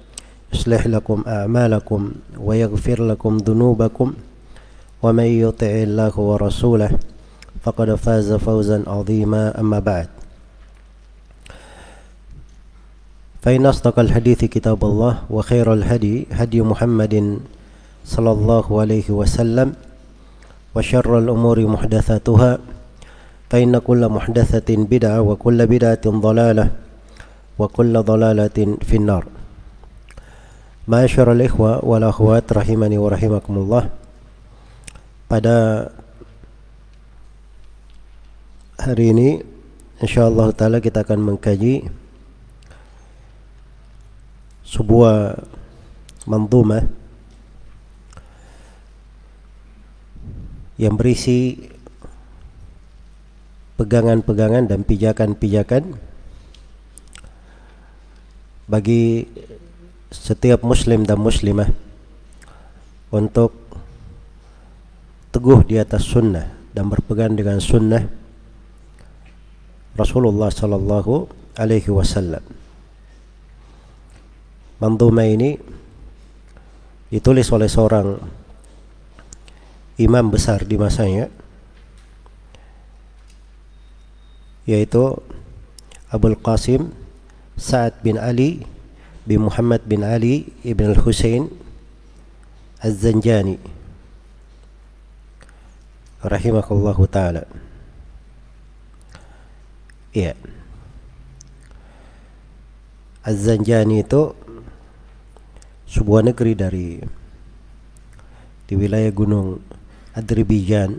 [0.53, 4.13] يصلح لكم أعمالكم ويغفر لكم ذنوبكم
[5.03, 6.91] ومن يطع الله ورسوله
[7.63, 10.07] فقد فاز فوزا عظيما أما بعد.
[13.41, 17.39] فإن أصدق الحديث كتاب الله وخير الهدي هدي محمد
[18.05, 19.73] صلى الله عليه وسلم
[20.75, 22.59] وشر الأمور محدثاتها
[23.49, 26.69] فإن كل محدثة بدعة وكل بدعة ضلالة
[27.59, 29.25] وكل ضلالة في النار.
[30.89, 33.93] Masyarul ikhwa wal akhwat rahimani wa rahimakumullah.
[35.29, 35.85] Pada
[38.81, 39.29] hari ini
[40.01, 41.85] insyaallah taala kita akan mengkaji
[44.65, 45.37] sebuah
[46.25, 46.89] manzumah
[50.81, 51.61] yang berisi
[53.77, 55.93] pegangan-pegangan dan pijakan-pijakan
[58.65, 59.29] bagi
[60.11, 61.71] setiap muslim dan muslimah
[63.15, 63.55] untuk
[65.31, 68.03] teguh di atas sunnah dan berpegang dengan sunnah
[69.95, 72.43] Rasulullah sallallahu alaihi wasallam.
[74.83, 75.55] Manduma ini
[77.11, 78.19] ditulis oleh seorang
[79.99, 81.27] imam besar di masanya
[84.63, 85.19] yaitu
[86.11, 86.91] Abul Qasim
[87.59, 88.63] Sa'ad bin Ali
[89.25, 91.49] bin Muhammad bin Ali ibn al-Husain
[92.81, 93.61] Az-Zanjani
[96.25, 97.45] rahimahullahu taala.
[100.13, 100.33] Iya.
[103.21, 104.33] Az-Zanjani itu
[105.85, 106.87] sebuah negeri dari
[108.65, 109.61] di wilayah gunung
[110.15, 110.97] Azerbaijan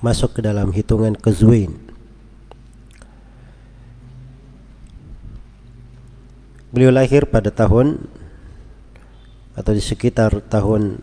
[0.00, 1.87] masuk ke dalam hitungan Qazwin
[6.68, 8.04] Beliau lahir pada tahun
[9.56, 11.00] atau di sekitar tahun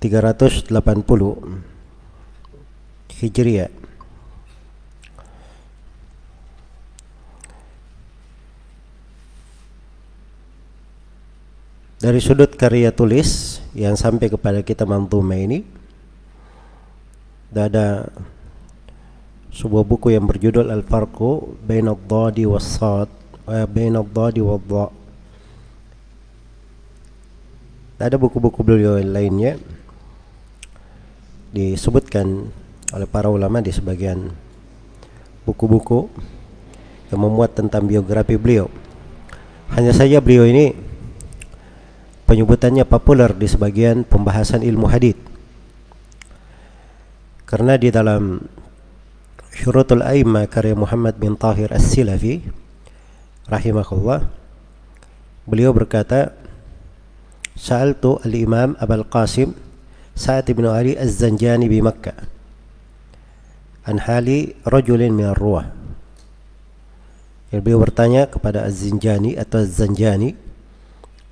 [0.00, 1.36] tiga ratus delapan puluh
[3.12, 3.85] Hijriah
[12.06, 15.66] dari sudut karya tulis yang sampai kepada kita mantuma ini
[17.50, 18.06] ada
[19.50, 23.10] sebuah buku yang berjudul Al-Farqu Bain Ad-Dadi Was-Sad
[23.50, 24.86] eh, Bain Ad-Dadi Wad-Dha
[27.98, 29.58] ada buku-buku beliau lainnya
[31.50, 32.54] disebutkan
[32.94, 34.30] oleh para ulama di sebagian
[35.42, 36.06] buku-buku
[37.10, 38.70] yang memuat tentang biografi beliau.
[39.72, 40.85] Hanya saja beliau ini
[42.26, 45.18] penyebutannya populer di sebagian pembahasan ilmu hadith.
[47.46, 48.42] Karena di dalam
[49.54, 52.44] Syurutul Aima karya Muhammad bin Tahir As-Silafi
[53.48, 54.26] rahimahullah
[55.48, 56.34] beliau berkata
[57.56, 59.56] Sa'altu al-Imam Abul Qasim
[60.12, 62.36] Sa'ad bin Ali Az-Zanjani di Makkah
[63.86, 65.70] an hali rajulin min ar-ruwah.
[67.54, 70.36] Beliau bertanya kepada Az-Zinjani atau Az-Zanjani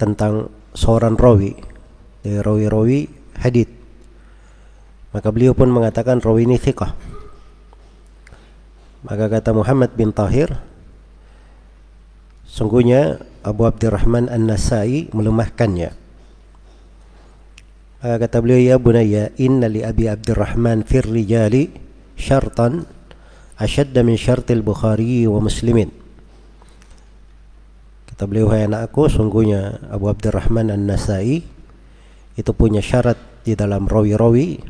[0.00, 1.54] tentang seorang rawi.
[2.24, 3.00] Dari rawi-rawi
[3.38, 3.70] hadith.
[5.14, 6.90] Maka beliau pun mengatakan rawi ini thiqah.
[9.04, 10.48] Maka kata Muhammad bin Tahir
[12.48, 15.92] sungguhnya Abu Abdurrahman An-Nasai melemahkannya.
[18.00, 21.68] Maka kata beliau ya bunayya inna li Abi Abdurrahman fir rijali
[22.16, 22.88] syartan
[23.60, 26.03] ashadda min syartil Bukhari wa Muslimin
[28.14, 31.42] Kata beliau, hai anakku, sungguhnya Abu Abdurrahman An-Nasai
[32.38, 34.62] itu punya syarat di dalam rawi-rawi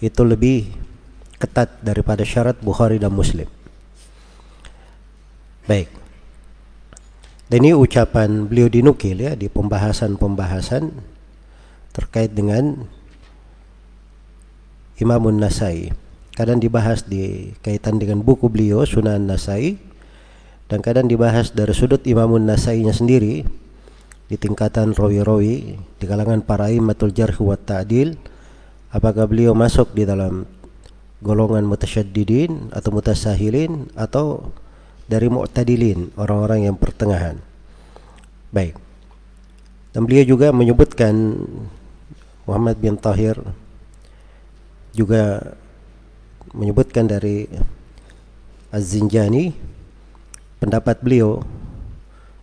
[0.00, 0.72] itu lebih
[1.36, 3.44] ketat daripada syarat Bukhari dan Muslim.
[5.68, 5.92] Baik.
[7.52, 10.96] Dan ini ucapan beliau dinukil ya di pembahasan-pembahasan
[11.92, 12.88] terkait dengan
[14.96, 15.92] Imamun Nasai.
[16.32, 19.89] Kadang dibahas di kaitan dengan buku beliau Sunan Nasai
[20.70, 23.42] dan kadang dibahas dari sudut Imamun Nasainya sendiri
[24.30, 28.14] di tingkatan rawi-rawi di kalangan para imatul jarh wa ta'dil
[28.94, 30.46] apakah beliau masuk di dalam
[31.18, 34.54] golongan mutasyaddidin atau mutasahilin atau
[35.10, 37.42] dari mu'tadilin orang-orang yang pertengahan?
[38.54, 38.78] Baik.
[39.90, 41.34] Dan beliau juga menyebutkan
[42.46, 43.34] Muhammad bin Tahir
[44.94, 45.54] juga
[46.54, 47.50] menyebutkan dari
[48.70, 49.69] Az-Zinjani
[50.60, 51.40] pendapat beliau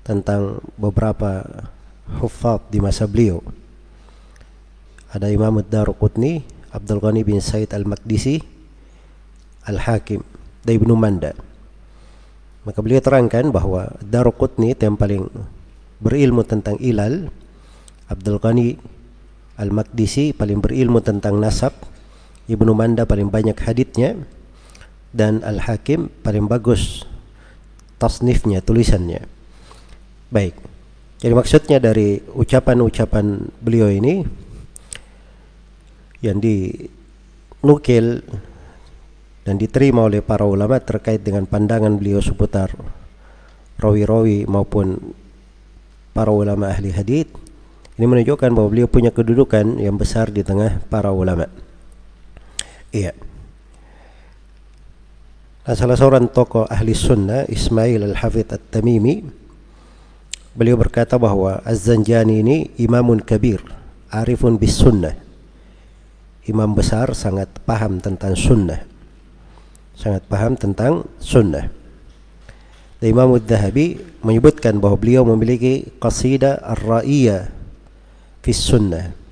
[0.02, 1.46] tentang beberapa
[2.18, 3.40] hufad di masa beliau.
[5.14, 6.44] Ada Imam Ad-Daruqutni,
[6.74, 8.42] Abdul Ghani bin Said Al-Maqdisi,
[9.70, 10.26] Al-Hakim,
[10.66, 11.32] dan Ibnu Manda.
[12.68, 15.30] Maka beliau terangkan bahwa Daruqutni yang paling
[16.04, 17.32] berilmu tentang ilal,
[18.12, 18.76] Abdul Ghani
[19.62, 21.72] Al-Maqdisi paling berilmu tentang nasab,
[22.48, 24.16] Ibnu Manda paling banyak haditnya,
[25.16, 27.08] dan Al-Hakim paling bagus
[27.98, 29.26] tasnifnya, tulisannya.
[30.30, 30.56] Baik.
[31.18, 34.22] Jadi maksudnya dari ucapan-ucapan beliau ini
[36.22, 38.22] yang dinukil
[39.42, 42.74] dan diterima oleh para ulama terkait dengan pandangan beliau seputar
[43.82, 45.14] rawi-rawi maupun
[46.14, 47.30] para ulama ahli hadith
[47.98, 51.50] ini menunjukkan bahwa beliau punya kedudukan yang besar di tengah para ulama.
[52.94, 53.18] Iya.
[53.18, 53.27] Nah,
[55.76, 59.20] salah seorang tokoh ahli sunnah Ismail Al-Hafidh At-Tamimi
[60.56, 63.60] beliau berkata bahwa Az-Zanjani ini imamun kabir
[64.08, 65.12] arifun bis sunnah.
[66.48, 68.80] Imam besar sangat paham tentang sunnah.
[69.92, 71.68] Sangat paham tentang sunnah.
[73.04, 77.52] Dan Imam Al-Dhahabi menyebutkan bahwa beliau memiliki qasidah ar-ra'iyah
[78.40, 79.27] fis sunnah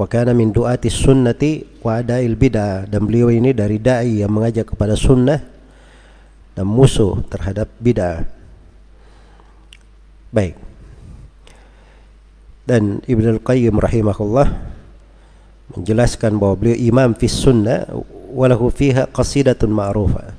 [0.00, 4.72] wa kana min du'ati sunnati wa adail bid'ah dan beliau ini dari dai yang mengajak
[4.72, 5.44] kepada sunnah
[6.56, 8.24] dan musuh terhadap bid'ah.
[10.32, 10.56] Baik.
[12.64, 14.48] Dan Ibnu Al-Qayyim rahimahullah
[15.76, 17.84] menjelaskan bahwa beliau imam fi sunnah
[18.32, 20.32] walahu fiha qasidatun ma'rufah.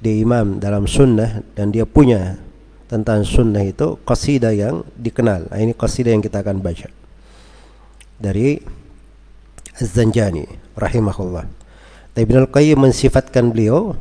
[0.00, 2.40] Dia imam dalam sunnah dan dia punya
[2.88, 5.52] tentang sunnah itu qasidah yang dikenal.
[5.52, 7.03] Ini qasidah yang kita akan baca
[8.24, 8.56] dari
[9.76, 10.48] Az-Zanjani
[10.80, 11.44] rahimahullah.
[12.16, 13.98] Ibn Al-Qayyim mensifatkan beliau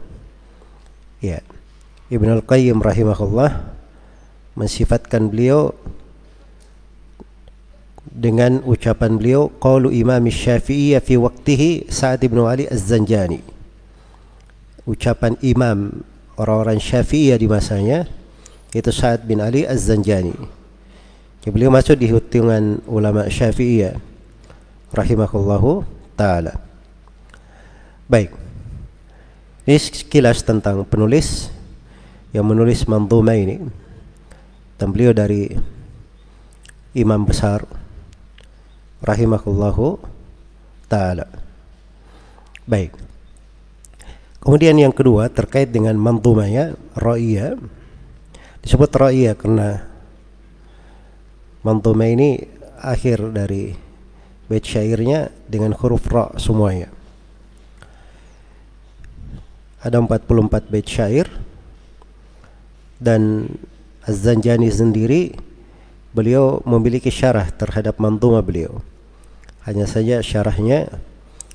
[1.20, 1.44] ya.
[2.08, 3.52] Ibn Al-Qayyim rahimahullah
[4.54, 5.74] mensifatkan beliau
[8.14, 13.42] dengan ucapan beliau qaulu Imam Syafi'i fi waqtihi Sa'ad bin Ali Az-Zanjani.
[14.86, 16.06] Ucapan imam
[16.38, 18.06] orang-orang Syafi'iyah di masanya
[18.78, 20.38] itu Sa'ad bin Ali Az-Zanjani.
[21.50, 24.13] Beliau masuk di hitungan ulama Syafi'iyah
[24.94, 25.84] rahimahullahu
[26.14, 26.56] taala.
[28.08, 28.32] Baik.
[29.66, 31.50] Ini sekilas tentang penulis
[32.32, 33.60] yang menulis manzuma ini.
[34.78, 35.50] Dan beliau dari
[36.94, 37.66] imam besar
[39.02, 39.98] rahimahullahu
[40.88, 41.26] taala.
[42.70, 42.94] Baik.
[44.40, 47.58] Kemudian yang kedua terkait dengan manzumanya ra'iyah
[48.64, 49.94] disebut ra'iyah karena
[51.64, 52.44] Mantuma ini
[52.84, 53.72] akhir dari
[54.48, 56.92] bait syairnya dengan huruf ra semuanya.
[59.84, 61.28] Ada 44 bait syair
[63.04, 63.52] dan
[64.04, 65.36] Az-Zanjani sendiri
[66.16, 68.80] beliau memiliki syarah terhadap mantuma beliau.
[69.64, 70.92] Hanya saja syarahnya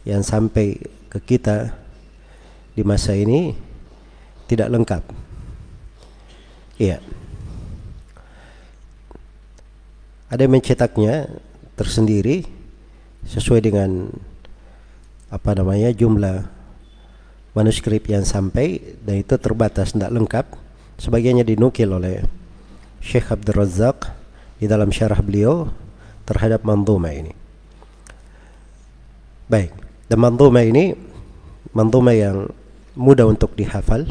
[0.05, 1.73] yang sampai ke kita
[2.73, 3.53] di masa ini
[4.49, 5.05] tidak lengkap.
[6.81, 7.01] Iya.
[10.29, 11.29] Ada yang mencetaknya
[11.77, 12.58] tersendiri
[13.29, 14.09] sesuai dengan
[15.29, 16.49] apa namanya jumlah
[17.53, 20.47] manuskrip yang sampai dan itu terbatas tidak lengkap.
[20.99, 22.27] Sebagiannya dinukil oleh
[22.99, 24.11] Syekh Abdul Razak
[24.59, 25.71] di dalam syarah beliau
[26.27, 27.31] terhadap manduma ini.
[29.47, 29.71] Baik
[30.11, 30.97] dan manduma ini
[31.71, 32.51] manduma yang
[32.99, 34.11] mudah untuk dihafal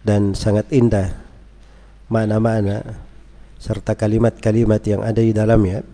[0.00, 1.12] dan sangat indah
[2.08, 2.96] makna-makna
[3.60, 5.84] serta kalimat-kalimat yang ada di dalamnya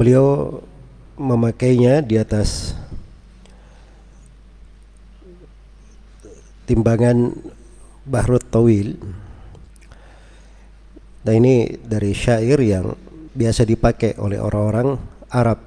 [0.00, 0.56] beliau
[1.20, 2.72] memakainya di atas
[6.64, 7.36] timbangan
[8.08, 8.96] Bahrut Tawil.
[11.20, 12.96] Dan ini dari syair yang
[13.36, 14.96] biasa dipakai oleh orang-orang
[15.28, 15.60] Arab.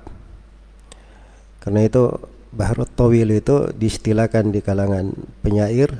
[1.61, 2.09] Karena itu
[2.49, 5.13] Bahrut Tawil itu diistilahkan di kalangan
[5.45, 5.93] penyair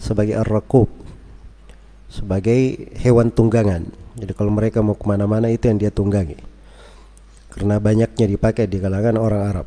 [0.00, 0.88] sebagai ar-rakub
[2.08, 3.92] sebagai hewan tunggangan.
[4.16, 6.51] Jadi kalau mereka mau ke mana-mana itu yang dia tunggangi
[7.52, 9.66] karena banyaknya dipakai di kalangan orang Arab.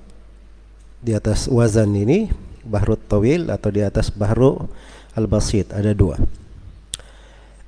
[1.05, 2.33] Di atas wazan ini
[2.65, 4.65] Bahrut Tawil atau di atas Bahru
[5.13, 6.17] Al-Basit ada dua.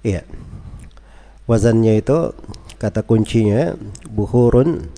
[0.01, 0.25] Iya.
[1.45, 2.33] Wazannya itu
[2.81, 3.77] kata kuncinya
[4.09, 4.89] buhurun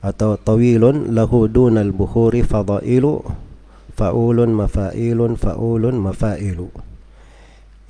[0.00, 3.26] atau tawilun lahu dunal buhuri fadailu
[3.98, 6.70] faulun mafailun faulun mafailu.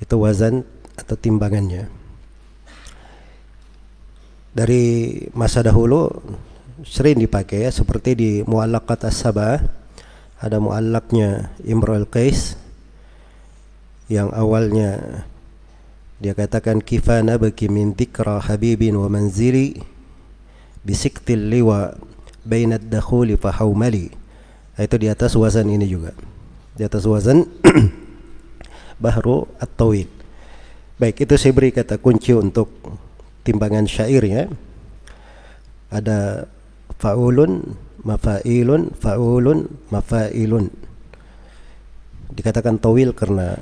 [0.01, 0.65] Itu wazan
[0.97, 1.96] atau timbangannya
[4.57, 6.09] dari masa dahulu
[6.81, 9.61] sering dipakai ya seperti di muallaqat as-sabah
[10.41, 12.57] ada muallaknya Imrul Qais
[14.09, 15.21] yang awalnya
[16.17, 19.77] dia katakan kifana baki min dhikra habibin wa manzili
[20.81, 21.93] bisiktil liwa
[22.47, 24.09] bainad dakhuli fa haumali.
[24.79, 26.15] Itu di atas wazan ini juga.
[26.73, 27.43] Di atas wazan
[29.03, 30.07] bahru at-tawil.
[30.97, 32.71] Baik itu saya beri kata kunci untuk
[33.47, 34.51] timbangan syairnya
[35.87, 36.51] ada
[36.99, 40.67] faulun mafailun faulun mafailun.
[42.35, 43.55] Dikatakan tawil karena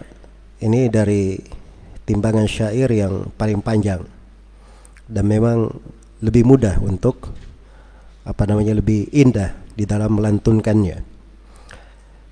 [0.66, 1.38] ini dari
[2.10, 4.02] timbangan syair yang paling panjang.
[5.06, 5.70] Dan memang
[6.26, 7.30] lebih mudah untuk
[8.26, 10.98] apa namanya lebih indah di dalam melantunkannya.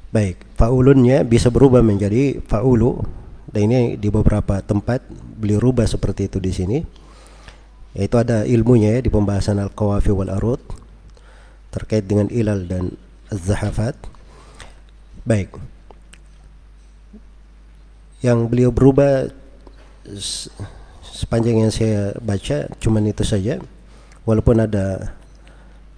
[0.10, 2.98] Baik faulunnya bisa berubah menjadi faulu.
[3.54, 7.03] Dan ini di beberapa tempat beli rubah seperti itu di sini
[7.94, 10.62] yaitu ada ilmunya ya, di pembahasan al-qawafi wal arud
[11.70, 12.94] terkait dengan ilal dan
[13.30, 13.98] zahafat
[15.26, 15.54] baik.
[18.26, 19.30] Yang beliau berubah
[21.04, 23.60] sepanjang yang saya baca cuman itu saja.
[24.24, 25.14] Walaupun ada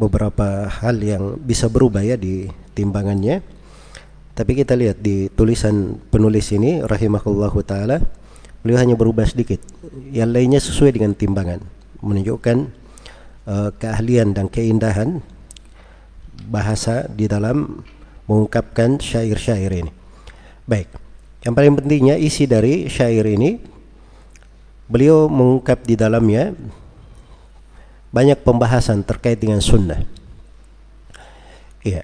[0.02, 3.46] beberapa hal yang bisa berubah ya di timbangannya.
[4.36, 8.04] Tapi kita lihat di tulisan penulis ini rahimahullahu taala
[8.66, 9.62] beliau hanya berubah sedikit.
[10.10, 11.62] Yang lainnya sesuai dengan timbangan
[12.02, 12.58] menunjukkan
[13.48, 15.22] uh, keahlian dan keindahan
[16.50, 17.84] bahasa di dalam
[18.26, 19.92] mengungkapkan syair-syair ini.
[20.66, 20.90] Baik,
[21.46, 23.62] yang paling pentingnya isi dari syair ini
[24.90, 26.54] beliau mengungkap di dalamnya
[28.10, 30.02] banyak pembahasan terkait dengan sunnah.
[31.86, 32.02] Iya.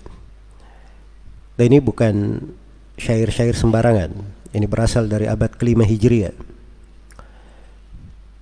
[1.57, 2.37] Dan ini bukan
[3.01, 4.11] syair-syair sembarangan.
[4.51, 6.50] Ini berasal dari abad kelima Hijriah.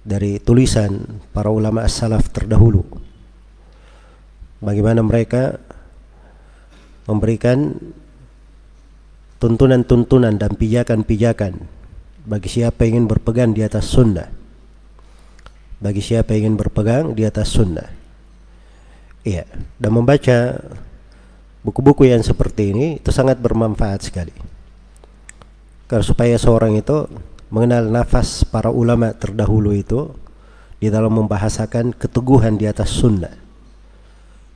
[0.09, 2.81] Dari tulisan para ulama as-salaf terdahulu.
[4.57, 5.61] Bagaimana mereka
[7.05, 7.77] memberikan
[9.37, 11.61] tuntunan-tuntunan dan pijakan-pijakan
[12.25, 14.27] bagi siapa ingin berpegang di atas sunnah.
[15.77, 17.87] Bagi siapa ingin berpegang di atas sunnah.
[19.21, 19.45] Iya
[19.77, 20.57] dan membaca
[21.61, 24.33] buku-buku yang seperti ini itu sangat bermanfaat sekali.
[25.85, 27.05] Karena supaya seorang itu
[27.49, 30.13] mengenal nafas para ulama terdahulu itu
[30.79, 33.49] di dalam membahasakan keteguhan di atas sunnah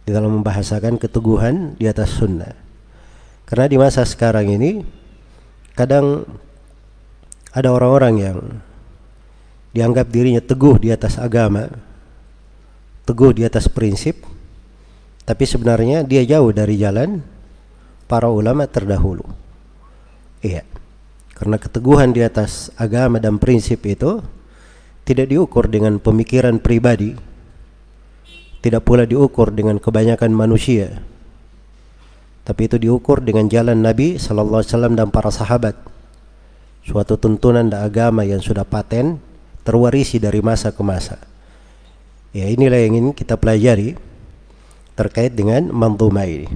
[0.04, 2.52] di dalam membahasakan keteguhan di atas sunnah.
[3.48, 4.84] Karena di masa sekarang ini
[5.76, 6.28] kadang
[7.56, 8.38] ada orang-orang yang
[9.72, 11.72] dianggap dirinya teguh di atas agama,
[13.08, 14.22] teguh di atas prinsip,
[15.24, 17.24] tapi sebenarnya dia jauh dari jalan
[18.06, 19.24] para ulama terdahulu.
[20.44, 20.68] Iya.
[21.44, 24.24] Karena keteguhan di atas agama dan prinsip itu
[25.04, 27.12] tidak diukur dengan pemikiran pribadi,
[28.64, 31.04] tidak pula diukur dengan kebanyakan manusia
[32.44, 35.76] tapi itu diukur dengan jalan Nabi sallallahu alaihi wasallam dan para sahabat.
[36.84, 39.16] Suatu tuntunan dan agama yang sudah paten
[39.64, 41.16] terwarisi dari masa ke masa.
[42.36, 43.96] Ya inilah yang ingin kita pelajari
[45.00, 46.52] terkait dengan manzumah ini.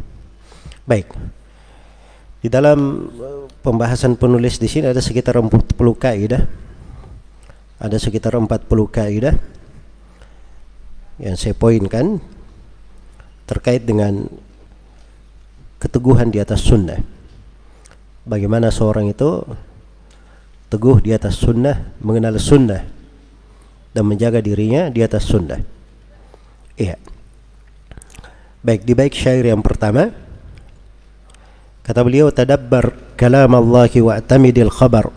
[0.84, 1.16] Baik
[2.42, 6.44] di dalam uh, pembahasan penulis di sini ada sekitar 40 kaidah
[7.78, 9.36] ada sekitar 40 kaidah
[11.18, 12.22] yang saya poinkan
[13.50, 14.26] terkait dengan
[15.82, 17.00] keteguhan di atas sunnah.
[18.28, 19.46] Bagaimana seorang itu
[20.68, 22.84] teguh di atas sunnah, mengenal sunnah
[23.96, 25.62] dan menjaga dirinya di atas sunnah.
[26.76, 27.00] Iya.
[28.62, 30.12] Baik, di baik syair yang pertama
[31.88, 35.08] kata beliau tadabbar kalam Allah wa'tamidil khabar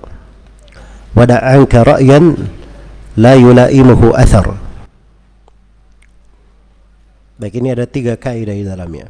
[1.15, 2.39] wada'anka ra'yan
[3.19, 4.55] la yulaimuhu athar.
[7.41, 9.09] Baik, ini ada tiga kaidah di dalamnya.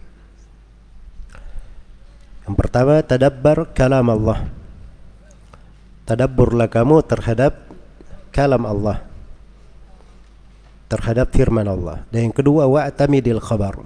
[2.46, 4.46] Yang pertama, tadabbar kalam Allah.
[6.06, 7.58] Tadabburlah kamu terhadap
[8.30, 9.02] kalam Allah.
[10.90, 12.06] Terhadap firman Allah.
[12.14, 13.78] Dan yang kedua, wa'tamidil khabar.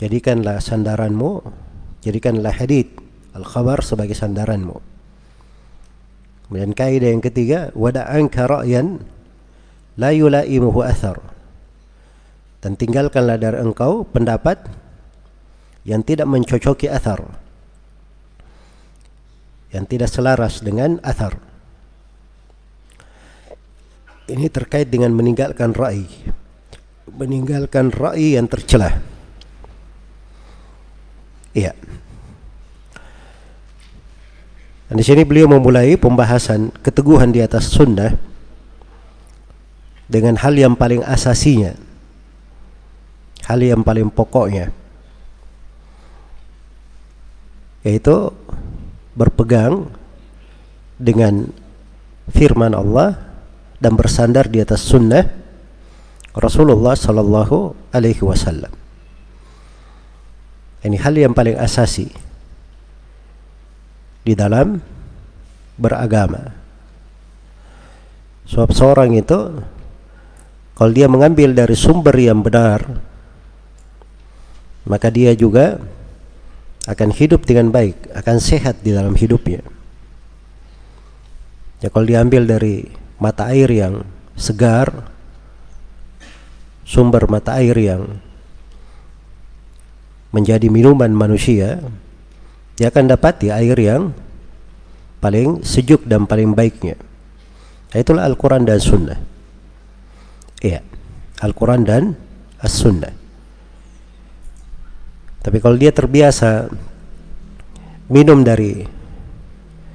[0.00, 1.44] Jadikanlah sandaranmu,
[2.00, 2.92] jadikanlah hadith
[3.36, 4.76] al-khabar sebagai sandaranmu.
[6.50, 8.98] Kemudian kaidah yang ketiga, wada'anka ra'yan
[9.94, 11.22] la yulaimuhu athar.
[12.58, 14.58] Dan tinggalkanlah dari engkau pendapat
[15.86, 17.22] yang tidak mencocoki athar.
[19.70, 21.38] Yang tidak selaras dengan athar.
[24.26, 26.06] Ini terkait dengan meninggalkan ra'i.
[27.14, 28.98] Meninggalkan ra'i yang tercelah.
[31.56, 31.74] Iya.
[34.90, 38.18] Dan di sini beliau memulai pembahasan keteguhan di atas sunnah
[40.10, 41.78] dengan hal yang paling asasinya,
[43.46, 44.74] hal yang paling pokoknya,
[47.86, 48.34] yaitu
[49.14, 49.86] berpegang
[50.98, 51.54] dengan
[52.34, 53.14] firman Allah
[53.78, 55.22] dan bersandar di atas sunnah
[56.34, 58.70] Rasulullah Sallallahu Alaihi Wasallam.
[60.80, 62.08] Ini hal yang paling asasi
[64.24, 64.80] di dalam
[65.76, 66.56] beragama.
[68.48, 69.60] Sebab seorang itu
[70.74, 73.10] kalau dia mengambil dari sumber yang benar
[74.88, 75.78] maka dia juga
[76.88, 79.60] akan hidup dengan baik, akan sehat di dalam hidupnya.
[81.84, 82.88] Ya kalau diambil dari
[83.20, 84.04] mata air yang
[84.36, 85.12] segar,
[86.88, 88.20] sumber mata air yang
[90.30, 91.82] menjadi minuman manusia,
[92.78, 94.14] dia akan dapati air yang
[95.20, 96.96] paling sejuk dan paling baiknya.
[97.90, 99.18] Itulah Al-Quran dan Sunnah.
[100.60, 100.84] Iya,
[101.40, 102.12] Al-Quran dan
[102.60, 103.12] As-Sunnah.
[105.40, 106.68] Tapi kalau dia terbiasa
[108.12, 108.84] minum dari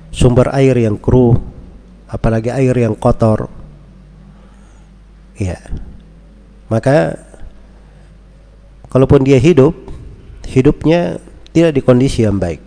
[0.10, 1.38] sumber air yang keruh,
[2.10, 3.46] apalagi air yang kotor,
[5.38, 5.62] iya,
[6.66, 7.14] maka
[8.90, 9.78] kalaupun dia hidup,
[10.48, 12.62] hidupnya tidak di kondisi yang baik.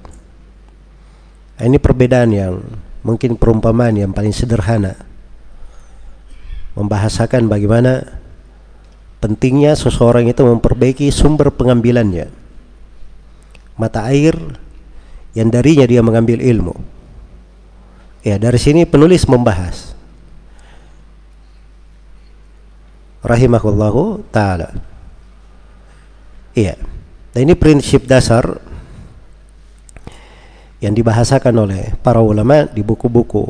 [1.58, 2.54] Nah, ini perbedaan yang
[3.02, 4.94] mungkin perumpamaan yang paling sederhana
[6.78, 8.06] membahasakan bagaimana
[9.18, 12.30] pentingnya seseorang itu memperbaiki sumber pengambilannya
[13.78, 14.34] mata air
[15.34, 16.74] yang darinya dia mengambil ilmu.
[18.26, 19.94] Ya, dari sini penulis membahas
[23.22, 24.74] rahimahullahu taala.
[26.58, 26.97] Iya.
[27.38, 28.58] Dan ini prinsip dasar
[30.82, 33.46] yang dibahasakan oleh para ulama di buku-buku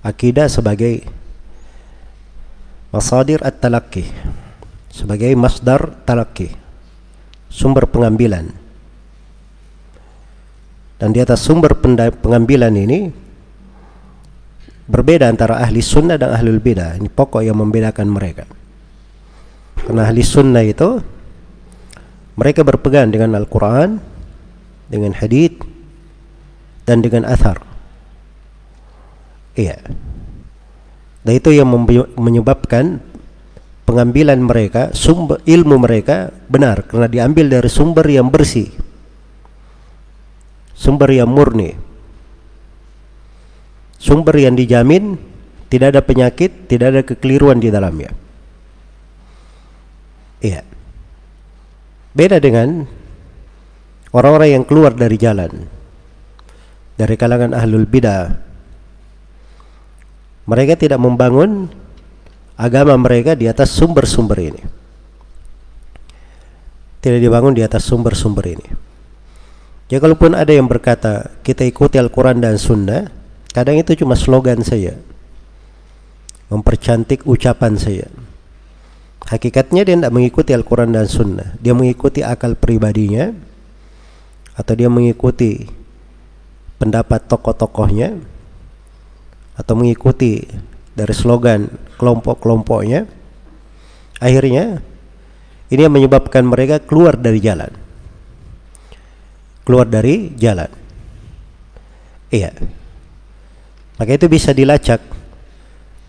[0.00, 1.04] akidah sebagai
[2.88, 4.08] masadir at-talaqi
[4.88, 6.56] sebagai masdar talaqi
[7.52, 8.48] sumber pengambilan
[10.96, 11.76] dan di atas sumber
[12.16, 13.12] pengambilan ini
[14.88, 16.96] berbeda antara ahli sunnah dan ahli bidah.
[16.96, 18.48] Ini pokok yang membedakan mereka.
[19.84, 21.19] Karena ahli sunnah itu
[22.40, 24.00] mereka berpegang dengan Al-Quran,
[24.88, 25.60] dengan hadith,
[26.88, 27.60] dan dengan athar.
[29.52, 29.76] Iya.
[31.20, 31.68] Dan itu yang
[32.16, 33.04] menyebabkan
[33.84, 38.72] pengambilan mereka, sumber ilmu mereka benar karena diambil dari sumber yang bersih
[40.80, 41.76] sumber yang murni
[44.00, 45.20] sumber yang dijamin
[45.68, 48.08] tidak ada penyakit tidak ada kekeliruan di dalamnya
[50.40, 50.64] iya
[52.14, 52.86] beda dengan
[54.14, 55.68] orang-orang yang keluar dari jalan.
[56.98, 58.28] Dari kalangan ahlul bidah.
[60.44, 61.70] Mereka tidak membangun
[62.60, 64.62] agama mereka di atas sumber-sumber ini.
[67.00, 68.68] Tidak dibangun di atas sumber-sumber ini.
[69.88, 73.08] Ya kalaupun ada yang berkata kita ikuti Al-Quran dan Sunnah,
[73.50, 74.94] kadang itu cuma slogan saya,
[76.52, 78.06] mempercantik ucapan saya.
[79.30, 83.30] Hakikatnya dia tidak mengikuti Al-Quran dan Sunnah, dia mengikuti akal pribadinya,
[84.58, 85.70] atau dia mengikuti
[86.82, 88.18] pendapat tokoh-tokohnya,
[89.54, 90.42] atau mengikuti
[90.98, 93.06] dari slogan kelompok-kelompoknya.
[94.18, 94.82] Akhirnya
[95.70, 97.70] ini yang menyebabkan mereka keluar dari jalan
[99.70, 100.66] keluar dari jalan.
[102.34, 102.50] Iya.
[104.02, 104.98] Maka itu bisa dilacak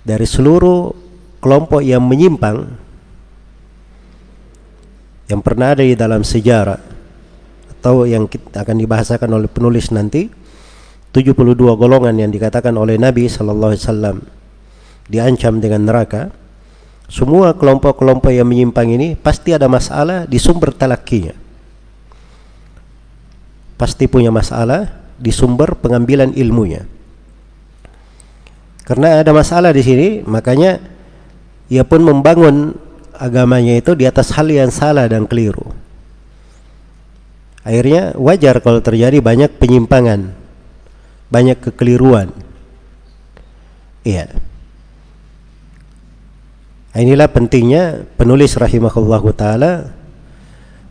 [0.02, 0.90] dari seluruh
[1.38, 2.66] kelompok yang menyimpang
[5.32, 6.76] yang pernah ada di dalam sejarah
[7.80, 10.28] atau yang akan dibahasakan oleh penulis nanti
[11.15, 14.17] 72 golongan yang dikatakan oleh Nabi sallallahu alaihi wasallam
[15.08, 16.32] diancam dengan neraka.
[17.12, 21.36] Semua kelompok-kelompok yang menyimpang ini pasti ada masalah di sumber talakinya.
[23.76, 24.88] Pasti punya masalah
[25.20, 26.88] di sumber pengambilan ilmunya.
[28.88, 30.80] Karena ada masalah di sini makanya
[31.67, 32.80] ia pun membangun
[33.22, 35.70] agamanya itu di atas hal yang salah dan keliru
[37.62, 40.42] akhirnya wajar kalau terjadi banyak penyimpangan
[41.32, 42.36] banyak kekeliruan.
[44.04, 44.36] Iya.
[46.92, 49.96] Inilah pentingnya penulis rahimahullahu taala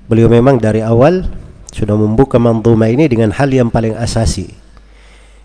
[0.08, 1.28] beliau memang dari awal
[1.70, 4.48] sudah membuka manzuma ini dengan hal yang paling asasi.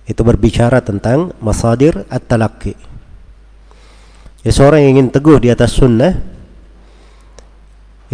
[0.08, 2.74] Itu berbicara tentang masadir at-talaqqi.
[4.48, 6.16] Ya, seorang yang ingin teguh di atas sunnah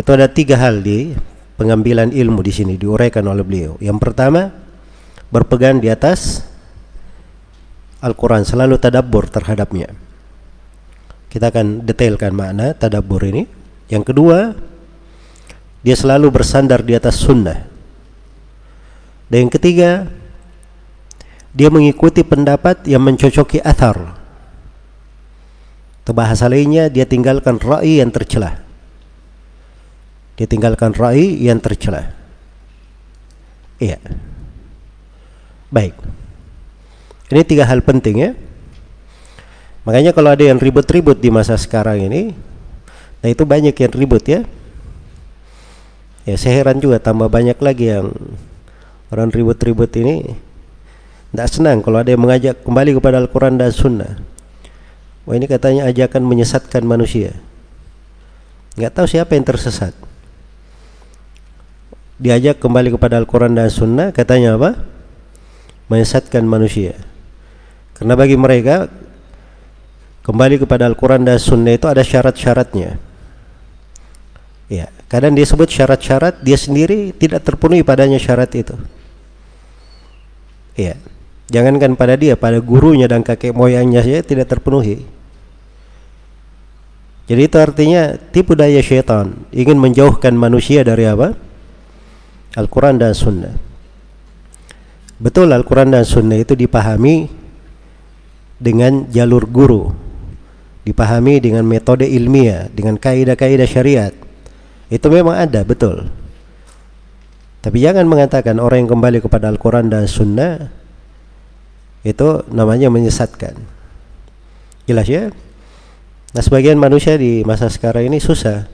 [0.02, 1.14] itu ada tiga hal di
[1.62, 3.78] pengambilan ilmu di sini diuraikan oleh beliau.
[3.78, 4.50] Yang pertama
[5.30, 6.42] berpegang di atas
[8.02, 9.94] Al-Quran selalu tadabbur terhadapnya.
[11.30, 13.46] Kita akan detailkan makna tadabbur ini.
[13.94, 14.58] Yang kedua
[15.86, 17.62] dia selalu bersandar di atas sunnah.
[19.30, 20.10] Dan yang ketiga
[21.54, 24.18] dia mengikuti pendapat yang mencocoki athar.
[26.02, 28.71] Atau bahasa lainnya dia tinggalkan ra'i yang tercelah
[30.42, 32.10] dia tinggalkan ra'i yang tercelah
[33.78, 34.02] iya
[35.70, 35.94] baik
[37.32, 38.32] ini tiga hal penting ya.
[39.88, 42.36] Makanya kalau ada yang ribut-ribut di masa sekarang ini,
[43.24, 44.44] nah itu banyak yang ribut ya.
[46.28, 48.14] Ya saya heran juga tambah banyak lagi yang
[49.10, 50.38] orang ribut-ribut ini
[51.32, 54.20] tidak senang kalau ada yang mengajak kembali kepada Al-Quran dan Sunnah.
[55.24, 57.40] Wah ini katanya ajakan menyesatkan manusia.
[58.76, 59.96] Nggak tahu siapa yang tersesat.
[62.22, 64.78] Diajak kembali kepada Al-Quran dan Sunnah, katanya apa?
[65.90, 66.94] Menyesatkan manusia.
[67.98, 68.86] Karena bagi mereka
[70.22, 73.02] kembali kepada Al-Quran dan Sunnah itu ada syarat-syaratnya.
[74.72, 78.78] Ya, kadang dia sebut syarat-syarat dia sendiri tidak terpenuhi padanya syarat itu.
[80.78, 80.96] Ya,
[81.52, 85.04] jangankan pada dia, pada gurunya dan kakek moyangnya saja tidak terpenuhi.
[87.28, 91.36] Jadi itu artinya tipu daya syaitan ingin menjauhkan manusia dari apa?
[92.56, 93.56] Al-Quran dan Sunnah.
[95.22, 97.30] Betul Al-Quran dan Sunnah itu dipahami
[98.60, 99.94] dengan jalur guru.
[100.82, 104.14] Dipahami dengan metode ilmiah dengan kaidah-kaidah syariat.
[104.90, 106.10] Itu memang ada betul.
[107.62, 110.74] Tapi jangan mengatakan orang yang kembali kepada Al-Quran dan Sunnah
[112.02, 113.54] itu namanya menyesatkan.
[114.90, 115.30] Jelas ya?
[116.34, 118.66] Nah sebagian manusia di masa sekarang ini susah.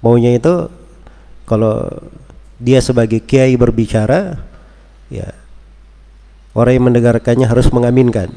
[0.00, 0.72] Maunya itu
[1.44, 1.84] kalau
[2.62, 4.38] dia sebagai kiai berbicara
[5.10, 5.34] ya
[6.54, 8.30] orang yang mendengarkannya harus mengaminkan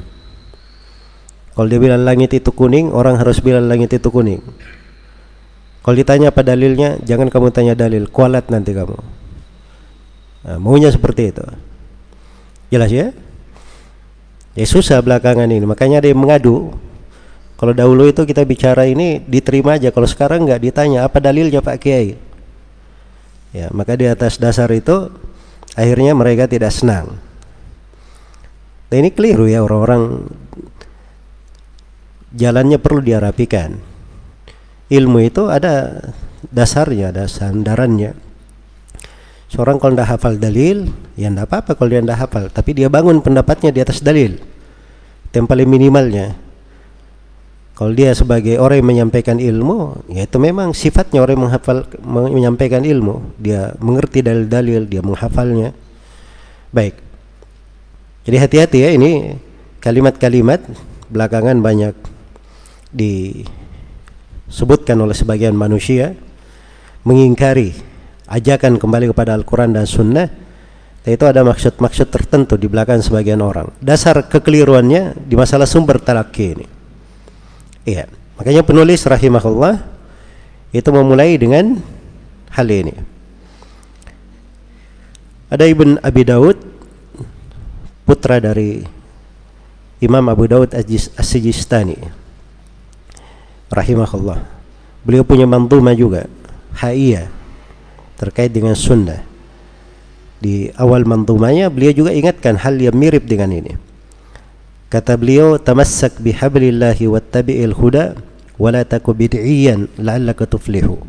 [1.55, 4.43] kalau dia bilang langit itu kuning, orang harus bilang langit itu kuning.
[5.79, 8.99] Kalau ditanya apa dalilnya, jangan kamu tanya dalil, kualat nanti kamu.
[10.45, 11.47] Nah, maunya seperti itu.
[12.75, 13.15] Jelas ya?
[14.51, 16.75] Ya susah belakangan ini, makanya ada yang mengadu.
[17.55, 21.79] Kalau dahulu itu kita bicara ini diterima aja, kalau sekarang nggak ditanya apa dalilnya Pak
[21.79, 22.19] Kiai.
[23.55, 25.07] Ya, maka di atas dasar itu
[25.79, 27.15] akhirnya mereka tidak senang.
[28.91, 30.27] Nah, ini keliru ya orang-orang
[32.35, 33.79] jalannya perlu diarapikan.
[34.91, 36.03] Ilmu itu ada
[36.51, 38.11] dasarnya, ada sandarannya.
[39.47, 42.43] Seorang kalau tidak hafal dalil, ya tidak apa-apa kalau dia tidak hafal.
[42.51, 44.35] Tapi dia bangun pendapatnya di atas dalil.
[45.31, 46.44] Paling minimalnya.
[47.75, 52.87] Kalau dia sebagai orang yang menyampaikan ilmu, ya itu memang sifatnya orang yang menghafal, menyampaikan
[52.87, 53.35] ilmu.
[53.35, 55.75] Dia mengerti dalil-dalil, dia menghafalnya.
[56.71, 56.95] Baik.
[58.23, 59.35] Jadi hati-hati ya ini
[59.83, 60.63] kalimat-kalimat
[61.11, 61.93] belakangan banyak
[62.95, 66.17] disebutkan oleh sebagian manusia
[67.05, 67.77] mengingkari
[68.25, 70.25] ajakan kembali kepada Al-Quran dan Sunnah
[71.05, 76.74] itu ada maksud-maksud tertentu di belakang sebagian orang dasar kekeliruannya di masalah sumber talaki ini
[77.85, 79.79] iya makanya penulis rahimahullah
[80.75, 81.79] itu memulai dengan
[82.51, 82.93] hal ini
[85.47, 86.57] ada Ibn Abi Daud
[88.03, 88.83] putra dari
[90.03, 91.97] Imam Abu Daud As-Sijistani
[93.71, 94.43] rahimahullah.
[95.05, 96.25] Beliau punya mantuma juga,
[96.81, 97.29] haiyah
[98.17, 99.21] terkait dengan sunnah.
[100.35, 103.73] di awal mandumanya beliau juga ingatkan hal yang mirip dengan ini.
[104.89, 108.15] Kata beliau, "Tamassak bihablillahi wattabi'il huda
[108.55, 111.01] wa la taku bid'iyan la'allaka tuflihu."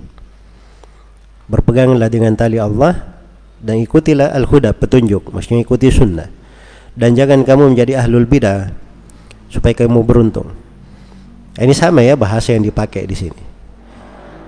[1.47, 3.07] Berpeganglah dengan tali Allah
[3.63, 6.27] dan ikutilah al-huda, petunjuk, maksudnya ikuti sunnah.
[6.97, 8.73] Dan jangan kamu menjadi ahlul bidah
[9.53, 10.51] supaya kamu beruntung.
[11.57, 13.43] Ini sama ya bahasa yang dipakai di sini.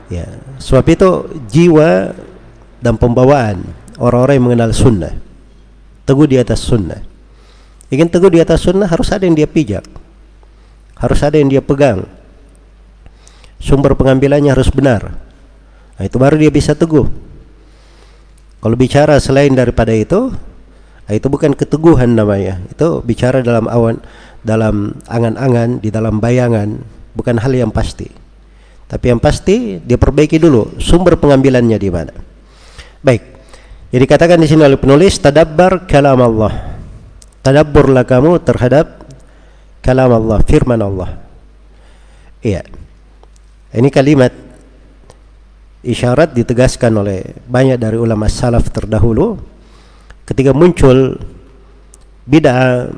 [0.08, 0.24] Ya,
[0.56, 1.08] sebab itu
[1.52, 2.16] jiwa
[2.80, 3.60] dan pembawaan
[4.00, 5.12] orang-orang yang mengenal sunnah
[6.08, 7.04] teguh di atas sunnah
[7.88, 9.84] ingin teguh di atas sunnah harus ada yang dia pijak.
[10.98, 12.04] Harus ada yang dia pegang.
[13.58, 15.14] Sumber pengambilannya harus benar.
[15.98, 17.06] Nah, itu baru dia bisa teguh.
[18.58, 20.34] Kalau bicara selain daripada itu
[21.06, 22.62] nah, itu bukan keteguhan namanya.
[22.70, 24.02] Itu bicara dalam awan
[24.42, 26.78] dalam angan-angan di dalam bayangan.
[27.14, 28.10] Bukan hal yang pasti.
[28.88, 32.14] Tapi yang pasti dia perbaiki dulu sumber pengambilannya di mana.
[33.02, 33.22] Baik.
[33.88, 36.67] Jadi katakan di sini oleh penulis tadabbar kalam Allah.
[37.42, 39.06] Tadabburlah kamu terhadap
[39.80, 41.10] kalam Allah, firman Allah.
[42.44, 42.62] Iya.
[43.72, 44.32] Ini kalimat
[45.82, 49.38] isyarat ditegaskan oleh banyak dari ulama salaf terdahulu
[50.26, 51.16] ketika muncul
[52.28, 52.92] bid'ah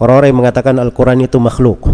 [0.00, 1.92] orang-orang yang mengatakan Al-Qur'an itu makhluk.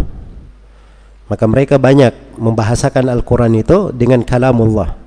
[1.29, 4.97] Maka mereka banyak membahasakan Al-Qur'an itu dengan kalamullah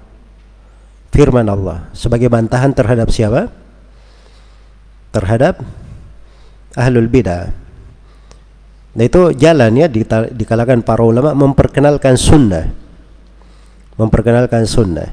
[1.10, 3.50] firman Allah sebagai bantahan terhadap siapa?
[5.12, 5.60] Terhadap
[6.76, 7.52] ahlul bidah.
[8.92, 10.04] Nah itu jalan ya di,
[10.44, 12.68] kalangan para ulama memperkenalkan sunnah.
[13.96, 15.08] Memperkenalkan sunnah.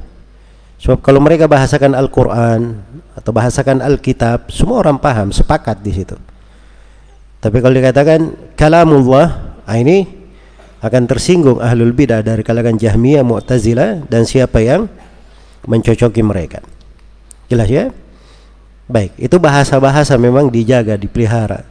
[0.80, 2.80] Sebab kalau mereka bahasakan Al-Quran
[3.12, 6.16] atau bahasakan Alkitab, semua orang paham, sepakat di situ.
[7.40, 10.08] Tapi kalau dikatakan kalamullah, ah ini
[10.80, 14.88] akan tersinggung ahlul bidah dari kalangan Jahmiyah, Mu'tazilah dan siapa yang
[15.68, 16.64] mencocoki mereka.
[17.52, 17.92] Jelas ya?
[18.90, 21.62] Baik, itu bahasa-bahasa memang dijaga, dipelihara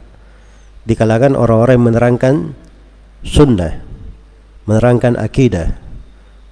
[0.88, 2.34] di kalangan orang-orang yang menerangkan
[3.20, 3.84] sunnah,
[4.64, 5.76] menerangkan akidah,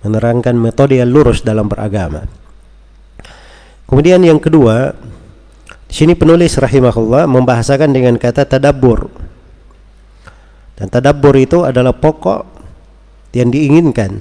[0.05, 2.29] menerangkan metode yang lurus dalam beragama.
[3.89, 4.93] Kemudian yang kedua,
[5.89, 9.09] di sini penulis rahimahullah membahasakan dengan kata tadabbur.
[10.77, 12.45] Dan tadabbur itu adalah pokok
[13.33, 14.21] yang diinginkan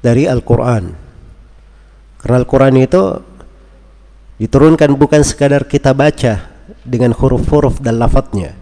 [0.00, 1.04] dari Al-Quran
[2.24, 3.02] karena Al-Quran itu
[4.40, 6.50] diturunkan bukan sekadar kita baca
[6.82, 8.56] dengan huruf-huruf dan lafadznya.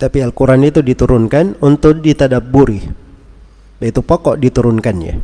[0.00, 3.10] Tapi Al-Quran itu diturunkan untuk ditadaburi
[3.80, 5.14] itu pokok diturunkannya.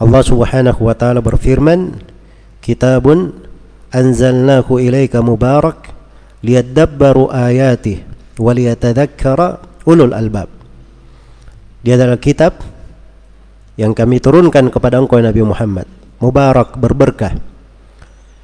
[0.00, 2.00] Allah subhanahu wa ta'ala berfirman
[2.64, 3.36] kitabun
[3.92, 5.92] anzalnahu ilaika mubarak
[6.40, 8.02] liyadabbaru ayatih
[8.40, 10.48] waliyatadhakkara ulul albab.
[11.84, 12.64] Dia adalah kitab
[13.76, 16.01] yang kami turunkan kepada engkau Nabi Muhammad.
[16.22, 17.34] Mubarak, berberkah.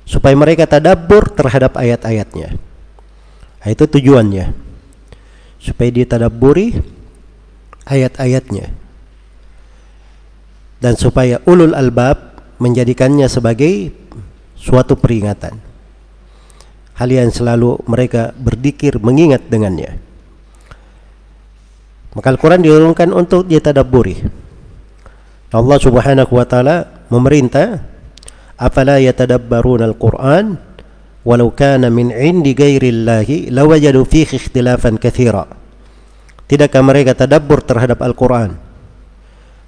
[0.03, 2.59] Supaya mereka tadabbur terhadap ayat-ayatnya.
[3.63, 4.51] Nah, itu tujuannya.
[5.63, 6.75] Supaya dia tadabburi
[7.87, 8.75] ayat-ayatnya.
[10.83, 13.95] Dan supaya ulul albab menjadikannya sebagai
[14.59, 15.55] suatu peringatan.
[16.99, 20.03] Hal yang selalu mereka berdikir mengingat dengannya.
[22.19, 24.19] Maka Al-Quran diurunkan untuk ditadaburi.
[25.55, 27.83] Allah subhanahu wa ta'ala memerintah
[28.57, 30.57] afala yatadabbaruna al-Quran?
[31.29, 35.45] Walau kana min indi ghairillahi lawajadu fihi ikhtilafan kathira.
[36.49, 38.57] Tidakkah mereka tadabbur terhadap Al-Quran?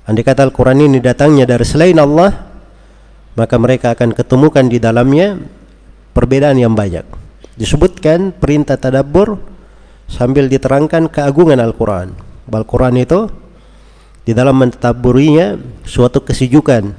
[0.09, 2.48] Andai kata Al-Quran ini datangnya dari selain Allah
[3.37, 5.37] maka mereka akan ketemukan di dalamnya
[6.16, 7.05] perbedaan yang banyak.
[7.55, 9.37] Disebutkan perintah tadabbur
[10.09, 12.16] sambil diterangkan keagungan Al-Quran.
[12.50, 13.31] Al-Quran itu
[14.24, 16.90] di dalam mentadaburinya suatu kesejukan,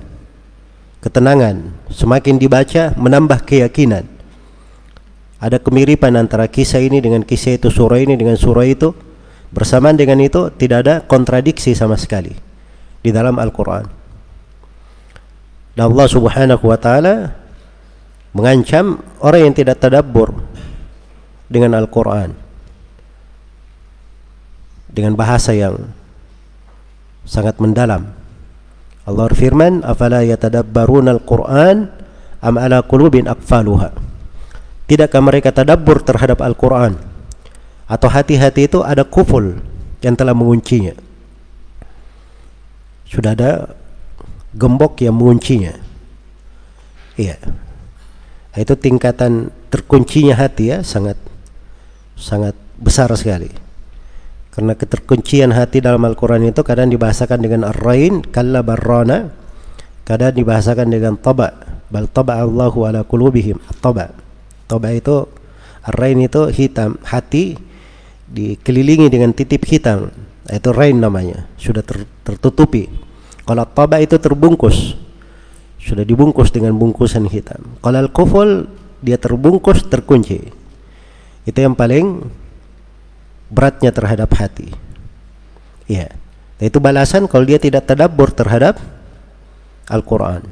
[1.02, 1.74] ketenangan.
[1.90, 4.08] Semakin dibaca menambah keyakinan.
[5.42, 8.94] Ada kemiripan antara kisah ini dengan kisah itu, surah ini dengan surah itu.
[9.52, 12.32] Bersamaan dengan itu tidak ada kontradiksi sama sekali
[13.04, 13.84] di dalam Al-Quran.
[15.76, 17.36] Dan Allah subhanahu wa ta'ala
[18.32, 20.32] mengancam orang yang tidak tadabbur
[21.52, 22.32] dengan Al-Quran
[24.92, 25.92] dengan bahasa yang
[27.24, 28.21] sangat mendalam.
[29.12, 31.92] Allah berfirman, "Afala yatadabbaruna al-Qur'an
[32.42, 34.12] am ala qulubin aqfaluha?"
[34.92, 37.00] Tidakkah mereka tadabbur terhadap Al-Qur'an?
[37.88, 39.64] Atau hati-hati itu ada kuful
[40.04, 40.92] yang telah menguncinya?
[43.08, 43.72] Sudah ada
[44.52, 45.80] gembok yang menguncinya.
[47.16, 47.40] Iya.
[48.52, 51.16] Itu tingkatan terkuncinya hati ya sangat
[52.20, 53.48] sangat besar sekali.
[54.52, 59.32] Karena keterkuncian hati dalam Al-Quran itu kadang dibahasakan dengan ar-rain, kalla barrana.
[60.04, 61.56] kadang dibahasakan dengan taba
[61.88, 63.64] bal taba Allahu ala qulubihim.
[63.80, 64.12] Taba
[64.68, 65.24] taba itu
[65.96, 67.00] rain itu hitam.
[67.08, 67.56] Hati
[68.28, 70.12] dikelilingi dengan titip hitam.
[70.52, 71.48] Itu rain namanya.
[71.56, 72.92] Sudah ter, tertutupi.
[73.48, 75.00] Kalau taba itu terbungkus.
[75.80, 77.80] Sudah dibungkus dengan bungkusan hitam.
[77.80, 78.68] Kalau al-kuful
[79.00, 80.44] dia terbungkus terkunci.
[81.48, 82.28] Itu yang paling
[83.52, 84.72] beratnya terhadap hati.
[85.86, 86.16] Ya
[86.62, 88.78] itu balasan kalau dia tidak tadabbur terhadap
[89.90, 90.46] Al-Quran.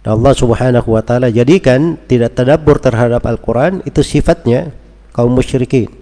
[0.00, 4.72] Allah subhanahu wa ta'ala jadikan tidak tadabbur terhadap Al-Quran itu sifatnya
[5.12, 5.92] kaum musyrikin.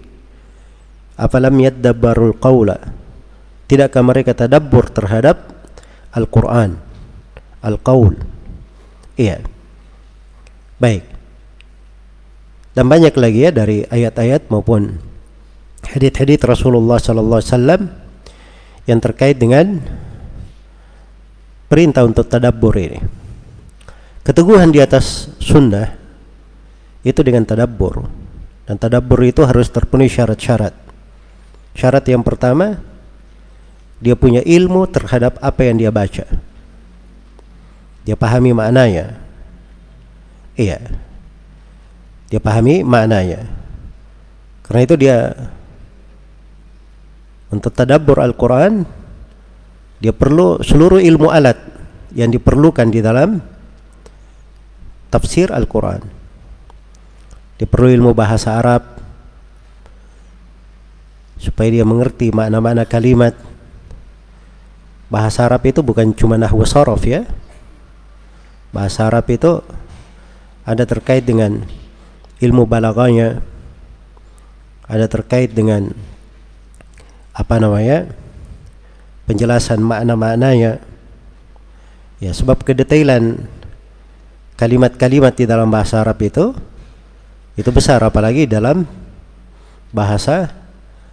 [1.19, 2.79] Afalam yaddabbarul qawla.
[3.67, 5.51] Tidakkah mereka tadabbur terhadap
[6.15, 6.79] Al-Quran?
[7.59, 8.15] Al-Qawl
[9.19, 9.43] iya.
[10.79, 11.03] Baik.
[12.71, 15.08] Dan banyak lagi ya dari ayat-ayat maupun
[15.85, 17.87] hadith-hadith Rasulullah sallallahu alaihi
[18.89, 19.79] yang terkait dengan
[21.69, 22.99] perintah untuk tadabbur ini.
[24.25, 25.93] Keteguhan di atas sunnah
[27.05, 28.09] itu dengan tadabbur.
[28.69, 30.77] Dan tadabbur itu harus terpenuhi syarat-syarat.
[31.73, 32.77] Syarat yang pertama,
[33.97, 36.25] dia punya ilmu terhadap apa yang dia baca.
[38.05, 39.17] Dia pahami maknanya.
[40.53, 40.77] Iya.
[42.29, 43.49] Dia pahami maknanya.
[44.61, 45.17] Karena itu dia
[47.49, 48.85] untuk tadabbur Al-Quran
[49.99, 51.59] dia perlu seluruh ilmu alat
[52.15, 53.43] yang diperlukan di dalam
[55.11, 56.01] tafsir Al-Quran.
[57.59, 58.87] Dia perlu ilmu bahasa Arab
[61.35, 63.35] supaya dia mengerti makna-makna kalimat.
[65.11, 67.27] Bahasa Arab itu bukan cuma nahwu sorof ya.
[68.71, 69.59] Bahasa Arab itu
[70.63, 71.59] ada terkait dengan
[72.39, 73.43] ilmu balaganya
[74.89, 75.91] ada terkait dengan
[77.33, 78.09] apa namanya
[79.29, 80.81] penjelasan makna-maknanya.
[82.19, 83.47] Ya sebab kedetailan
[84.59, 86.51] kalimat-kalimat di dalam bahasa Arab itu
[87.55, 88.83] itu besar apalagi dalam
[89.95, 90.51] bahasa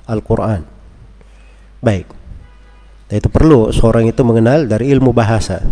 [0.07, 0.67] Al-Quran.
[1.79, 2.11] Baik.
[3.07, 5.63] Dan itu perlu seorang itu mengenal dari ilmu bahasa.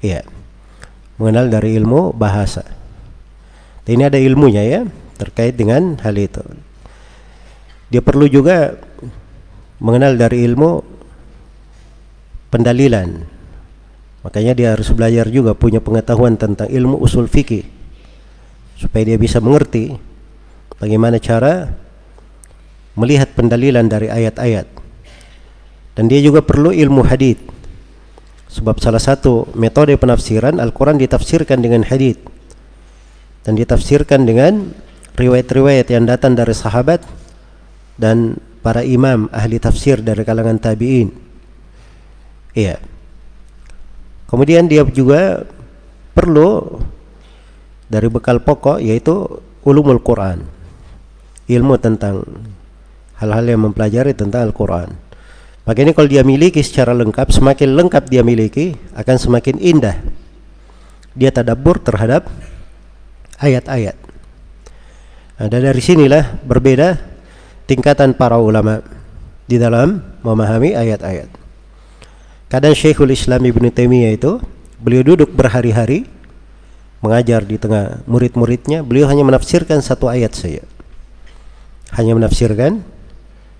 [0.00, 0.24] Ya
[1.20, 2.64] mengenal dari ilmu bahasa.
[3.84, 4.80] Dan ini ada ilmunya ya
[5.20, 6.40] terkait dengan hal itu.
[7.92, 8.80] Dia perlu juga
[9.80, 10.84] mengenal dari ilmu
[12.52, 13.08] pendalilan.
[14.20, 17.64] Makanya dia harus belajar juga punya pengetahuan tentang ilmu usul fikih
[18.76, 19.96] supaya dia bisa mengerti
[20.76, 21.72] bagaimana cara
[22.96, 24.68] melihat pendalilan dari ayat-ayat.
[25.96, 27.40] Dan dia juga perlu ilmu hadith.
[28.50, 32.18] Sebab salah satu metode penafsiran Al-Quran ditafsirkan dengan hadith
[33.46, 34.74] dan ditafsirkan dengan
[35.14, 37.04] riwayat-riwayat yang datang dari sahabat
[37.94, 41.08] dan para imam ahli tafsir dari kalangan tabi'in.
[42.52, 42.80] Iya.
[44.28, 45.42] Kemudian dia juga
[46.14, 46.78] perlu
[47.90, 49.26] dari bekal pokok yaitu
[49.66, 50.46] ulumul Quran.
[51.50, 52.22] Ilmu tentang
[53.18, 54.94] hal-hal yang mempelajari tentang Al-Quran.
[55.66, 59.98] Maka ini kalau dia miliki secara lengkap, semakin lengkap dia miliki, akan semakin indah.
[61.12, 62.30] Dia tadabbur terhadap
[63.42, 63.98] ayat-ayat.
[65.42, 67.09] Nah, dari sinilah berbeda
[67.70, 68.82] tingkatan para ulama
[69.46, 71.30] di dalam memahami ayat-ayat.
[72.50, 74.42] Kadang Syekhul Islam Ibn Taimiyah itu
[74.82, 76.02] beliau duduk berhari-hari
[76.98, 80.66] mengajar di tengah murid-muridnya, beliau hanya menafsirkan satu ayat saja.
[81.94, 82.82] Hanya menafsirkan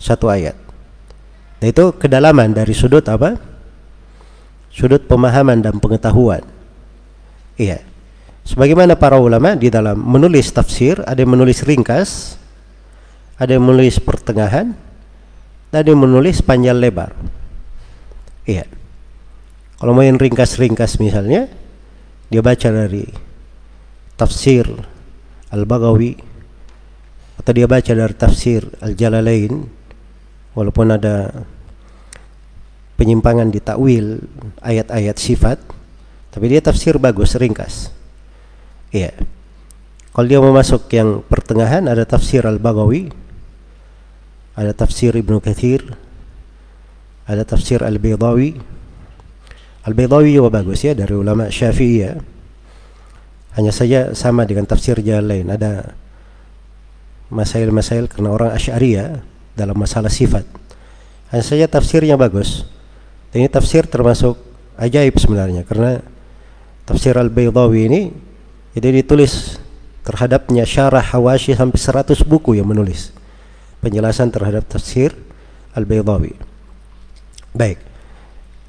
[0.02, 0.58] satu ayat.
[1.62, 3.38] Dan itu kedalaman dari sudut apa?
[4.74, 6.42] Sudut pemahaman dan pengetahuan.
[7.54, 7.86] Iya.
[8.42, 12.39] Sebagaimana para ulama di dalam menulis tafsir, ada yang menulis ringkas,
[13.40, 14.76] ada yang menulis pertengahan
[15.70, 17.14] ada yang menulis panjang lebar.
[18.42, 18.66] Iya.
[19.78, 21.46] Kalau yang ringkas-ringkas misalnya
[22.26, 23.06] dia baca dari
[24.18, 24.66] tafsir
[25.54, 26.18] Al-Baghawi
[27.40, 29.64] atau dia baca dari tafsir Al-Jalalain
[30.52, 31.46] walaupun ada
[33.00, 34.20] penyimpangan di takwil
[34.60, 35.58] ayat-ayat sifat
[36.34, 37.94] tapi dia tafsir bagus ringkas.
[38.90, 39.14] Iya.
[40.10, 43.19] Kalau dia mau masuk yang pertengahan ada tafsir Al-Baghawi
[44.60, 45.88] ada tafsir Ibnu Kathir
[47.30, 48.58] ada tafsir Al-Baydawi.
[49.86, 52.18] Al-Baydawi juga bagus ya dari ulama Syafi'iyah
[53.54, 55.46] hanya saja sama dengan tafsir jalan lain.
[55.46, 55.94] Ada
[57.30, 59.22] masail-masail karena orang Asy'ariyah
[59.54, 60.42] dalam masalah sifat.
[61.30, 62.66] Hanya saja tafsirnya bagus.
[63.30, 64.34] Ini tafsir termasuk
[64.74, 66.02] ajaib sebenarnya karena
[66.82, 68.02] tafsir Al-Baydawi ini
[68.74, 69.62] itu ditulis
[70.02, 73.14] terhadapnya syarah hawashi sampai 100 buku yang menulis
[73.80, 75.16] penjelasan terhadap tafsir
[75.74, 76.36] Al-Baydawi.
[77.56, 77.78] Baik.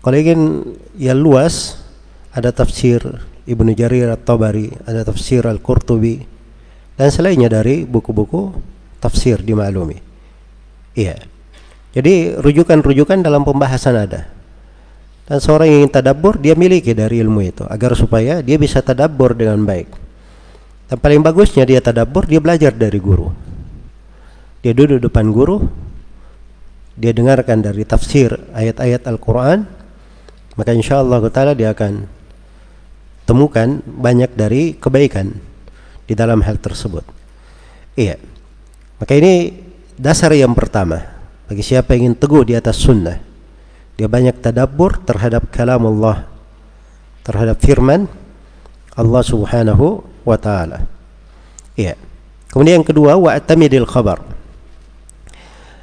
[0.01, 0.65] Kalau ingin
[0.97, 1.77] yang luas
[2.33, 3.03] ada tafsir
[3.45, 6.25] Ibnu Jarir At-Tabari, ada tafsir Al-Qurtubi
[6.97, 8.55] dan selainnya dari buku-buku
[8.97, 9.99] tafsir dimaklumi.
[10.97, 11.21] Iya.
[11.91, 14.31] Jadi rujukan-rujukan dalam pembahasan ada.
[15.27, 19.35] Dan seorang yang ingin tadabbur dia miliki dari ilmu itu agar supaya dia bisa tadabbur
[19.35, 19.87] dengan baik.
[20.91, 23.50] Dan paling bagusnya dia tadabbur dia belajar dari guru.
[24.61, 25.65] Dia duduk depan guru,
[26.93, 29.65] dia dengarkan dari tafsir ayat-ayat Al-Quran,
[30.53, 32.05] maka insya Allah Taala dia akan
[33.25, 35.33] temukan banyak dari kebaikan
[36.05, 37.01] di dalam hal tersebut.
[37.97, 38.21] Iya.
[39.01, 39.49] Maka ini
[39.97, 41.01] dasar yang pertama
[41.49, 43.17] bagi siapa yang ingin teguh di atas sunnah.
[43.97, 46.29] Dia banyak tadabbur terhadap kalam Allah,
[47.25, 48.05] terhadap firman
[48.93, 50.85] Allah Subhanahu wa taala.
[51.79, 51.95] Iya.
[52.51, 54.40] Kemudian yang kedua wa atamidil khabar.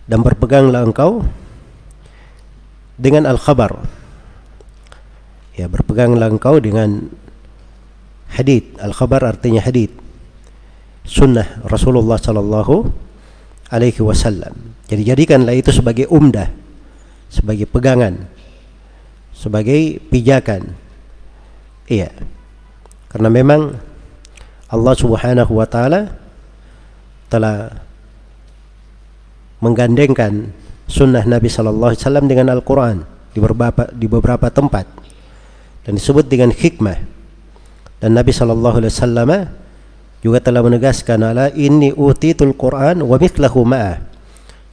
[0.08, 1.22] Dan berpeganglah engkau
[2.96, 3.76] dengan al-khabar.
[5.54, 7.12] Ya, berpeganglah engkau dengan
[8.32, 8.80] hadith.
[8.80, 9.92] Al-khabar artinya hadith.
[11.04, 12.88] Sunnah Rasulullah sallallahu
[13.68, 14.76] alaihi wasallam.
[14.88, 16.48] Jadi jadikanlah itu sebagai umdah
[17.28, 18.24] sebagai pegangan
[19.36, 20.74] sebagai pijakan.
[21.86, 22.10] Iya.
[23.08, 23.78] Karena memang
[24.68, 26.12] Allah Subhanahu wa taala
[27.32, 27.86] telah
[29.58, 30.54] menggandengkan
[30.88, 33.04] sunnah Nabi sallallahu alaihi wasallam dengan Al-Qur'an
[33.34, 34.86] di beberapa di beberapa tempat
[35.84, 36.98] dan disebut dengan hikmah
[37.98, 39.30] dan Nabi sallallahu alaihi wasallam
[40.18, 44.02] juga telah menegaskan ala inni utitul Quran wa mithlahu ma'ah.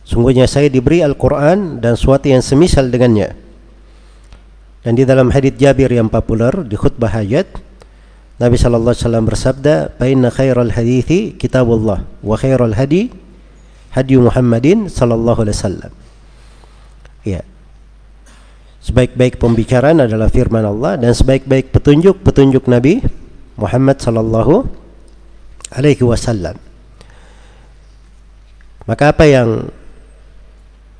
[0.05, 3.33] Sungguhnya saya diberi Al-Quran dan sesuatu yang semisal dengannya.
[4.85, 7.49] Dan di dalam hadits Jabir yang populer di khutbah hajat,
[8.37, 13.09] Nabi sallallahu alaihi wasallam bersabda, "Fa inna khairal hadithi kitabullah wa khairal hadi
[13.95, 15.91] hadi Muhammadin sallallahu alaihi wasallam."
[17.23, 17.41] Ya.
[18.85, 23.01] Sebaik-baik pembicaraan adalah firman Allah dan sebaik-baik petunjuk petunjuk Nabi
[23.57, 24.67] Muhammad sallallahu
[25.73, 26.59] alaihi wasallam.
[28.85, 29.73] Maka apa yang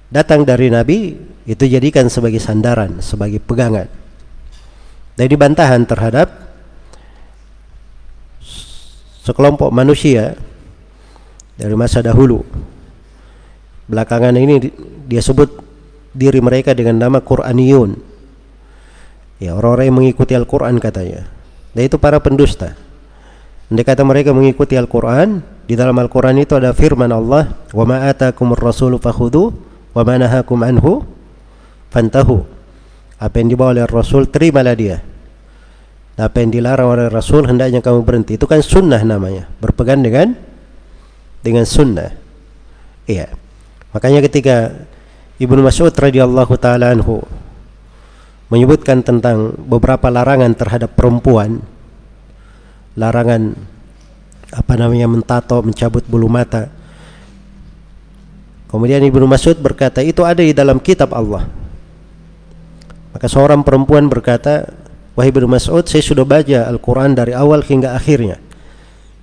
[0.10, 1.14] datang dari Nabi
[1.46, 3.86] itu jadikan sebagai sandaran, sebagai pegangan.
[5.16, 6.28] Dan bantahan terhadap
[9.24, 10.36] sekelompok manusia
[11.56, 12.44] dari masa dahulu.
[13.86, 14.72] Belakangan ini
[15.06, 15.62] dia sebut
[16.16, 18.00] diri mereka dengan nama Quraniyun.
[19.38, 21.28] Ya, orang-orang yang mengikuti Al-Quran katanya.
[21.76, 22.74] Dan itu para pendusta.
[23.68, 28.58] Andai kata mereka mengikuti Al-Quran, di dalam Al-Quran itu ada firman Allah, "Wa ma atakumur
[28.58, 29.52] rasulu fakhudhu
[29.92, 31.04] wa ma nahakum anhu
[31.92, 32.46] fantahu."
[33.20, 35.00] Apa yang dibawa oleh Rasul terimalah dia.
[36.16, 38.40] Apa yang dilarang oleh Rasul hendaknya kamu berhenti.
[38.40, 39.52] Itu kan sunnah namanya.
[39.60, 40.36] Berpegang dengan
[41.44, 42.12] dengan sunnah.
[43.08, 43.45] Iya.
[43.96, 44.76] Makanya ketika
[45.40, 47.24] Ibnu Mas'ud radhiyallahu taala anhu
[48.52, 51.64] menyebutkan tentang beberapa larangan terhadap perempuan
[53.00, 53.56] larangan
[54.52, 56.68] apa namanya mentato mencabut bulu mata
[58.68, 61.48] kemudian Ibnu Mas'ud berkata itu ada di dalam kitab Allah.
[63.16, 64.76] Maka seorang perempuan berkata
[65.16, 68.44] wahai Ibnu Mas'ud saya sudah baca Al-Quran dari awal hingga akhirnya.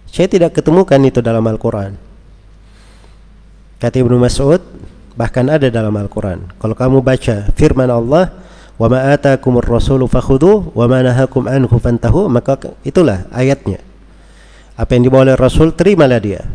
[0.08, 2.11] Saya tidak ketemukan itu dalam Al-Quran
[3.82, 4.62] kata Ibnu Mas'ud
[5.18, 6.54] bahkan ada dalam Al-Quran.
[6.62, 8.30] Kalau kamu baca firman Allah
[8.78, 13.82] wa ma atakumur rasulu fakhudhu wa ma nahakum anhu fantahu maka itulah ayatnya.
[14.78, 16.46] Apa yang dibawa oleh Rasul terimalah dia.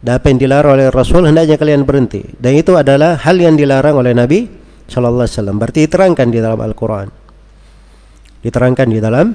[0.00, 2.22] Dan apa yang dilarang oleh Rasul hendaknya kalian berhenti.
[2.38, 4.46] Dan itu adalah hal yang dilarang oleh Nabi
[4.86, 5.56] sallallahu alaihi wasallam.
[5.58, 7.08] Berarti diterangkan di dalam Al-Qur'an.
[8.40, 9.26] Diterangkan di dalam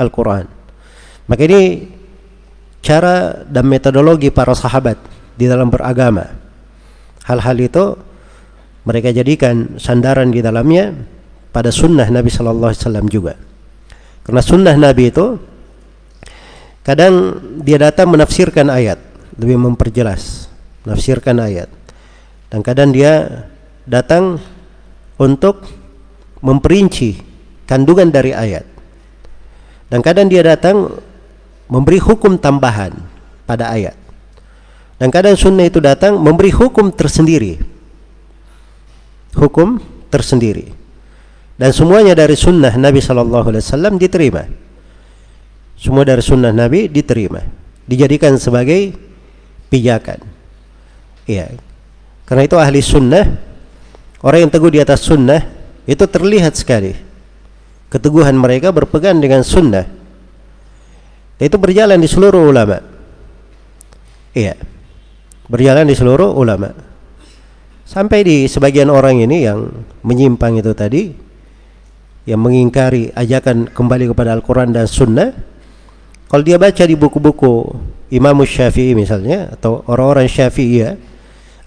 [0.00, 0.46] Al-Qur'an.
[1.30, 1.84] Maka ini
[2.80, 4.98] cara dan metodologi para sahabat
[5.36, 6.49] di dalam beragama
[7.30, 7.84] hal-hal itu
[8.82, 10.90] mereka jadikan sandaran di dalamnya
[11.54, 13.38] pada sunnah Nabi Shallallahu Alaihi Wasallam juga.
[14.26, 15.38] Karena sunnah Nabi itu
[16.82, 18.98] kadang dia datang menafsirkan ayat,
[19.36, 20.50] lebih memperjelas,
[20.88, 21.68] menafsirkan ayat,
[22.48, 23.46] dan kadang dia
[23.84, 24.40] datang
[25.20, 25.68] untuk
[26.40, 27.20] memperinci
[27.68, 28.64] kandungan dari ayat,
[29.92, 30.88] dan kadang dia datang
[31.68, 32.96] memberi hukum tambahan
[33.44, 33.99] pada ayat.
[35.00, 37.56] Dan kadang sunnah itu datang memberi hukum tersendiri.
[39.32, 39.80] Hukum
[40.12, 40.76] tersendiri.
[41.56, 44.44] Dan semuanya dari sunnah Nabi Shallallahu Alaihi Wasallam diterima.
[45.80, 47.40] Semua dari sunnah Nabi diterima.
[47.88, 48.92] Dijadikan sebagai
[49.72, 50.20] pijakan.
[51.24, 51.48] Iya.
[52.28, 53.24] Karena itu ahli sunnah,
[54.20, 55.40] orang yang teguh di atas sunnah,
[55.88, 56.92] itu terlihat sekali.
[57.88, 59.88] Keteguhan mereka berpegang dengan sunnah.
[61.40, 62.84] Itu berjalan di seluruh ulama.
[64.36, 64.69] Iya
[65.50, 66.70] berjalan di seluruh ulama.
[67.82, 69.66] Sampai di sebagian orang ini yang
[70.06, 71.10] menyimpang itu tadi
[72.22, 75.34] yang mengingkari ajakan kembali kepada Al-Quran dan Sunnah
[76.30, 77.66] kalau dia baca di buku-buku
[78.14, 80.94] Imam Syafi'i misalnya atau orang-orang Syafi'i ya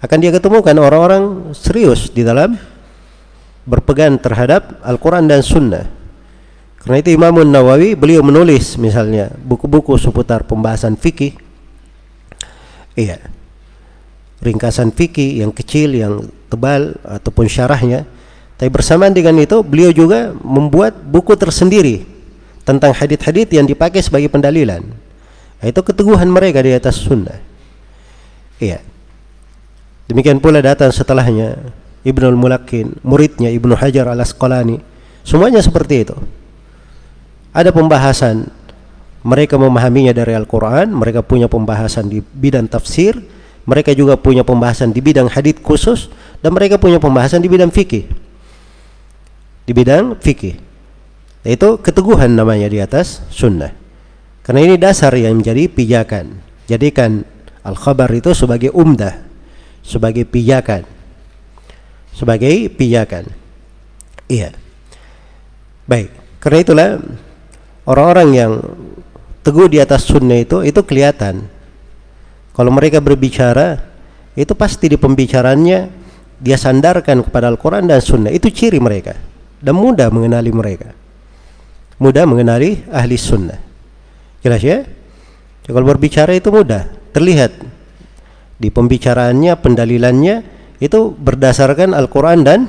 [0.00, 2.56] akan dia ketemukan orang-orang serius di dalam
[3.68, 5.84] berpegang terhadap Al-Quran dan Sunnah.
[6.80, 11.36] Karena itu Imam Nawawi beliau menulis misalnya buku-buku seputar pembahasan fikih.
[12.96, 13.33] Iya
[14.44, 18.04] ringkasan fikih yang kecil yang tebal ataupun syarahnya.
[18.54, 22.06] Tapi bersamaan dengan itu beliau juga membuat buku tersendiri
[22.62, 24.84] tentang hadith-hadith yang dipakai sebagai pendalilan.
[25.64, 27.40] Itu keteguhan mereka di atas sunnah.
[28.60, 28.84] Iya.
[30.06, 31.56] Demikian pula datang setelahnya
[32.04, 34.78] Ibnu Al-Mulakin muridnya Ibnu Hajar Al-Asqalani.
[35.24, 36.16] Semuanya seperti itu.
[37.56, 38.52] Ada pembahasan.
[39.24, 43.16] Mereka memahaminya dari Al-Quran mereka punya pembahasan di bidang tafsir
[43.64, 46.12] mereka juga punya pembahasan di bidang hadith khusus
[46.44, 48.04] dan mereka punya pembahasan di bidang fikih.
[49.64, 50.60] Di bidang fikih.
[51.44, 53.72] Itu keteguhan namanya di atas sunnah.
[54.44, 56.40] Karena ini dasar yang menjadi pijakan.
[56.68, 57.24] Jadikan
[57.64, 59.24] al-khabar itu sebagai umdah,
[59.80, 60.84] sebagai pijakan.
[62.12, 63.32] Sebagai pijakan.
[64.28, 64.52] Iya.
[65.88, 66.12] Baik.
[66.40, 66.88] Karena itulah
[67.88, 68.52] orang-orang yang
[69.44, 71.48] teguh di atas sunnah itu itu kelihatan
[72.54, 73.82] kalau mereka berbicara,
[74.38, 75.90] itu pasti di pembicaranya
[76.38, 78.30] dia sandarkan kepada Al-Quran dan Sunnah.
[78.30, 79.18] Itu ciri mereka.
[79.58, 80.94] Dan mudah mengenali mereka.
[81.98, 83.58] Mudah mengenali ahli Sunnah.
[84.38, 84.86] Jelas ya?
[85.66, 86.86] Kalau berbicara itu mudah.
[87.10, 87.58] Terlihat
[88.58, 90.36] di pembicaraannya, pendalilannya
[90.78, 92.60] itu berdasarkan Al-Quran dan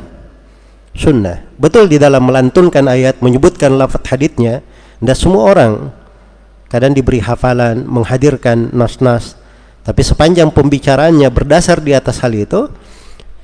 [0.98, 1.46] Sunnah.
[1.62, 4.66] Betul di dalam melantunkan ayat, menyebutkan lafaz haditnya,
[5.04, 5.74] dan semua orang
[6.72, 9.36] kadang diberi hafalan, menghadirkan nas-nas,
[9.86, 12.66] tapi sepanjang pembicaraannya berdasar di atas hal itu,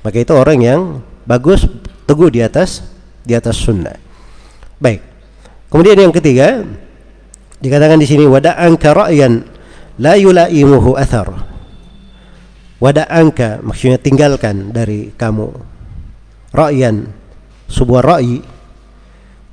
[0.02, 0.80] maka itu orang yang
[1.22, 1.70] bagus,
[2.02, 2.82] teguh di atas
[3.22, 3.94] di atas sunnah.
[4.82, 4.98] Baik.
[5.70, 6.66] Kemudian yang ketiga
[7.62, 9.46] dikatakan di sini wada'anka ra'yan
[10.02, 11.30] la yulaimuhu athar.
[12.82, 15.54] Wada'anka maksudnya tinggalkan dari kamu
[16.50, 17.06] ra'yan
[17.70, 18.42] sebuah ra'i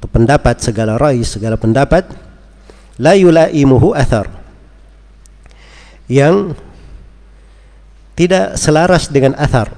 [0.09, 2.09] pendapat segala ra'i segala pendapat
[2.97, 4.25] la yulaimuhu athar
[6.09, 6.57] yang
[8.19, 9.71] tidak selaras dengan athar.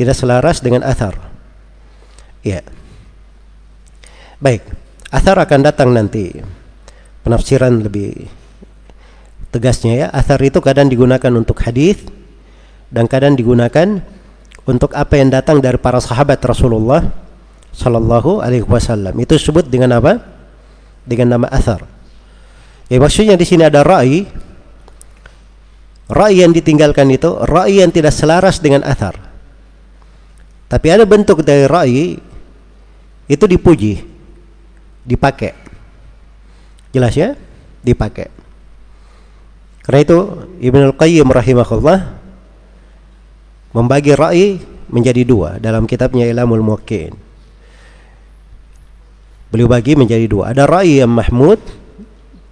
[0.00, 1.12] Tidak selaras dengan athar.
[2.40, 2.64] Ya.
[4.40, 4.64] Baik
[5.12, 6.40] athar akan datang nanti.
[7.20, 8.32] Penafsiran lebih
[9.52, 10.06] tegasnya ya.
[10.08, 12.00] Athar itu kadang digunakan untuk hadis
[12.88, 14.00] dan kadang digunakan
[14.64, 17.04] untuk apa yang datang dari para sahabat Rasulullah
[17.76, 19.12] Sallallahu Alaihi Wasallam.
[19.20, 20.16] Itu disebut dengan apa?
[21.04, 21.84] Dengan nama athar.
[22.88, 24.24] Ya maksudnya di sini ada rai
[26.10, 29.14] Ra'i yang ditinggalkan itu ra'i yang tidak selaras dengan athar.
[30.66, 32.18] Tapi ada bentuk dari ra'i
[33.30, 34.02] itu dipuji,
[35.06, 35.54] dipakai.
[36.90, 37.38] Jelas ya?
[37.86, 38.26] Dipakai.
[39.86, 40.18] Karena itu
[40.58, 41.98] Ibnu Al-Qayyim rahimahullah
[43.70, 44.58] membagi ra'i
[44.90, 47.14] menjadi dua dalam kitabnya Ilamul Muwakkin.
[49.54, 50.50] Beliau bagi menjadi dua.
[50.50, 51.62] Ada ra'i yang mahmud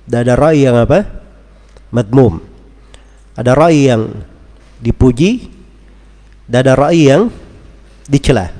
[0.06, 1.06] dan ada ra'i yang apa?
[1.90, 2.47] Madmum
[3.38, 4.10] ada rai yang
[4.82, 5.46] dipuji
[6.50, 7.30] dan ada rai yang
[8.10, 8.50] dicela.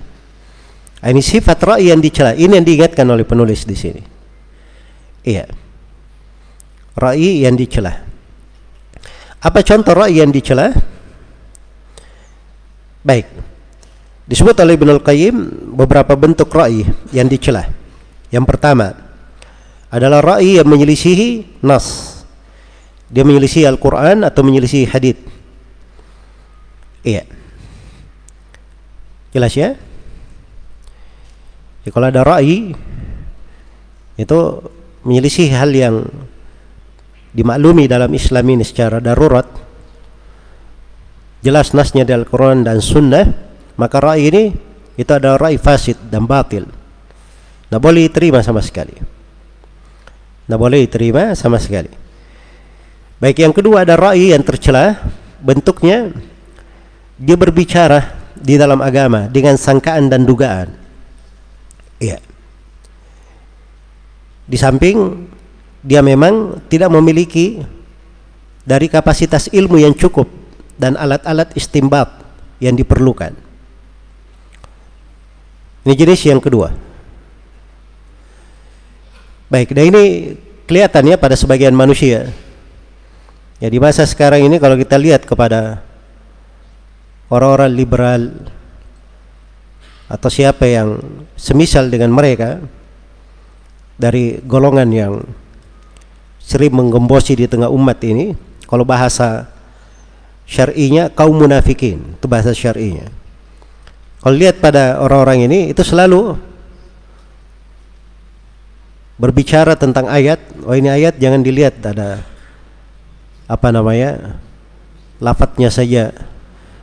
[1.03, 2.31] Ini sifat rai yang dicela.
[2.39, 4.03] Ini yang diingatkan oleh penulis di sini.
[5.27, 5.51] Iya.
[6.95, 8.07] Rai yang dicela.
[9.43, 10.71] Apa contoh rai yang dicela?
[13.03, 13.27] Baik.
[14.27, 15.37] Disebut oleh Ibnu Al-Qayyim
[15.75, 17.67] beberapa bentuk rai yang dicela.
[18.29, 18.93] Yang pertama
[19.89, 22.18] adalah rai yang menyelisihi nas
[23.09, 25.17] dia menyelisih Al-Quran atau menyelisih hadith?
[27.01, 27.25] Iya.
[29.33, 29.77] Jelas ya?
[31.85, 32.77] Ya kalau ada ra'i
[34.21, 34.39] itu
[35.09, 36.05] menyelisih hal yang
[37.33, 39.49] dimaklumi dalam Islam ini secara darurat.
[41.41, 43.25] Jelas nasnya dari Al-Quran dan Sunnah
[43.81, 44.45] maka ra'i ini
[45.01, 46.69] itu ada ra'i fasid dan batil.
[46.69, 48.97] Tidak boleh diterima sama sekali.
[50.45, 52.08] Tidak boleh diterima sama sekali
[53.19, 54.95] Baik yang kedua ada ra'i yang tercela
[55.43, 56.15] bentuknya
[57.19, 60.71] dia berbicara di dalam agama dengan sangkaan dan dugaan.
[61.99, 62.23] Iya.
[64.47, 65.27] Di samping
[65.83, 67.59] dia memang tidak memiliki
[68.63, 70.31] dari kapasitas ilmu yang cukup
[70.79, 72.23] dan alat-alat istimbat
[72.63, 73.35] yang diperlukan.
[75.83, 76.71] Ini jenis yang kedua.
[79.49, 80.37] Baik, dan ini
[80.69, 82.29] kelihatannya pada sebagian manusia
[83.59, 85.83] Ya di masa sekarang ini kalau kita lihat kepada
[87.27, 88.23] orang-orang liberal
[90.07, 91.03] atau siapa yang
[91.35, 92.63] semisal dengan mereka
[93.99, 95.15] dari golongan yang
[96.39, 98.33] sering menggembosi di tengah umat ini
[98.71, 99.51] kalau bahasa
[100.47, 103.11] syar'inya kaum munafikin itu bahasa syar'inya.
[104.23, 106.39] Kalau lihat pada orang-orang ini itu selalu
[109.19, 112.23] berbicara tentang ayat oh ini ayat jangan dilihat ada
[113.49, 114.39] apa namanya
[115.19, 116.13] lafadznya saja.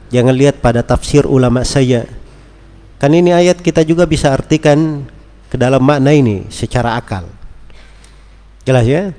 [0.10, 2.10] Jangan lihat pada tafsir ulama saja.
[2.98, 5.06] Kan ini ayat kita juga bisa artikan
[5.50, 7.30] ke dalam makna ini secara akal.
[8.66, 9.14] Jelas ya?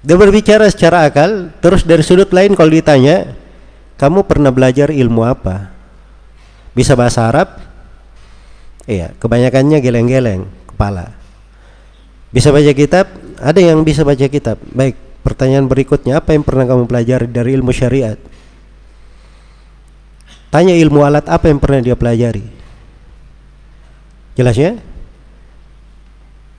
[0.00, 3.36] Dia berbicara secara akal terus dari sudut lain kalau ditanya
[4.00, 5.68] kamu pernah belajar ilmu apa?
[6.72, 7.60] Bisa bahasa Arab?
[8.88, 11.12] Iya kebanyakannya geleng-geleng kepala.
[12.32, 13.10] Bisa baca kitab?
[13.40, 14.60] Ada yang bisa baca kitab.
[14.70, 14.96] Baik,
[15.28, 18.16] pertanyaan berikutnya apa yang pernah kamu pelajari dari ilmu syariat?
[20.48, 22.40] Tanya ilmu alat apa yang pernah dia pelajari?
[24.32, 24.72] Jelas ya?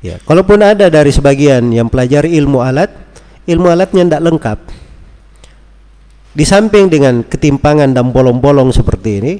[0.05, 2.93] Ya, kalaupun ada dari sebagian yang pelajari ilmu alat,
[3.49, 4.59] ilmu alatnya tidak lengkap.
[6.29, 9.33] Di samping dengan ketimpangan dan bolong-bolong seperti ini,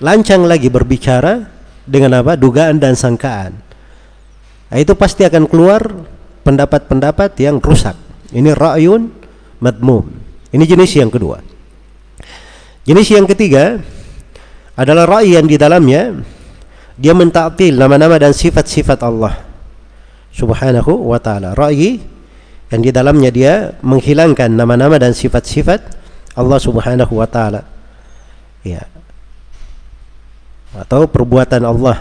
[0.00, 1.44] lancang lagi berbicara
[1.84, 2.34] dengan apa?
[2.34, 3.52] Dugaan dan sangkaan.
[4.72, 5.84] Nah, itu pasti akan keluar
[6.42, 8.05] pendapat-pendapat yang rusak.
[8.32, 9.02] Ini ra'yun
[9.62, 10.04] madmum.
[10.50, 11.38] Ini jenis yang kedua.
[12.86, 13.82] Jenis yang ketiga
[14.78, 16.14] adalah ra'i yang di dalamnya
[16.96, 19.42] dia mentaktil nama-nama dan sifat-sifat Allah
[20.32, 21.52] Subhanahu wa taala.
[21.56, 21.98] Ra'i
[22.70, 25.80] yang di dalamnya dia menghilangkan nama-nama dan sifat-sifat
[26.38, 27.66] Allah Subhanahu wa taala.
[28.66, 28.86] Ya.
[30.76, 31.96] Atau perbuatan Allah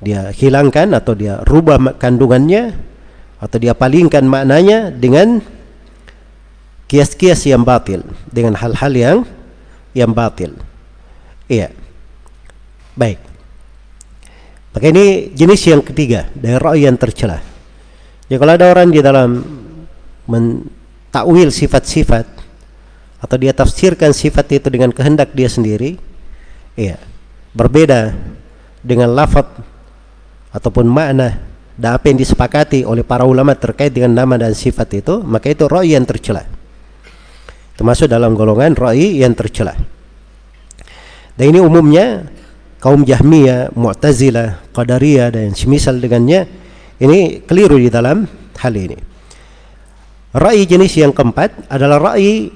[0.00, 2.89] dia hilangkan atau dia rubah kandungannya
[3.40, 5.40] atau dia palingkan maknanya dengan
[6.86, 9.18] kias-kias yang batil dengan hal-hal yang
[9.96, 10.54] yang batil.
[11.48, 11.72] Iya.
[12.94, 13.18] Baik.
[14.70, 17.42] Maka ini jenis yang ketiga dari ra'i yang tercela.
[18.30, 19.42] Ya kalau ada orang di dalam
[20.30, 22.26] mentakwil sifat-sifat
[23.18, 25.98] atau dia tafsirkan sifat itu dengan kehendak dia sendiri
[26.78, 27.00] iya.
[27.50, 28.14] Berbeda
[28.86, 29.50] dengan lafaz
[30.54, 31.49] ataupun makna
[31.80, 35.64] dan apa yang disepakati oleh para ulama terkait dengan nama dan sifat itu maka itu
[35.64, 36.44] ra'i yang tercela.
[37.72, 39.72] Termasuk dalam golongan ra'i yang tercela.
[41.32, 42.28] Dan ini umumnya
[42.84, 46.44] kaum Jahmiyah, Mu'tazilah, Qadariyah dan semisal dengannya
[47.00, 48.28] ini keliru di dalam
[48.60, 49.00] hal ini.
[50.36, 52.52] Ra'i jenis yang keempat adalah ra'i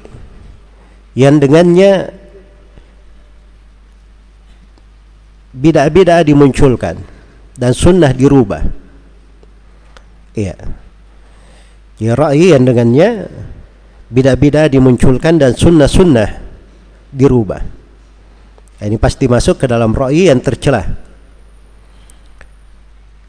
[1.17, 2.13] yang dengannya
[5.57, 7.01] bid'ah-bid'ah dimunculkan
[7.57, 8.84] dan sunnah dirubah.
[10.35, 10.59] Iya.
[12.03, 13.31] Ya ra'i yang dengannya
[14.11, 16.43] bida-bida dimunculkan dan sunnah-sunnah
[17.15, 17.63] dirubah.
[18.83, 20.83] Ini pasti masuk ke dalam ra'i yang tercela.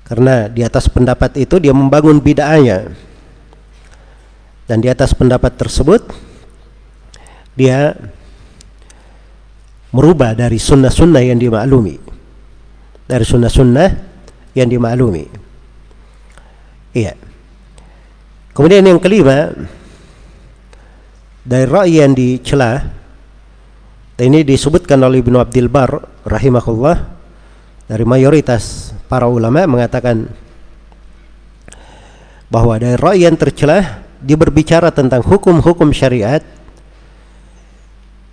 [0.05, 2.89] Karena di atas pendapat itu dia membangun bid'ahnya.
[4.65, 6.09] Dan di atas pendapat tersebut
[7.53, 7.93] dia
[9.93, 12.01] merubah dari sunnah-sunnah yang dimaklumi.
[13.05, 13.89] Dari sunnah-sunnah
[14.57, 15.25] yang dimaklumi.
[16.95, 17.11] Iya.
[18.55, 19.51] Kemudian yang kelima
[21.43, 22.87] dari ra'i yang dicela
[24.15, 26.97] ini disebutkan oleh Ibnu Abdul Bar rahimahullah
[27.91, 30.31] dari mayoritas para ulama mengatakan
[32.47, 36.39] bahwa dari ra'i yang tercela dia berbicara tentang hukum-hukum syariat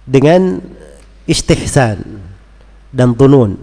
[0.06, 0.62] dengan
[1.26, 2.22] istihsan
[2.94, 3.58] dan tunun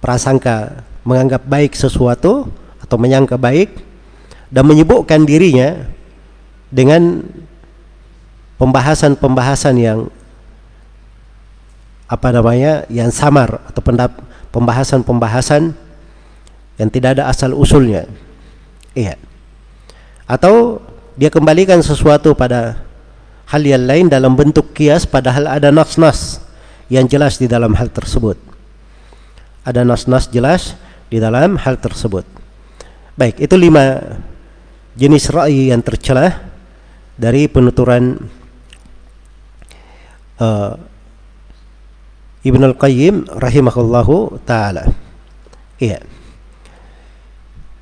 [0.00, 2.48] prasangka menganggap baik sesuatu
[2.88, 3.76] atau menyangka baik
[4.48, 5.84] dan menyibukkan dirinya
[6.72, 7.20] dengan
[8.56, 10.08] pembahasan-pembahasan yang
[12.08, 13.84] apa namanya yang samar atau
[14.48, 15.76] pembahasan-pembahasan
[16.80, 18.08] yang tidak ada asal usulnya
[18.96, 19.14] iya.
[20.28, 20.84] Atau
[21.16, 22.84] dia kembalikan sesuatu pada
[23.48, 26.44] hal yang lain dalam bentuk kias padahal ada nas-nas
[26.92, 28.36] yang jelas di dalam hal tersebut.
[29.64, 30.76] Ada nas-nas jelas
[31.08, 32.37] di dalam hal tersebut.
[33.18, 33.98] Baik, itu lima
[34.94, 36.38] jenis ra'i yang tercela
[37.18, 38.14] dari penuturan
[40.38, 40.78] uh,
[42.46, 44.86] Ibn Al-Qayyim rahimahullahu taala.
[45.82, 45.98] Iya.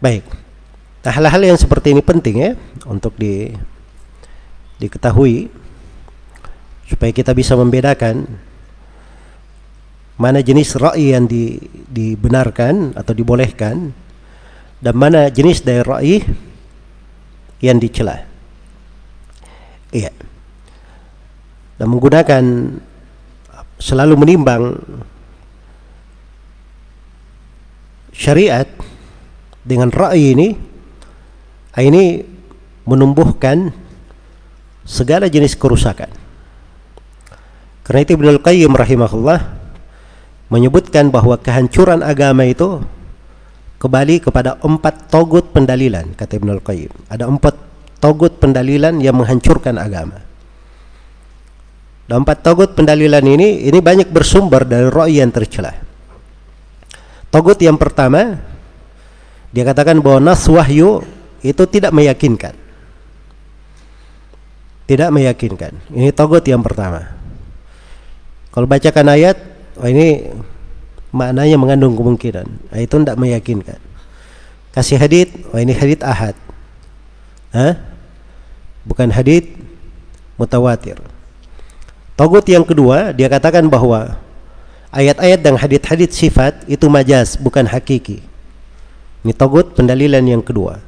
[0.00, 0.24] Baik.
[1.04, 2.52] Nah, hal-hal yang seperti ini penting ya
[2.88, 3.52] untuk di
[4.80, 5.52] diketahui
[6.88, 8.24] supaya kita bisa membedakan
[10.16, 11.60] mana jenis ra'i yang di,
[11.92, 13.92] dibenarkan atau dibolehkan
[14.80, 16.16] dan mana jenis dari ra'i
[17.64, 18.22] yang dicela.
[19.92, 20.12] Iya.
[21.76, 22.44] Dan menggunakan
[23.76, 24.80] selalu menimbang
[28.16, 28.64] syariat
[29.60, 30.48] dengan ra'yi ini
[31.76, 32.24] ini
[32.88, 33.68] menumbuhkan
[34.88, 36.08] segala jenis kerusakan.
[37.84, 39.38] Karena itu Ibnu Al-Qayyim rahimahullah
[40.48, 42.80] menyebutkan bahwa kehancuran agama itu
[43.86, 47.06] kembali kepada empat togut pendalilan kata Ibnu Al-Qayyim.
[47.06, 47.54] Ada empat
[48.02, 50.26] togut pendalilan yang menghancurkan agama.
[52.10, 55.70] Dan empat togut pendalilan ini ini banyak bersumber dari roh yang tercela.
[57.30, 58.42] Togut yang pertama
[59.54, 61.06] dia katakan bahwa nas wahyu
[61.46, 62.58] itu tidak meyakinkan.
[64.86, 65.78] Tidak meyakinkan.
[65.94, 67.06] Ini togut yang pertama.
[68.50, 69.36] Kalau bacakan ayat,
[69.78, 70.26] oh ini
[71.10, 72.46] maknanya mengandung kemungkinan.
[72.46, 73.80] Nah, itu tidak meyakinkan.
[74.72, 76.36] Kasih hadit, oh ini hadit ahad.
[77.54, 77.80] Hah?
[78.84, 79.56] Bukan hadit
[80.36, 81.00] mutawatir.
[82.16, 84.16] Togut yang kedua, dia katakan bahwa
[84.92, 88.24] ayat-ayat dan hadit-hadit sifat itu majas, bukan hakiki.
[89.24, 90.80] Ini togut pendalilan yang kedua.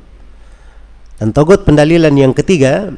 [1.19, 2.95] Dan togut pendalilan yang ketiga,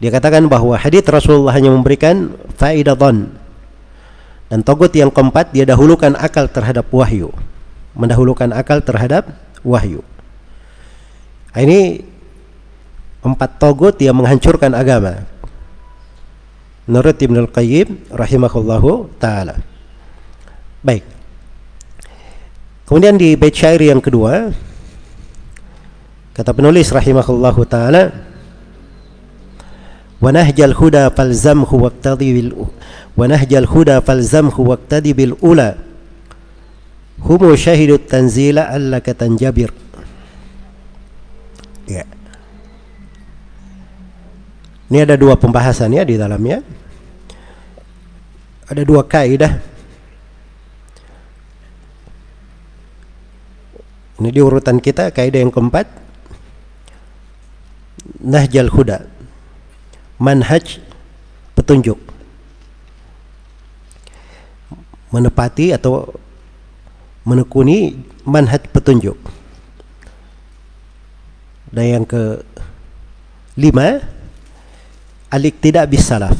[0.00, 3.30] dia katakan bahwa hadits Rasulullah hanya memberikan faedah don.
[4.46, 7.34] Dan togut yang keempat, dia dahulukan akal terhadap wahyu.
[7.98, 9.26] Mendahulukan akal terhadap
[9.66, 10.06] wahyu.
[11.50, 12.04] Nah, ini
[13.24, 15.26] empat togut yang menghancurkan agama.
[16.86, 19.58] Menurut Ibn Al-Qayyim rahimahullahu ta'ala.
[20.86, 21.02] Baik.
[22.86, 24.54] Kemudian di bait syair yang kedua,
[26.36, 28.12] Kata penulis rahimahullahu taala
[30.20, 32.50] falzamhu waqtadi bil
[33.16, 35.76] wa nahjal huda falzamhu waqtadi bil ula
[37.20, 39.72] humu syahidut tanzila allaka tanjabir
[41.88, 42.04] ya.
[44.86, 46.62] Ini ada dua pembahasan ya di dalamnya.
[48.70, 49.58] Ada dua kaidah.
[54.22, 55.90] Ini di urutan kita kaidah yang keempat.
[58.22, 59.15] Nahjal Huda
[60.16, 60.80] manhaj
[61.56, 61.98] petunjuk.
[65.12, 66.12] Menepati atau
[67.24, 67.96] menekuni
[68.26, 69.16] manhaj petunjuk.
[71.72, 72.40] Dan yang ke
[73.58, 74.00] lima
[75.32, 76.36] alik tidak bisalaf.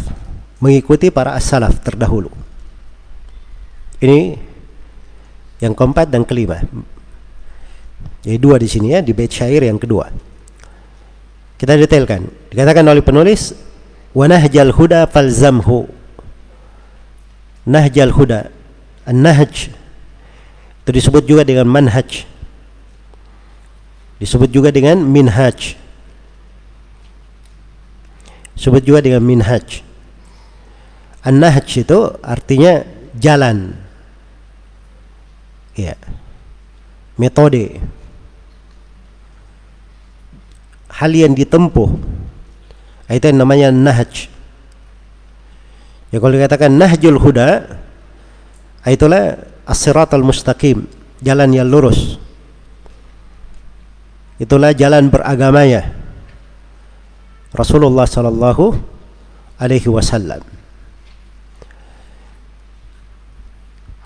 [0.56, 2.32] Mengikuti para as-salaf terdahulu.
[4.00, 4.40] Ini
[5.60, 6.64] yang keempat dan kelima.
[8.24, 10.08] Jadi dua di sini ya di bait syair yang kedua.
[11.56, 12.52] Kita detailkan.
[12.52, 13.56] Dikatakan oleh penulis,
[14.16, 15.92] "Wa nahjal huda falzamhu."
[17.68, 18.48] Nahjal huda.
[19.04, 19.68] An-nahj
[20.86, 22.22] itu disebut juga dengan manhaj.
[24.22, 25.74] Disebut juga dengan minhaj.
[28.54, 29.82] Disebut juga dengan minhaj.
[31.26, 32.86] An-nahj itu artinya
[33.18, 33.74] jalan.
[35.74, 35.98] Ya.
[37.18, 37.82] Metode
[40.86, 41.90] hal yang ditempuh
[43.14, 44.26] itu yang namanya nahj.
[46.10, 47.78] Ya kalau dikatakan nahjul huda
[48.86, 50.86] itulah as-siratal mustaqim
[51.22, 52.18] jalan yang lurus.
[54.42, 55.94] Itulah jalan beragamanya.
[57.54, 58.76] Rasulullah sallallahu
[59.56, 60.44] alaihi wasallam.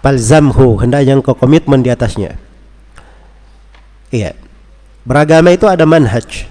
[0.01, 2.41] Balzamhu hendaknya engkau komitmen di atasnya.
[4.09, 4.33] Iya.
[5.05, 6.47] Beragama itu ada manhaj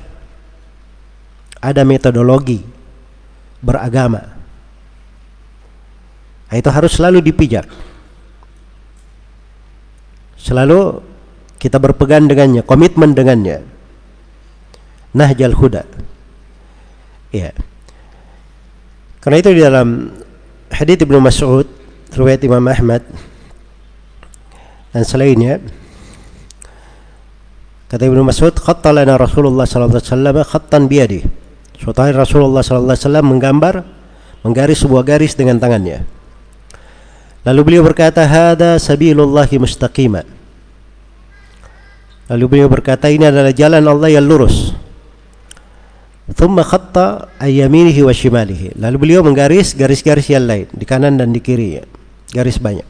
[1.59, 2.63] ada metodologi
[3.59, 4.23] beragama.
[6.49, 7.67] Nah, itu harus selalu dipijak.
[10.39, 11.03] Selalu
[11.59, 13.61] kita berpegang dengannya, komitmen dengannya.
[15.13, 15.83] Nahjal Huda.
[17.29, 17.53] Ya.
[19.19, 20.15] Karena itu di dalam
[20.71, 21.67] hadits Ibnu Mas'ud,
[22.15, 23.03] riwayat Imam Ahmad
[24.89, 25.61] dan selainnya
[27.89, 31.48] kata Ibnu Mas'ud khattalana Rasulullah sallallahu alaihi wasallam khattan biyadihi
[31.79, 33.87] Suatu hari Rasulullah SAW menggambar,
[34.43, 36.03] menggaris sebuah garis dengan tangannya.
[37.47, 40.27] Lalu beliau berkata, "Hada sabilullahi mustaqima."
[42.27, 44.75] Lalu beliau berkata, "Ini adalah jalan Allah yang lurus."
[46.29, 48.77] Thumma khatta ayyaminihi wa shimalihi.
[48.77, 51.81] Lalu beliau menggaris garis-garis yang lain di kanan dan di kiri,
[52.29, 52.85] garis banyak.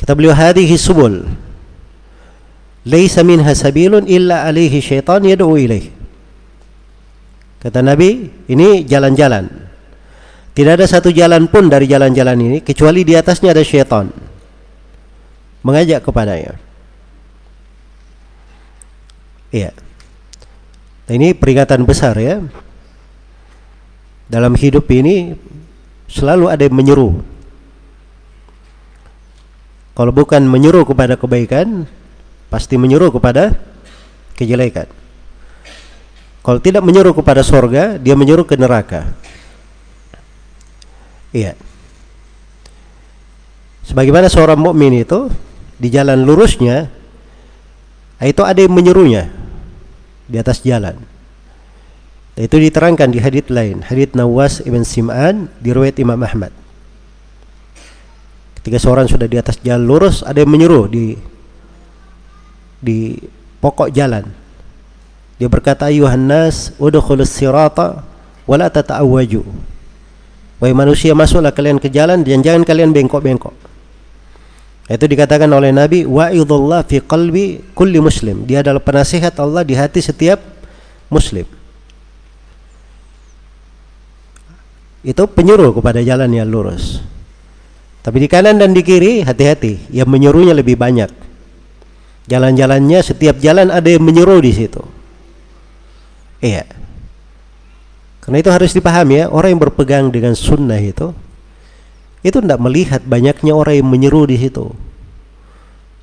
[0.00, 1.22] Kata beliau, "Hadhihi subul."
[2.82, 5.95] Laisa minha sabilun illa alaihi syaitan yad'u ilaihi.
[7.60, 9.48] Kata Nabi, ini jalan-jalan.
[10.56, 14.08] Tidak ada satu jalan pun dari jalan-jalan ini kecuali di atasnya ada syaitan
[15.66, 16.54] mengajak kepadanya.
[19.50, 19.74] Iya.
[21.06, 22.38] Nah, ini peringatan besar ya.
[24.30, 25.34] Dalam hidup ini
[26.06, 27.20] selalu ada yang menyeru.
[29.96, 31.88] Kalau bukan menyuruh kepada kebaikan,
[32.52, 33.56] pasti menyuruh kepada
[34.36, 34.86] kejelekan.
[36.46, 39.10] Kalau tidak menyuruh kepada sorga, dia menyuruh ke neraka.
[41.34, 41.58] Iya.
[43.82, 45.26] Sebagaimana seorang mukmin itu
[45.74, 46.86] di jalan lurusnya,
[48.22, 49.26] itu ada yang menyuruhnya
[50.30, 50.94] di atas jalan.
[52.38, 56.54] Itu diterangkan di hadits lain, hadits Nawas ibn Sim'an di riwayat Imam Ahmad.
[58.62, 61.18] Ketika seorang sudah di atas jalan lurus, ada yang menyuruh di
[62.78, 63.18] di
[63.58, 64.45] pokok jalan.
[65.36, 68.04] Dia berkata, "Ayuhan nas, udkhulus sirata
[68.48, 69.42] wa la tata'awwaju."
[70.56, 73.52] Wahai manusia, masuklah kalian ke jalan dan jangan kalian bengkok-bengkok.
[74.88, 80.00] Itu dikatakan oleh Nabi, "Wa'idullah fi qalbi kulli muslim." Dia adalah penasihat Allah di hati
[80.00, 80.40] setiap
[81.12, 81.44] muslim.
[85.06, 86.98] itu penyuruh kepada jalan yang lurus.
[88.02, 91.06] Tapi di kanan dan di kiri hati-hati, yang menyuruhnya lebih banyak.
[92.26, 94.82] Jalan-jalannya setiap jalan ada yang menyuruh di situ.
[96.40, 96.68] Iya.
[98.20, 101.14] Karena itu harus dipahami ya, orang yang berpegang dengan sunnah itu
[102.26, 104.74] itu tidak melihat banyaknya orang yang menyeru di situ.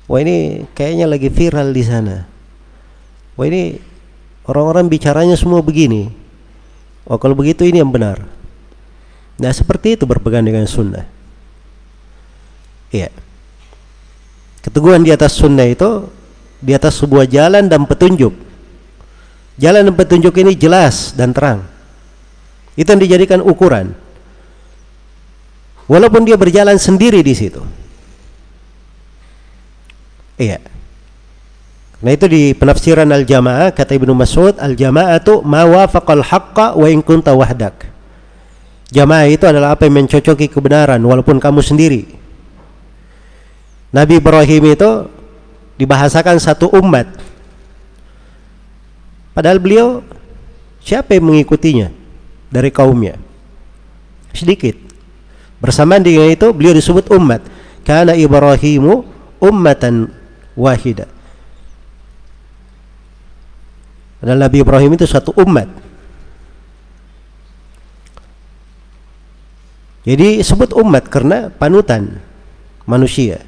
[0.08, 2.24] Wah ini kayaknya lagi viral di sana.
[3.36, 3.76] Wah ini
[4.48, 6.08] orang-orang bicaranya semua begini.
[7.04, 8.24] Oh kalau begitu ini yang benar.
[9.36, 11.04] Nah seperti itu berpegang dengan sunnah.
[12.88, 13.12] Iya.
[14.64, 16.08] Keteguhan di atas sunnah itu
[16.56, 18.32] di atas sebuah jalan dan petunjuk.
[19.54, 21.62] Jalan dan petunjuk ini jelas dan terang.
[22.74, 23.94] Itu yang dijadikan ukuran.
[25.86, 27.62] Walaupun dia berjalan sendiri di situ.
[30.34, 30.58] Iya.
[32.02, 37.30] Nah itu di penafsiran al-jamaah kata Ibnu Mas'ud al-jama'atu ma wafaqal haqqa wa in kunta
[37.32, 37.86] wahdak.
[38.90, 42.10] Jamaah itu adalah apa yang mencocoki kebenaran walaupun kamu sendiri.
[43.94, 44.90] Nabi Ibrahim itu
[45.78, 47.06] dibahasakan satu umat.
[49.34, 50.00] Padahal beliau
[50.78, 51.90] siapa yang mengikutinya
[52.48, 53.18] dari kaumnya?
[54.30, 54.78] Sedikit.
[55.58, 57.42] Bersamaan dengan itu beliau disebut umat.
[57.82, 59.04] Karena Ibrahimu
[59.42, 60.08] ummatan
[60.56, 61.10] wahida.
[64.24, 65.68] Dan Nabi Ibrahim itu satu umat.
[70.04, 72.20] Jadi sebut umat karena panutan
[72.88, 73.44] manusia.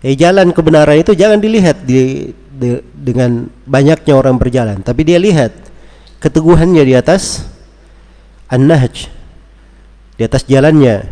[0.00, 5.56] Eh jalan kebenaran itu jangan dilihat di, di, dengan banyaknya orang berjalan, tapi dia lihat
[6.20, 7.48] keteguhannya di atas
[8.52, 9.08] an-nahj,
[10.20, 11.08] di atas jalannya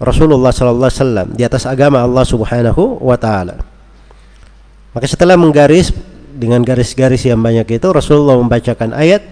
[0.00, 3.60] Rasulullah sallallahu alaihi wasallam, di atas agama Allah Subhanahu wa taala.
[4.96, 5.92] Maka setelah menggaris
[6.32, 9.24] dengan garis-garis yang banyak itu Rasulullah membacakan ayat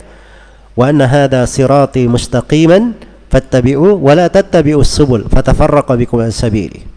[0.77, 2.97] wa anna hadha sirati mustaqiman
[3.33, 6.94] fattabi'u wa la tattabi'us subul fatafarraqa bikum an sabili.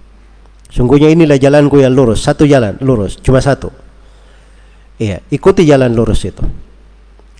[0.67, 3.71] Sungguhnya inilah jalanku yang lurus, satu jalan lurus, cuma satu.
[4.97, 6.43] Iya, ikuti jalan lurus itu.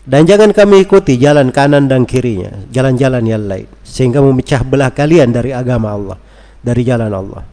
[0.08, 5.36] Dan jangan kami ikuti jalan kanan dan kirinya, jalan-jalan yang lain sehingga memecah belah kalian
[5.36, 6.18] dari agama Allah,
[6.64, 7.44] dari jalan Allah.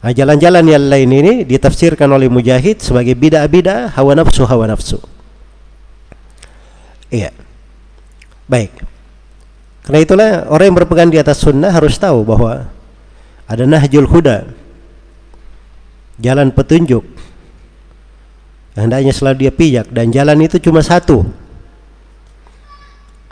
[0.00, 5.00] Nah, jalan-jalan yang lain ini ditafsirkan oleh Mujahid sebagai bid'ah-bid'ah hawa nafsu hawa nafsu.
[7.08, 7.32] Iya.
[8.44, 8.76] Baik.
[9.84, 12.68] Karena itulah orang yang berpegang di atas sunnah harus tahu bahwa
[13.48, 14.52] ada nahjul huda,
[16.20, 17.02] jalan petunjuk.
[18.76, 21.26] Hendaknya selalu dia pijak dan jalan itu cuma satu.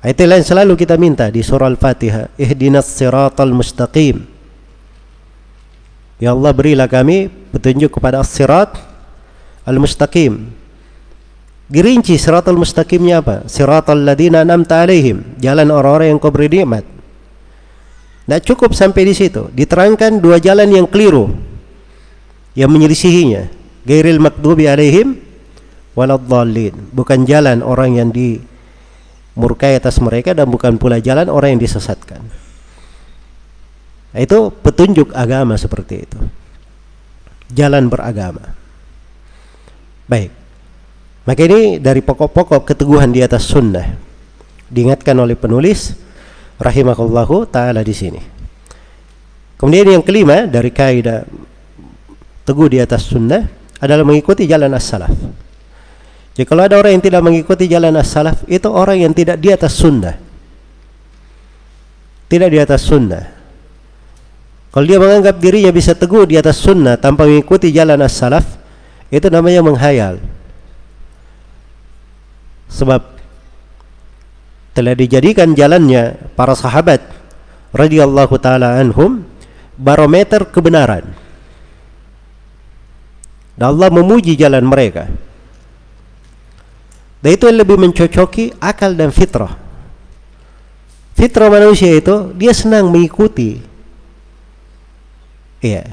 [0.02, 4.24] Ayat lain selalu kita minta di surah Al-Fatihah, ihdinas siratal mustaqim.
[6.18, 8.74] Ya Allah berilah kami petunjuk kepada as-sirat
[9.62, 10.50] al-mustaqim
[11.68, 13.36] Dirinci siratal mustaqimnya apa?
[13.44, 16.80] Siratal ladina an'amta alaihim, jalan orang-orang yang kau beri nikmat.
[18.24, 19.52] Tidak cukup sampai di situ.
[19.52, 21.47] Diterangkan dua jalan yang keliru
[22.58, 23.46] yang menyelisihinya.
[23.86, 25.22] Gairil makdubi alaihim
[25.94, 26.90] waladhdallin.
[26.90, 32.18] Bukan jalan orang yang dimurkai atas mereka dan bukan pula jalan orang yang disesatkan.
[34.10, 36.18] Itu petunjuk agama seperti itu.
[37.54, 38.58] Jalan beragama.
[40.10, 40.34] Baik.
[41.28, 43.84] Maka ini dari pokok-pokok keteguhan di atas sunnah
[44.72, 45.92] diingatkan oleh penulis
[46.56, 48.20] rahimahullahu taala di sini.
[49.60, 51.28] Kemudian yang kelima dari kaidah
[52.48, 53.44] teguh di atas sunnah
[53.76, 55.12] adalah mengikuti jalan as-salaf.
[56.32, 59.76] Jadi kalau ada orang yang tidak mengikuti jalan as-salaf itu orang yang tidak di atas
[59.76, 60.16] sunnah.
[62.32, 63.24] Tidak di atas sunnah.
[64.72, 68.44] Kalau dia menganggap dirinya bisa teguh di atas sunnah tanpa mengikuti jalan as-salaf
[69.08, 70.20] itu namanya menghayal
[72.68, 73.00] sebab
[74.76, 77.00] telah dijadikan jalannya para sahabat
[77.72, 79.24] radhiyallahu taala anhum
[79.80, 81.08] barometer kebenaran
[83.58, 85.10] Dan Allah memuji jalan mereka.
[87.18, 89.58] Dan itu yang lebih mencocoki akal dan fitrah.
[91.18, 93.58] Fitrah manusia itu dia senang mengikuti.
[95.58, 95.90] Iya.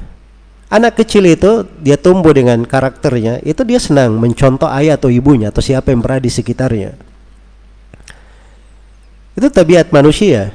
[0.70, 5.62] Anak kecil itu dia tumbuh dengan karakternya, itu dia senang mencontoh ayah atau ibunya atau
[5.62, 6.94] siapa yang berada di sekitarnya.
[9.34, 10.54] Itu tabiat manusia.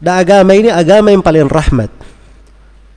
[0.00, 1.92] Dan agama ini agama yang paling rahmat.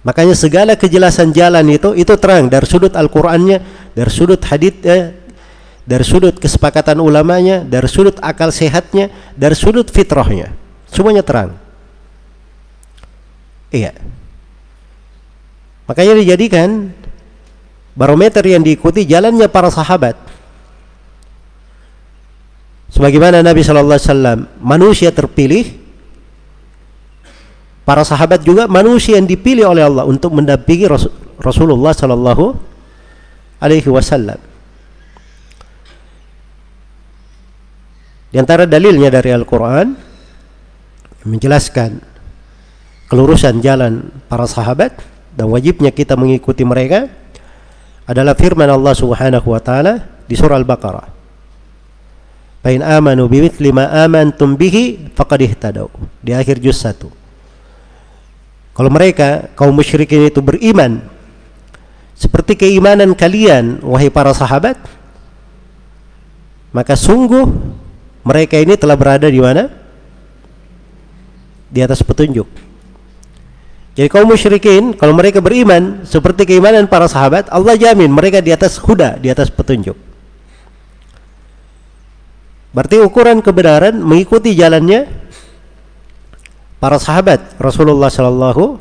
[0.03, 5.15] Makanya segala kejelasan jalan itu itu terang dari sudut Al-Qur'annya, dari sudut haditsnya,
[5.87, 10.51] dari sudut kesepakatan ulamanya, dari sudut akal sehatnya, dari sudut fitrahnya.
[10.91, 11.55] Semuanya terang.
[13.71, 13.95] Iya.
[15.87, 16.91] Makanya dijadikan
[17.95, 20.15] barometer yang diikuti jalannya para sahabat.
[22.93, 25.82] Sebagaimana Nabi Shallallahu Alaihi Wasallam manusia terpilih
[27.83, 30.87] Para sahabat juga manusia yang dipilih oleh Allah untuk mendampingi
[31.39, 32.55] Rasulullah sallallahu
[33.59, 34.39] alaihi wasallam.
[38.31, 39.93] Di antara dalilnya dari Al-Qur'an
[41.27, 42.01] menjelaskan
[43.11, 44.97] kelurusan jalan para sahabat
[45.35, 47.11] dan wajibnya kita mengikuti mereka
[48.09, 51.07] adalah firman Allah Subhanahu wa taala di surah Al-Baqarah.
[52.63, 55.91] Fa amanu bimithli ma amantum bihi faqad ihtadaw.
[56.23, 57.22] Di akhir juz 1.
[58.73, 61.05] Kalau mereka kaum musyrikin itu beriman
[62.17, 64.77] seperti keimanan kalian wahai para sahabat
[66.73, 67.45] maka sungguh
[68.25, 69.69] mereka ini telah berada di mana?
[71.69, 72.49] Di atas petunjuk.
[73.93, 78.81] Jadi kaum musyrikin kalau mereka beriman seperti keimanan para sahabat, Allah jamin mereka di atas
[78.81, 79.93] huda, di atas petunjuk.
[82.73, 85.22] Berarti ukuran kebenaran mengikuti jalannya
[86.82, 88.78] para sahabat Rasulullah Shallallahu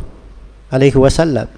[0.70, 1.50] Alaihi Wasallam.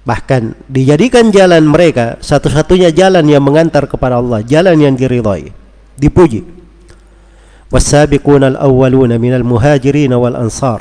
[0.00, 5.52] Bahkan dijadikan jalan mereka satu-satunya jalan yang mengantar kepada Allah, jalan yang diridhai,
[6.00, 6.60] dipuji.
[7.70, 10.80] والسابقون الأولون من المهاجرين والأنصار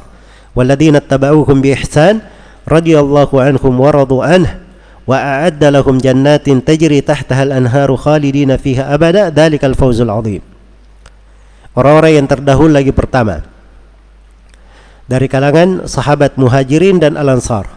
[0.56, 2.20] والذين اتبعوهم بإحسان
[2.66, 4.50] رضي الله عنهم ورضوا عنه
[5.08, 10.42] وأعد لهم جنات تجري تحتها الأنهار خالدين فيها أبدا ذلك الفوز العظيم
[11.78, 13.46] orang-orang yang terdahulu lagi pertama
[15.05, 17.69] dari kalangan sahabat muhajirin dan al-ansar.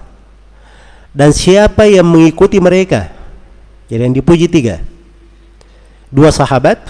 [1.11, 3.09] Dan siapa yang mengikuti mereka?
[3.89, 4.83] Jadi yang dipuji tiga.
[6.07, 6.83] Dua sahabat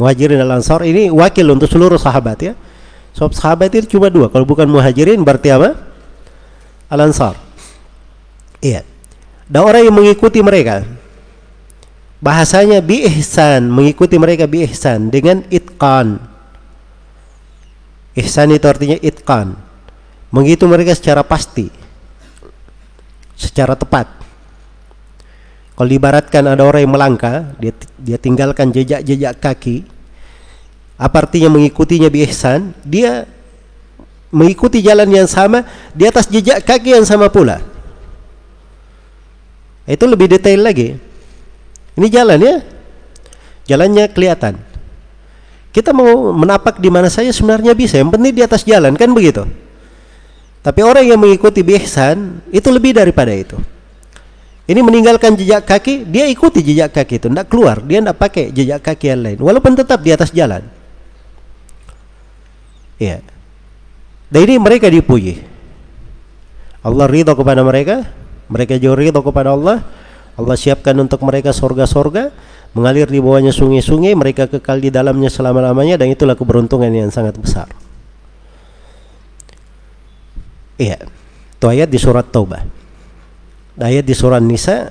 [0.00, 2.54] muhajirin dan al-ansar ini wakil untuk seluruh sahabat ya.
[3.12, 4.32] Sebab sahabat itu cuma dua.
[4.32, 5.76] Kalau bukan muhajirin berarti apa?
[6.88, 7.36] Al-ansar.
[8.64, 8.82] Iya.
[9.46, 10.86] Dan orang yang mengikuti mereka
[12.22, 16.22] bahasanya bi ihsan mengikuti mereka bi ihsan dengan itqan
[18.12, 19.56] Ihsan itu artinya itqan.
[20.32, 21.68] Menghitung mereka secara pasti.
[23.36, 24.08] Secara tepat.
[25.72, 29.88] Kalau dibaratkan ada orang yang melangkah, dia dia tinggalkan jejak-jejak kaki.
[31.00, 32.76] Apa artinya mengikutinya bi ihsan?
[32.84, 33.24] Dia
[34.32, 35.64] mengikuti jalan yang sama
[35.96, 37.60] di atas jejak kaki yang sama pula.
[39.88, 40.94] Itu lebih detail lagi.
[41.98, 42.56] Ini jalan ya.
[43.66, 44.71] Jalannya kelihatan.
[45.72, 47.96] Kita mau menapak di mana saja sebenarnya bisa.
[47.96, 49.48] Yang penting di atas jalan kan begitu.
[50.62, 53.58] Tapi orang yang mengikuti bihsan itu lebih daripada itu.
[54.62, 58.78] Ini meninggalkan jejak kaki, dia ikuti jejak kaki itu, tidak keluar, dia tidak pakai jejak
[58.78, 60.62] kaki yang lain, walaupun tetap di atas jalan.
[62.94, 63.18] Ya.
[64.30, 65.42] Dan ini mereka dipuji.
[66.78, 68.06] Allah ridho kepada mereka,
[68.46, 69.82] mereka juga ridho kepada Allah.
[70.38, 72.30] Allah siapkan untuk mereka sorga-sorga
[72.72, 77.68] mengalir di bawahnya sungai-sungai mereka kekal di dalamnya selama-lamanya dan itulah keberuntungan yang sangat besar.
[80.80, 81.04] Iya
[81.62, 82.66] itu ayat di surat Taubah.
[83.78, 84.90] Ayat di surat Nisa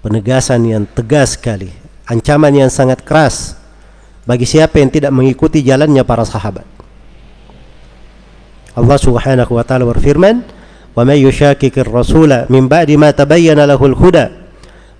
[0.00, 1.68] penegasan yang tegas sekali
[2.08, 3.54] ancaman yang sangat keras
[4.24, 6.64] bagi siapa yang tidak mengikuti jalannya para sahabat.
[8.72, 10.40] Allah Subhanahu wa taala berfirman
[10.96, 14.41] wa may yushakkikir rasula min ba'di ma tabayyana lahul huda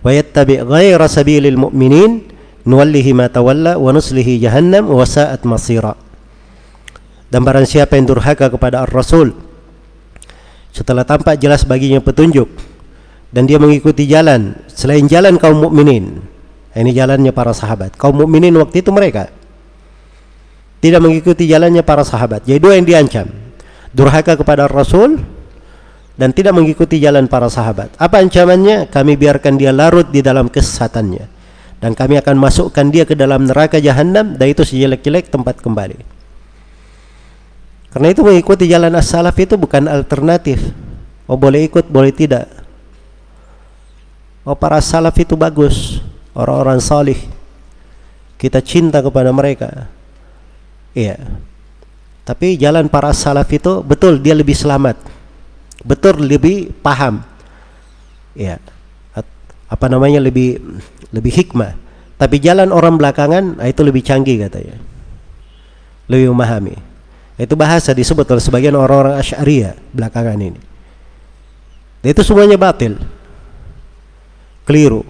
[0.02, 2.26] wa yattabi' ghaira sabilil mu'minin
[2.66, 4.90] nuwallihi ma tawalla wa nuslihi jahannam
[7.32, 9.32] dan barang siapa yang durhaka kepada ar-rasul
[10.74, 12.50] setelah tampak jelas baginya petunjuk
[13.32, 16.32] dan dia mengikuti jalan selain jalan kaum mukminin
[16.72, 18.00] ini jalannya para sahabat.
[18.00, 19.28] Kaum mukminin waktu itu mereka
[20.80, 22.48] tidak mengikuti jalannya para sahabat.
[22.48, 23.28] Jadi dua yang diancam.
[23.92, 25.20] Durhaka kepada Rasul
[26.22, 27.90] dan tidak mengikuti jalan para sahabat.
[27.98, 28.86] Apa ancamannya?
[28.86, 31.26] Kami biarkan dia larut di dalam kesesatannya
[31.82, 35.98] dan kami akan masukkan dia ke dalam neraka jahanam dan itu sejelek-jelek tempat kembali.
[37.90, 40.62] Karena itu mengikuti jalan as-salaf itu bukan alternatif.
[41.26, 42.46] Oh boleh ikut, boleh tidak.
[44.46, 45.98] Oh para salaf itu bagus,
[46.38, 47.18] orang-orang salih.
[48.38, 49.90] Kita cinta kepada mereka.
[50.94, 51.18] Iya.
[52.22, 55.11] Tapi jalan para salaf itu betul dia lebih selamat.
[55.82, 57.22] Betul lebih paham.
[58.38, 58.62] Iya.
[59.68, 60.58] Apa namanya lebih
[61.10, 61.74] lebih hikmah.
[62.16, 64.78] Tapi jalan orang belakangan nah itu lebih canggih katanya.
[66.06, 66.76] Lebih memahami.
[67.36, 70.60] Itu bahasa disebut oleh sebagian orang-orang Asy'ariyah belakangan ini.
[72.02, 72.98] Dan itu semuanya batil
[74.62, 75.02] keliru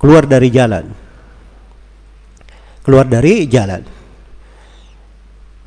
[0.00, 0.84] keluar dari jalan
[2.80, 3.84] keluar dari jalan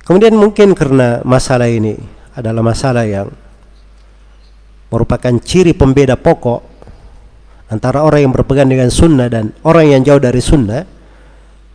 [0.04, 1.96] kemudian mungkin karena masalah ini
[2.34, 3.30] adalah masalah yang
[4.90, 6.62] merupakan ciri pembeda pokok
[7.70, 10.86] antara orang yang berpegang dengan sunnah dan orang yang jauh dari sunnah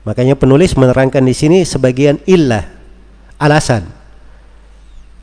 [0.06, 2.62] makanya penulis menerangkan di sini sebagian illah
[3.42, 3.86] alasan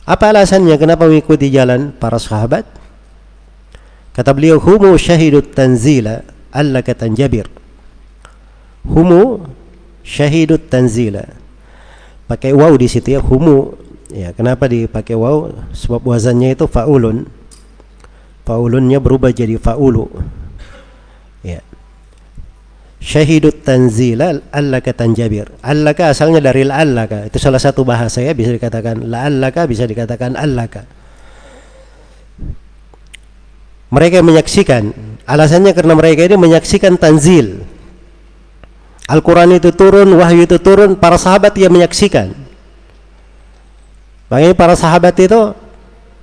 [0.03, 2.67] apa alasannya kenapa mengikuti jalan para sahabat
[4.15, 7.51] Kata beliau, humu syahidut tanzila allaka tanjabir.
[8.87, 9.43] Humu
[10.07, 11.27] syahidut tanzila.
[12.23, 13.75] Pakai waw di situ ya, humu.
[14.13, 15.49] Ya, kenapa dipakai waw?
[15.73, 17.25] Sebab wazannya itu faulun.
[18.45, 20.05] Faulunnya berubah jadi faulu.
[21.41, 21.65] Ya.
[23.01, 25.49] Syahidut tanzila allaka tanjabir.
[25.65, 27.25] Allaka asalnya dari allaka.
[27.25, 30.85] Itu salah satu bahasa ya, bisa dikatakan la allaka, bisa dikatakan allaka
[33.95, 34.91] mereka menyaksikan
[35.23, 37.63] alasannya karena mereka ini menyaksikan tanzil
[39.05, 42.33] Al-Quran itu turun, wahyu itu turun, para sahabat yang menyaksikan.
[44.31, 45.53] Makanya para sahabat itu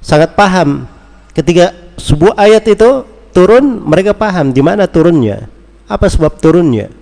[0.02, 0.86] sangat paham.
[1.32, 5.48] Ketika sebuah ayat itu turun, mereka paham di mana turunnya,
[5.88, 6.92] apa sebab turunnya,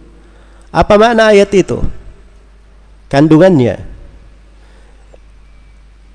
[0.70, 1.82] apa makna ayat itu,
[3.10, 3.82] kandungannya.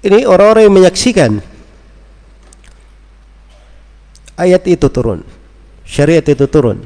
[0.05, 1.31] Ini orang-orang yang menyaksikan
[4.37, 5.25] ayat itu turun
[5.85, 6.81] syariat itu turun.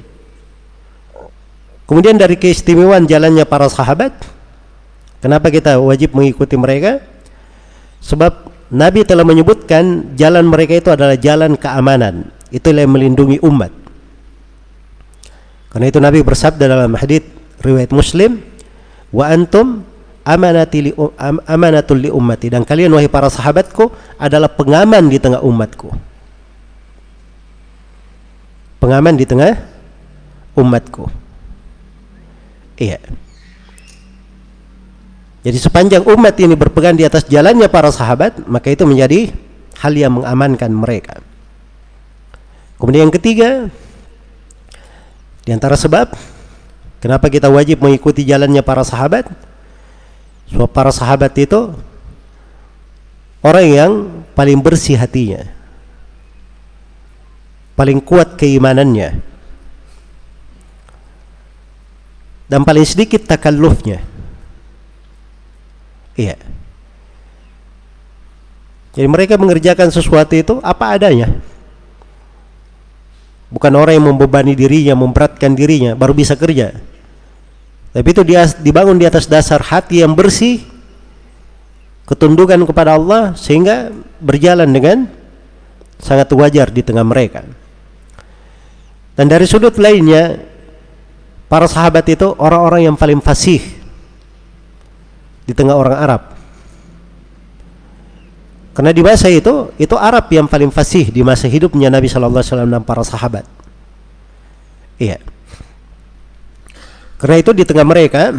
[1.88, 4.14] Kemudian dari keistimewaan jalannya para sahabat
[5.24, 7.02] kenapa kita wajib mengikuti mereka
[8.04, 13.74] sebab Nabi telah menyebutkan jalan mereka itu adalah jalan keamanan itulah yang melindungi umat
[15.70, 17.26] karena itu Nabi bersabda dalam hadis
[17.62, 18.41] riwayat Muslim
[19.14, 19.86] wa antum
[20.30, 20.91] li,
[21.50, 23.89] amanatul li ummati dan kalian wahai para sahabatku
[24.22, 26.10] adalah pengaman di tengah umatku
[28.80, 29.60] pengaman di tengah
[30.56, 31.06] umatku.
[32.80, 32.97] Iya.
[35.39, 39.31] Jadi sepanjang umat ini berpegang di atas jalannya para sahabat, maka itu menjadi
[39.79, 41.23] hal yang mengamankan mereka.
[42.75, 43.71] Kemudian yang ketiga,
[45.47, 46.11] di antara sebab
[46.99, 49.31] kenapa kita wajib mengikuti jalannya para sahabat?
[50.51, 51.71] Sebab para sahabat itu
[53.43, 53.91] orang yang
[54.35, 55.47] paling bersih hatinya
[57.79, 59.23] paling kuat keimanannya
[62.51, 64.03] dan paling sedikit takallufnya
[66.20, 66.38] iya.
[68.91, 71.32] Jadi mereka mengerjakan sesuatu itu apa adanya.
[73.49, 76.76] Bukan orang yang membebani dirinya memberatkan dirinya baru bisa kerja.
[77.89, 80.62] Tapi itu dia dibangun di atas dasar hati yang bersih
[82.05, 83.89] ketundukan kepada Allah sehingga
[84.21, 85.09] berjalan dengan
[85.97, 87.47] sangat wajar di tengah mereka.
[89.17, 90.37] Dan dari sudut lainnya,
[91.50, 93.79] para sahabat itu orang-orang yang paling fasih
[95.50, 96.21] di tengah orang Arab.
[98.78, 102.54] Karena di masa itu, itu Arab yang paling fasih di masa hidupnya Nabi Shallallahu Alaihi
[102.54, 103.43] Wasallam dan para sahabat.
[105.01, 105.17] Iya.
[107.17, 108.38] Karena itu di tengah mereka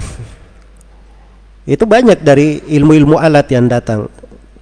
[1.67, 4.07] itu banyak dari ilmu-ilmu alat yang datang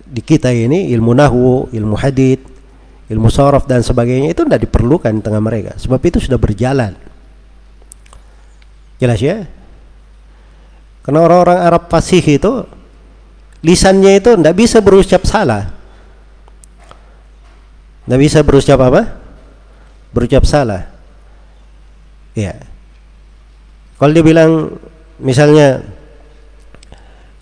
[0.08, 2.42] di kita ini, ilmu nahu, ilmu hadith,
[3.08, 6.92] ilmu sorof dan sebagainya itu tidak diperlukan di tengah mereka sebab itu sudah berjalan
[9.00, 9.48] jelas ya
[11.08, 12.68] karena orang-orang Arab fasih itu
[13.64, 15.72] lisannya itu tidak bisa berucap salah
[18.04, 19.16] tidak bisa berucap apa
[20.12, 20.84] berucap salah
[22.36, 22.52] ya
[23.96, 24.76] kalau dia bilang
[25.16, 25.80] misalnya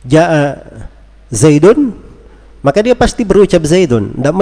[0.06, 0.62] ja'a
[1.34, 2.06] Zaidun
[2.66, 4.10] maka dia pasti berucap Zaidun.
[4.18, 4.34] Tidak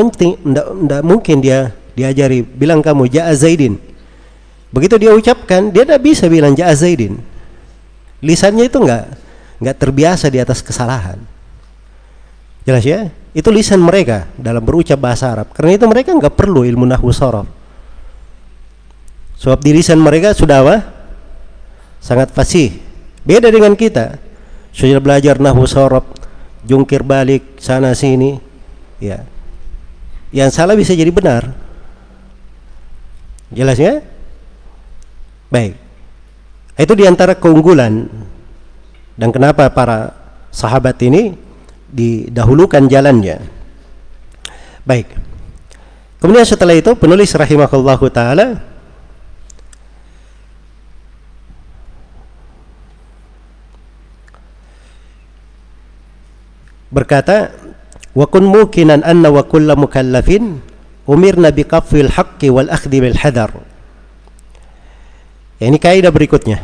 [1.05, 3.77] mungkin, dia diajari bilang kamu Ja'a Zaidin.
[4.73, 7.21] Begitu dia ucapkan, dia tidak bisa bilang Ja'a Zaidin.
[8.25, 9.13] Lisannya itu enggak
[9.61, 11.21] enggak terbiasa di atas kesalahan.
[12.65, 13.13] Jelas ya?
[13.37, 15.53] Itu lisan mereka dalam berucap bahasa Arab.
[15.53, 17.45] Karena itu mereka enggak perlu ilmu nahwu sorof.
[19.37, 20.77] Sebab di lisan mereka sudah apa?
[22.01, 22.73] Sangat fasih.
[23.21, 24.17] Beda dengan kita.
[24.73, 26.09] Sudah belajar nahwu sorof,
[26.65, 28.41] jungkir balik sana sini
[28.99, 29.21] ya
[30.35, 31.53] yang salah bisa jadi benar
[33.55, 34.03] Jelas ya?
[35.47, 35.79] Baik.
[36.75, 38.11] Itu di antara keunggulan
[39.15, 40.11] dan kenapa para
[40.51, 41.39] sahabat ini
[41.95, 43.39] didahulukan jalannya.
[44.83, 45.07] Baik.
[46.19, 48.59] Kemudian setelah itu penulis rahimahullahu taala
[56.91, 57.51] berkata
[58.15, 60.63] wa kun mukinan anna wa kullu mukallafin
[61.11, 63.51] umirna bi qafil haqqi wal akhdhi bil hadar
[65.61, 66.59] ya, ini kaidah berikutnya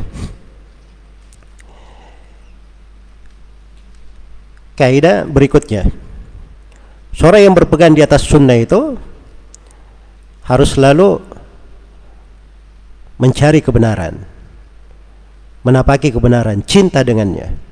[4.75, 5.91] kaidah berikutnya
[7.13, 8.97] seorang yang berpegang di atas sunnah itu
[10.47, 11.21] harus selalu
[13.21, 14.25] mencari kebenaran
[15.61, 17.71] menapaki kebenaran cinta dengannya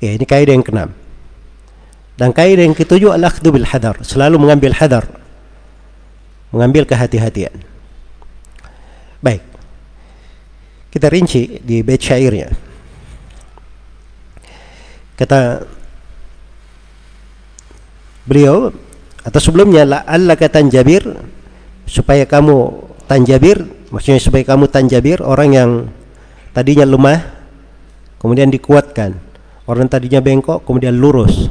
[0.00, 0.96] Ya, ini kaidah yang keenam.
[2.16, 5.04] Dan kaidah yang ketujuh al-akhdhu bil hadar, selalu mengambil hadar.
[6.56, 7.52] Mengambil kehati-hatian.
[9.20, 9.42] Baik.
[10.90, 12.48] Kita rinci di bait syairnya.
[15.14, 15.62] Kata
[18.24, 18.72] beliau
[19.20, 21.04] atau sebelumnya la allaka tanjabir
[21.84, 22.72] supaya kamu
[23.04, 25.70] tanjabir maksudnya supaya kamu tanjabir orang yang
[26.56, 27.20] tadinya lemah
[28.16, 29.30] kemudian dikuatkan
[29.70, 31.46] Orang tadinya bengkok kemudian lurus.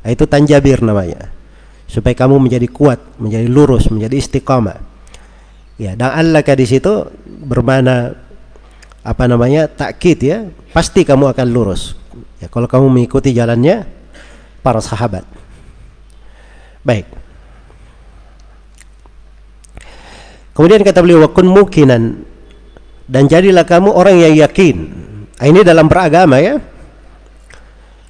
[0.00, 1.28] Itu tanjabir namanya.
[1.84, 4.80] Supaya kamu menjadi kuat, menjadi lurus, menjadi istiqamah.
[5.80, 8.12] Ya, dan Allah di situ bermana
[9.00, 9.64] apa namanya?
[9.64, 10.38] takkid ya.
[10.76, 11.96] Pasti kamu akan lurus.
[12.36, 13.88] Ya, kalau kamu mengikuti jalannya
[14.60, 15.24] para sahabat.
[16.84, 17.08] Baik.
[20.52, 22.28] Kemudian kata beliau wakun mukinan
[23.08, 24.76] dan jadilah kamu orang yang yakin.
[25.40, 26.60] Nah, ini dalam beragama ya.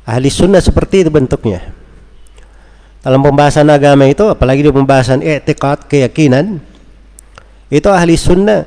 [0.03, 1.71] Ahli sunnah seperti itu bentuknya.
[2.99, 6.59] Dalam pembahasan agama itu, apalagi di pembahasan etikad keyakinan,
[7.71, 8.67] itu ahli sunnah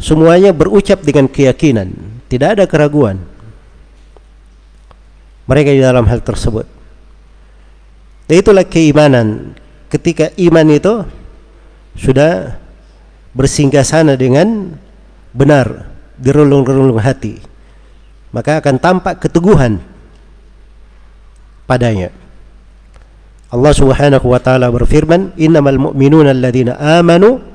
[0.00, 1.92] semuanya berucap dengan keyakinan,
[2.32, 3.20] tidak ada keraguan.
[5.44, 6.64] Mereka di dalam hal tersebut.
[8.24, 9.52] Dan itulah keimanan.
[9.90, 11.02] Ketika iman itu
[11.98, 12.54] sudah
[13.34, 14.78] bersinggah sana dengan
[15.34, 17.42] benar di relung-relung hati,
[18.30, 19.82] maka akan tampak keteguhan
[21.66, 22.14] padanya.
[23.50, 27.49] Allah Subhanahu wa taala berfirman, "Innamal mu'minuna alladziina amanu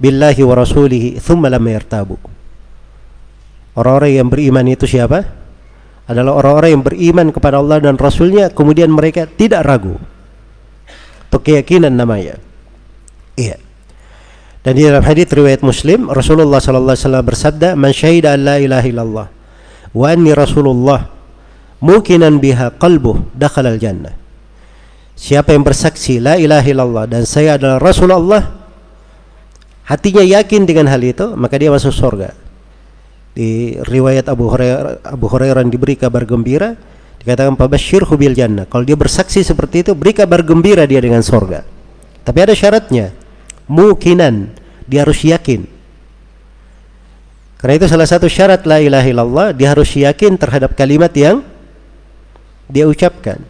[0.00, 2.16] billahi wa rasulihi tsumma lam yartabu."
[3.76, 5.22] Orang-orang yang beriman itu siapa?
[6.10, 9.94] Adalah orang-orang yang beriman kepada Allah dan Rasulnya kemudian mereka tidak ragu.
[11.30, 12.34] Itu keyakinan namanya.
[13.38, 13.62] Iya.
[14.66, 18.56] Dan di dalam hadis riwayat Muslim, Rasulullah sallallahu alaihi wasallam bersabda, "Man syahida an la
[18.58, 19.26] ilaha illallah
[19.90, 21.10] wa anni Rasulullah
[21.82, 24.14] mukinan biha qalbuh dakhala al-jannah.
[25.16, 28.59] Siapa yang bersaksi la ilaha illallah dan saya adalah Rasulullah
[29.90, 32.30] hatinya yakin dengan hal itu maka dia masuk surga.
[33.34, 36.78] Di riwayat Abu Hurairah Abu Hurairah diberi kabar gembira
[37.18, 38.70] dikatakan fabasyirhu bil jannah.
[38.70, 41.66] Kalau dia bersaksi seperti itu beri kabar gembira dia dengan surga.
[42.22, 43.10] Tapi ada syaratnya.
[43.70, 44.54] Mukinan
[44.86, 45.66] dia harus yakin.
[47.58, 51.44] Karena itu salah satu syarat la ilaha illallah dia harus yakin terhadap kalimat yang
[52.70, 53.42] dia ucapkan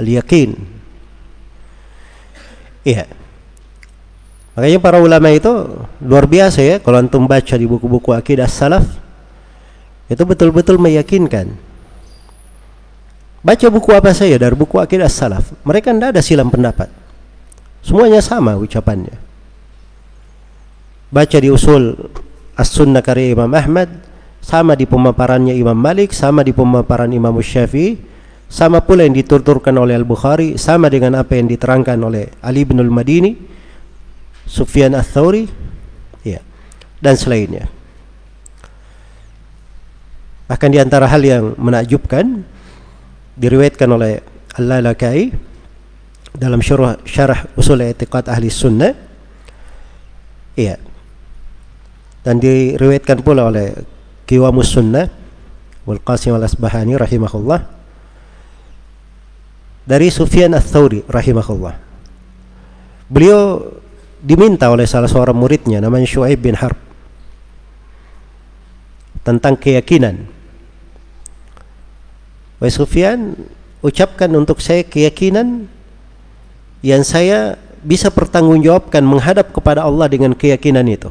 [0.00, 0.56] al-yakin
[2.82, 3.04] iya
[4.52, 5.48] makanya para ulama itu
[6.04, 8.84] luar biasa ya kalau antum baca di buku-buku akidah salaf
[10.12, 11.56] itu betul-betul meyakinkan.
[13.42, 16.92] Baca buku apa saja dari buku akidah salaf mereka tidak ada silam pendapat.
[17.82, 19.18] Semuanya sama ucapannya.
[21.12, 21.98] Baca di usul
[22.54, 23.90] as-sunnah karya Imam Ahmad
[24.42, 27.96] sama di pemaparannya Imam Malik, sama di pemaparan Imam Syafi'i,
[28.50, 33.38] sama pula yang dituturkan oleh Al-Bukhari, sama dengan apa yang diterangkan oleh Ali bin Al-Madini,
[34.52, 35.48] Sufyan Ats-Tsauri,
[36.20, 36.44] ya,
[37.00, 37.72] dan selainnya.
[40.44, 42.44] Bahkan di antara hal yang menakjubkan
[43.40, 44.20] diriwayatkan oleh
[44.60, 45.32] Al-Lalakai
[46.36, 48.92] dalam syarah syarah usul i'tiqad ahli sunnah
[50.56, 50.76] iya
[52.20, 53.72] dan diriwayatkan pula oleh
[54.28, 55.08] Qiwamus Sunnah
[55.88, 57.60] wal Qasim al-Asbahani rahimahullah
[59.82, 61.74] dari Sufyan ats-Tsauri rahimahullah.
[63.10, 63.66] Beliau
[64.22, 66.78] diminta oleh salah seorang muridnya namanya Syuaib bin Harb
[69.26, 70.26] tentang keyakinan.
[72.62, 73.34] Wahai Sufyan,
[73.82, 75.66] ucapkan untuk saya keyakinan
[76.86, 81.10] yang saya bisa pertanggungjawabkan menghadap kepada Allah dengan keyakinan itu.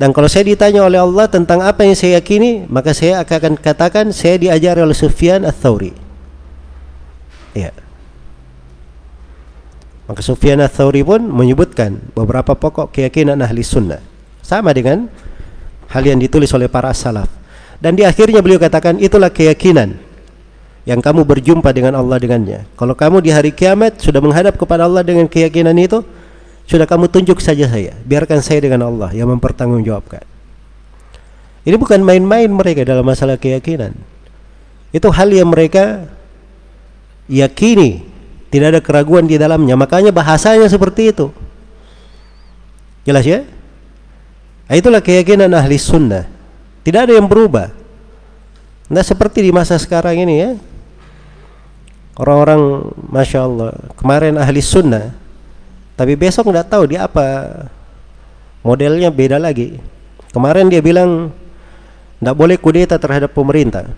[0.00, 4.16] Dan kalau saya ditanya oleh Allah tentang apa yang saya yakini, maka saya akan katakan
[4.16, 5.92] saya diajari oleh Sufyan Ats-Tsauri.
[7.52, 7.68] Ya.
[10.10, 14.02] Maka Sufyan ats-Tsauri pun menyebutkan beberapa pokok keyakinan ahli sunnah.
[14.42, 15.06] Sama dengan
[15.86, 17.30] hal yang ditulis oleh para salaf.
[17.78, 19.94] Dan di akhirnya beliau katakan itulah keyakinan
[20.82, 22.66] yang kamu berjumpa dengan Allah dengannya.
[22.74, 26.02] Kalau kamu di hari kiamat sudah menghadap kepada Allah dengan keyakinan itu,
[26.66, 27.94] sudah kamu tunjuk saja saya.
[28.02, 30.26] Biarkan saya dengan Allah yang mempertanggungjawabkan.
[31.62, 33.94] Ini bukan main-main mereka dalam masalah keyakinan.
[34.90, 36.10] Itu hal yang mereka
[37.30, 38.09] yakini,
[38.50, 39.78] tidak ada keraguan di dalamnya.
[39.78, 41.30] Makanya bahasanya seperti itu.
[43.06, 43.46] Jelas ya?
[44.66, 46.26] Nah, itulah keyakinan ahli sunnah.
[46.82, 47.70] Tidak ada yang berubah.
[48.90, 50.50] Nah seperti di masa sekarang ini ya.
[52.18, 55.14] Orang-orang Masya Allah Kemarin ahli sunnah
[55.96, 57.48] Tapi besok nggak tahu dia apa
[58.60, 59.80] Modelnya beda lagi
[60.28, 61.32] Kemarin dia bilang
[62.20, 63.88] Nggak boleh kudeta terhadap pemerintah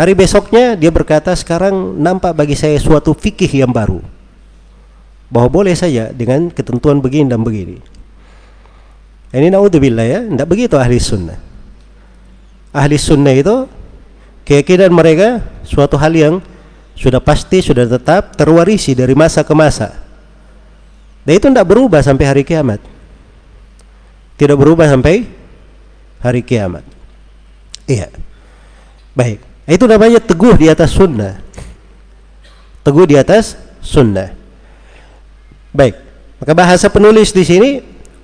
[0.00, 4.00] Hari besoknya dia berkata sekarang nampak bagi saya suatu fikih yang baru
[5.28, 7.84] bahwa boleh saja dengan ketentuan begini dan begini.
[9.28, 11.36] Ini naudzubillah ya, tidak begitu ahli sunnah.
[12.72, 13.68] Ahli sunnah itu
[14.48, 16.34] keyakinan mereka suatu hal yang
[16.96, 20.00] sudah pasti, sudah tetap terwarisi dari masa ke masa.
[21.28, 22.80] Dan itu tidak berubah sampai hari kiamat.
[24.40, 25.28] Tidak berubah sampai
[26.24, 26.88] hari kiamat.
[27.84, 28.08] Iya.
[29.12, 29.49] Baik.
[29.64, 31.40] Itu namanya teguh di atas sunnah.
[32.84, 34.32] Teguh di atas sunnah.
[35.72, 35.96] Baik.
[36.40, 37.70] Maka bahasa penulis di sini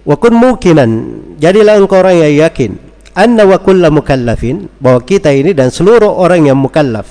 [0.05, 0.91] wakun mukinan.
[1.37, 2.87] Jadilah engkau orang yang yakin
[3.17, 7.09] anna wa kullu mukallafin bahwa kita ini dan seluruh orang yang mukallaf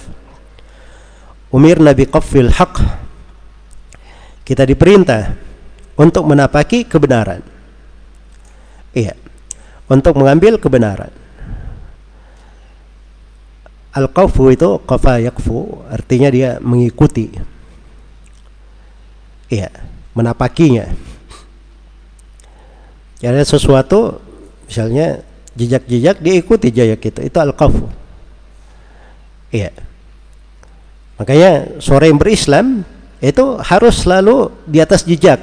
[1.50, 2.78] umirna biqaffil haq
[4.46, 5.34] kita diperintah
[5.98, 7.42] untuk menapaki kebenaran.
[8.94, 9.18] Iya.
[9.90, 11.10] Untuk mengambil kebenaran.
[13.96, 17.32] Al-qawfu itu qafa yakfu artinya dia mengikuti.
[19.48, 19.72] Iya,
[20.12, 20.92] menapakinya.
[23.24, 24.20] Jadi sesuatu
[24.68, 25.24] misalnya
[25.56, 27.20] jejak-jejak diikuti jejak itu.
[27.24, 27.88] Itu al-qawfu.
[29.56, 29.72] Iya.
[31.16, 32.84] Makanya sore yang berislam
[33.24, 35.40] itu harus selalu di atas jejak.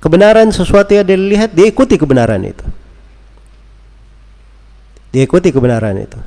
[0.00, 2.64] Kebenaran sesuatu yang dilihat diikuti kebenaran itu.
[5.12, 6.20] Diikuti kebenaran itu.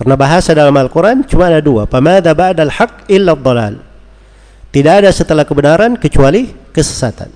[0.00, 1.84] Karena bahasa dalam Al-Quran cuma ada dua.
[1.84, 3.84] Pamada ba'dal haq illa dhalal.
[4.72, 7.28] Tidak ada setelah kebenaran kecuali kesesatan.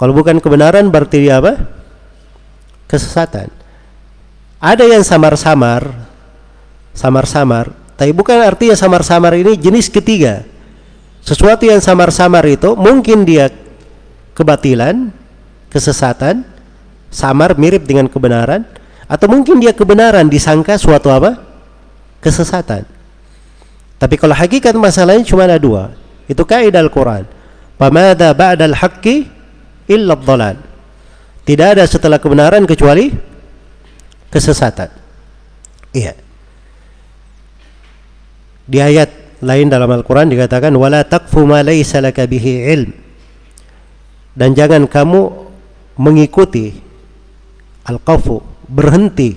[0.00, 1.60] Kalau bukan kebenaran berarti dia apa?
[2.88, 3.52] Kesesatan.
[4.64, 5.92] Ada yang samar-samar,
[6.96, 7.68] samar-samar,
[8.00, 10.40] tapi bukan artinya samar-samar ini jenis ketiga.
[11.20, 13.52] Sesuatu yang samar-samar itu mungkin dia
[14.32, 15.12] kebatilan,
[15.68, 16.48] kesesatan,
[17.12, 18.64] samar mirip dengan kebenaran,
[19.12, 21.36] atau mungkin dia kebenaran disangka suatu apa?
[22.24, 22.88] Kesesatan.
[24.00, 25.92] Tapi kalau hakikat masalahnya cuma ada dua.
[26.24, 27.28] Itu kaidah Al-Quran.
[27.76, 29.28] Pamada ba'dal haqqi
[29.92, 30.56] illa dhalal.
[31.44, 33.12] Tidak ada setelah kebenaran kecuali
[34.32, 34.88] kesesatan.
[35.92, 36.16] Iya.
[38.64, 39.12] Di ayat
[39.44, 42.90] lain dalam Al-Quran dikatakan wala taqfu ma laysa laka bihi ilm.
[44.32, 45.20] Dan jangan kamu
[46.00, 46.72] mengikuti
[47.84, 49.36] al-qafu berhenti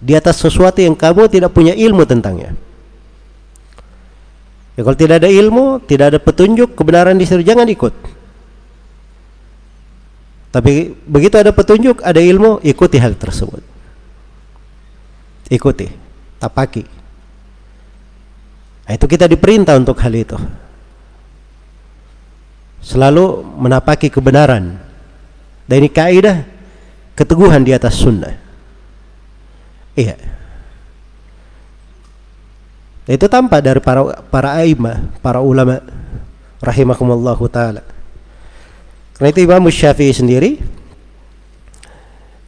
[0.00, 2.56] di atas sesuatu yang kamu tidak punya ilmu tentangnya.
[4.72, 7.92] Ya kalau tidak ada ilmu, tidak ada petunjuk, kebenaran disuruh jangan ikut.
[10.52, 13.60] Tapi begitu ada petunjuk, ada ilmu, ikuti hal tersebut.
[15.52, 15.88] Ikuti,
[16.40, 16.84] tapaki.
[18.88, 20.36] Nah, itu kita diperintah untuk hal itu.
[22.82, 24.76] Selalu menapaki kebenaran.
[25.64, 26.44] Dan ini kaidah
[27.14, 28.41] keteguhan di atas sunnah.
[29.92, 30.16] Iya.
[33.04, 35.82] Itu tampak dari para para aima, para ulama
[36.62, 37.82] rahimakumullahu taala.
[39.18, 40.62] Karena itu Imam Syafi'i sendiri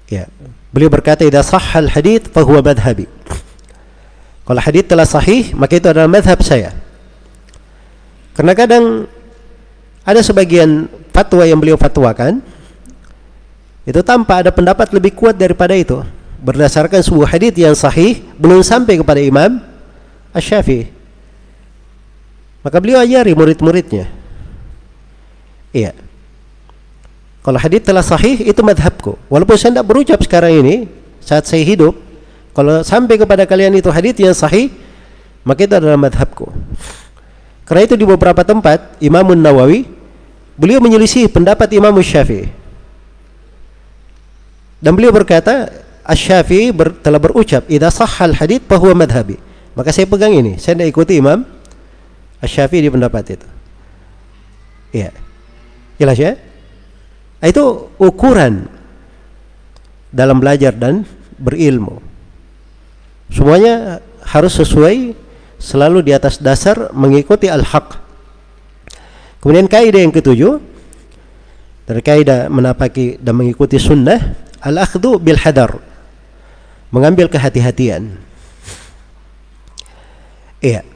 [0.09, 0.31] ya,
[0.71, 3.11] beliau berkata idza sahhal hadits fa huwa madhhabi.
[4.45, 6.77] Kalau hadis telah sahih, maka itu adalah madhab saya.
[8.37, 9.09] Karena kadang
[10.05, 12.45] ada sebagian fatwa yang beliau fatwakan
[13.89, 16.05] itu tanpa ada pendapat lebih kuat daripada itu
[16.45, 19.65] berdasarkan sebuah hadis yang sahih belum sampai kepada Imam
[20.37, 20.93] Asy-Syafi'i.
[22.61, 24.13] Maka beliau ajari murid-muridnya.
[25.73, 25.97] Iya.
[27.45, 29.17] Kalau hadis telah sahih itu madhabku.
[29.33, 30.77] Walaupun saya tidak berucap sekarang ini
[31.21, 31.97] saat saya hidup,
[32.53, 34.73] kalau sampai kepada kalian itu hadis yang sahih,
[35.45, 36.49] maka itu adalah madhabku.
[37.65, 39.89] Karena itu di beberapa tempat Imam Nawawi
[40.57, 42.49] beliau menyelisih pendapat Imam Syafi'i.
[44.81, 49.41] Dan beliau berkata, Asy-Syafi'i ber, telah berucap, "Idza sahhal hadits fa huwa madhhabi."
[49.75, 51.43] Maka saya pegang ini, saya tidak ikuti Imam
[52.45, 53.49] Asy-Syafi'i di pendapat itu.
[54.95, 55.11] Ya.
[55.97, 56.37] Jelas ya?
[57.41, 58.69] Itu ukuran
[60.15, 61.03] dalam belajar dan
[61.41, 61.99] berilmu.
[63.33, 65.17] Semuanya harus sesuai
[65.59, 67.99] selalu di atas dasar mengikuti al-haq.
[69.43, 70.61] Kemudian kaidah yang ketujuh
[71.85, 75.94] dari kaidah menapaki dan mengikuti sunnah al-akhdhu bil hadar.
[76.95, 78.15] Mengambil kehati-hatian.
[80.63, 80.87] Iya.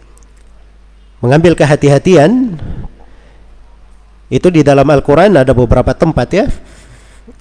[1.18, 2.54] Mengambil kehati-hatian
[4.30, 6.46] itu di dalam Al-Quran ada beberapa tempat ya.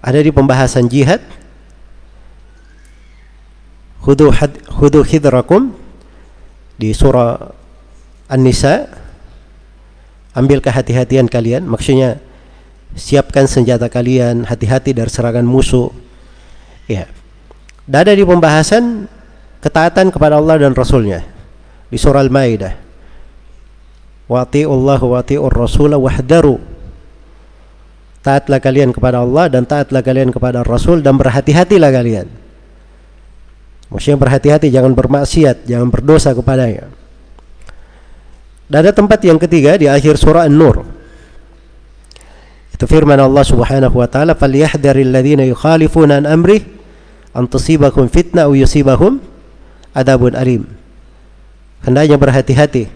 [0.01, 1.21] Ada di pembahasan jihad.
[4.01, 4.33] Hudu,
[5.05, 5.77] hidrakum
[6.81, 7.53] di surah
[8.25, 8.89] An-Nisa.
[10.33, 11.69] Ambil kehati-hatian kalian.
[11.69, 12.17] Maksudnya
[12.97, 14.49] siapkan senjata kalian.
[14.49, 15.93] Hati-hati dari serangan musuh.
[16.89, 17.05] Ya.
[17.87, 19.07] Dan ada di pembahasan
[19.63, 21.23] ketaatan kepada Allah dan Rasulnya.
[21.87, 22.75] Di surah Al-Maidah.
[24.27, 26.77] Wati'ullah wati'ur rasulah wahdaru
[28.27, 32.27] taatlah kalian kepada Allah dan taatlah kalian kepada Rasul dan berhati-hatilah kalian.
[33.87, 36.91] Maksudnya berhati-hati jangan bermaksiat, jangan berdosa kepadanya.
[38.67, 40.83] Dan ada tempat yang ketiga di akhir surah An-Nur.
[42.75, 46.76] Itu firman Allah Subhanahu wa taala, "Falyahdharil ladzina yukhalifuna an amrih
[47.37, 49.21] an tusibakum fitnah aw yusibahum
[49.93, 50.65] adabun alim."
[51.85, 52.89] Hendaknya berhati-hati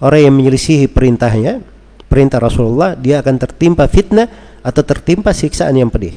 [0.00, 1.60] orang yang menyelisihi perintahnya
[2.08, 4.26] perintah Rasulullah dia akan tertimpa fitnah
[4.64, 6.16] atau tertimpa siksaan yang pedih.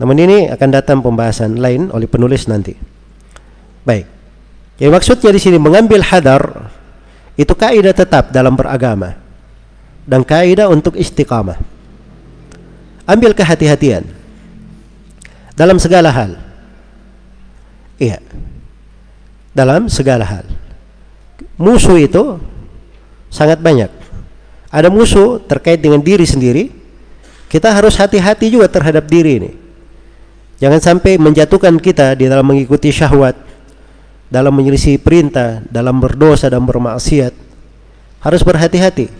[0.00, 2.74] Namun ini akan datang pembahasan lain oleh penulis nanti.
[3.86, 4.08] Baik.
[4.80, 6.72] Jadi maksudnya di sini mengambil hadar
[7.38, 9.14] itu kaidah tetap dalam beragama
[10.08, 11.60] dan kaidah untuk istiqamah.
[13.06, 14.21] Ambil kehati-hatian
[15.56, 16.38] dalam segala hal.
[18.00, 18.18] Iya.
[19.52, 20.46] Dalam segala hal.
[21.60, 22.40] Musuh itu
[23.28, 24.02] sangat banyak
[24.72, 26.72] ada musuh terkait dengan diri sendiri,
[27.52, 29.52] kita harus hati-hati juga terhadap diri ini.
[30.64, 33.36] Jangan sampai menjatuhkan kita di dalam mengikuti syahwat,
[34.32, 37.36] dalam menyelisih perintah, dalam berdosa dan bermaksiat.
[38.24, 39.12] Harus berhati-hati.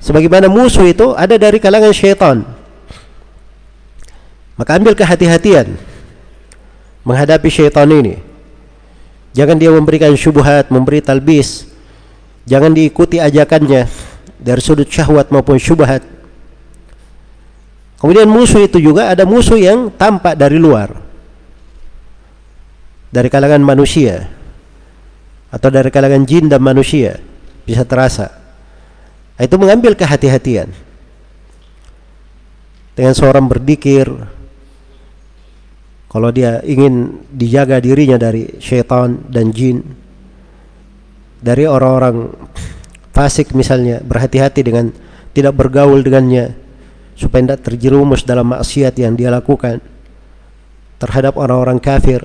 [0.00, 2.48] Sebagaimana musuh itu ada dari kalangan syaitan.
[4.54, 5.74] Maka ambil kehati-hatian
[7.02, 8.18] menghadapi syaitan ini.
[9.34, 11.66] Jangan dia memberikan syubhat, memberi talbis.
[12.46, 13.90] Jangan diikuti ajakannya
[14.38, 16.06] dari sudut syahwat maupun syubhat.
[17.98, 20.92] Kemudian musuh itu juga ada musuh yang tampak dari luar.
[23.10, 24.26] Dari kalangan manusia
[25.54, 27.18] atau dari kalangan jin dan manusia
[27.62, 28.30] bisa terasa.
[29.38, 30.70] Itu mengambil kehati-hatian.
[32.94, 34.06] Dengan seorang berdikir
[36.14, 39.82] kalau dia ingin dijaga dirinya dari syaitan dan jin
[41.42, 42.30] dari orang-orang
[43.10, 44.94] fasik misalnya berhati-hati dengan
[45.34, 46.54] tidak bergaul dengannya
[47.18, 49.82] supaya tidak terjerumus dalam maksiat yang dia lakukan
[51.02, 52.22] terhadap orang-orang kafir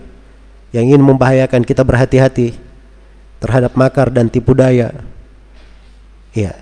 [0.70, 2.54] yang ingin membahayakan kita berhati-hati
[3.42, 4.94] terhadap makar dan tipu daya.
[6.30, 6.54] Ya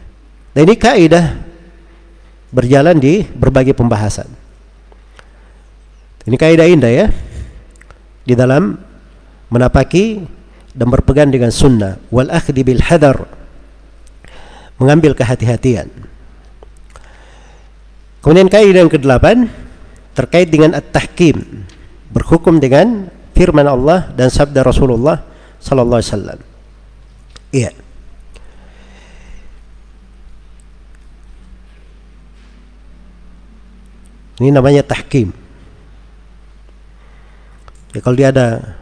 [0.55, 1.37] dan ini kaidah
[2.49, 4.25] berjalan di berbagai pembahasan
[6.27, 7.07] ini kaidah indah ya
[8.27, 8.75] di dalam
[9.47, 10.27] menapaki
[10.75, 13.23] dan berpegang dengan sunnah wal akhdi bil hadar
[14.75, 15.87] mengambil kehati-hatian.
[18.19, 19.47] Kemudian kaidah yang kedelapan
[20.11, 21.63] terkait dengan at-tahkim,
[22.11, 25.23] berhukum dengan firman Allah dan sabda Rasulullah
[25.63, 26.39] sallallahu alaihi wasallam.
[27.55, 27.71] Iya.
[34.37, 35.46] Ini namanya tahkim.
[37.97, 38.77] Ya, kalau dia ada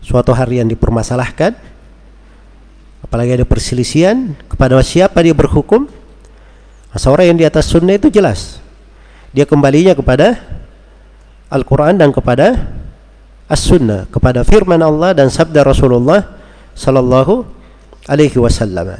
[0.00, 1.52] suatu hari yang dipermasalahkan,
[3.04, 5.84] apalagi ada perselisihan kepada siapa dia berhukum
[6.96, 8.56] seorang yang di atas sunnah itu jelas.
[9.36, 10.40] Dia kembalinya kepada
[11.52, 12.72] Al-Quran dan kepada
[13.52, 16.24] As-Sunnah kepada firman Allah dan sabda Rasulullah
[16.72, 17.44] Sallallahu
[18.08, 18.96] Alaihi Wasallam.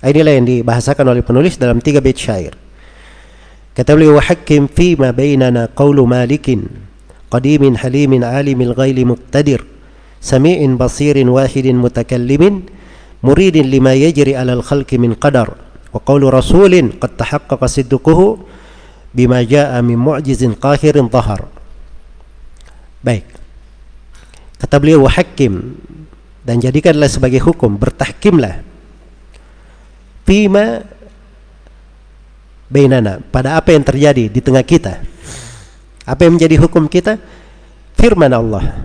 [0.00, 2.56] Inilah yang dibahasakan oleh penulis dalam tiga bait syair.
[3.76, 6.83] Kata beliau wahakkim fi ma bainana qawlu malikin
[7.33, 9.63] qadimin halimin alimil ghaili muqtadir
[10.19, 12.67] sami'in basirin wahidin mutakallimin
[13.19, 15.47] مريد لما يجري على الخلق من قدر
[15.93, 18.19] وقول رسول قد تحقق صدقه
[19.15, 21.41] بما جاء من معجز قاهر ظهر
[22.99, 23.27] baik
[24.59, 25.79] kata beliau wahakim
[26.43, 28.59] dan jadikanlah sebagai hukum bertahkimlah
[30.27, 30.83] fima
[32.67, 34.99] bainana pada apa yang terjadi di tengah kita
[36.04, 37.16] apa yang menjadi hukum kita
[37.96, 38.76] firman Allah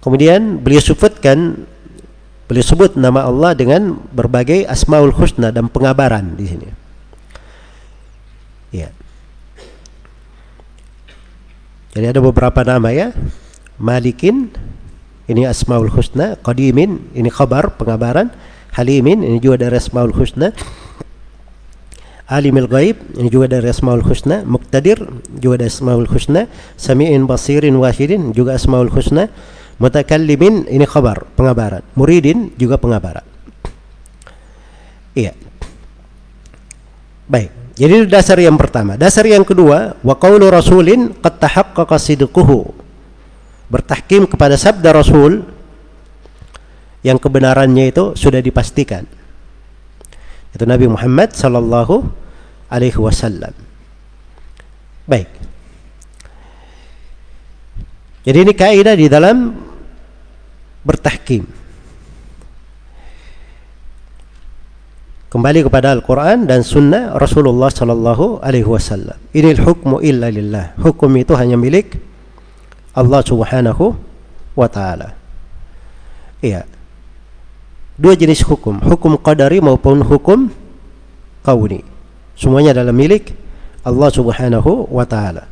[0.00, 1.68] kemudian beliau sebutkan
[2.48, 6.68] Beliau sebut nama Allah dengan berbagai asmaul husna dan pengabaran di sini.
[8.72, 8.88] Ya.
[11.92, 13.12] Jadi ada beberapa nama ya.
[13.76, 14.48] Malikin
[15.28, 18.32] ini asmaul husna, qadimin ini khabar pengabaran,
[18.72, 20.56] halimin ini juga dari asmaul husna.
[22.28, 25.00] Alimil ghaib ini juga dari asmaul husna, muqtadir
[25.40, 26.44] juga dari asmaul husna,
[26.76, 29.32] sami'in basirin wahidin juga asmaul husna.
[29.78, 31.86] Mutakallimin ini khabar, pengabaran.
[31.94, 33.22] Muridin juga pengabaran.
[35.14, 35.32] Iya.
[37.30, 37.50] Baik.
[37.78, 38.98] Jadi dasar yang pertama.
[38.98, 42.74] Dasar yang kedua, wa qawlu rasulin qad tahaqqaqa sidquhu.
[43.70, 45.46] Bertahkim kepada sabda Rasul
[47.06, 49.06] yang kebenarannya itu sudah dipastikan.
[50.52, 52.08] Itu Nabi Muhammad sallallahu
[52.72, 53.52] alaihi wasallam.
[55.08, 55.28] Baik.
[58.28, 59.56] Jadi ini kaidah di dalam
[60.84, 61.48] bertahkim.
[65.28, 69.16] Kembali kepada Al-Quran dan Sunnah Rasulullah Sallallahu Alaihi Wasallam.
[69.36, 70.72] Ini hukmu illa lillah.
[70.80, 72.00] Hukum itu hanya milik
[72.96, 73.92] Allah Subhanahu
[74.56, 75.12] wa Ta'ala.
[76.40, 76.64] Iya.
[77.98, 80.54] Dua jenis hukum, hukum qadari maupun hukum
[81.42, 81.82] kauni.
[82.38, 83.34] Semuanya adalah milik
[83.82, 85.50] Allah Subhanahu wa Ta'ala.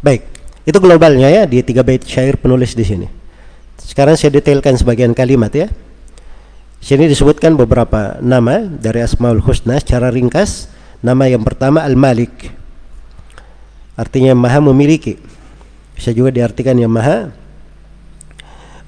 [0.00, 0.24] Baik,
[0.64, 3.06] itu globalnya ya di tiga bait syair penulis di sini.
[3.76, 5.68] Sekarang saya detailkan sebagian kalimat ya.
[6.80, 10.72] Sini disebutkan beberapa nama dari Asmaul Husna secara ringkas.
[11.04, 12.48] Nama yang pertama Al-Malik.
[14.00, 15.20] Artinya maha memiliki.
[15.92, 17.32] Bisa juga diartikan yang maha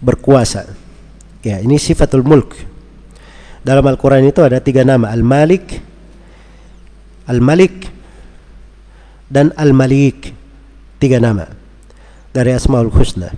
[0.00, 0.87] berkuasa.
[1.42, 2.58] Ya, ini sifatul mulk.
[3.62, 5.12] Dalam Al-Quran itu ada tiga nama.
[5.14, 5.78] Al-Malik,
[7.30, 7.86] Al-Malik,
[9.30, 10.34] dan Al-Malik.
[10.98, 11.46] Tiga nama
[12.34, 13.30] dari Asmaul Husna.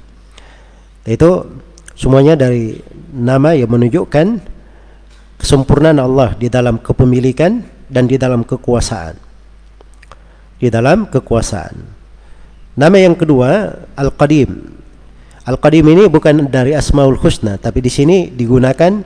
[1.05, 1.45] Itu
[1.93, 2.81] semuanya dari
[3.13, 4.41] nama yang menunjukkan
[5.41, 9.17] kesempurnaan Allah di dalam kepemilikan dan di dalam kekuasaan.
[10.61, 11.75] Di dalam kekuasaan.
[12.77, 14.80] Nama yang kedua Al-Qadim.
[15.51, 19.03] Al-Qadim ini bukan dari Asmaul Husna, tapi di sini digunakan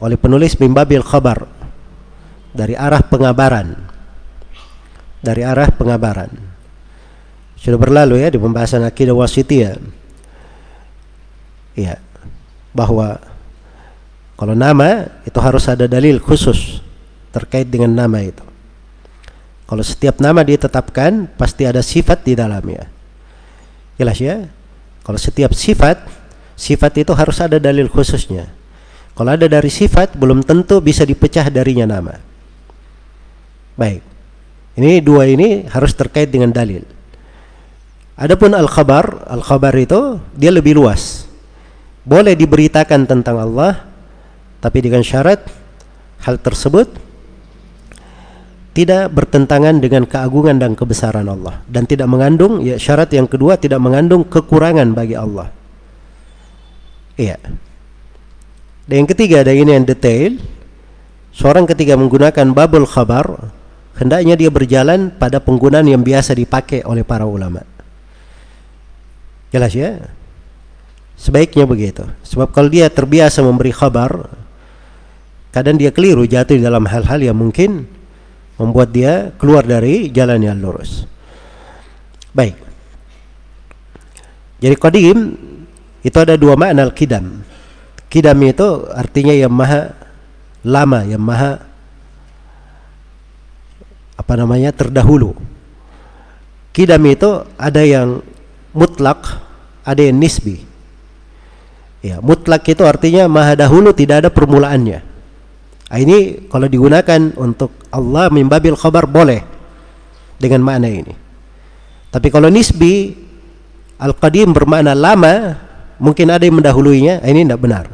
[0.00, 1.44] oleh penulis Mimbabil Khabar
[2.56, 3.76] dari arah pengabaran.
[5.20, 6.32] Dari arah pengabaran.
[7.60, 9.76] Sudah berlalu ya di pembahasan akidah wasitiyah
[11.76, 12.00] ya
[12.72, 13.20] bahwa
[14.36, 16.80] kalau nama itu harus ada dalil khusus
[17.32, 18.44] terkait dengan nama itu.
[19.66, 22.86] Kalau setiap nama ditetapkan pasti ada sifat di dalamnya.
[23.98, 24.46] Jelas ya?
[25.06, 26.02] Kalau setiap sifat,
[26.58, 28.50] sifat itu harus ada dalil khususnya.
[29.14, 32.18] Kalau ada dari sifat belum tentu bisa dipecah darinya nama.
[33.78, 34.02] Baik.
[34.74, 36.82] Ini dua ini harus terkait dengan dalil.
[38.18, 41.26] Adapun al-khabar, al-khabar itu dia lebih luas
[42.06, 43.82] boleh diberitakan tentang Allah
[44.62, 45.42] tapi dengan syarat
[46.22, 46.86] hal tersebut
[48.76, 53.80] tidak bertentangan dengan keagungan dan kebesaran Allah dan tidak mengandung ya syarat yang kedua tidak
[53.80, 55.48] mengandung kekurangan bagi Allah.
[57.16, 57.40] Iya.
[58.84, 60.36] Dan yang ketiga ada ini yang detail.
[61.32, 63.48] Seorang ketika menggunakan babul khabar
[63.96, 67.64] hendaknya dia berjalan pada penggunaan yang biasa dipakai oleh para ulama.
[69.56, 70.04] Jelas ya?
[71.16, 72.04] Sebaiknya begitu.
[72.28, 74.28] Sebab kalau dia terbiasa memberi kabar,
[75.48, 77.95] kadang dia keliru jatuh di dalam hal-hal yang mungkin
[78.56, 81.04] membuat dia keluar dari jalan yang lurus.
[82.32, 82.56] Baik.
[84.60, 85.18] Jadi qadim
[86.00, 87.44] itu ada dua makna al-qidam.
[88.08, 89.92] Qidam itu artinya yang maha
[90.64, 91.60] lama, yang maha
[94.16, 95.36] apa namanya terdahulu.
[96.72, 98.24] Qidam itu ada yang
[98.72, 99.40] mutlak,
[99.84, 100.64] ada yang nisbi.
[102.04, 105.00] Ya, mutlak itu artinya maha dahulu tidak ada permulaannya.
[105.86, 109.40] Nah, ini kalau digunakan untuk Allah mimbabil khabar boleh
[110.36, 111.14] dengan makna ini.
[112.10, 113.14] Tapi kalau nisbi
[114.00, 115.54] al-qadim bermakna lama,
[116.02, 117.84] mungkin ada yang mendahuluinya, nah, ini tidak benar.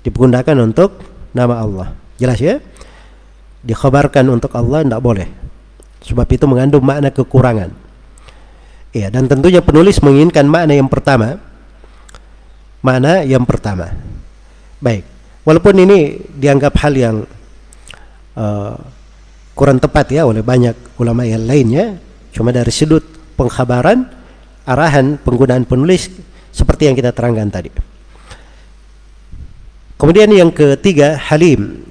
[0.00, 0.96] Digunakan untuk
[1.36, 1.88] nama Allah.
[2.16, 2.56] Jelas ya?
[3.60, 5.28] Dikhabarkan untuk Allah tidak boleh.
[6.00, 7.68] Sebab itu mengandung makna kekurangan.
[8.90, 11.38] Ya, dan tentunya penulis menginginkan makna yang pertama,
[12.80, 13.92] Mana yang pertama.
[14.80, 15.04] Baik,
[15.44, 17.16] walaupun ini dianggap hal yang
[18.36, 18.74] uh,
[19.56, 22.00] kurang tepat ya oleh banyak ulama yang lainnya,
[22.32, 23.04] cuma dari sudut
[23.36, 24.08] pengkhabaran,
[24.64, 26.08] arahan penggunaan penulis
[26.48, 27.70] seperti yang kita terangkan tadi.
[30.00, 31.84] Kemudian yang ketiga, Halim.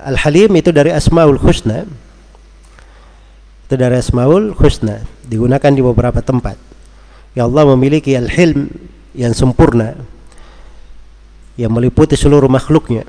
[0.00, 1.84] Al-Halim itu dari Asmaul Husna.
[3.68, 6.56] Itu dari Asmaul Husna, digunakan di beberapa tempat.
[7.36, 8.72] Ya Allah memiliki al-hilm
[9.12, 9.92] yang sempurna
[11.60, 13.04] yang meliputi seluruh makhluknya.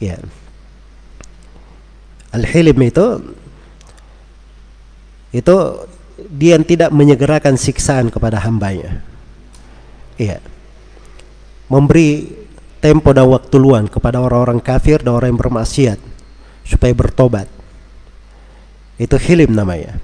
[0.00, 0.16] Ya.
[2.32, 3.06] Al-Hilim itu
[5.34, 5.56] itu
[6.32, 9.04] dia yang tidak menyegerakan siksaan kepada hambanya.
[10.16, 10.40] Iya.
[11.68, 12.30] Memberi
[12.78, 15.98] tempo dan waktu luang kepada orang-orang kafir dan orang yang bermaksiat
[16.64, 17.50] supaya bertobat.
[18.96, 19.98] Itu hilim namanya.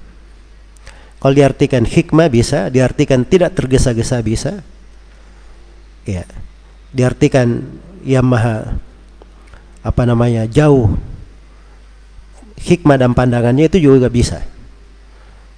[1.21, 4.65] Kalau diartikan hikmah bisa, diartikan tidak tergesa-gesa bisa.
[6.09, 6.25] Ya.
[6.91, 7.65] Diartikan
[8.03, 8.75] yang maha
[9.81, 10.93] apa namanya jauh
[12.61, 14.45] hikmah dan pandangannya itu juga bisa.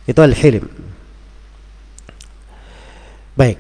[0.06, 0.68] Itu al-hilim.
[3.34, 3.58] Baik.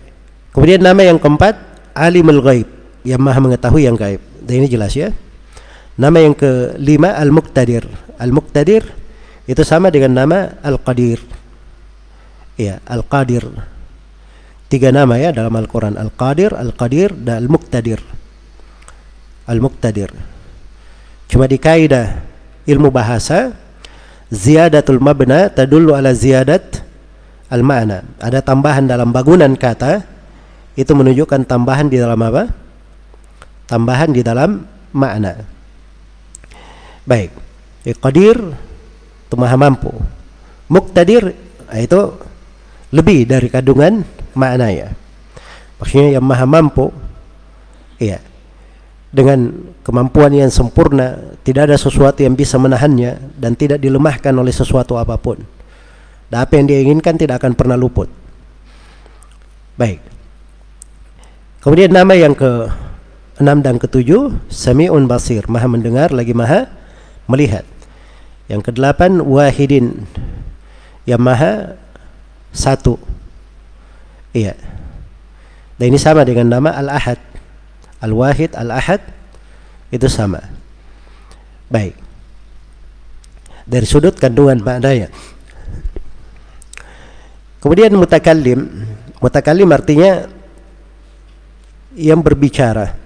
[0.52, 1.56] Kemudian nama yang keempat
[1.96, 2.68] alimul ghaib,
[3.08, 4.20] yang maha mengetahui yang gaib.
[4.44, 5.10] Dan ini jelas ya.
[5.96, 7.88] Nama yang kelima al-muqtadir.
[8.20, 8.84] Al-muqtadir
[9.48, 11.18] itu sama dengan nama al-qadir
[12.62, 13.48] ya Al-Qadir
[14.72, 16.00] tiga nama ya dalam Al-Quran.
[16.00, 18.00] Al-Qadir, Al-Qadir dan Al-Muqtadir.
[19.44, 20.08] Al-Muqtadir.
[21.28, 22.24] Cuma di kaidah
[22.64, 23.52] ilmu bahasa
[24.32, 26.80] ziyadatul mabna tadullu ala ziyadat
[27.52, 28.00] al-ma'na.
[28.16, 30.08] Ada tambahan dalam bangunan kata
[30.72, 32.48] itu menunjukkan tambahan di dalam apa?
[33.72, 35.48] tambahan di dalam makna.
[37.08, 37.32] Baik.
[37.88, 39.96] Ya, qadir itu maha mampu.
[40.68, 41.32] Muqtadir
[41.72, 42.00] itu
[42.92, 44.04] lebih dari kandungan
[44.34, 44.94] maknanya.
[45.80, 46.94] Maksudnya yang maha mampu,
[47.98, 48.22] iya,
[49.12, 49.52] dengan
[49.84, 55.20] kemampuan yang sempurna, tidak ada sesuatu yang bisa menahannya dan tidak dilemahkan oleh sesuatu apa
[55.20, 55.42] pun.
[56.32, 58.08] Dan apa yang dia inginkan tidak akan pernah luput.
[59.76, 60.00] Baik.
[61.60, 62.72] Kemudian nama yang ke
[63.36, 66.72] enam dan ketujuh, Sami'un Basir, maha mendengar lagi maha
[67.28, 67.68] melihat.
[68.48, 70.08] Yang kedelapan, Wahidin,
[71.04, 71.76] yang maha
[72.52, 72.96] satu.
[74.32, 74.56] Iya.
[75.76, 77.20] Dan ini sama dengan nama Al-Ahad.
[78.02, 79.00] Al-Wahid, Al-Ahad
[79.92, 80.42] itu sama.
[81.68, 81.94] Baik.
[83.62, 85.12] Dari sudut kandungan maknanya.
[87.62, 88.66] Kemudian mutakallim,
[89.22, 90.26] mutakallim artinya
[91.94, 92.98] yang berbicara.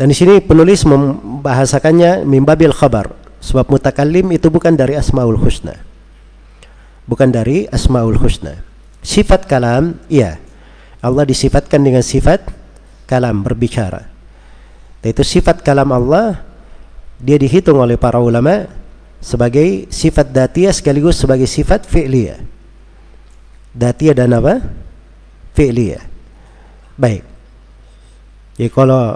[0.00, 3.12] Dan di sini penulis membahasakannya mimbabil khabar.
[3.44, 5.76] Sebab mutakallim itu bukan dari asmaul husna
[7.06, 8.60] bukan dari Asmaul Husna.
[9.06, 10.42] Sifat kalam, iya.
[10.98, 12.42] Allah disifatkan dengan sifat
[13.06, 14.10] kalam, berbicara.
[15.06, 16.42] Itu sifat kalam Allah
[17.22, 18.66] dia dihitung oleh para ulama
[19.22, 22.42] sebagai sifat datia sekaligus sebagai sifat fi'liyah.
[23.70, 24.58] Datia dan apa?
[25.54, 26.02] Fi'liyah.
[26.98, 27.22] Baik.
[28.58, 29.14] Jadi kalau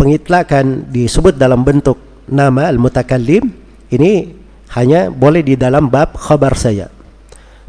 [0.00, 3.52] pengitlakan disebut dalam bentuk nama al-mutakallim
[3.92, 4.32] ini
[4.72, 6.95] hanya boleh di dalam bab khabar saja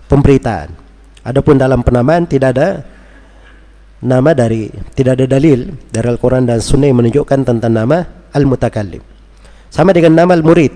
[0.07, 0.71] pemberitaan.
[1.27, 2.87] Adapun dalam penamaan tidak ada
[3.99, 9.03] nama dari tidak ada dalil dari Al-Quran dan Sunnah yang menunjukkan tentang nama al-mutakallim.
[9.67, 10.71] Sama dengan nama al-murid.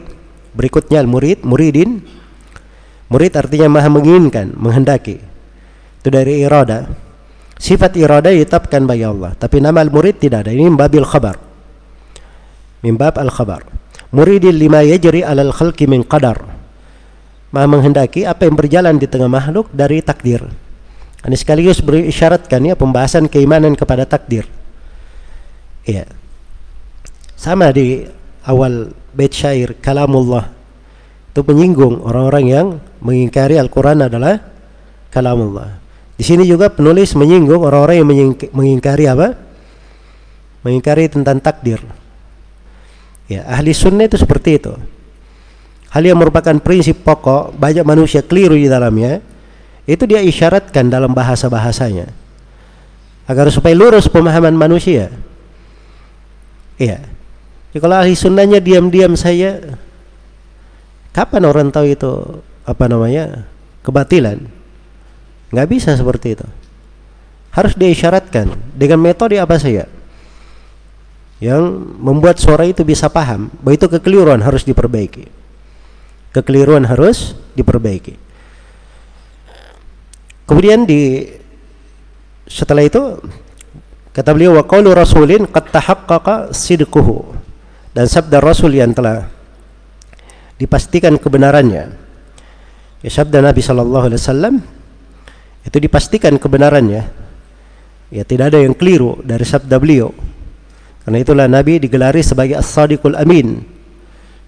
[0.52, 2.04] Berikutnya al-murid muridin.
[3.08, 5.24] Murid artinya maha menginginkan menghendaki.
[6.04, 6.92] Itu dari irada.
[7.56, 10.52] Sifat irada ditetapkan bagi Allah tapi nama al-murid tidak ada.
[10.52, 11.40] Ini babil khabar.
[12.84, 13.64] Mimbab al-khabar.
[14.12, 16.51] Muridil lima yajri alal khalqi min qadar
[17.52, 20.48] maha menghendaki apa yang berjalan di tengah makhluk dari takdir.
[21.22, 24.50] Ini sekaligus berisyaratkan ya pembahasan keimanan kepada takdir.
[25.86, 26.10] Iya.
[27.38, 28.08] Sama di
[28.48, 30.50] awal bait syair kalamullah.
[31.32, 32.68] Itu menyinggung orang-orang yang
[33.00, 34.42] mengingkari Al-Quran adalah
[35.14, 35.80] kalamullah.
[36.18, 38.08] Di sini juga penulis menyinggung orang-orang yang
[38.52, 39.38] mengingkari apa?
[40.62, 41.82] Mengingkari tentang takdir.
[43.32, 44.76] Ya, ahli sunnah itu seperti itu.
[45.92, 49.20] Hal yang merupakan prinsip pokok banyak manusia keliru di dalamnya
[49.84, 52.08] itu dia isyaratkan dalam bahasa-bahasanya
[53.28, 55.12] agar supaya lurus pemahaman manusia.
[56.80, 57.04] Iya.
[57.72, 59.76] Jadi kalau ahli sunnahnya diam-diam saya
[61.12, 62.12] kapan orang tahu itu
[62.64, 63.48] apa namanya
[63.84, 64.48] kebatilan?
[65.52, 66.48] Nggak bisa seperti itu.
[67.52, 69.92] Harus diisyaratkan dengan metode apa saja
[71.44, 71.68] yang
[72.00, 75.41] membuat suara itu bisa paham bahwa itu kekeliruan harus diperbaiki.
[76.32, 78.16] Kekeliruan harus diperbaiki.
[80.48, 81.28] Kemudian di
[82.48, 83.20] setelah itu
[84.12, 87.32] kata beliau wa qaulu rasulin qad tahaqqaqa sidquhu
[87.96, 89.28] dan sabda rasul yang telah
[90.60, 91.96] dipastikan kebenarannya.
[93.02, 94.56] Ya sabda Nabi sallallahu alaihi wasallam
[95.68, 97.04] itu dipastikan kebenarannya.
[98.12, 100.12] Ya tidak ada yang keliru dari sabda beliau
[101.02, 103.66] karena itulah Nabi digelari sebagai As-Sadiqul Amin.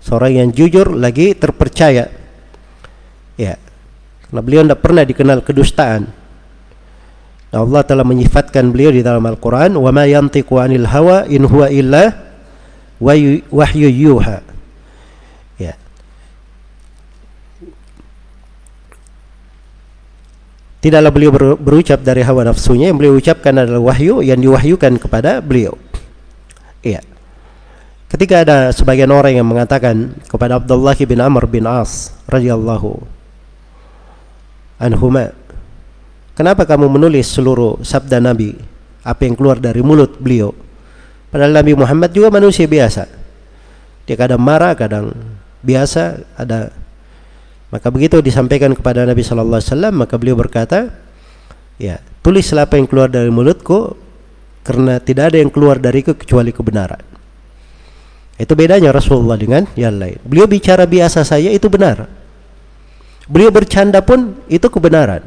[0.04, 2.12] Seorang yang jujur lagi terpercaya.
[3.40, 3.56] Ya.
[4.28, 6.12] Karena beliau tidak pernah dikenal kedustaan.
[7.54, 11.70] Nah, Allah telah menyifatkan beliau di dalam Al-Quran wa ma yantiqu anil hawa in huwa
[11.70, 12.34] illa
[12.98, 14.42] wahyu yuha
[15.62, 15.74] ya
[20.80, 25.44] tidaklah beliau ber, berucap dari hawa nafsunya yang beliau ucapkan adalah wahyu yang diwahyukan kepada
[25.44, 25.76] beliau
[26.82, 27.06] iya
[28.14, 33.02] ketika ada sebagian orang yang mengatakan kepada Abdullah bin Amr bin As radhiyallahu
[34.78, 35.34] anhuma
[36.34, 38.58] Kenapa kamu menulis seluruh sabda Nabi
[39.06, 40.50] apa yang keluar dari mulut beliau?
[41.30, 43.06] Padahal Nabi Muhammad juga manusia biasa.
[44.10, 45.14] Dia kadang marah, kadang
[45.62, 46.74] biasa, ada
[47.70, 50.90] maka begitu disampaikan kepada Nabi sallallahu alaihi wasallam maka beliau berkata,
[51.78, 53.94] ya, tulislah apa yang keluar dari mulutku
[54.66, 57.13] karena tidak ada yang keluar dariku kecuali kebenaran.
[58.34, 60.18] Itu bedanya Rasulullah dengan yang lain.
[60.26, 62.10] Beliau bicara biasa saja itu benar.
[63.30, 65.22] Beliau bercanda pun itu kebenaran.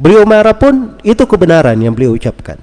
[0.00, 2.56] Beliau marah pun itu kebenaran yang beliau ucapkan.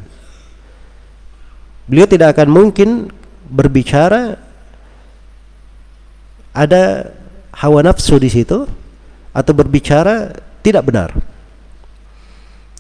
[1.86, 2.90] Beliau tidak akan mungkin
[3.48, 4.38] berbicara
[6.52, 7.14] ada
[7.54, 8.66] hawa nafsu di situ
[9.34, 10.34] atau berbicara
[10.66, 11.10] tidak benar.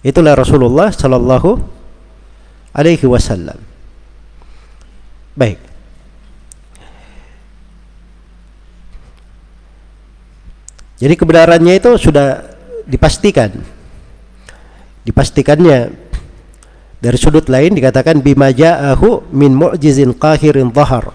[0.01, 1.61] Itulah Rasulullah sallallahu
[2.73, 3.61] alaihi wasallam.
[5.37, 5.66] Baik.
[10.97, 12.41] Jadi kebenarannya itu sudah
[12.89, 13.53] dipastikan.
[15.05, 15.93] Dipastikannya
[16.97, 21.13] dari sudut lain dikatakan bima ja'ahu min mu'jizin qahirin dhahar.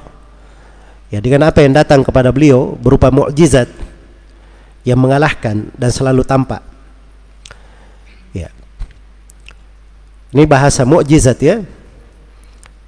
[1.13, 3.69] Ya dengan apa yang datang kepada beliau berupa mukjizat
[4.87, 6.65] yang mengalahkan dan selalu tampak.
[8.33, 8.49] Ya.
[10.33, 11.61] Ini bahasa mukjizat ya.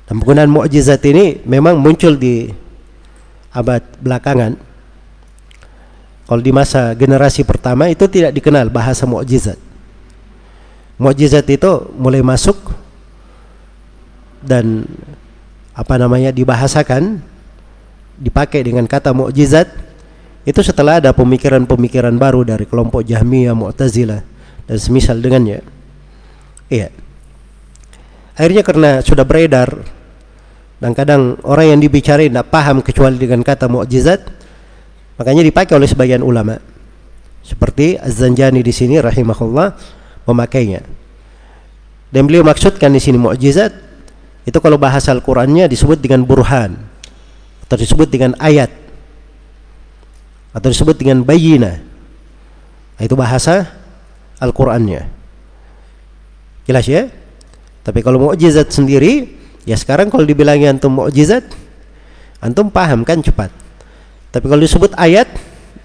[0.08, 2.48] Dan penggunaan mukjizat ini memang muncul di
[3.52, 4.56] abad belakangan
[6.24, 9.56] kalau di masa generasi pertama itu tidak dikenal bahasa mukjizat
[10.96, 12.56] mukjizat itu mulai masuk
[14.44, 14.84] dan
[15.74, 17.18] apa namanya dibahasakan
[18.20, 19.66] dipakai dengan kata mukjizat
[20.44, 24.20] itu setelah ada pemikiran-pemikiran baru dari kelompok Jahmiyah, Mu'tazilah
[24.68, 25.64] dan semisal dengannya.
[26.68, 26.92] Iya.
[28.36, 29.72] Akhirnya karena sudah beredar
[30.84, 34.20] dan kadang orang yang dibicarain tidak paham kecuali dengan kata mukjizat,
[35.18, 36.58] makanya dipakai oleh sebagian ulama.
[37.44, 39.76] Seperti Az-Zanjani di sini rahimahullah
[40.24, 40.80] memakainya.
[42.08, 43.74] Dan beliau maksudkan di sini mukjizat
[44.44, 46.78] itu kalau bahasa Al-Qur'annya disebut dengan burhan
[47.64, 48.70] atau disebut dengan ayat
[50.54, 51.82] atau disebut dengan bayina.
[53.02, 53.66] Itu bahasa
[54.38, 55.10] Al-Qur'annya.
[56.64, 57.10] Jelas ya?
[57.84, 59.34] Tapi kalau mukjizat sendiri,
[59.68, 61.44] ya sekarang kalau dibilangi antum mukjizat,
[62.40, 63.63] antum paham kan cepat.
[64.34, 65.30] Tapi kalau disebut ayat,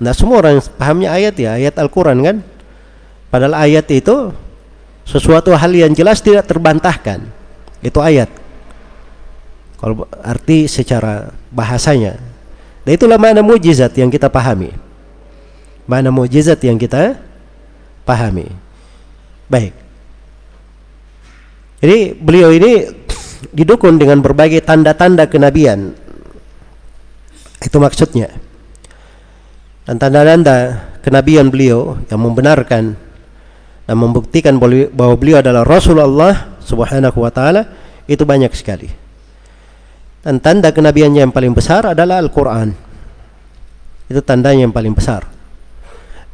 [0.01, 2.41] nah semua orang pahamnya ayat ya, ayat Al-Qur'an kan?
[3.29, 4.33] Padahal ayat itu
[5.05, 7.29] sesuatu hal yang jelas tidak terbantahkan.
[7.85, 8.25] Itu ayat.
[9.77, 12.17] Kalau arti secara bahasanya.
[12.81, 14.73] Dan itulah mana mujizat yang kita pahami.
[15.85, 17.21] Mana mujizat yang kita
[18.01, 18.49] pahami.
[19.45, 19.77] Baik.
[21.85, 22.89] Jadi beliau ini
[23.53, 25.93] didukung dengan berbagai tanda-tanda kenabian.
[27.59, 28.31] Itu maksudnya.
[29.83, 32.93] Dan tanda-tanda kenabian beliau yang membenarkan
[33.89, 37.65] dan membuktikan bahwa beliau adalah Rasulullah Subhanahu wa taala
[38.05, 38.85] itu banyak sekali.
[40.21, 42.69] Dan tanda kenabiannya yang paling besar adalah Al-Qur'an.
[44.05, 45.25] Itu tandanya yang paling besar.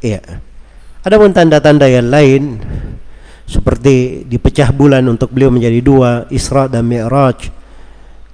[0.04, 0.20] Iya.
[1.06, 2.60] Ada pun tanda-tanda yang lain
[3.46, 7.48] seperti dipecah bulan untuk beliau menjadi dua, Isra dan Mi'raj.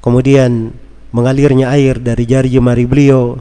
[0.02, 0.73] Kemudian
[1.12, 3.39] mengalirnya air dari jari jemari beliau.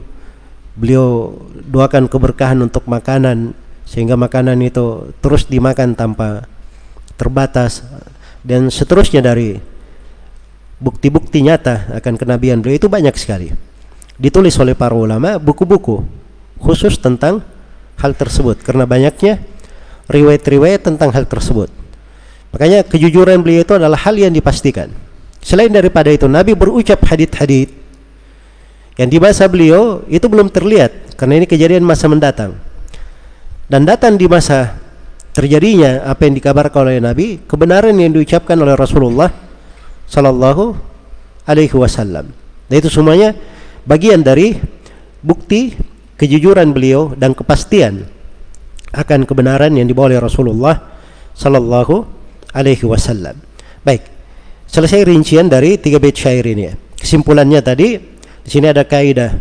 [0.72, 1.36] Beliau
[1.68, 3.52] doakan keberkahan untuk makanan
[3.84, 6.48] sehingga makanan itu terus dimakan tanpa
[7.16, 7.84] terbatas.
[8.40, 9.58] Dan seterusnya dari
[10.80, 13.52] bukti-bukti nyata akan kenabian beliau itu banyak sekali.
[14.16, 16.04] Ditulis oleh para ulama buku-buku
[16.62, 17.42] khusus tentang
[17.98, 19.42] hal tersebut karena banyaknya
[20.08, 21.70] riwayat-riwayat tentang hal tersebut.
[22.52, 24.92] Makanya kejujuran beliau itu adalah hal yang dipastikan
[25.42, 27.82] selain daripada itu Nabi berucap hadith-hadith
[28.96, 32.56] yang di masa beliau itu belum terlihat karena ini kejadian masa mendatang.
[33.66, 34.76] Dan datang di masa
[35.32, 39.32] terjadinya apa yang dikabarkan oleh Nabi kebenaran yang diucapkan oleh Rasulullah
[40.04, 40.76] sallallahu
[41.48, 42.30] alaihi wasallam.
[42.68, 43.32] Dan itu semuanya
[43.88, 44.60] bagian dari
[45.24, 45.72] bukti
[46.20, 48.04] kejujuran beliau dan kepastian
[48.92, 50.76] akan kebenaran yang dibawa oleh Rasulullah
[51.32, 52.04] sallallahu
[52.52, 53.40] alaihi wasallam.
[53.80, 54.11] Baik
[54.72, 56.74] selesai rincian dari tiga bait syair ini ya.
[56.96, 58.00] kesimpulannya tadi
[58.42, 59.36] di sini ada kaidah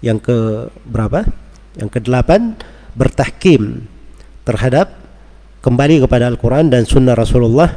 [0.00, 1.28] yang ke berapa
[1.76, 2.56] yang ke delapan
[2.96, 3.84] bertahkim
[4.48, 4.90] terhadap
[5.62, 7.68] kembali kepada Al-Quran dan Sunnah Rasulullah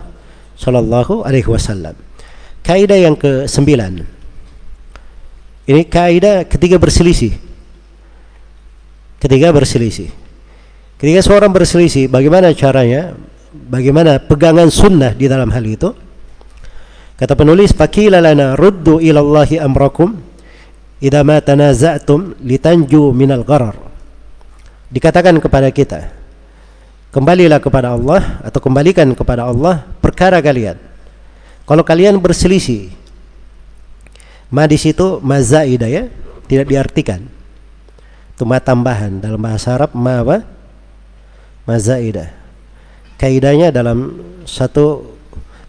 [0.56, 1.98] Sallallahu Alaihi Wasallam.
[2.61, 4.22] Kaidah yang ke sembilan.
[5.65, 7.34] Ini kaidah ketiga berselisih.
[9.22, 10.10] Ketiga berselisih.
[10.98, 13.18] Ketika seorang berselisih, bagaimana caranya?
[13.52, 15.89] Bagaimana pegangan sunnah di dalam hal itu?
[17.22, 20.18] Kata penulis, "Faqila lana ruddu ila Allahi amrakum
[20.98, 23.77] idza ma tanaza'tum litanju minal gharar."
[24.89, 26.10] Dikatakan kepada kita,
[27.14, 30.81] kembalilah kepada Allah atau kembalikan kepada Allah perkara kalian.
[31.69, 32.89] Kalau kalian berselisih,
[34.49, 36.10] ma di situ ya,
[36.49, 37.22] tidak diartikan.
[38.34, 40.41] Itu ma tambahan dalam bahasa Arab ma apa?
[41.65, 42.30] mazaidah
[43.22, 44.18] kaidahnya dalam
[44.49, 45.14] satu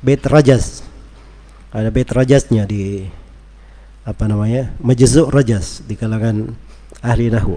[0.01, 0.81] bait rajaz
[1.73, 3.09] ada bait rajaznya di
[4.05, 6.53] apa namanya majzu' rajaz di kalangan
[7.01, 7.57] ahli nahwu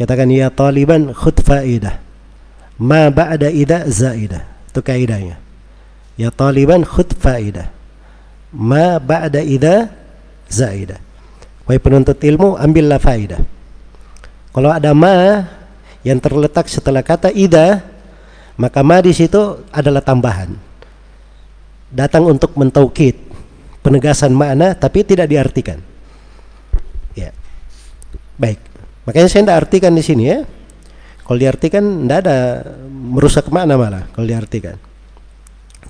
[0.00, 2.00] katakan ya taliban khud faidah.
[2.80, 4.40] Ma ba'da ida zaidah.
[4.72, 5.36] Itu kaidahnya.
[6.16, 7.68] Ya taliban khud faidah.
[8.48, 9.92] Ma ba'da ida
[10.48, 10.96] zaidah.
[11.68, 13.44] Wahai penuntut ilmu ambillah faidah.
[14.56, 15.44] Kalau ada ma
[16.00, 17.84] yang terletak setelah kata ida
[18.56, 20.56] maka ma di situ adalah tambahan.
[21.92, 23.20] Datang untuk mentaukid
[23.80, 25.80] penegasan makna tapi tidak diartikan.
[27.16, 27.32] Ya.
[28.36, 28.60] Baik.
[29.08, 30.38] Makanya saya tidak artikan di sini ya.
[31.24, 32.38] Kalau diartikan tidak ada
[32.90, 34.76] merusak makna malah kalau diartikan.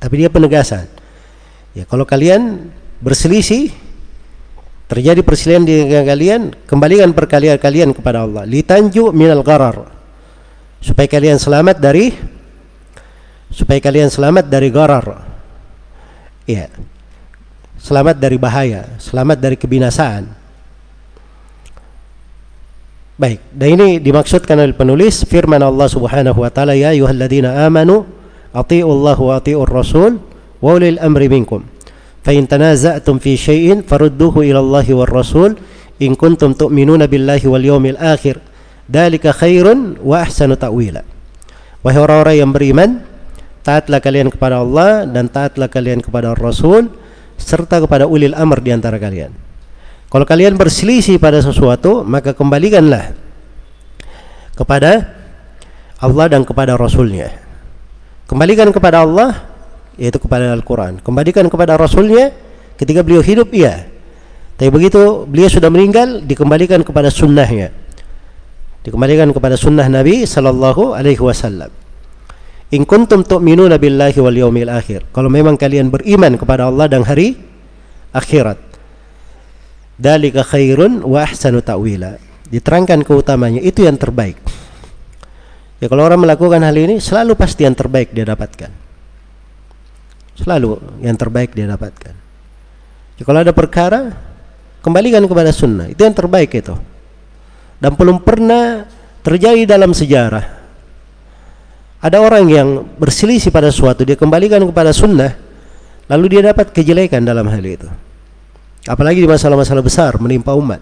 [0.01, 0.87] Tapi dia penegasan.
[1.77, 2.71] Ya kalau kalian
[3.03, 3.73] berselisih
[4.91, 8.43] terjadi perselisihan di kalian kembalikan perkalian kalian kepada Allah.
[8.47, 9.87] Litanju minal gharar.
[10.81, 12.15] Supaya kalian selamat dari
[13.51, 15.07] supaya kalian selamat dari gharar.
[16.49, 16.73] Ya
[17.81, 20.29] selamat dari bahaya selamat dari kebinasaan
[23.17, 28.05] baik dan ini dimaksudkan oleh penulis firman Allah Subhanahu wa taala ya ayyuhalladzina amanu
[28.53, 30.21] Allah wa atiiur rasul
[30.61, 31.65] wa ulil amri minkum
[32.21, 35.57] fa in tanaza'tum fi syai'in farudduhu ila Allah war rasul
[35.97, 38.51] in kuntum tu'minuna billahi wal yawmil akhir
[38.91, 41.07] Dalika khairun wa ahsanu ta'wila.
[41.87, 42.91] Wahai orang-orang yang beriman,
[43.63, 46.91] taatlah kalian kepada Allah dan taatlah kalian kepada Rasul
[47.41, 49.33] serta kepada ulil amr di antara kalian.
[50.11, 53.15] Kalau kalian berselisih pada sesuatu, maka kembalikanlah
[54.55, 55.17] kepada
[55.97, 57.33] Allah dan kepada Rasulnya.
[58.29, 59.41] Kembalikan kepada Allah,
[59.99, 61.01] yaitu kepada Al-Quran.
[61.01, 62.31] Kembalikan kepada Rasulnya
[62.79, 63.89] ketika beliau hidup, iya.
[64.61, 67.73] Tapi begitu beliau sudah meninggal, dikembalikan kepada sunnahnya
[68.81, 71.69] dikembalikan kepada sunnah Nabi sallallahu alaihi wasallam.
[72.71, 75.11] In kuntum tu'minuna billahi wal yaumil akhir.
[75.11, 77.35] Kalau memang kalian beriman kepada Allah dan hari
[78.15, 78.59] akhirat.
[79.99, 82.17] Dalika khairun wa ahsanu ta'wila.
[82.51, 84.39] Diterangkan keutamanya itu yang terbaik.
[85.83, 88.71] Ya kalau orang melakukan hal ini selalu pasti yang terbaik dia dapatkan.
[90.39, 92.15] Selalu yang terbaik dia dapatkan.
[93.21, 94.17] Ya, kalau ada perkara
[94.81, 95.93] kembalikan kepada sunnah.
[95.93, 96.73] Itu yang terbaik itu
[97.81, 98.85] dan belum pernah
[99.25, 100.60] terjadi dalam sejarah
[102.01, 105.37] ada orang yang berselisih pada suatu dia kembalikan kepada sunnah
[106.09, 107.89] lalu dia dapat kejelekan dalam hal itu
[108.89, 110.81] apalagi di masalah-masalah besar menimpa umat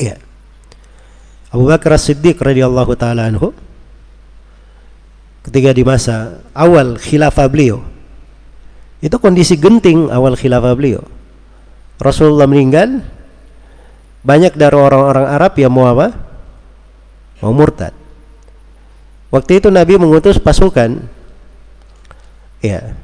[0.00, 0.16] iya
[1.52, 3.52] Abu Bakar As-Siddiq radhiyallahu taala anhu
[5.46, 7.84] ketika di masa awal khilafah beliau
[9.04, 11.04] itu kondisi genting awal khilafah beliau
[11.96, 13.00] Rasulullah meninggal
[14.26, 16.10] banyak dari orang-orang Arab yang mau apa?
[17.38, 17.94] Mau murtad.
[19.36, 20.96] Waktu itu Nabi mengutus pasukan
[22.64, 22.96] ya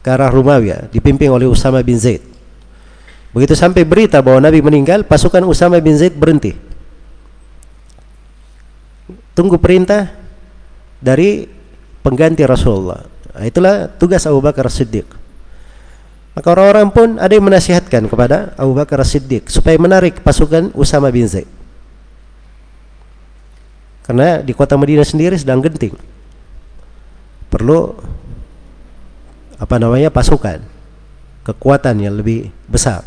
[0.00, 2.22] ke arah Rumawiyah dipimpin oleh Usama bin Zaid.
[3.34, 6.54] Begitu sampai berita bahwa Nabi meninggal, pasukan Usama bin Zaid berhenti.
[9.34, 10.14] Tunggu perintah
[11.02, 11.46] dari
[12.06, 13.06] pengganti Rasulullah.
[13.34, 15.06] Nah, itulah tugas Abu Bakar Siddiq.
[16.34, 21.26] Maka orang-orang pun ada yang menasihatkan kepada Abu Bakar Siddiq supaya menarik pasukan Usama bin
[21.26, 21.59] Zaid.
[24.10, 25.94] Karena di kota Madinah sendiri sedang genting.
[27.46, 27.94] Perlu
[29.54, 30.58] apa namanya pasukan,
[31.46, 33.06] kekuatan yang lebih besar.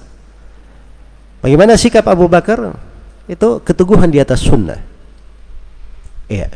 [1.43, 2.79] Bagaimana sikap Abu Bakar?
[3.27, 4.79] Itu keteguhan di atas sunnah.
[6.31, 6.55] Iya.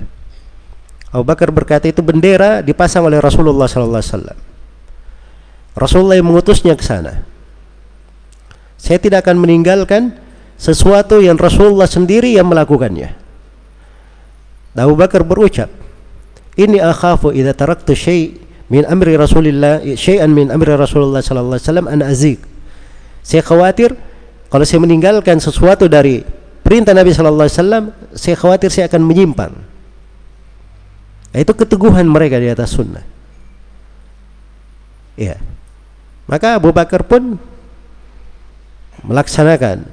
[1.12, 4.38] Abu Bakar berkata itu bendera dipasang oleh Rasulullah sallallahu alaihi wasallam.
[5.76, 7.28] Rasulullah yang mengutusnya ke sana.
[8.80, 10.16] Saya tidak akan meninggalkan
[10.56, 13.27] sesuatu yang Rasulullah sendiri yang melakukannya.
[14.86, 15.72] Abu Bakar berucap,
[16.54, 18.38] "Ini akhafu idza taraktu syai'
[18.70, 22.44] min amri Rasulillah syai'an min amri Rasulullah sallallahu alaihi wasallam an azik."
[23.26, 23.98] Saya khawatir
[24.48, 26.24] kalau saya meninggalkan sesuatu dari
[26.64, 27.84] perintah Nabi sallallahu alaihi wasallam,
[28.16, 29.54] saya khawatir saya akan menyimpang.
[31.36, 33.04] Itu keteguhan mereka di atas sunnah.
[35.20, 35.38] Ya.
[36.30, 37.38] Maka Abu Bakar pun
[39.06, 39.86] melaksanakan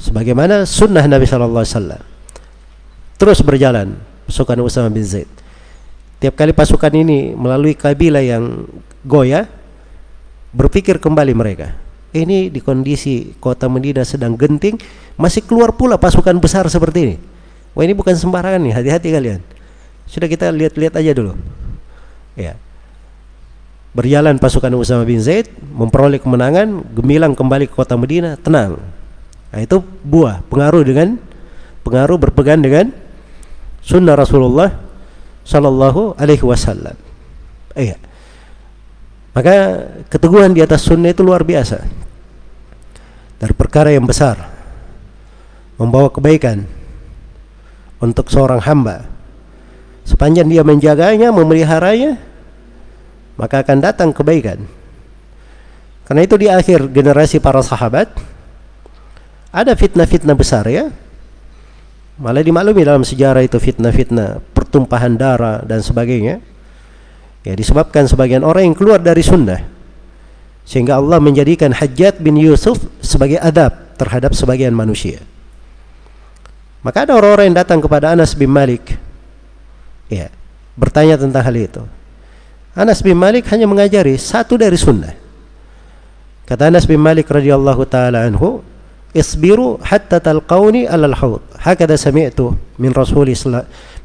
[0.00, 2.02] sebagaimana sunnah Nabi Shallallahu Alaihi Wasallam.
[3.20, 4.00] Terus berjalan
[4.30, 5.26] pasukan Usama bin Zaid.
[6.22, 8.62] Tiap kali pasukan ini melalui kabilah yang
[9.02, 9.50] goyah,
[10.54, 11.74] berpikir kembali mereka.
[12.14, 14.78] Ini di kondisi kota Medina sedang genting,
[15.18, 17.16] masih keluar pula pasukan besar seperti ini.
[17.74, 19.40] Wah ini bukan sembarangan nih, hati-hati kalian.
[20.06, 21.34] Sudah kita lihat-lihat aja dulu.
[22.34, 22.54] Ya.
[23.90, 28.78] Berjalan pasukan Usama bin Zaid memperoleh kemenangan, gemilang kembali ke kota Medina, tenang.
[29.50, 31.18] Nah, itu buah pengaruh dengan
[31.82, 32.94] pengaruh berpegang dengan
[33.84, 34.70] sunnah Rasulullah
[35.44, 36.96] Shallallahu Alaihi Wasallam.
[37.74, 37.96] Iya.
[39.30, 39.54] Maka
[40.10, 41.82] keteguhan di atas sunnah itu luar biasa.
[43.40, 44.36] Dari perkara yang besar
[45.80, 46.68] membawa kebaikan
[48.04, 49.08] untuk seorang hamba
[50.10, 52.18] Sepanjang dia menjaganya, memeliharanya,
[53.38, 54.66] maka akan datang kebaikan.
[56.02, 58.10] Karena itu di akhir generasi para sahabat
[59.54, 60.90] ada fitnah-fitnah besar ya.
[62.20, 66.44] Malah dimaklumi dalam sejarah itu fitnah-fitnah, pertumpahan darah dan sebagainya.
[67.40, 69.64] Ya disebabkan sebagian orang yang keluar dari sunnah.
[70.68, 75.24] Sehingga Allah menjadikan Hajjat bin Yusuf sebagai adab terhadap sebagian manusia.
[76.84, 79.00] Maka ada orang-orang yang datang kepada Anas bin Malik
[80.10, 80.26] ya
[80.74, 81.82] bertanya tentang hal itu
[82.74, 85.14] Anas bin Malik hanya mengajari satu dari sunnah
[86.44, 88.60] kata Anas bin Malik radhiyallahu taala anhu
[89.14, 93.36] isbiru hatta talqauni alal haud hakada sami'tu min rasuli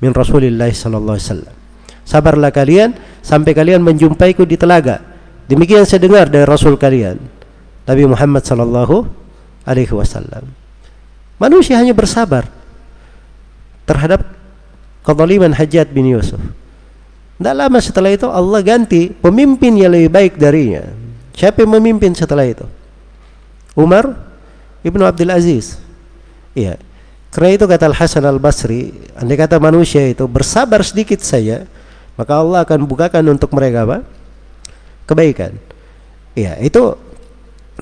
[0.04, 1.56] min rasulillah sallallahu alaihi wasallam
[2.04, 5.02] sabarlah kalian sampai kalian menjumpaiku di telaga
[5.48, 7.18] demikian saya dengar dari rasul kalian
[7.88, 9.08] Nabi Muhammad sallallahu
[9.64, 10.52] alaihi wasallam
[11.40, 12.46] manusia hanya bersabar
[13.86, 14.36] terhadap
[15.06, 16.42] kezaliman Hajjat bin Yusuf.
[17.38, 20.82] Tidak lama setelah itu Allah ganti pemimpin yang lebih baik darinya.
[21.38, 22.66] Siapa yang memimpin setelah itu?
[23.78, 24.10] Umar
[24.82, 25.78] ibnu Abdul Aziz.
[26.58, 26.82] Iya.
[27.36, 31.68] Karena itu kata Al Hasan Al Basri, andai kata manusia itu bersabar sedikit saja,
[32.16, 34.08] maka Allah akan bukakan untuk mereka apa?
[35.04, 35.60] Kebaikan.
[36.32, 36.96] Iya, itu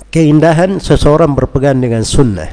[0.09, 2.49] keindahan seseorang berpegang dengan sunnah.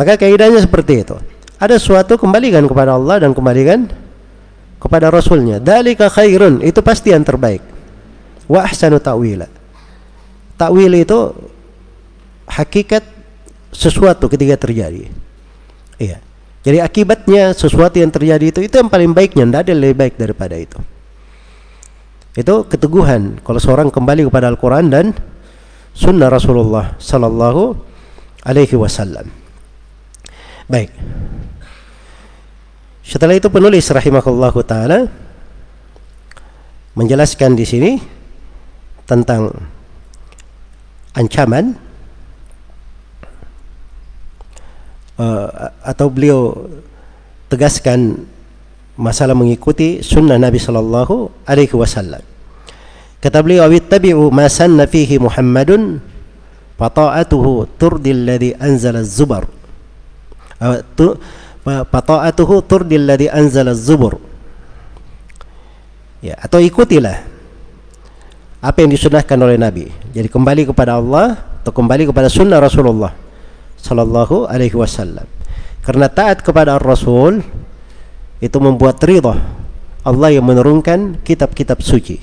[0.00, 1.16] Maka kaidahnya seperti itu
[1.60, 3.88] ada suatu kembalikan kepada Allah dan kembalikan
[4.80, 5.60] kepada Rasulnya.
[5.60, 7.60] Dalika khairun itu pasti yang terbaik.
[8.48, 9.48] Wa ahsanu ta'wila.
[10.56, 11.36] Ta'wil itu
[12.48, 13.04] hakikat
[13.72, 15.25] sesuatu ketika terjadi.
[15.96, 16.18] Iya.
[16.66, 20.14] Jadi akibatnya sesuatu yang terjadi itu itu yang paling baiknya, tidak ada yang lebih baik
[20.18, 20.78] daripada itu.
[22.36, 25.06] Itu keteguhan kalau seorang kembali kepada Al-Quran dan
[25.96, 27.72] Sunnah Rasulullah Sallallahu
[28.44, 29.30] Alaihi Wasallam.
[30.66, 30.90] Baik.
[33.06, 35.06] Setelah itu penulis rahimahullahu taala
[36.98, 37.92] menjelaskan di sini
[39.06, 39.54] tentang
[41.14, 41.85] ancaman
[45.20, 46.68] uh, atau beliau
[47.52, 48.24] tegaskan
[48.96, 52.24] masalah mengikuti sunnah Nabi sallallahu alaihi wasallam.
[53.20, 56.00] Kata beliau awittabi'u ma sanna fihi Muhammadun
[56.76, 59.44] fata'atuhu turdil ladzi anzala az-zubar.
[60.56, 60.80] Uh,
[61.66, 64.22] fata'atuhu turdil ladzi anzala zubur
[66.22, 67.26] ya atau ikutilah
[68.62, 73.12] apa yang disunahkan oleh Nabi jadi kembali kepada Allah atau kembali kepada sunnah Rasulullah
[73.80, 75.28] sallallahu alaihi wasallam
[75.84, 77.44] karena taat kepada Rasul
[78.42, 79.38] itu membuat ridha
[80.06, 82.20] Allah yang menurunkan kitab-kitab suci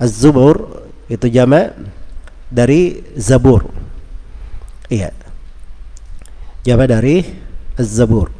[0.00, 1.76] Az-Zubur itu jamak
[2.48, 3.68] dari Zabur
[4.88, 5.12] iya
[6.64, 7.44] jamak dari
[7.74, 8.30] Az-Zabur.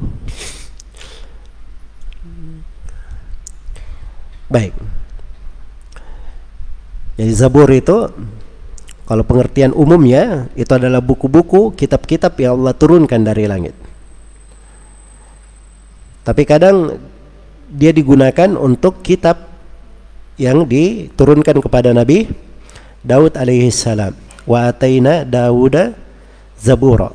[4.46, 4.70] Baik.
[7.18, 8.10] Jadi Zabur itu
[9.04, 13.76] kalau pengertian umumnya itu adalah buku-buku, kitab-kitab yang Allah turunkan dari langit.
[16.24, 16.96] Tapi kadang
[17.68, 19.44] dia digunakan untuk kitab
[20.40, 22.32] yang diturunkan kepada Nabi
[23.04, 24.16] Daud alaihi salam.
[24.48, 25.92] Wa ataina Dauda
[26.56, 27.12] Zabura.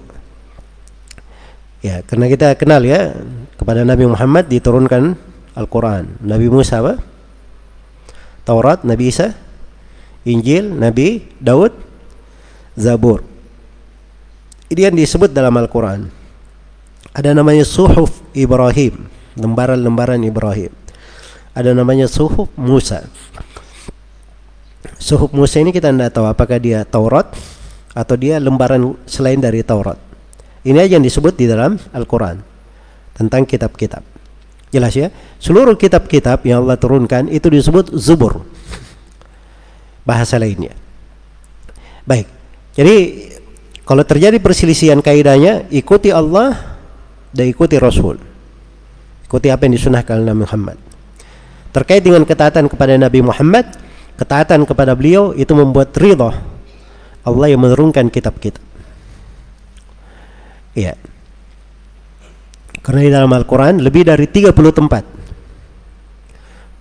[1.82, 3.18] Ya, karena kita kenal ya
[3.58, 5.18] kepada Nabi Muhammad diturunkan
[5.58, 6.22] Al-Quran.
[6.22, 7.02] Nabi Musa apa?
[8.46, 9.34] Taurat, Nabi Isa,
[10.28, 11.72] Injil, Nabi Daud,
[12.76, 13.24] Zabur.
[14.70, 16.12] Ini yang disebut dalam Al-Quran.
[17.16, 20.70] Ada namanya Suhuf Ibrahim, lembaran-lembaran Ibrahim.
[21.58, 23.08] Ada namanya Suhuf Musa.
[25.00, 27.34] Suhuf Musa ini kita tidak tahu apakah dia Taurat
[27.98, 29.98] atau dia lembaran selain dari Taurat.
[30.62, 32.44] Ini aja yang disebut di dalam Al-Quran
[33.16, 34.04] tentang kitab-kitab.
[34.70, 35.10] Jelas ya?
[35.42, 38.46] Seluruh kitab-kitab yang Allah turunkan itu disebut zubur.
[40.10, 40.74] Bahasa lainnya.
[42.10, 42.26] Baik.
[42.74, 42.98] Jadi
[43.86, 46.82] kalau terjadi perselisihan kaidahnya, ikuti Allah
[47.30, 48.18] dan ikuti Rasul.
[49.30, 50.78] Ikuti apa yang disunahkan Nabi Muhammad.
[51.70, 53.70] Terkait dengan ketaatan kepada Nabi Muhammad,
[54.18, 56.34] ketaatan kepada beliau itu membuat ridha
[57.22, 58.66] Allah yang menurunkan kitab-kitab.
[60.74, 60.98] Iya.
[62.82, 65.04] Karena di dalam Al-Quran lebih dari 30 tempat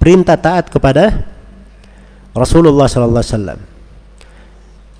[0.00, 1.26] perintah taat kepada
[2.38, 3.60] Rasulullah sallallahu alaihi wasallam.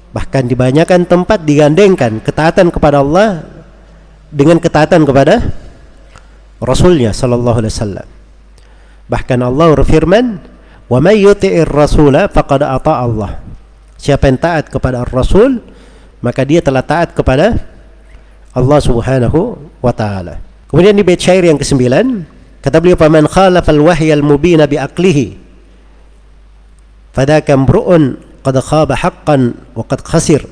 [0.09, 3.47] Bahkan di banyakkan tempat digandengkan ketaatan kepada Allah
[4.35, 5.55] dengan ketaatan kepada
[6.59, 8.09] Rasulnya sallallahu alaihi wasallam.
[9.09, 10.43] Bahkan Allah berfirman,
[10.91, 13.41] "Wa may yuti'ir rasula faqad ata Allah."
[13.95, 15.63] Siapa yang taat kepada Rasul,
[16.19, 17.55] maka dia telah taat kepada
[18.53, 20.43] Allah Subhanahu wa taala.
[20.69, 21.81] Kemudian di bait syair yang ke-9
[22.61, 25.48] kata beliau faman khalafa al-wahya al-mubina bi aqlihi
[27.13, 30.43] fadaka mru'un qad khaba haqqan wa qad khasir.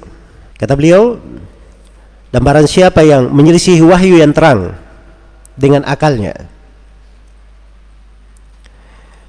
[0.56, 1.20] Kata beliau
[2.32, 4.76] dan barang siapa yang menyelisihi wahyu yang terang
[5.56, 6.56] dengan akalnya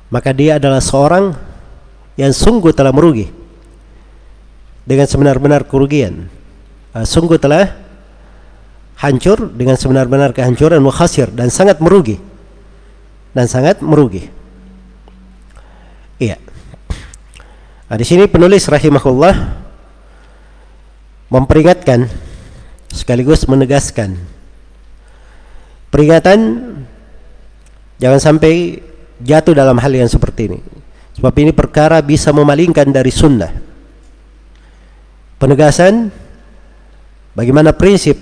[0.07, 1.35] maka dia adalah seorang
[2.15, 3.27] yang sungguh telah merugi
[4.87, 6.31] dengan sebenar-benar kerugian.
[6.95, 7.75] Uh, sungguh telah
[8.97, 12.17] hancur dengan sebenar-benar kehancuran mukhasir dan sangat merugi
[13.35, 14.31] dan sangat merugi.
[16.17, 16.39] Iya.
[17.87, 19.35] Nah, di sini penulis rahimahullah
[21.31, 22.07] memperingatkan
[22.91, 24.15] sekaligus menegaskan
[25.91, 26.39] peringatan
[27.99, 28.83] jangan sampai
[29.23, 30.59] jatuh dalam hal yang seperti ini.
[31.17, 33.49] Sebab ini perkara bisa memalingkan dari sunnah.
[35.41, 36.13] Penegasan
[37.33, 38.21] bagaimana prinsip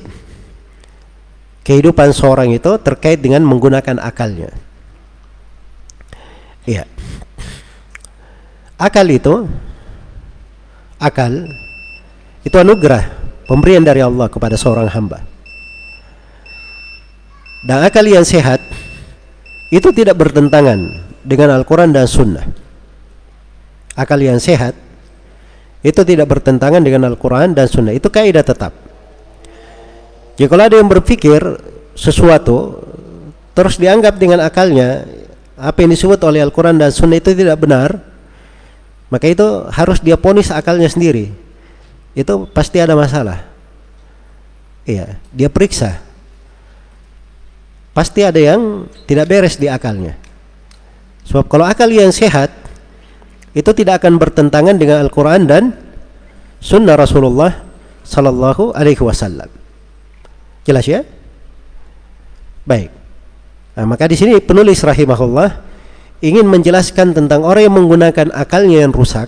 [1.68, 4.54] kehidupan seorang itu terkait dengan menggunakan akalnya.
[6.64, 6.88] Iya.
[8.76, 9.48] Akal itu
[11.00, 11.48] akal
[12.44, 13.08] itu anugerah
[13.48, 15.24] pemberian dari Allah kepada seorang hamba.
[17.66, 18.62] Dan akal yang sehat
[19.74, 22.46] itu tidak bertentangan dengan Al-Quran dan Sunnah.
[23.98, 24.78] Akal yang sehat
[25.82, 27.96] itu tidak bertentangan dengan Al-Quran dan Sunnah.
[27.96, 28.76] Itu kaidah tetap.
[30.36, 31.40] Jadi kalau ada yang berpikir
[31.96, 32.84] sesuatu
[33.56, 35.08] terus dianggap dengan akalnya
[35.56, 38.15] apa yang disebut oleh Al-Quran dan Sunnah itu tidak benar,
[39.10, 41.30] maka itu harus dia ponis akalnya sendiri.
[42.18, 43.46] Itu pasti ada masalah.
[44.86, 46.00] Iya, dia periksa.
[47.96, 50.20] Pasti ada yang tidak beres di akalnya.
[51.26, 52.54] Sebab kalau akal yang sehat
[53.56, 55.64] itu tidak akan bertentangan dengan Al-Quran dan
[56.60, 57.66] Sunnah Rasulullah
[58.06, 59.50] Sallallahu Alaihi Wasallam.
[60.68, 61.02] Jelas ya?
[62.66, 62.90] Baik.
[63.76, 65.50] Nah, maka di sini penulis rahimahullah
[66.24, 69.28] ingin menjelaskan tentang orang yang menggunakan akalnya yang rusak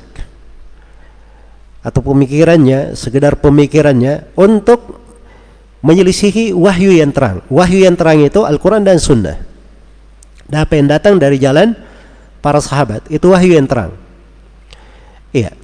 [1.84, 5.00] atau pemikirannya, sekedar pemikirannya untuk
[5.80, 7.40] menyelisihi wahyu yang terang.
[7.48, 9.40] Wahyu yang terang itu Al-Quran dan Sunnah.
[10.48, 11.76] Dan apa yang datang dari jalan
[12.44, 13.96] para sahabat itu wahyu yang terang.
[15.32, 15.56] Iya.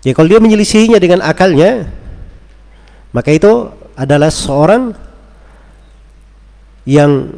[0.00, 1.88] Jadi kalau dia menyelisihinya dengan akalnya,
[3.12, 3.68] maka itu
[3.98, 4.94] adalah seorang
[6.88, 7.28] yang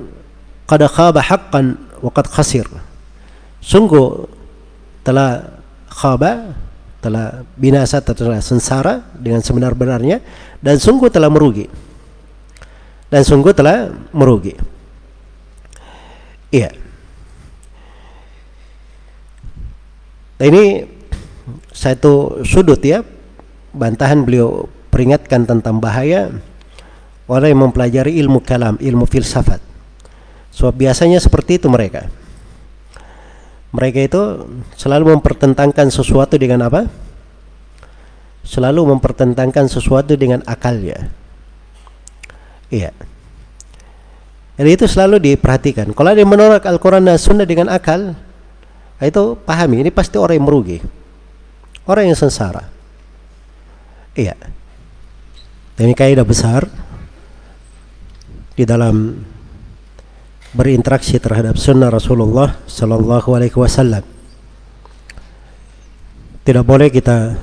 [0.71, 2.66] qad khaba haqqan wa qad khasir.
[3.60, 4.24] Sungguh
[5.05, 6.56] telah khaba,
[7.01, 10.20] telah binasa, telah sengsara dengan sebenar-benarnya
[10.60, 11.68] dan sungguh telah merugi.
[13.10, 14.55] Dan sungguh telah merugi.
[16.51, 16.70] Iya.
[20.40, 20.89] Nah, ini
[21.74, 23.05] satu sudut ya
[23.77, 26.32] bantahan beliau peringatkan tentang bahaya
[27.31, 29.70] orang yang mempelajari ilmu kalam, ilmu filsafat.
[30.51, 32.10] Sebab biasanya seperti itu mereka.
[33.70, 34.22] Mereka itu
[34.74, 36.90] selalu mempertentangkan sesuatu dengan apa?
[38.43, 41.06] Selalu mempertentangkan sesuatu dengan akalnya.
[42.66, 42.90] Iya.
[44.59, 45.94] Jadi itu selalu diperhatikan.
[45.94, 48.12] Kalau ada menolak Al-Quran dan Sunnah dengan akal,
[49.01, 50.78] itu pahami, ini pasti orang yang merugi.
[51.89, 52.68] Orang yang sengsara.
[54.12, 54.36] Iya.
[55.81, 56.68] Ini kaidah besar
[58.52, 59.24] di dalam
[60.51, 64.02] berinteraksi terhadap sunnah Rasulullah Sallallahu Alaihi Wasallam.
[66.43, 67.39] Tidak boleh kita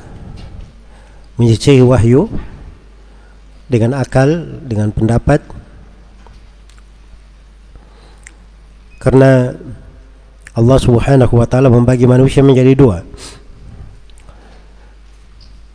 [1.39, 2.27] menyicihi wahyu
[3.71, 5.39] dengan akal, dengan pendapat,
[8.99, 9.55] karena
[10.57, 13.07] Allah Subhanahu Wa Taala membagi manusia menjadi dua,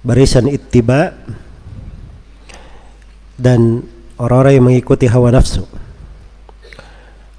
[0.05, 1.15] barisan ittiba
[3.39, 3.87] dan
[4.21, 5.65] orang-orang yang mengikuti hawa nafsu.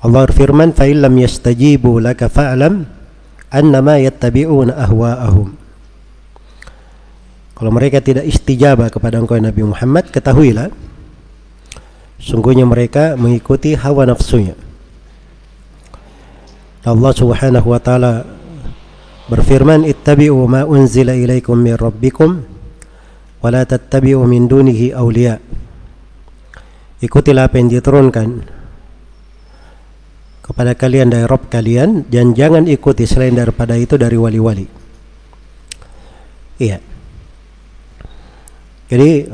[0.03, 2.83] Allah berfirman, "Fa illam yastajibu laka fa'lam
[3.47, 5.55] annama yattabi'una ahwa'ahum."
[7.55, 10.67] Kalau mereka tidak istijabah kepada engkau Nabi Muhammad, ketahuilah
[12.19, 14.59] sungguhnya mereka mengikuti hawa nafsunya.
[16.83, 18.27] Allah Subhanahu wa taala
[19.31, 22.43] berfirman, "Ittabi'u ma unzila ilaikum min rabbikum
[23.39, 25.39] wa la tattabi'u min dunihi awliya."
[26.99, 28.52] Ikutilah apa yang diturunkan
[30.43, 34.67] kepada kalian dari Rob kalian dan jangan ikuti selain daripada itu dari wali-wali.
[36.59, 36.83] Iya.
[38.91, 39.25] Jadi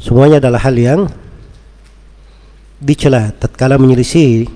[0.00, 1.00] semuanya adalah hal yang
[2.80, 4.48] dicela tatkala menyelisih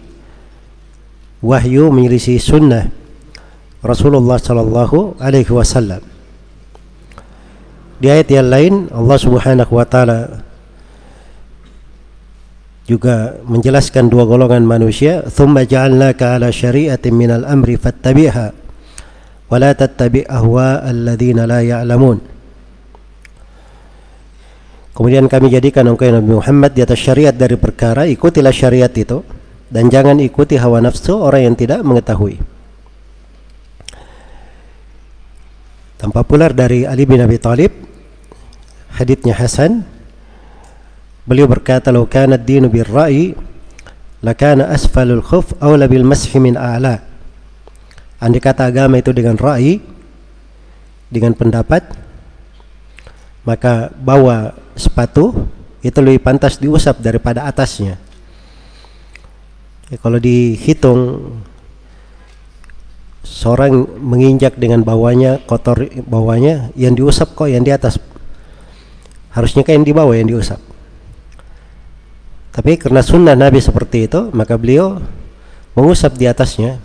[1.45, 2.89] wahyu menyelisih sunnah
[3.85, 6.05] Rasulullah sallallahu alaihi wasallam.
[8.01, 10.41] Di ayat yang lain Allah Subhanahu wa taala
[12.91, 18.47] juga menjelaskan dua golongan manusia thumma ja'alnaka ala syari'atin minal amri fattabi'ha
[19.47, 22.19] wa la tattabi' ahwa alladhina la ya'lamun
[25.01, 29.25] Kemudian kami jadikan engkau Nabi Muhammad di atas syariat dari perkara ikutilah syariat itu
[29.73, 32.37] dan jangan ikuti hawa nafsu orang yang tidak mengetahui.
[35.97, 37.73] Tanpa pular dari Ali bin Abi Thalib
[38.93, 39.89] haditsnya Hasan
[41.29, 43.37] Beliau berkata, "Lau kana ad-dinu bir-ra'yi,
[44.25, 47.01] lakana asfalul khuf awla bil mashi min a'la."
[48.21, 49.81] Andai kata agama itu dengan ra'i,
[51.09, 51.89] dengan pendapat,
[53.49, 55.49] maka bawa sepatu
[55.81, 57.97] itu lebih pantas diusap daripada atasnya.
[59.89, 61.33] Ya, kalau dihitung
[63.27, 68.01] seorang menginjak dengan bawahnya kotor bawahnya yang diusap kok yang di atas
[69.35, 70.57] harusnya kan yang di bawah yang diusap
[72.51, 74.99] tapi karena sunnah Nabi seperti itu, maka beliau
[75.79, 76.83] mengusap di atasnya.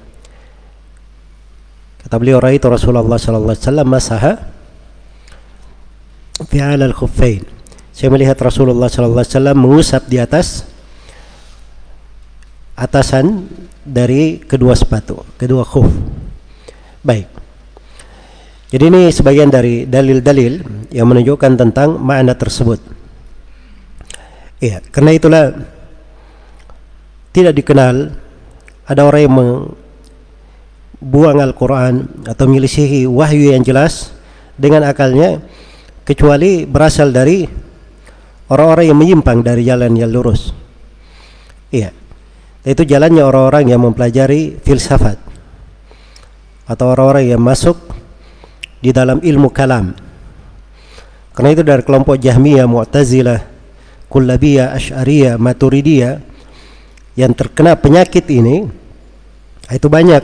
[2.06, 4.32] Kata beliau, "Raitu Rasulullah sallallahu alaihi wasallam masaha
[6.46, 7.42] fi al-khuffain."
[7.90, 10.70] Saya melihat Rasulullah sallallahu alaihi wasallam mengusap di atas
[12.78, 13.50] atasan
[13.82, 15.90] dari kedua sepatu, kedua khuf.
[17.02, 17.26] Baik.
[18.70, 20.62] Jadi ini sebagian dari dalil-dalil
[20.92, 22.84] yang menunjukkan tentang makna tersebut.
[24.64, 25.52] Iya, karena itulah
[27.36, 28.16] tidak dikenal
[28.88, 29.36] ada orang yang
[31.02, 34.16] membuang Al-Quran atau menyelisihi wahyu yang jelas
[34.56, 35.44] dengan akalnya
[36.08, 37.44] kecuali berasal dari
[38.48, 40.54] orang-orang yang menyimpang dari jalan yang lurus.
[41.74, 41.92] Iya.
[42.66, 45.22] Itu jalannya orang-orang yang mempelajari filsafat
[46.66, 47.78] atau orang-orang yang masuk
[48.82, 49.94] di dalam ilmu kalam.
[51.36, 53.55] Karena itu dari kelompok Jahmiyah, Mu'tazilah,
[54.10, 56.22] Kullabiyah, Ash'ariyah, Maturidiyah
[57.16, 58.68] yang terkena penyakit ini
[59.72, 60.24] itu banyak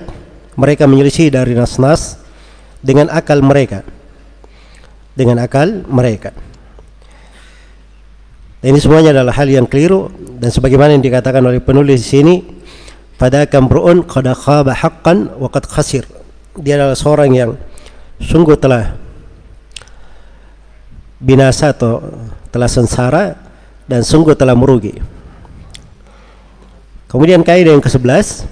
[0.59, 2.19] mereka menyelisih dari nas-nas
[2.83, 3.81] dengan akal mereka.
[5.17, 6.35] Dengan akal mereka.
[8.61, 12.35] Dan ini semuanya adalah hal yang keliru dan sebagaimana yang dikatakan oleh penulis di sini
[13.17, 16.05] pada kamruun qad khaba haqqan wa qad khasir.
[16.53, 17.57] Dia adalah seorang yang
[18.21, 18.93] sungguh telah
[21.17, 22.05] binasa atau
[22.53, 23.50] telah sengsara
[23.91, 24.95] dan sungguh telah merugi.
[27.11, 28.47] Kemudian kaidah yang ke-11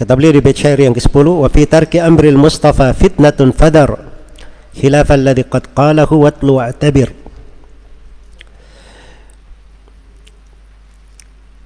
[0.00, 4.00] kata beliau di bait syair yang ke-10 wa fi tarki amril mustafa fitnatun fadar
[4.72, 7.12] khilaf alladhi qad qalahu watlu wa'tabir.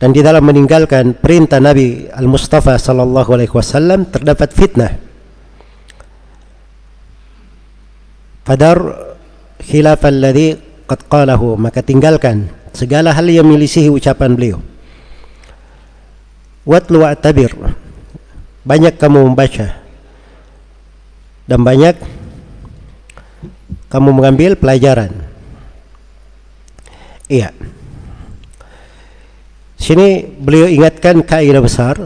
[0.02, 4.96] Dan di dalam meninggalkan perintah Nabi Al-Mustafa sallallahu alaihi wasallam terdapat fitnah.
[8.48, 8.80] Fadar
[9.60, 14.58] khilaf alladhi qad qalahu maka tinggalkan segala hal yang melisihi ucapan beliau.
[16.66, 17.54] Watlu tabir
[18.66, 19.78] banyak kamu membaca.
[21.46, 21.98] Dan banyak
[23.90, 25.10] kamu mengambil pelajaran.
[27.26, 27.54] Iya.
[29.78, 31.98] Sini beliau ingatkan kaidah besar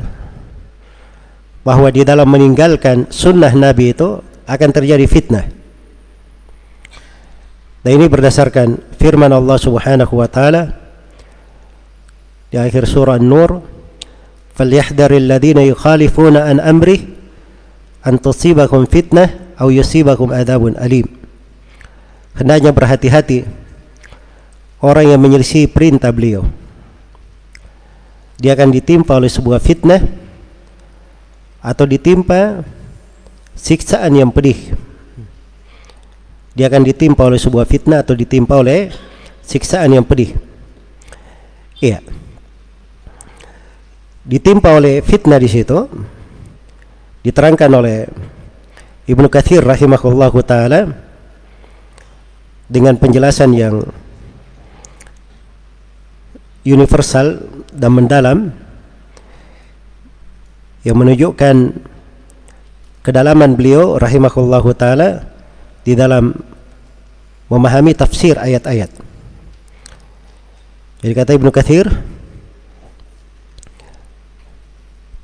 [1.65, 5.64] bahwa di dalam meninggalkan sunnah Nabi itu akan terjadi fitnah
[7.85, 10.73] dan ini berdasarkan firman Allah Subhanahu wa taala
[12.49, 13.61] di akhir surah An-Nur,
[14.57, 17.05] "Falyahdharil ladzina yukhalifuna an amrih
[18.09, 21.05] an tusibakum fitnah aw yusibakum adzabun alim."
[22.41, 23.45] Hendaknya berhati-hati
[24.81, 26.49] orang yang menyelisih perintah beliau.
[28.41, 30.01] Dia akan ditimpa oleh sebuah fitnah
[31.61, 32.65] atau ditimpa
[33.53, 34.73] siksaan yang pedih
[36.55, 38.95] dia akan ditimpa oleh sebuah fitnah atau ditimpa oleh
[39.43, 40.33] siksaan yang pedih.
[41.83, 42.01] Iya.
[44.25, 45.85] ditimpa oleh fitnah di situ
[47.21, 48.09] diterangkan oleh
[49.05, 50.97] Ibnu Katsir rahimahullahu taala
[52.73, 53.85] dengan penjelasan yang
[56.65, 58.49] universal dan mendalam
[60.89, 61.77] yang menunjukkan
[63.05, 65.34] kedalaman beliau rahimahullahu taala
[65.85, 66.33] di dalam
[67.53, 68.91] memahami tafsir ayat-ayat.
[71.05, 71.85] Jadi kata Ibnu Katsir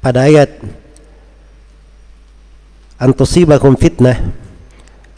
[0.04, 0.60] pada ayat
[3.00, 4.16] antusibakum fitnah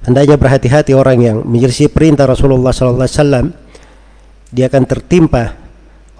[0.06, 3.47] hendaknya berhati-hati orang yang menyelisih perintah Rasulullah sallallahu alaihi wasallam
[4.55, 5.59] dia akan tertimpa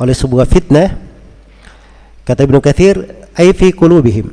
[0.03, 0.99] oleh sebuah fitnah
[2.27, 2.99] kata Ibnu Katsir
[3.39, 4.27] ay fi qulubihim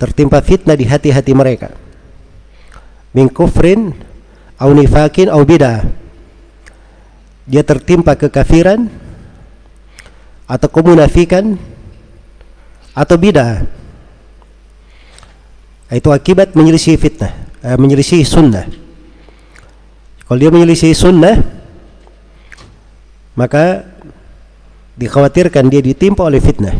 [0.00, 1.83] tertimpa fitnah di hati-hati mereka
[3.14, 3.94] min kufrin
[4.58, 5.86] au nifakin au bidah.
[7.46, 8.90] Dia tertimpa kekafiran
[10.50, 11.54] atau kemunafikan
[12.92, 13.62] atau bidah.
[15.94, 17.30] Itu akibat menyelisih fitnah
[17.62, 18.66] eh, menyelisih sunnah.
[20.26, 21.38] Kalau dia menyelisih sunnah
[23.38, 23.86] maka
[24.98, 26.74] dikhawatirkan dia ditimpa oleh fitnah.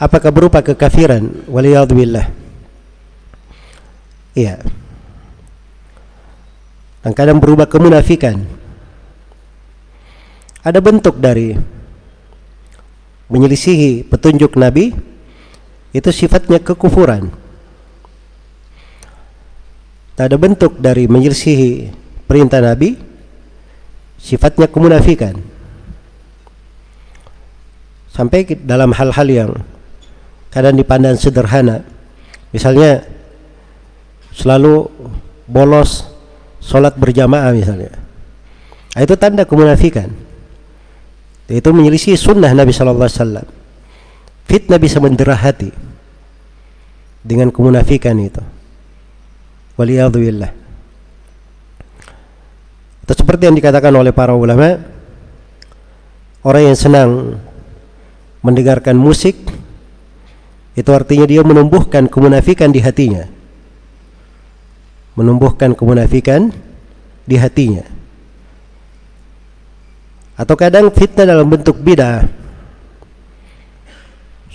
[0.00, 1.44] Apakah berupa kekafiran?
[1.46, 2.39] Waliyadzubillah
[4.36, 4.60] iya
[7.00, 8.44] dan kadang berubah kemunafikan
[10.60, 11.56] ada bentuk dari
[13.30, 14.92] menyelisihi petunjuk Nabi
[15.90, 17.32] itu sifatnya kekufuran.
[20.18, 21.88] Tak ada bentuk dari menyelisihi
[22.28, 22.98] perintah Nabi
[24.20, 25.38] sifatnya kemunafikan.
[28.10, 29.50] Sampai dalam hal-hal yang
[30.52, 31.80] kadang dipandang sederhana.
[32.52, 33.06] Misalnya
[34.40, 34.88] selalu
[35.44, 36.08] bolos
[36.64, 37.92] sholat berjamaah misalnya.
[38.96, 40.30] Itu tanda kemunafikan
[41.50, 43.46] itu menyelisih sunnah Nabi Shallallahu Alaihi Wasallam.
[44.46, 45.74] Fitnah bisa mendera hati
[47.26, 48.38] dengan kemunafikan itu.
[49.74, 50.50] Waliyadzubillah.
[53.02, 54.78] Itu seperti yang dikatakan oleh para ulama,
[56.46, 57.10] orang yang senang
[58.46, 59.34] mendengarkan musik
[60.78, 63.26] itu artinya dia menumbuhkan kemunafikan di hatinya.
[65.20, 66.48] Menumbuhkan kemunafikan
[67.28, 67.84] di hatinya.
[70.32, 72.24] Atau kadang fitnah dalam bentuk bidah.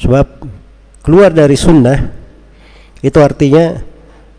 [0.01, 0.41] Sebab
[1.05, 2.09] keluar dari sunnah
[3.05, 3.77] itu artinya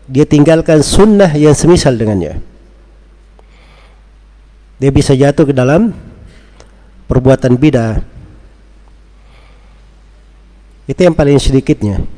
[0.03, 2.43] dia tinggalkan sunnah yang semisal dengannya.
[4.83, 5.95] Dia bisa jatuh ke dalam
[7.07, 8.03] perbuatan bidah.
[10.91, 12.16] Itu yang paling sedikitnya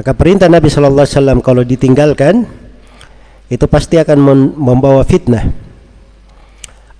[0.00, 2.48] maka perintah Nabi Shallallahu Alaihi Wasallam kalau ditinggalkan
[3.52, 4.16] itu pasti akan
[4.56, 5.44] membawa fitnah.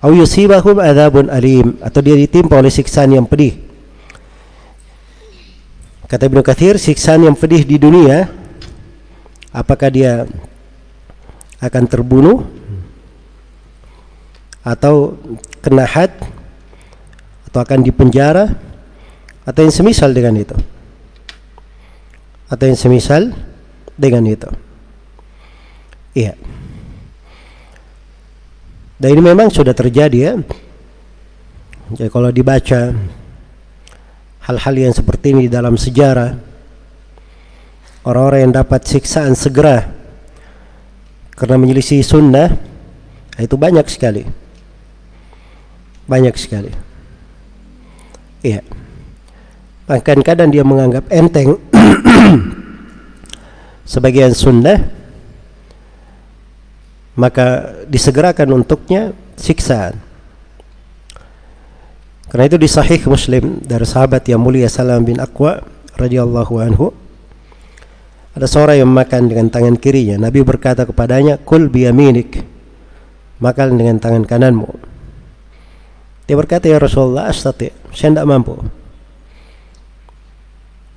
[0.05, 3.57] Au yusibahum adzabun alim atau dia ditimpa oleh siksaan yang pedih.
[6.05, 8.29] Kata Ibnu Katsir siksaan yang pedih di dunia
[9.49, 10.29] apakah dia
[11.57, 12.45] akan terbunuh
[14.61, 15.17] atau
[15.57, 16.13] kena had
[17.49, 18.53] atau akan dipenjara
[19.41, 20.53] atau yang semisal dengan itu
[22.51, 23.31] atau yang semisal
[23.95, 24.51] dengan itu.
[26.11, 26.35] Iya.
[28.99, 30.33] Dan ini memang sudah terjadi ya.
[31.95, 32.91] Jadi kalau dibaca
[34.45, 36.35] hal-hal yang seperti ini dalam sejarah
[38.03, 39.87] orang-orang yang dapat siksaan segera
[41.33, 42.51] karena menyelisih sunnah
[43.39, 44.27] itu banyak sekali.
[46.05, 46.71] Banyak sekali.
[48.43, 48.61] Iya.
[49.87, 51.57] Bahkan kadang dia menganggap enteng
[53.91, 55.01] sebagian sunnah
[57.15, 59.99] maka disegerakan untuknya siksaan.
[62.31, 65.59] Karena itu di Sahih Muslim dari sahabat yang mulia Salam bin Aqwa
[65.99, 66.95] radhiyallahu anhu
[68.31, 70.15] ada seorang yang makan dengan tangan kirinya.
[70.15, 72.39] Nabi berkata kepadanya, "Kul biyaminik."
[73.43, 74.71] Makan dengan tangan kananmu.
[76.29, 78.80] Dia berkata, "Ya Rasulullah, astati, saya tidak mampu."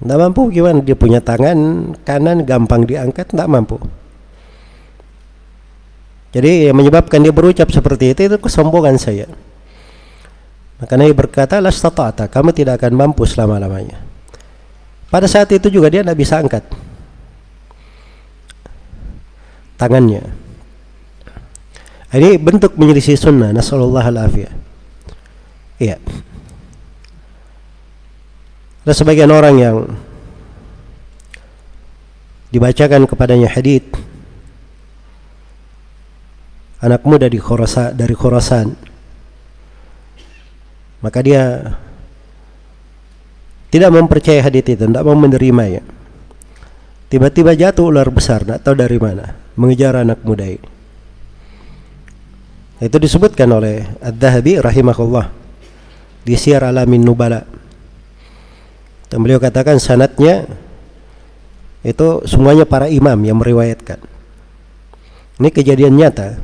[0.05, 0.85] Tidak mampu gimana?
[0.85, 1.56] Dia punya tangan
[2.05, 3.81] kanan gampang diangkat, tidak mampu.
[6.36, 9.24] Jadi yang menyebabkan dia berucap seperti itu itu kesombongan saya.
[10.76, 13.97] Maka Nabi berkata, "Lastata'ata, kamu tidak akan mampu selama-lamanya."
[15.09, 16.68] Pada saat itu juga dia tidak bisa angkat
[19.81, 20.20] tangannya.
[22.14, 23.51] Ini bentuk menyelisih sunnah.
[23.51, 24.47] Nasallallahu alaihi
[25.82, 25.98] Iya.
[28.85, 29.77] Ada sebagian orang yang
[32.52, 33.89] dibacakan kepadanya hadith
[36.85, 37.40] anak muda di
[37.97, 38.77] dari Khurasan
[41.05, 41.74] maka dia
[43.69, 45.82] tidak mempercayai hadis itu, tidak mau menerimanya.
[47.12, 50.69] Tiba-tiba jatuh ular besar, tidak tahu dari mana, mengejar anak muda ini.
[52.81, 55.27] Itu disebutkan oleh Ad-Dhahabi rahimahullah
[56.23, 57.64] di Syiar Alamin Nubala.
[59.15, 60.51] Dan beliau katakan sanatnya
[61.86, 64.03] itu semuanya para imam yang meriwayatkan.
[65.39, 66.43] Ini kejadian nyata.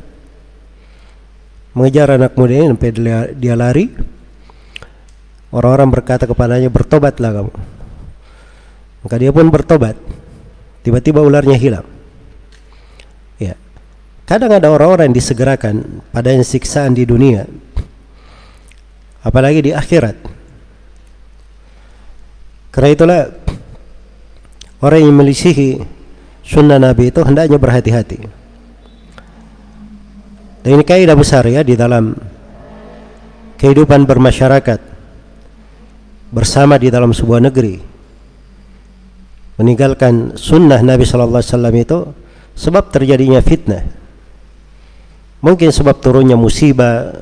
[1.74, 2.90] Mengejar anak muda ini sampai
[3.34, 3.90] dia lari,
[5.51, 7.52] Orang-orang berkata kepadanya, bertobatlah kamu.
[9.02, 9.98] Maka dia pun bertobat.
[10.86, 11.86] Tiba-tiba ularnya hilang.
[13.42, 13.59] Ya.
[14.30, 17.51] Kadang ada orang-orang yang disegerakan pada yang siksaan di dunia.
[19.26, 20.39] Apalagi di akhirat.
[22.70, 23.20] Karena itulah
[24.82, 25.82] orang yang melisihi
[26.47, 28.18] sunnah Nabi itu hendaknya berhati-hati.
[30.60, 32.14] Dan ini kaidah besar ya di dalam
[33.60, 34.80] kehidupan bermasyarakat
[36.30, 37.76] bersama di dalam sebuah negeri
[39.60, 41.98] meninggalkan sunnah Nabi Sallallahu Alaihi Wasallam itu
[42.56, 43.84] sebab terjadinya fitnah
[45.44, 47.12] mungkin sebab turunnya musibah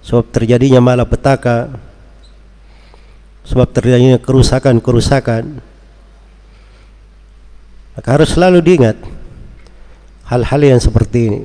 [0.00, 1.76] sebab terjadinya malapetaka
[3.46, 5.62] sebab terjadinya kerusakan-kerusakan
[7.96, 8.96] maka harus selalu diingat
[10.28, 11.40] hal-hal yang seperti ini.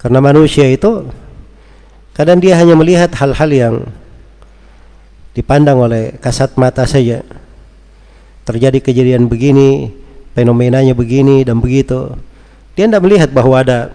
[0.00, 1.10] Karena manusia itu
[2.16, 3.74] kadang dia hanya melihat hal-hal yang
[5.36, 7.20] dipandang oleh kasat mata saja.
[8.48, 9.92] Terjadi kejadian begini
[10.32, 12.16] fenomenanya begini dan begitu.
[12.72, 13.92] Dia tidak melihat bahwa ada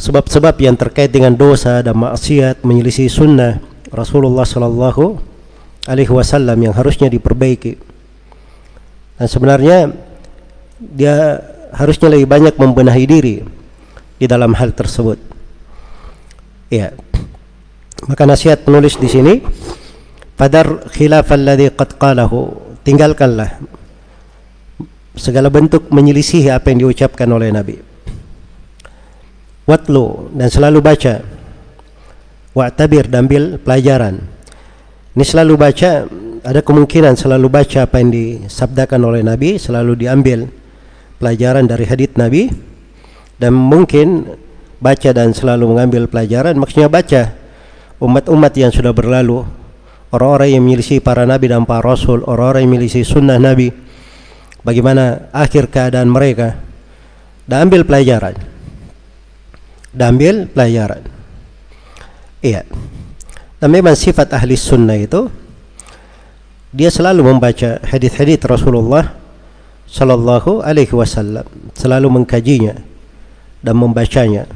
[0.00, 5.18] sebab-sebab yang terkait dengan dosa dan maksiat menyelisih sunnah Rasulullah Sallallahu
[5.86, 7.78] Alaihi Wasallam yang harusnya diperbaiki
[9.20, 9.78] dan sebenarnya
[10.80, 11.42] dia
[11.74, 13.36] harusnya lebih banyak membenahi diri
[14.16, 15.18] di dalam hal tersebut
[16.72, 16.94] ya
[18.06, 19.34] maka nasihat penulis di sini
[20.40, 22.56] Fadar khilaf alladhi qad qalahu.
[22.80, 23.60] Tinggalkanlah
[25.12, 27.76] segala bentuk menyelisihi apa yang diucapkan oleh Nabi.
[29.68, 31.20] Watlu dan selalu baca.
[32.50, 34.18] Wa'tabir dan ambil pelajaran.
[35.14, 36.06] Ini selalu baca,
[36.42, 40.50] ada kemungkinan selalu baca apa yang disabdakan oleh Nabi, selalu diambil
[41.20, 42.50] pelajaran dari hadith Nabi
[43.36, 44.36] dan mungkin
[44.80, 47.36] baca dan selalu mengambil pelajaran maksudnya baca
[48.00, 49.44] umat-umat yang sudah berlalu
[50.10, 53.70] orang-orang yang milisi para nabi dan para rasul, orang-orang yang milisi sunnah nabi,
[54.66, 56.58] bagaimana akhir keadaan mereka,
[57.46, 58.34] dan ambil pelajaran.
[59.90, 61.02] Dan ambil pelajaran.
[62.40, 62.64] Iya.
[63.60, 65.28] Dan memang sifat ahli sunnah itu
[66.72, 69.12] dia selalu membaca hadis-hadis Rasulullah
[69.84, 71.44] sallallahu alaihi wasallam,
[71.76, 72.78] selalu mengkajinya
[73.60, 74.48] dan membacanya.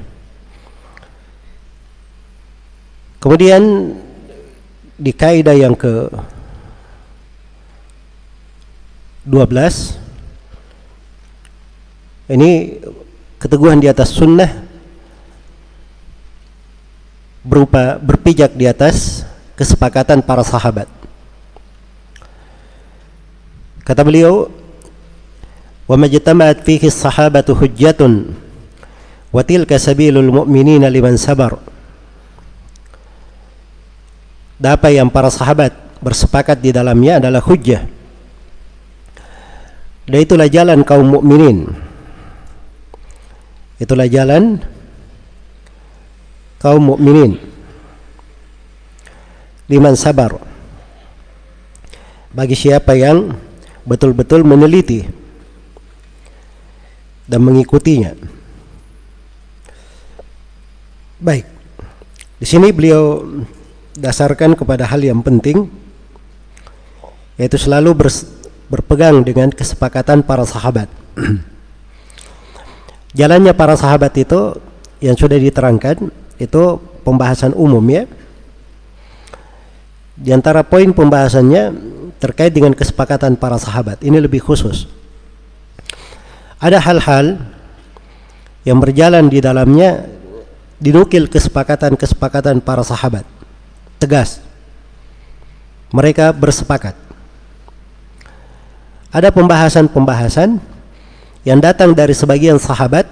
[3.21, 3.93] Kemudian
[4.95, 6.09] di kaidah yang ke
[9.27, 9.99] 12
[12.31, 12.81] ini
[13.41, 14.65] keteguhan di atas sunnah
[17.45, 19.23] berupa berpijak di atas
[19.55, 20.89] kesepakatan para sahabat.
[23.85, 24.49] Kata beliau
[25.85, 28.33] wa majtama'at fihi sahabatu hujjatun
[29.29, 31.61] wa tilka sabilul mu'minina liman sabar.
[34.57, 37.85] Dan apa yang para sahabat bersepakat di dalamnya adalah hujjah.
[40.09, 41.69] Dan itulah jalan kaum mukminin.
[43.77, 44.65] Itulah jalan
[46.65, 47.37] kaum mukminin.
[49.69, 50.41] Liman sabar.
[52.33, 53.37] Bagi siapa yang
[53.85, 55.05] betul-betul meneliti
[57.29, 58.17] dan mengikutinya.
[61.21, 61.45] Baik.
[62.41, 63.21] Di sini beliau
[63.95, 65.69] dasarkan kepada hal yang penting
[67.37, 67.93] yaitu selalu
[68.73, 70.89] berpegang dengan kesepakatan para sahabat.
[73.19, 74.59] Jalannya para sahabat itu
[74.99, 78.05] yang sudah diterangkan itu pembahasan umum ya.
[80.15, 81.75] Di antara poin pembahasannya
[82.23, 84.01] terkait dengan kesepakatan para sahabat.
[84.01, 84.87] Ini lebih khusus.
[86.63, 87.43] Ada hal-hal
[88.65, 90.09] yang berjalan di dalamnya
[90.81, 93.27] dinukil kesepakatan-kesepakatan para sahabat
[94.01, 94.41] tegas.
[95.93, 96.97] Mereka bersepakat.
[99.15, 100.59] Ada pembahasan-pembahasan
[101.47, 103.07] yang datang dari sebagian sahabat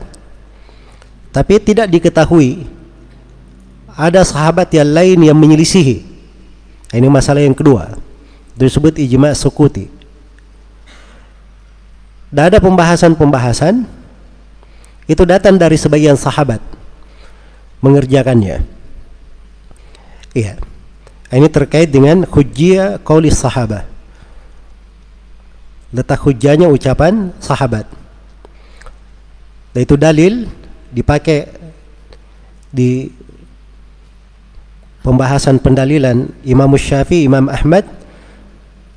[1.31, 2.67] tapi tidak diketahui
[3.97, 6.05] ada sahabat yang lain yang menyelisihi.
[6.93, 7.97] Ini masalah yang kedua.
[8.57, 9.89] Disebut ijma sukuti.
[12.33, 13.85] Dan ada pembahasan-pembahasan
[15.05, 16.61] itu datang dari sebagian sahabat
[17.85, 18.65] mengerjakannya.
[20.33, 20.57] Iya.
[21.33, 23.89] Ini terkait dengan hujjiyah qauli sahabat.
[25.93, 27.85] Letak hujjahnya ucapan sahabat.
[29.73, 30.49] Dan itu dalil
[30.93, 31.49] dipakai
[32.73, 33.13] di
[35.03, 37.85] pembahasan pendalilan Imam Syafi'i, Imam Ahmad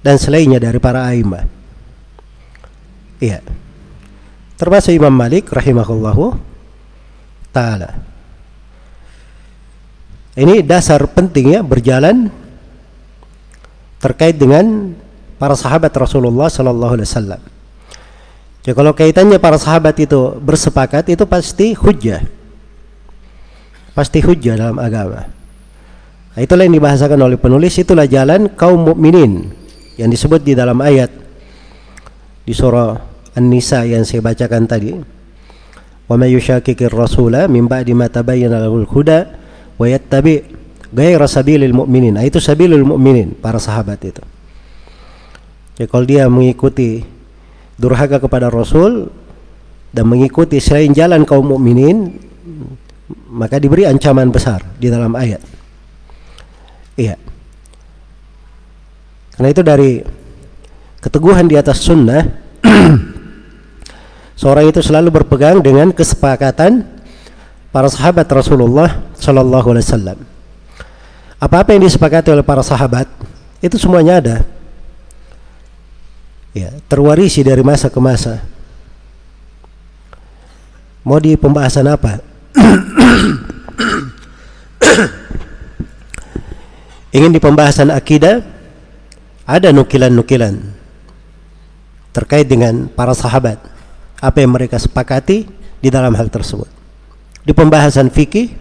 [0.06, 1.44] dan selainnya dari para a'immah.
[3.18, 3.42] Iya.
[4.56, 6.38] Termasuk Imam Malik rahimahullahu
[7.52, 7.98] taala.
[10.36, 12.28] Ini dasar pentingnya berjalan
[14.04, 14.94] terkait dengan
[15.40, 17.42] para sahabat Rasulullah sallallahu alaihi wasallam.
[18.62, 22.26] Jadi kalau kaitannya para sahabat itu bersepakat itu pasti hujjah.
[23.96, 25.30] Pasti hujjah dalam agama.
[26.36, 29.56] Nah, itulah yang dibahasakan oleh penulis itulah jalan kaum mukminin
[29.96, 31.08] yang disebut di dalam ayat
[32.44, 33.00] di surah
[33.40, 34.92] An-Nisa yang saya bacakan tadi.
[36.06, 39.32] Wa may yushaqiqir rasula min ba'di ma tabayyana lahul huda
[39.80, 40.44] wa yattabi
[40.92, 42.20] ghaira sabilil mu'minin.
[42.20, 44.24] Nah, itu sabilul mu'minin para sahabat itu.
[45.80, 47.04] Jadi kalau dia mengikuti
[47.80, 49.08] durhaka kepada Rasul
[49.96, 52.20] dan mengikuti selain jalan kaum mukminin
[53.32, 55.55] maka diberi ancaman besar di dalam ayat.
[56.96, 57.20] Iya.
[59.36, 60.00] Karena itu dari
[61.04, 62.24] keteguhan di atas sunnah
[64.40, 66.88] seorang itu selalu berpegang dengan kesepakatan
[67.70, 70.18] para sahabat Rasulullah Shallallahu Alaihi Wasallam.
[71.36, 73.12] Apa-apa yang disepakati oleh para sahabat
[73.60, 74.38] itu semuanya ada.
[76.56, 78.40] Ya, terwarisi dari masa ke masa.
[81.04, 82.24] Mau di pembahasan apa?
[87.16, 88.44] ingin di pembahasan akidah
[89.48, 90.60] ada nukilan-nukilan
[92.12, 93.56] terkait dengan para sahabat.
[94.20, 95.48] Apa yang mereka sepakati
[95.80, 96.68] di dalam hal tersebut.
[97.48, 98.52] Di pembahasan fikih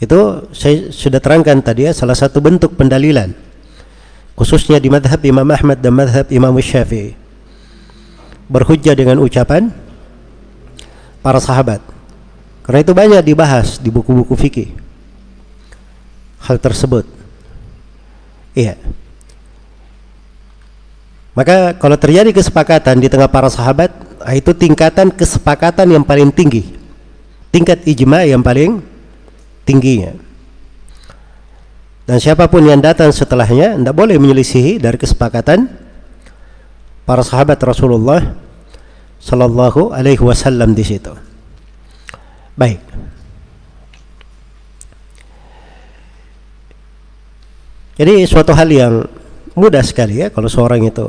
[0.00, 0.20] itu
[0.56, 3.36] saya sudah terangkan tadi ya salah satu bentuk pendalilan.
[4.34, 7.12] Khususnya di madhab Imam Ahmad dan madhab Imam Syafi'i.
[8.48, 9.68] Berhujjah dengan ucapan
[11.20, 11.80] para sahabat.
[12.64, 14.68] Karena itu banyak dibahas di buku-buku fikih
[16.44, 17.23] hal tersebut
[18.54, 18.78] Iya.
[21.34, 23.90] Maka kalau terjadi kesepakatan di tengah para sahabat,
[24.22, 26.78] ah, itu tingkatan kesepakatan yang paling tinggi.
[27.50, 28.78] Tingkat ijma yang paling
[29.66, 30.14] tingginya.
[32.06, 35.66] Dan siapa pun yang datang setelahnya tidak boleh menyelisihi dari kesepakatan
[37.02, 38.36] para sahabat Rasulullah
[39.18, 41.16] sallallahu alaihi wasallam di situ.
[42.54, 42.78] Baik.
[47.94, 49.06] Jadi suatu hal yang
[49.54, 51.06] mudah sekali ya kalau seorang itu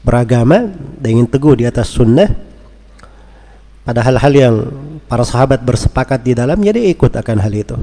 [0.00, 2.32] beragama dan ingin teguh di atas sunnah
[3.84, 4.54] pada hal-hal yang
[5.04, 7.76] para sahabat bersepakat di dalam jadi ikut akan hal itu.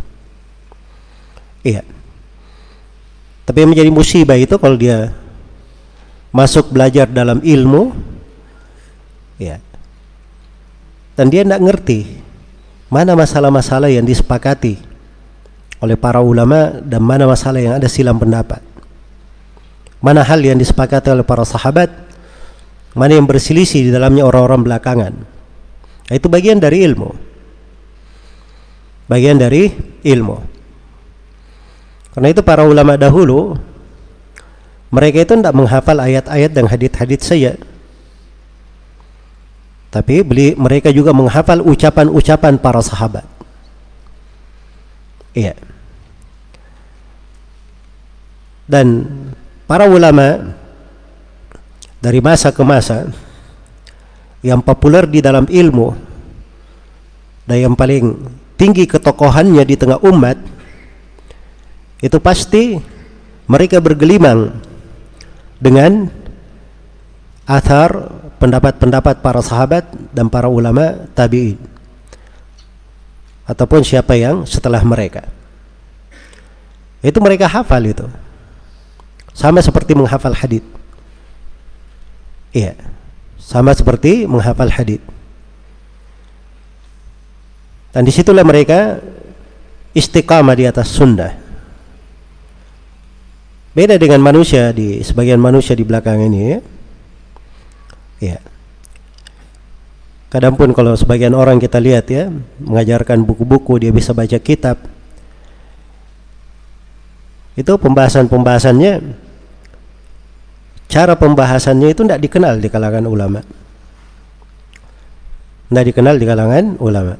[1.63, 1.85] Iya.
[3.43, 5.13] Tapi yang menjadi musibah itu kalau dia
[6.33, 7.93] masuk belajar dalam ilmu
[9.37, 9.61] ya.
[11.13, 11.99] Dan dia tidak ngerti
[12.89, 14.92] mana masalah-masalah yang disepakati
[15.83, 18.63] oleh para ulama dan mana masalah yang ada silam pendapat.
[19.99, 21.91] Mana hal yang disepakati oleh para sahabat,
[22.95, 25.13] mana yang berselisih di dalamnya orang-orang belakangan.
[26.07, 27.11] Nah, itu bagian dari ilmu.
[29.11, 29.75] Bagian dari
[30.07, 30.37] ilmu.
[32.15, 33.59] Karena itu para ulama dahulu
[34.87, 37.59] mereka itu tidak menghafal ayat-ayat dan hadith-hadith saja.
[39.91, 43.25] Tapi beli, mereka juga menghafal ucapan-ucapan para sahabat.
[45.33, 45.72] Iya
[48.69, 49.07] dan
[49.67, 50.55] para ulama
[52.03, 53.07] dari masa ke masa
[54.43, 55.95] yang populer di dalam ilmu
[57.47, 58.19] dan yang paling
[58.59, 60.35] tinggi ketokohannya di tengah umat
[62.03, 62.79] itu pasti
[63.47, 64.51] mereka bergelimang
[65.59, 66.11] dengan
[67.47, 71.59] athar pendapat-pendapat para sahabat dan para ulama tabi'in
[73.47, 75.27] ataupun siapa yang setelah mereka.
[77.03, 78.07] Itu mereka hafal itu
[79.33, 80.65] sama seperti menghafal hadith.
[82.53, 82.77] Iya.
[83.41, 85.01] Sama seperti menghafal hadith.
[87.93, 89.01] Dan di situlah mereka
[89.93, 91.33] istiqamah di atas sunnah.
[93.73, 96.59] Beda dengan manusia di sebagian manusia di belakang ini ya.
[98.21, 98.39] Ya.
[100.29, 102.29] Kadang pun kalau sebagian orang kita lihat ya
[102.61, 104.81] mengajarkan buku-buku dia bisa baca kitab
[107.53, 108.93] itu pembahasan-pembahasannya
[110.93, 113.41] cara pembahasannya itu tidak dikenal di kalangan ulama
[115.73, 117.17] tidak dikenal di kalangan ulama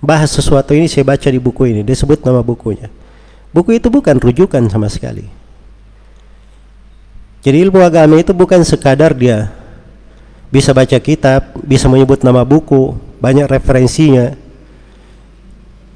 [0.00, 2.88] bahas sesuatu ini saya baca di buku ini dia sebut nama bukunya
[3.52, 5.28] Buku itu bukan rujukan sama sekali.
[7.44, 9.52] Jadi ilmu agama itu bukan sekadar dia
[10.48, 14.32] bisa baca kitab, bisa menyebut nama buku, banyak referensinya.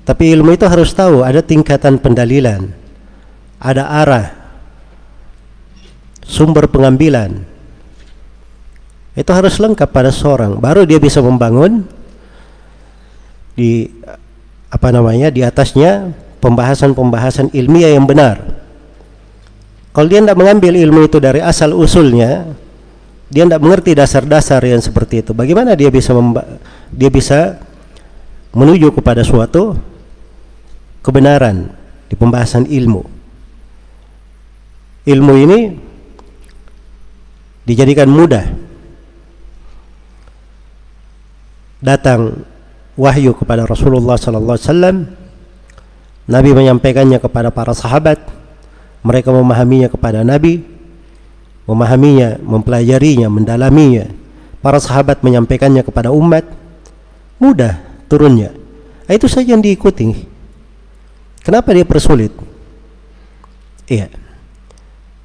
[0.05, 2.69] Tapi ilmu itu harus tahu ada tingkatan pendalilan,
[3.57, 4.45] ada arah,
[6.27, 7.47] sumber pengambilan.
[9.16, 11.89] Itu harus lengkap pada seorang, baru dia bisa membangun
[13.57, 13.89] di
[14.69, 16.12] apa namanya di atasnya
[16.44, 18.44] pembahasan-pembahasan ilmiah yang benar.
[19.97, 22.44] Kalau dia tidak mengambil ilmu itu dari asal usulnya,
[23.32, 25.32] dia tidak mengerti dasar-dasar yang seperti itu.
[25.32, 26.12] Bagaimana dia bisa
[26.93, 27.57] dia bisa
[28.53, 29.81] menuju kepada suatu
[31.01, 31.73] kebenaran
[32.12, 33.09] di pembahasan ilmu.
[35.09, 35.86] Ilmu ini
[37.67, 38.47] dijadikan mudah.
[41.83, 42.47] Datang
[42.97, 44.97] wahyu kepada Rasulullah sallallahu alaihi wasallam
[46.27, 48.19] Nabi menyampaikannya kepada para sahabat,
[49.07, 50.59] mereka memahaminya kepada Nabi,
[51.71, 54.11] memahaminya, mempelajarinya, mendalaminya.
[54.59, 56.43] Para sahabat menyampaikannya kepada umat,
[57.39, 57.79] mudah
[58.11, 58.51] turunnya.
[59.07, 60.27] Nah, itu saja yang diikuti.
[61.47, 62.35] Kenapa dia persulit?
[63.87, 64.11] Iya.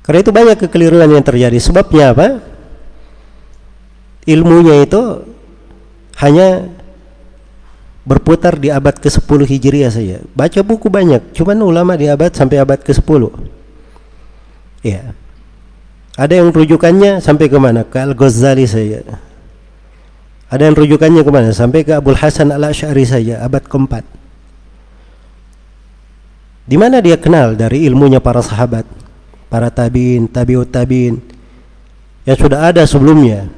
[0.01, 1.57] Karena itu banyak kekeliruan yang terjadi.
[1.61, 2.27] Sebabnya apa?
[4.25, 5.25] Ilmunya itu
[6.21, 6.69] hanya
[8.01, 10.17] berputar di abad ke-10 Hijriah saja.
[10.33, 13.29] Baca buku banyak, cuman ulama di abad sampai abad ke-10.
[14.81, 15.13] Ya.
[16.17, 17.85] Ada yang rujukannya sampai ke mana?
[17.85, 19.05] Ke Al-Ghazali saja.
[20.51, 21.49] Ada yang rujukannya ke mana?
[21.55, 24.03] Sampai ke Abdul Hasan Al-Asy'ari saja, abad keempat.
[26.67, 28.83] Di mana dia kenal dari ilmunya para sahabat,
[29.51, 31.19] para tabiin, tabiut tabiin
[32.23, 33.51] yang sudah ada sebelumnya,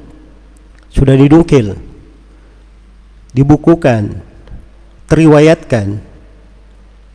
[0.90, 1.78] sudah didukil,
[3.30, 4.18] dibukukan,
[5.06, 5.86] teriwayatkan.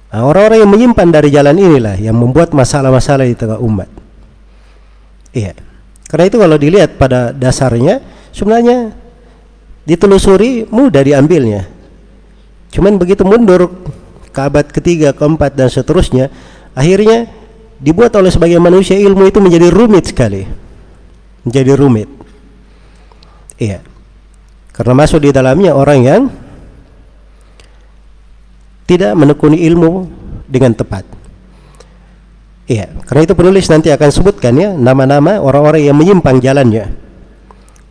[0.09, 3.91] Nah, orang-orang yang menyimpan dari jalan inilah yang membuat masalah-masalah di tengah umat.
[5.35, 5.53] Iya.
[6.09, 8.01] Karena itu kalau dilihat pada dasarnya
[8.33, 8.95] sebenarnya
[9.85, 11.69] ditelusuri mudah diambilnya.
[12.73, 13.69] Cuman begitu mundur
[14.29, 16.33] ke abad ketiga, keempat dan seterusnya,
[16.73, 17.29] akhirnya
[17.79, 20.43] dibuat oleh sebagian manusia ilmu itu menjadi rumit sekali.
[21.47, 22.11] Menjadi rumit.
[23.55, 23.79] Iya.
[24.75, 26.21] Karena masuk di dalamnya orang yang
[28.87, 30.07] tidak menekuni ilmu
[30.47, 31.03] dengan tepat.
[32.69, 36.93] Iya, karena itu penulis nanti akan sebutkan ya nama-nama orang-orang yang menyimpang jalannya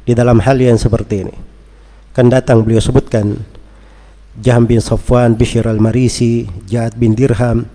[0.06, 1.34] di dalam hal yang seperti ini.
[2.14, 3.42] Kan datang beliau sebutkan
[4.38, 7.66] Jaham bin Safwan, Bishr al-Marisi, Ja'ad bin Dirham,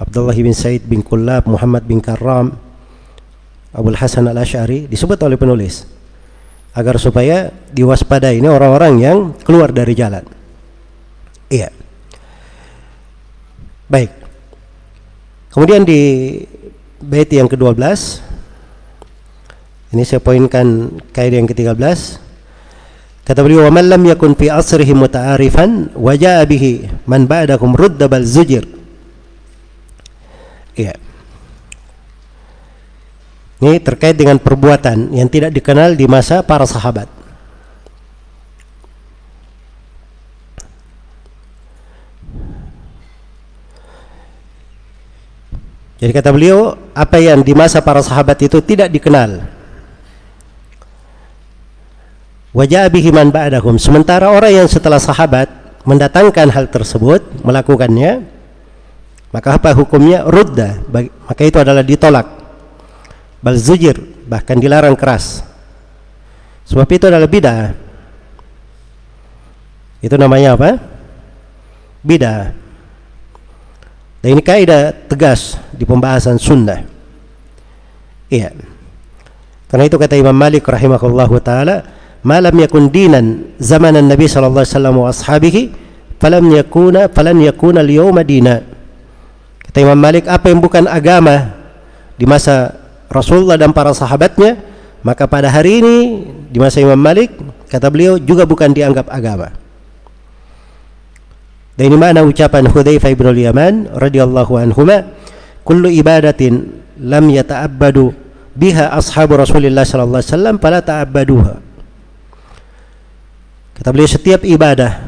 [0.00, 2.56] Abdullah bin Said bin Kullab, Muhammad bin Karram,
[3.70, 5.84] Abdul Hasan al-Ash'ari disebut oleh penulis
[6.72, 10.24] agar supaya diwaspadai ini orang-orang yang keluar dari jalan.
[11.52, 11.68] Iya.
[13.90, 14.10] Baik.
[15.50, 16.00] Kemudian di
[17.02, 17.76] bait yang ke-12
[19.90, 21.98] ini saya poinkan kaidah yang ke-13
[23.26, 26.14] kata beliau wa man lam yakun fi asrihi muta'arifan wa
[26.46, 28.79] bihi man ba'dakum rudda bal zujir
[30.78, 30.94] Iya.
[33.60, 37.20] Ini terkait dengan perbuatan yang tidak dikenal di masa para sahabat.
[46.00, 49.44] Jadi kata beliau, apa yang di masa para sahabat itu tidak dikenal.
[52.56, 53.76] Wajah bihiman ba'dahum.
[53.76, 55.52] Sementara orang yang setelah sahabat
[55.84, 58.24] mendatangkan hal tersebut, melakukannya,
[59.30, 60.26] maka apa hukumnya?
[60.26, 60.82] Rudda.
[61.26, 62.26] Maka itu adalah ditolak.
[63.38, 65.46] Bal zujir, bahkan dilarang keras.
[66.66, 67.74] Sebab itu adalah bid'ah.
[70.02, 70.78] Itu namanya apa?
[72.02, 72.54] Bid'ah.
[74.20, 76.84] Dan ini kaidah tegas di pembahasan sunnah.
[78.28, 78.52] Iya.
[79.66, 81.86] Karena itu kata Imam Malik rahimahullahu taala,
[82.26, 85.62] "Malam yakun dinan zaman Nabi sallallahu alaihi wasallam wa ashabihi,
[86.20, 88.69] falam yakuna falan yakuna al-yawma dina."
[89.70, 91.54] Kata Imam Malik, apa yang bukan agama
[92.18, 92.74] di masa
[93.06, 94.58] Rasulullah dan para sahabatnya,
[95.06, 95.96] maka pada hari ini
[96.50, 97.30] di masa Imam Malik,
[97.70, 99.54] kata beliau juga bukan dianggap agama.
[101.78, 105.06] Dan ini mana ucapan Hudzaifah bin Yaman radhiyallahu anhuma,
[105.62, 108.10] "Kullu ibadatin lam yata'abbadu
[108.58, 111.54] biha ashabu Rasulillah sallallahu alaihi wasallam fala ta'abbaduha."
[113.78, 114.98] Kata beliau setiap ibadah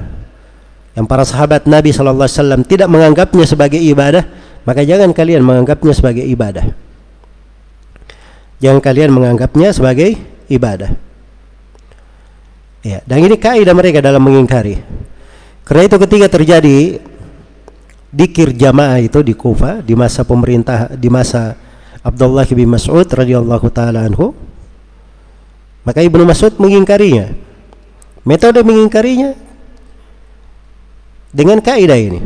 [0.95, 5.93] yang para sahabat Nabi sallallahu alaihi wasallam tidak menganggapnya sebagai ibadah, maka jangan kalian menganggapnya
[5.95, 6.67] sebagai ibadah.
[8.63, 10.15] Jangan kalian menganggapnya sebagai
[10.47, 10.95] ibadah.
[12.83, 14.79] Ya, dan ini kaidah mereka dalam mengingkari.
[15.63, 16.99] Karena itu ketika terjadi
[18.13, 21.57] dikir jamaah itu di Kufa di masa pemerintah di masa
[22.05, 24.37] Abdullah bin Mas'ud radhiyallahu taala anhu
[25.89, 27.33] maka Ibnu Mas'ud mengingkarinya
[28.29, 29.33] metode mengingkarinya
[31.33, 32.21] dengan kaidah ini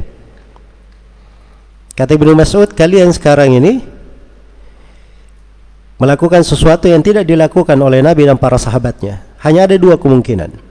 [1.97, 3.83] kata Ibnu Mas'ud kalian sekarang ini
[5.97, 10.67] melakukan sesuatu yang tidak dilakukan oleh Nabi dan para sahabatnya hanya ada dua kemungkinan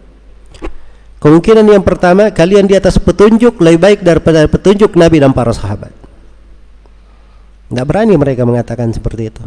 [1.26, 5.90] Kemungkinan yang pertama, kalian di atas petunjuk lebih baik daripada petunjuk Nabi dan para sahabat.
[7.66, 9.42] Tidak berani mereka mengatakan seperti itu.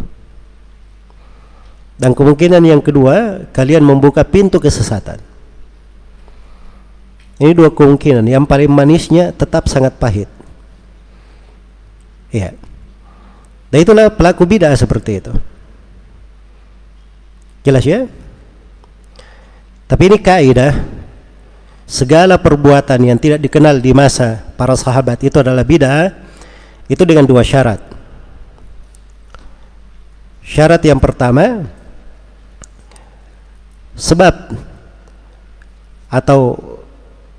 [1.95, 5.23] Dan kemungkinan yang kedua, kalian membuka pintu kesesatan.
[7.39, 8.27] Ini dua kemungkinan.
[8.27, 10.27] Yang paling manisnya tetap sangat pahit.
[12.29, 12.53] Iya.
[13.69, 15.33] Dan itulah pelaku bidah seperti itu.
[17.65, 18.09] Jelas ya?
[19.89, 20.73] Tapi ini kaidah
[21.89, 26.13] segala perbuatan yang tidak dikenal di masa para sahabat itu adalah bid'ah
[26.89, 27.81] itu dengan dua syarat.
[30.45, 31.65] Syarat yang pertama
[33.97, 34.53] sebab
[36.09, 36.57] atau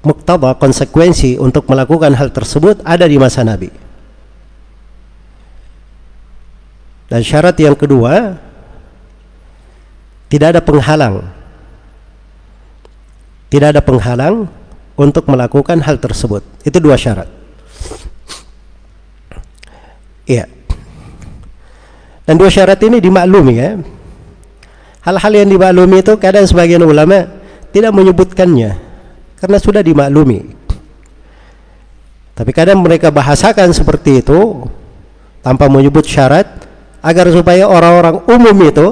[0.05, 3.88] muktada konsekuensi untuk melakukan hal tersebut ada di masa Nabi.
[7.09, 8.37] Dan syarat yang kedua
[10.29, 11.39] tidak ada penghalang
[13.49, 14.45] tidak ada penghalang
[14.93, 16.45] untuk melakukan hal tersebut.
[16.61, 17.25] Itu dua syarat.
[20.29, 20.45] Iya.
[22.29, 23.81] Dan dua syarat ini dimaklumi ya.
[25.01, 27.25] Hal-hal yang dimaklumi itu kadang sebagian ulama
[27.73, 28.77] tidak menyebutkannya
[29.41, 30.53] karena sudah dimaklumi.
[32.37, 34.69] Tapi kadang mereka bahasakan seperti itu
[35.41, 36.45] tanpa menyebut syarat
[36.99, 38.87] agar supaya orang-orang umum itu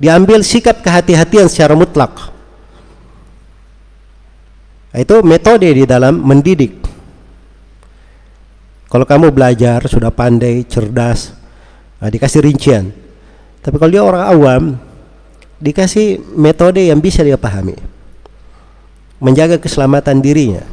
[0.00, 2.30] diambil sikap kehati-hatian secara mutlak
[4.98, 6.82] itu metode di dalam mendidik.
[8.90, 11.30] Kalau kamu belajar sudah pandai, cerdas,
[12.02, 12.90] nah dikasih rincian.
[13.62, 14.62] Tapi kalau dia orang awam,
[15.62, 17.78] dikasih metode yang bisa dia pahami.
[19.22, 20.66] Menjaga keselamatan dirinya.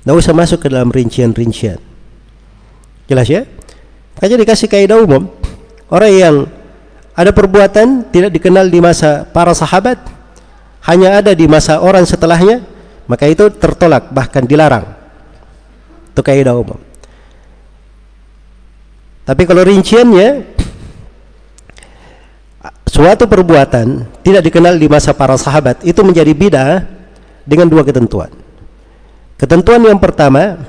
[0.00, 1.76] Tidak usah masuk ke dalam rincian-rincian.
[3.12, 3.44] Jelas ya?
[4.18, 5.26] Makanya dikasih kaidah umum.
[5.90, 6.36] Orang yang
[7.14, 10.00] ada perbuatan tidak dikenal di masa para sahabat,
[10.86, 12.62] hanya ada di masa orang setelahnya
[13.04, 14.84] maka itu tertolak bahkan dilarang.
[16.12, 16.78] Itu kaidah umum.
[19.24, 20.44] Tapi kalau rinciannya
[22.84, 26.84] suatu perbuatan tidak dikenal di masa para sahabat itu menjadi bid'ah
[27.48, 28.28] dengan dua ketentuan.
[29.40, 30.60] Ketentuan yang pertama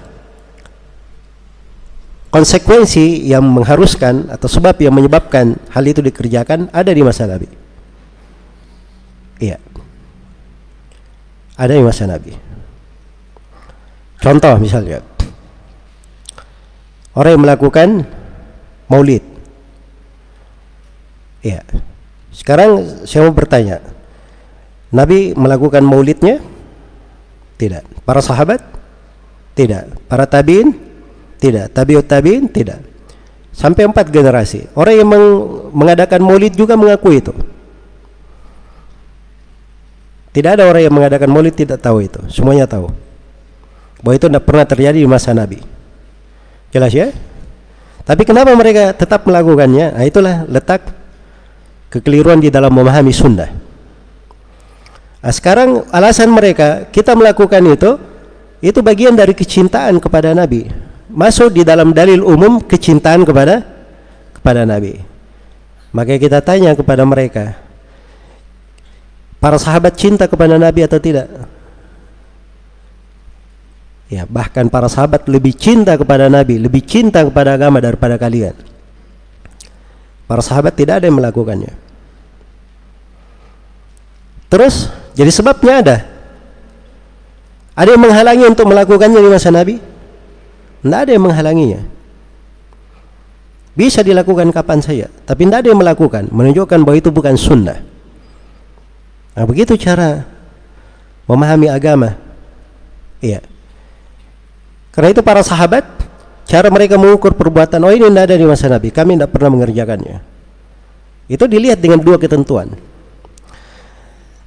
[2.35, 7.47] konsekuensi yang mengharuskan atau sebab yang menyebabkan hal itu dikerjakan ada di masa Nabi
[9.39, 9.55] iya
[11.55, 12.35] ada di masa Nabi.
[14.19, 14.99] Contoh misalnya,
[17.15, 17.89] orang yang melakukan
[18.91, 19.23] maulid.
[21.39, 21.63] Ya,
[22.35, 23.79] sekarang saya mau bertanya,
[24.91, 26.43] Nabi melakukan maulidnya?
[27.55, 28.03] Tidak.
[28.03, 28.59] Para sahabat?
[29.55, 30.11] Tidak.
[30.11, 30.75] Para tabiin?
[31.45, 31.69] Tidak.
[31.69, 32.49] Tabiut tabiin?
[32.49, 32.79] Tidak.
[33.53, 34.65] Sampai empat generasi.
[34.73, 35.09] Orang yang
[35.69, 37.33] mengadakan maulid juga mengaku itu.
[40.33, 42.17] Tidak ada orang yang mengadakan maulid tidak tahu itu.
[42.33, 42.89] Semuanya tahu.
[44.01, 45.61] Bahwa itu tidak pernah terjadi di masa Nabi.
[46.73, 47.13] Jelas ya?
[48.03, 49.95] Tapi kenapa mereka tetap melakukannya?
[49.95, 50.81] Nah, itulah letak
[51.93, 53.49] kekeliruan di dalam memahami sunnah.
[55.21, 57.97] Nah, sekarang alasan mereka kita melakukan itu
[58.59, 60.84] itu bagian dari kecintaan kepada Nabi.
[61.15, 63.63] Masuk di dalam dalil umum kecintaan kepada
[64.35, 64.99] kepada Nabi.
[65.95, 67.55] Maka kita tanya kepada mereka,
[69.45, 71.29] Para sahabat cinta kepada Nabi atau tidak?
[74.09, 78.57] Ya, bahkan para sahabat lebih cinta kepada Nabi, lebih cinta kepada agama daripada kalian.
[80.25, 81.77] Para sahabat tidak ada yang melakukannya.
[84.49, 85.97] Terus, jadi sebabnya ada.
[87.77, 89.77] Ada yang menghalangi untuk melakukannya di masa Nabi?
[90.85, 91.81] Tidak ada yang menghalanginya.
[93.73, 97.81] Bisa dilakukan kapan saja, tapi tidak ada yang melakukan, menunjukkan bahwa itu bukan sunnah.
[99.33, 100.23] Nah, begitu cara
[101.25, 102.13] memahami agama.
[103.17, 103.41] Iya.
[104.93, 105.83] Karena itu para sahabat
[106.45, 110.21] cara mereka mengukur perbuatan oh ini tidak ada di masa Nabi, kami tidak pernah mengerjakannya.
[111.25, 112.77] Itu dilihat dengan dua ketentuan.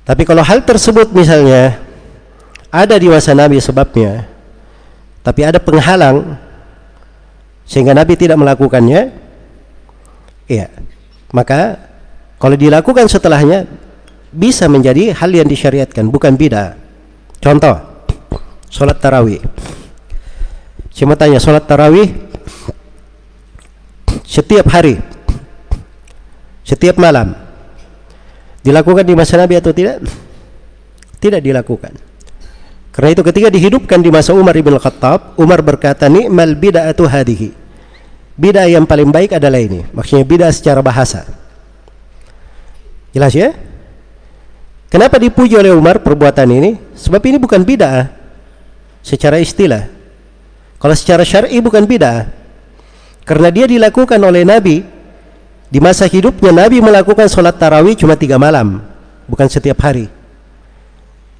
[0.06, 1.82] Tapi kalau hal tersebut misalnya
[2.70, 4.27] ada di masa Nabi sebabnya,
[5.22, 6.38] tapi ada penghalang.
[7.68, 9.12] Sehingga Nabi tidak melakukannya,
[10.48, 10.72] iya,
[11.36, 11.76] maka
[12.40, 13.68] kalau dilakukan setelahnya
[14.32, 16.80] bisa menjadi hal yang disyariatkan bukan bid'ah.
[17.44, 17.76] Contoh
[18.72, 19.44] sholat tarawih.
[20.98, 22.10] Mau tanya, sholat tarawih
[24.26, 24.98] setiap hari,
[26.66, 27.38] setiap malam,
[28.66, 30.02] dilakukan di masa Nabi atau tidak?
[31.22, 32.07] Tidak dilakukan.
[32.98, 37.54] Karena itu ketika dihidupkan di masa Umar ibn Khattab, Umar berkata, Ni'mal bida'atu hadihi.
[38.34, 39.86] Bid'ah yang paling baik adalah ini.
[39.94, 41.22] Maksudnya bid'ah secara bahasa.
[43.14, 43.54] Jelas ya?
[44.90, 46.74] Kenapa dipuji oleh Umar perbuatan ini?
[46.98, 48.10] Sebab ini bukan bid'ah
[48.98, 49.86] secara istilah.
[50.82, 52.34] Kalau secara syar'i bukan bid'ah.
[53.22, 54.82] Karena dia dilakukan oleh Nabi
[55.70, 58.82] di masa hidupnya Nabi melakukan sholat tarawih cuma tiga malam,
[59.30, 60.17] bukan setiap hari.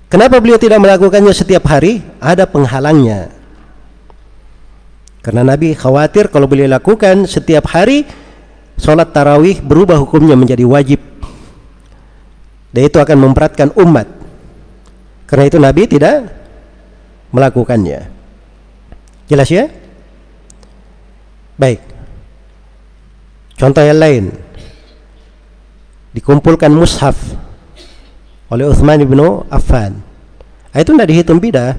[0.09, 2.01] Kenapa beliau tidak melakukannya setiap hari?
[2.17, 3.29] Ada penghalangnya.
[5.21, 8.09] Karena Nabi khawatir kalau beliau lakukan setiap hari
[8.81, 11.05] sholat tarawih berubah hukumnya menjadi wajib.
[12.73, 14.09] Dan itu akan memberatkan umat.
[15.29, 16.33] Karena itu Nabi tidak
[17.29, 18.09] melakukannya.
[19.29, 19.69] Jelas ya?
[21.61, 21.85] Baik.
[23.61, 24.33] Contoh yang lain.
[26.17, 27.13] Dikumpulkan mushaf
[28.49, 29.21] oleh Uthman bin
[29.53, 30.01] Affan.
[30.73, 31.77] Ah, itu tidak dihitung bidah.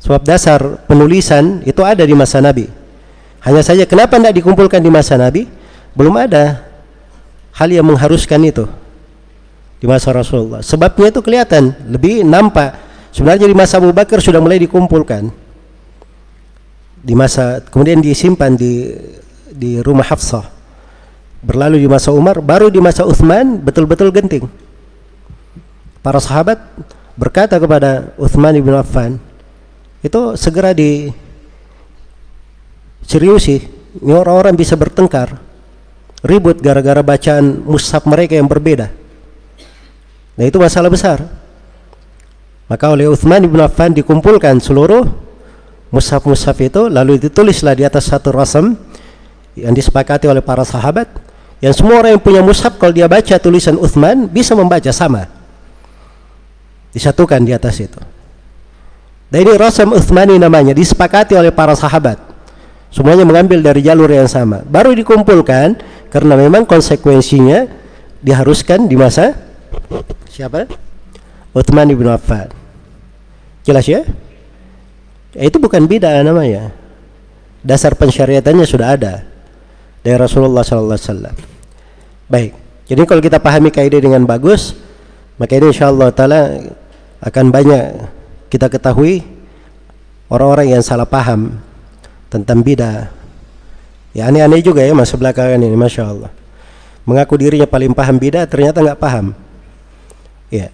[0.00, 2.68] Sebab dasar penulisan itu ada di masa Nabi.
[3.42, 5.48] Hanya saja kenapa tidak dikumpulkan di masa Nabi?
[5.96, 6.62] Belum ada
[7.56, 8.68] hal yang mengharuskan itu
[9.80, 10.60] di masa Rasulullah.
[10.60, 12.76] Sebabnya itu kelihatan, lebih nampak.
[13.10, 15.46] Sebenarnya di masa Abu Bakar sudah mulai dikumpulkan
[17.06, 18.90] di masa kemudian disimpan di
[19.54, 20.42] di rumah Hafsah
[21.38, 24.50] berlalu di masa Umar baru di masa Uthman betul-betul genting
[26.06, 26.62] para sahabat
[27.18, 29.18] berkata kepada Uthman bin Affan
[30.06, 31.10] itu segera di
[33.02, 33.66] seriusi
[33.98, 35.34] ini orang-orang bisa bertengkar.
[36.22, 38.86] Ribut gara-gara bacaan mushaf mereka yang berbeda.
[40.38, 41.26] Nah itu masalah besar.
[42.70, 45.10] Maka oleh Uthman bin Affan dikumpulkan seluruh
[45.90, 48.78] mushaf-mushaf itu lalu ditulislah di atas satu rasam
[49.58, 51.10] yang disepakati oleh para sahabat
[51.58, 55.35] yang semua orang yang punya mushaf kalau dia baca tulisan Uthman bisa membaca sama
[56.96, 58.00] disatukan di atas itu.
[59.28, 62.16] Dan ini rasam Uthmani namanya disepakati oleh para sahabat.
[62.88, 64.64] Semuanya mengambil dari jalur yang sama.
[64.64, 65.76] Baru dikumpulkan
[66.08, 67.68] karena memang konsekuensinya
[68.24, 69.36] diharuskan di masa
[70.32, 70.64] siapa?
[71.52, 72.48] Uthman ibn Affan.
[73.60, 74.00] Jelas ya?
[75.36, 76.72] itu bukan bid'ah namanya.
[77.60, 79.20] Dasar pensyariatannya sudah ada
[80.00, 81.36] dari Rasulullah sallallahu wasallam.
[82.30, 82.56] Baik.
[82.88, 84.72] Jadi kalau kita pahami kaidah dengan bagus
[85.36, 86.56] maka ini insyaallah taala
[87.22, 87.84] akan banyak
[88.52, 89.24] kita ketahui
[90.32, 91.60] orang-orang yang salah paham
[92.32, 93.12] tentang bid'ah
[94.16, 96.30] ya aneh-aneh juga ya masa belakangan ini Masya Allah
[97.06, 99.32] mengaku dirinya paling paham bid'ah ternyata nggak paham
[100.50, 100.68] ya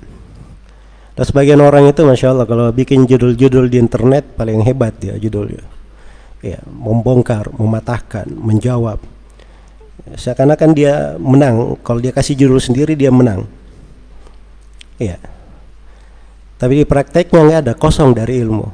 [1.13, 5.61] dan sebagian orang itu masya Allah kalau bikin judul-judul di internet paling hebat ya judulnya.
[6.43, 8.99] Ya, membongkar, mematahkan, menjawab.
[10.19, 11.79] Seakan-akan dia menang.
[11.87, 13.47] Kalau dia kasih judul sendiri dia menang.
[14.99, 15.23] Ya.
[16.63, 18.71] Tapi di prakteknya ada, kosong dari ilmu.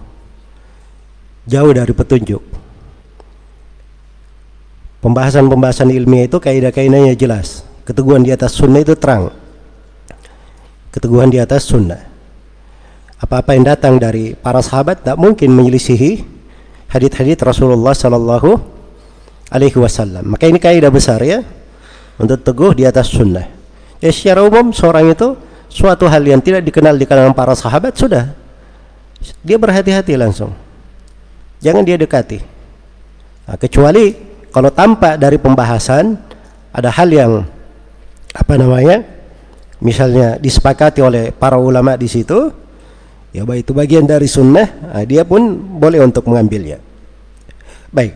[1.48, 2.44] Jauh dari petunjuk.
[5.00, 7.64] Pembahasan-pembahasan ilmiah itu kaidah-kaidahnya jelas.
[7.88, 9.32] Keteguhan di atas sunnah itu terang.
[10.92, 12.18] Keteguhan di atas sunnah
[13.18, 16.22] apa-apa yang datang dari para sahabat tak mungkin menyelisihi
[16.86, 18.54] hadith-hadith Rasulullah sallallahu
[19.50, 20.38] alaihi wasallam.
[20.38, 21.42] Maka ini kaidah besar ya
[22.14, 23.50] untuk teguh di atas sunnah.
[23.98, 25.34] Ya secara umum seorang itu
[25.78, 28.34] suatu hal yang tidak dikenal di kalangan para sahabat sudah
[29.46, 30.50] dia berhati-hati langsung.
[31.62, 32.38] Jangan dia dekati.
[33.46, 34.14] Nah, kecuali
[34.50, 36.18] kalau tampak dari pembahasan
[36.74, 37.32] ada hal yang
[38.34, 39.02] apa namanya
[39.78, 42.50] misalnya disepakati oleh para ulama di situ
[43.32, 46.76] ya baik itu bagian dari sunnah nah, dia pun boleh untuk mengambilnya
[47.88, 48.14] baik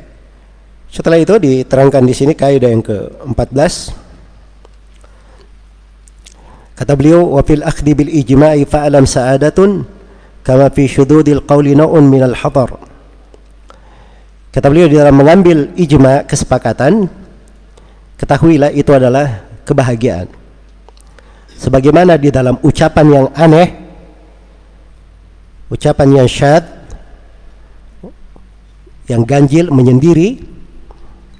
[0.92, 4.01] setelah itu diterangkan di sini kaidah yang ke-14
[6.78, 9.84] kata beliau wa fil akhdi bil ijma'i fa'alam sa'adatun
[10.42, 12.76] kama fi syududil qawli na'un minal hadar
[14.52, 17.08] kata beliau di dalam mengambil ijma kesepakatan
[18.22, 20.30] ketahuilah itu adalah kebahagiaan.
[21.58, 23.82] Sebagaimana di dalam ucapan yang aneh
[25.72, 26.64] ucapan yang syad
[29.08, 30.42] yang ganjil menyendiri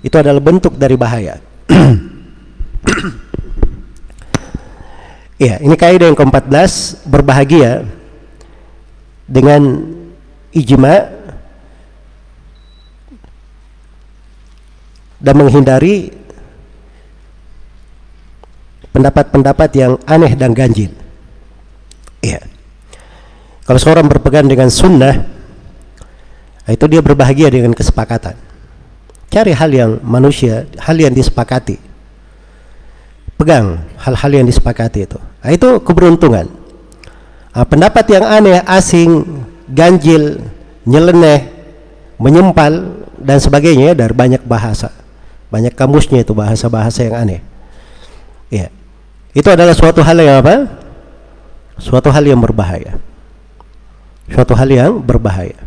[0.00, 1.36] itu adalah bentuk dari bahaya
[5.42, 7.82] ya ini kaidah yang ke-14 berbahagia
[9.26, 9.82] dengan
[10.54, 11.10] ijma
[15.18, 16.14] dan menghindari
[18.94, 20.94] pendapat-pendapat yang aneh dan ganjil
[22.22, 22.38] iya
[23.66, 25.42] kalau seorang berpegang dengan sunnah
[26.62, 28.38] Itu dia berbahagia dengan kesepakatan.
[29.32, 31.80] Cari hal yang manusia, hal yang disepakati.
[33.34, 35.18] Pegang hal-hal yang disepakati itu.
[35.42, 36.46] Nah, itu keberuntungan.
[37.52, 39.26] Nah, pendapat yang aneh, asing,
[39.66, 40.38] ganjil,
[40.86, 41.50] nyeleneh,
[42.16, 44.94] menyempal dan sebagainya dari banyak bahasa.
[45.50, 47.40] Banyak kamusnya itu bahasa-bahasa yang aneh.
[48.48, 48.72] Ya.
[49.34, 50.68] Itu adalah suatu hal yang apa?
[51.76, 52.96] Suatu hal yang berbahaya.
[54.30, 55.58] Suatu hal yang berbahaya.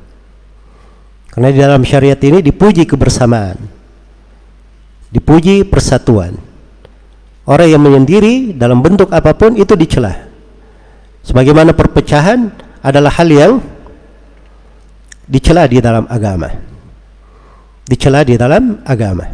[1.30, 3.60] Karena di dalam syariat ini dipuji kebersamaan.
[5.12, 6.40] Dipuji persatuan.
[7.46, 10.26] Orang yang menyendiri dalam bentuk apa pun itu dicela.
[11.22, 12.50] Sebagaimana perpecahan
[12.82, 13.54] adalah hal yang
[15.30, 16.50] dicela di dalam agama.
[17.86, 19.30] Dicela di dalam agama.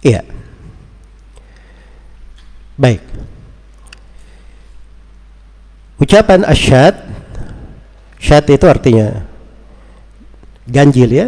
[0.00, 0.24] Iya.
[2.80, 3.04] Baik.
[6.00, 6.94] Ucapan asyad
[8.16, 9.28] syad itu artinya
[10.64, 11.26] ganjil ya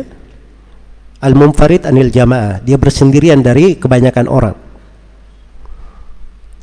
[1.20, 4.69] al munfarid anil jamaah dia bersendirian dari kebanyakan orang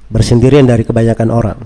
[0.08, 1.60] bersendirian dari kebanyakan orang.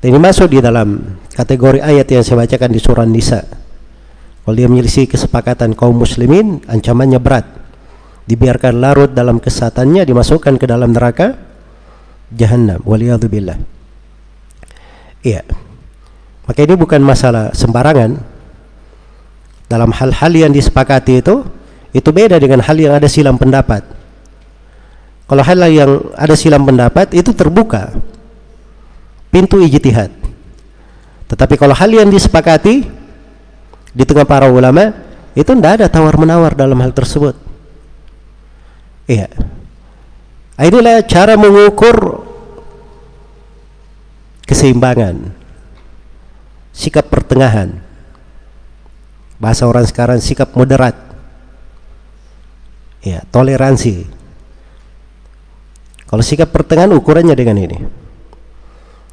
[0.00, 3.44] Ini masuk di dalam kategori ayat yang saya bacakan di surah Nisa
[4.40, 7.46] kalau dia menyelisih kesepakatan kaum muslimin ancamannya berat.
[8.24, 11.36] Dibiarkan larut dalam kesatannya dimasukkan ke dalam neraka
[12.32, 12.80] jahannam.
[12.86, 13.58] Waliyadzubillah.
[15.20, 15.44] Iya.
[16.48, 18.16] Maka ini bukan masalah sembarangan.
[19.70, 21.46] Dalam hal-hal yang disepakati itu
[21.94, 23.99] itu beda dengan hal yang ada silam pendapat
[25.30, 27.94] kalau hal yang ada silam pendapat itu terbuka.
[29.30, 30.10] Pintu ijtihad.
[31.30, 32.82] Tetapi kalau hal yang disepakati
[33.94, 34.90] di tengah para ulama
[35.38, 37.38] itu tidak ada tawar menawar dalam hal tersebut.
[39.06, 39.30] Iya.
[40.58, 42.26] Inilah cara mengukur
[44.50, 45.30] keseimbangan
[46.74, 47.78] sikap pertengahan.
[49.38, 50.98] Bahasa orang sekarang sikap moderat.
[53.06, 54.19] Ya toleransi
[56.10, 57.78] kalau sikap pertengahan ukurannya dengan ini.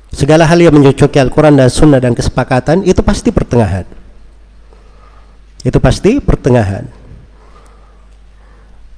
[0.09, 3.85] Segala hal yang mencocoki Al-Quran dan Sunnah dan kesepakatan itu pasti pertengahan.
[5.61, 6.89] Itu pasti pertengahan.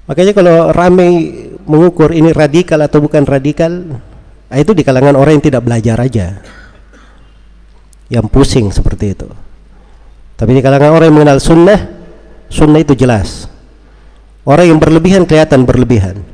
[0.08, 1.12] Makanya kalau ramai
[1.68, 4.00] mengukur ini radikal atau bukan radikal
[4.48, 6.40] itu di kalangan orang yang tidak belajar aja.
[8.08, 9.28] Yang pusing seperti itu.
[10.40, 11.80] Tapi di kalangan orang yang mengenal sunnah,
[12.48, 13.52] sunnah itu jelas.
[14.48, 16.29] Orang yang berlebihan kelihatan berlebihan.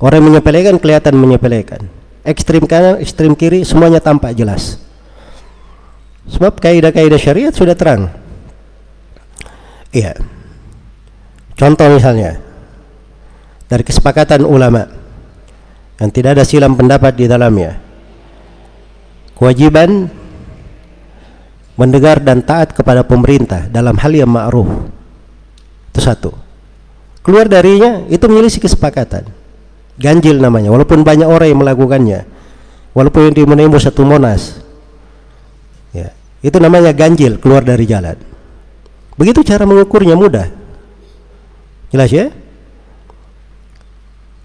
[0.00, 1.84] Orang yang menyepelekan kelihatan menyepelekan.
[2.24, 4.80] Ekstrim kanan, ekstrim kiri, semuanya tampak jelas.
[6.24, 8.08] Sebab kaidah-kaidah syariat sudah terang.
[9.92, 10.16] Iya.
[11.56, 12.40] Contoh misalnya
[13.68, 14.88] dari kesepakatan ulama
[16.00, 17.76] yang tidak ada silam pendapat di dalamnya.
[19.36, 20.08] Kewajiban
[21.80, 24.68] mendengar dan taat kepada pemerintah dalam hal yang ma'ruf
[25.88, 26.36] itu satu
[27.24, 29.24] keluar darinya itu menyelisih kesepakatan
[30.00, 30.72] ganjil namanya.
[30.72, 32.20] Walaupun banyak orang yang melakukannya.
[32.96, 34.64] Walaupun yang dimenemu satu monas.
[35.92, 38.16] Ya itu namanya ganjil keluar dari jalan.
[39.20, 40.48] Begitu cara mengukurnya mudah.
[41.92, 42.32] Jelas ya?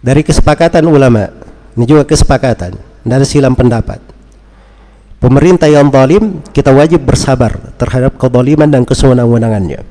[0.05, 1.31] Dari kesepakatan ulama
[1.73, 3.97] ini juga kesepakatan dari silam pendapat.
[5.17, 9.81] Pemerintah yang zalim kita wajib bersabar terhadap kezaliman dan kesewenang-wenangannya.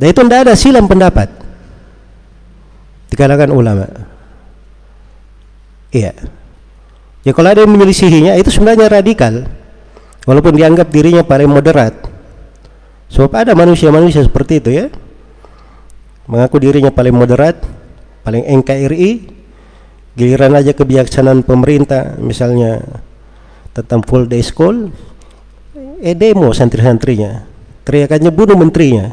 [0.00, 1.43] Dan itu tidak ada silam pendapat
[3.14, 3.86] di kalangan ulama.
[5.94, 6.10] Iya.
[7.22, 9.46] Ya kalau ada yang menyelisihinya itu sebenarnya radikal.
[10.26, 11.94] Walaupun dianggap dirinya paling moderat.
[13.14, 14.86] Sebab ada manusia-manusia seperti itu ya.
[16.26, 17.62] Mengaku dirinya paling moderat
[18.26, 19.30] paling NKRI
[20.18, 22.80] giliran aja kebijaksanaan pemerintah misalnya
[23.76, 24.88] tentang full day school
[26.00, 27.44] eh demo santri-santrinya
[27.84, 29.12] teriakannya bunuh menterinya.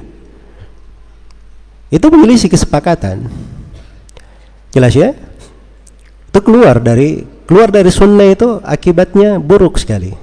[1.92, 3.28] Itu menyelisih kesepakatan
[4.72, 5.14] jelas ya?
[6.32, 10.16] Itu keluar dari keluar dari sunnah itu akibatnya buruk sekali.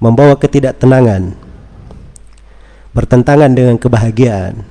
[0.00, 1.36] Membawa ketidaktenangan
[2.90, 4.66] bertentangan dengan kebahagiaan.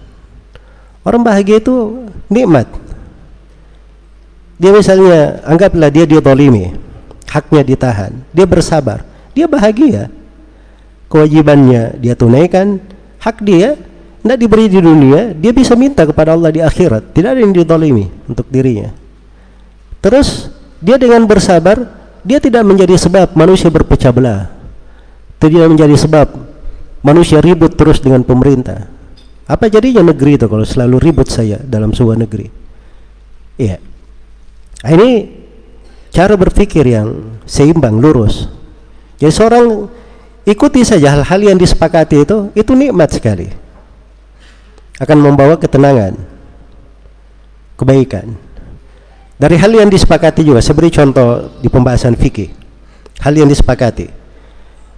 [1.04, 2.68] Orang bahagia itu nikmat.
[4.60, 6.76] Dia misalnya anggaplah dia dolimi
[7.30, 9.06] haknya ditahan, dia bersabar,
[9.38, 10.10] dia bahagia.
[11.10, 12.78] Kewajibannya dia tunaikan,
[13.22, 13.78] hak dia
[14.20, 17.16] tidak diberi di dunia, dia bisa minta kepada Allah di akhirat.
[17.16, 18.92] Tidak ada yang didolimi untuk dirinya.
[20.04, 21.80] Terus dia dengan bersabar,
[22.24, 24.52] dia tidak menjadi sebab manusia berpecah belah.
[25.40, 26.28] Tidak menjadi sebab
[27.00, 28.92] manusia ribut terus dengan pemerintah.
[29.48, 32.48] Apa jadinya negeri itu kalau selalu ribut saya dalam sebuah negeri?
[33.56, 33.80] Iya.
[34.84, 35.10] Nah, ini
[36.12, 38.60] cara berpikir yang seimbang lurus
[39.20, 39.92] jadi seorang
[40.48, 43.52] ikuti saja hal-hal yang disepakati itu, itu nikmat sekali.
[45.00, 46.20] Akan membawa ketenangan,
[47.80, 48.36] kebaikan.
[49.40, 52.52] Dari hal yang disepakati juga, saya beri contoh di pembahasan fikih.
[53.24, 54.12] Hal yang disepakati.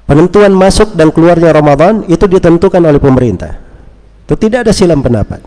[0.09, 3.61] Penentuan masuk dan keluarnya Ramadan itu ditentukan oleh pemerintah.
[4.25, 5.45] Itu tidak ada silam pendapat.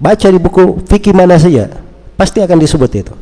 [0.00, 1.68] Baca di buku fikih mana saja,
[2.16, 3.14] pasti akan disebut itu.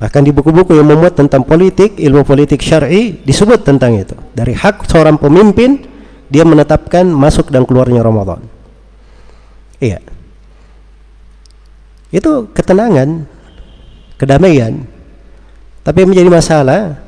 [0.00, 4.16] Bahkan di buku-buku yang memuat tentang politik, ilmu politik syar'i disebut tentang itu.
[4.32, 5.89] Dari hak seorang pemimpin
[6.30, 8.40] dia menetapkan masuk dan keluarnya Ramadan.
[9.82, 9.98] Iya.
[12.14, 13.26] Itu ketenangan,
[14.14, 14.86] kedamaian.
[15.82, 17.02] Tapi menjadi masalah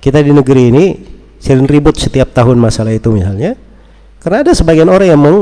[0.00, 0.84] kita di negeri ini
[1.36, 3.52] sering ribut setiap tahun masalah itu misalnya.
[4.24, 5.40] Karena ada sebagian orang yang meng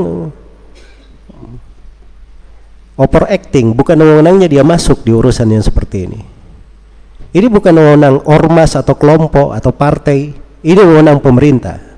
[2.99, 6.21] overacting, bukan wewenangnya dia masuk di urusan yang seperti ini.
[7.33, 11.92] Ini bukan wewenang ormas atau kelompok atau partai, ini wewenang pemerintah.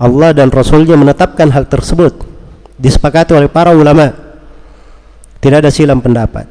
[0.00, 2.24] Allah dan Rasulnya menetapkan hal tersebut
[2.80, 4.16] disepakati oleh para ulama.
[5.40, 6.48] Tidak ada silam pendapat.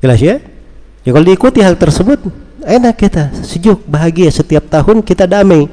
[0.00, 0.40] Jelas ya?
[1.04, 2.24] Ya kalau diikuti hal tersebut,
[2.64, 5.68] enak kita, sejuk, bahagia setiap tahun kita damai.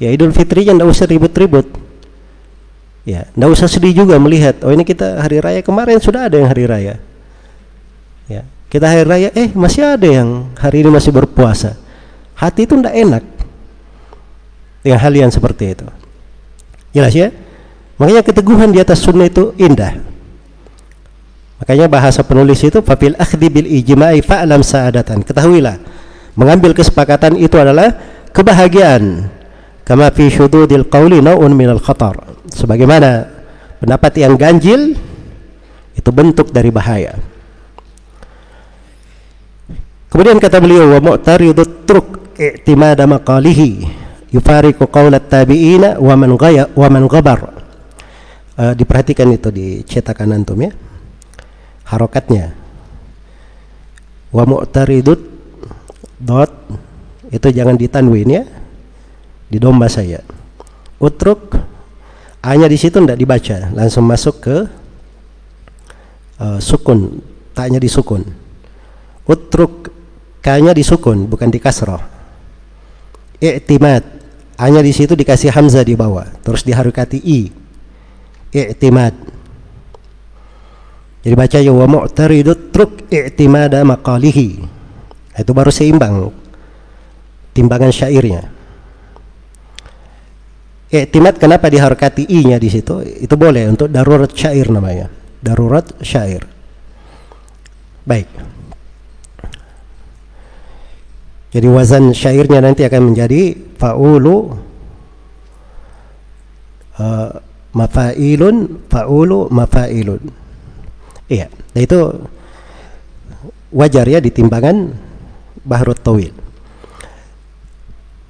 [0.00, 1.66] Ya Idul Fitrinya tidak usah ribut-ribut.
[3.04, 6.48] Ya, tidak usah sedih juga melihat, oh ini kita hari raya kemarin sudah ada yang
[6.48, 6.96] hari raya.
[8.24, 11.76] Ya, kita hari raya eh masih ada yang hari ini masih berpuasa
[12.34, 13.22] hati itu tidak enak
[14.84, 15.88] dengan hal yang seperti itu.
[16.92, 17.32] Jelas ya?
[17.96, 19.96] Makanya keteguhan di atas sunnah itu indah.
[21.58, 25.24] Makanya bahasa penulis itu fafil akhdi bil ijma'i fa'lam sa'adatan.
[25.24, 25.80] Ketahuilah
[26.36, 27.96] mengambil kesepakatan itu adalah
[28.36, 29.32] kebahagiaan.
[29.88, 32.20] Kama fi syududil qawli nau'un minal khatar.
[32.52, 33.24] Sebagaimana
[33.80, 35.00] pendapat yang ganjil
[35.96, 37.16] itu bentuk dari bahaya.
[40.12, 44.03] Kemudian kata beliau wa mu'taridut truk i'timada maqalihi
[44.34, 47.54] yufariqu qaulat tabi'ina wa man ghaya wa man ghabar.
[48.54, 50.74] Uh, diperhatikan itu di cetakan antum ya.
[51.86, 52.50] Harokatnya.
[54.34, 55.22] Wa mu'taridut
[56.18, 56.50] dot
[57.30, 58.42] itu jangan ditanwin ya.
[59.46, 60.18] Di domba saya.
[60.98, 61.54] Utruk
[62.44, 64.56] hanya di situ tidak dibaca, langsung masuk ke
[66.42, 67.22] uh, sukun,
[67.56, 68.26] taknya disukun.
[69.24, 69.94] Utruk
[70.44, 72.04] K-nya disukun bukan di kasroh.
[73.40, 74.13] I'timad
[74.54, 77.50] hanya di situ dikasih hamzah di bawah, terus diharukati i.
[78.54, 79.14] I'timad.
[81.26, 84.62] Jadi baca ya wa mu'taridut truk i'timada maqalihi.
[85.34, 86.30] Itu baru seimbang
[87.50, 88.42] timbangan syairnya.
[90.94, 93.02] I'timad kenapa diharukati i-nya di situ?
[93.02, 95.10] Itu boleh untuk darurat syair namanya.
[95.42, 96.46] Darurat syair.
[98.06, 98.30] Baik.
[101.54, 104.58] Jadi wazan syairnya nanti akan menjadi faulu
[106.98, 107.30] uh,
[107.70, 110.18] mafailun faulu mafailun.
[111.30, 111.98] Iya, nah itu
[113.70, 114.90] wajar ya di timbangan
[115.62, 116.34] Bahrut Tawil.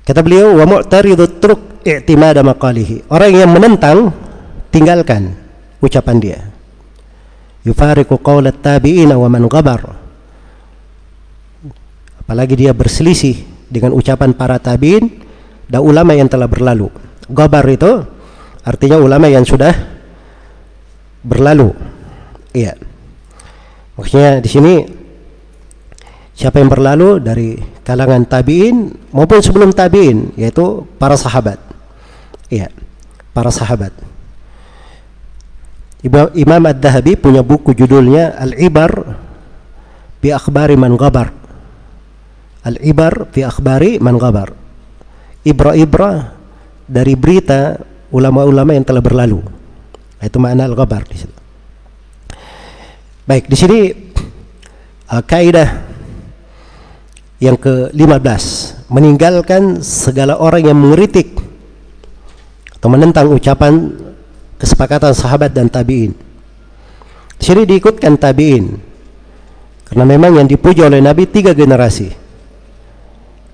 [0.04, 3.08] Kata beliau wa mu'taridu truk i'timada maqalihi.
[3.08, 4.12] Orang yang menentang
[4.68, 5.32] tinggalkan
[5.80, 6.40] ucapan dia.
[7.64, 10.03] Yufariqu qawlat tabi'ina wa man ghabar
[12.24, 15.12] apalagi dia berselisih dengan ucapan para tabiin
[15.68, 16.88] dan ulama yang telah berlalu.
[17.28, 18.00] Gabar itu
[18.64, 19.76] artinya ulama yang sudah
[21.20, 21.76] berlalu.
[22.56, 22.80] Iya.
[24.00, 24.74] Maksudnya di sini
[26.32, 31.60] siapa yang berlalu dari kalangan tabiin maupun sebelum tabiin yaitu para sahabat.
[32.48, 32.72] Iya,
[33.36, 33.92] para sahabat.
[36.36, 38.92] Imam Ad-Dahabi punya buku judulnya Al-Ibar
[40.20, 41.43] bi akhbari man gabar
[42.64, 44.56] Al-ibar fi akhbari man ghabar.
[45.44, 46.32] Ibra-ibra
[46.88, 47.76] dari berita
[48.08, 49.44] ulama-ulama yang telah berlalu.
[50.24, 51.36] Itu makna al-ghabar di situ.
[53.28, 53.78] Baik, di sini
[55.12, 55.84] uh, kaidah
[57.40, 58.44] yang ke-15
[58.88, 61.36] meninggalkan segala orang yang mengeritik
[62.80, 63.92] atau menentang ucapan
[64.56, 66.16] kesepakatan sahabat dan tabi'in.
[67.36, 68.72] Di sini diikutkan tabi'in
[69.84, 72.23] karena memang yang dipuji oleh Nabi tiga generasi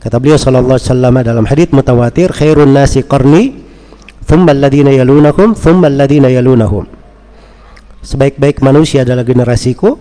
[0.01, 3.53] Kata beliau sallallahu alaihi wasallam dalam hadis mutawatir, khairun nasi qarni,
[4.25, 6.89] thumma alladhina yalunahum, thumma alladhina yalunahum.
[8.01, 10.01] Sebaik-baik manusia adalah generasiku,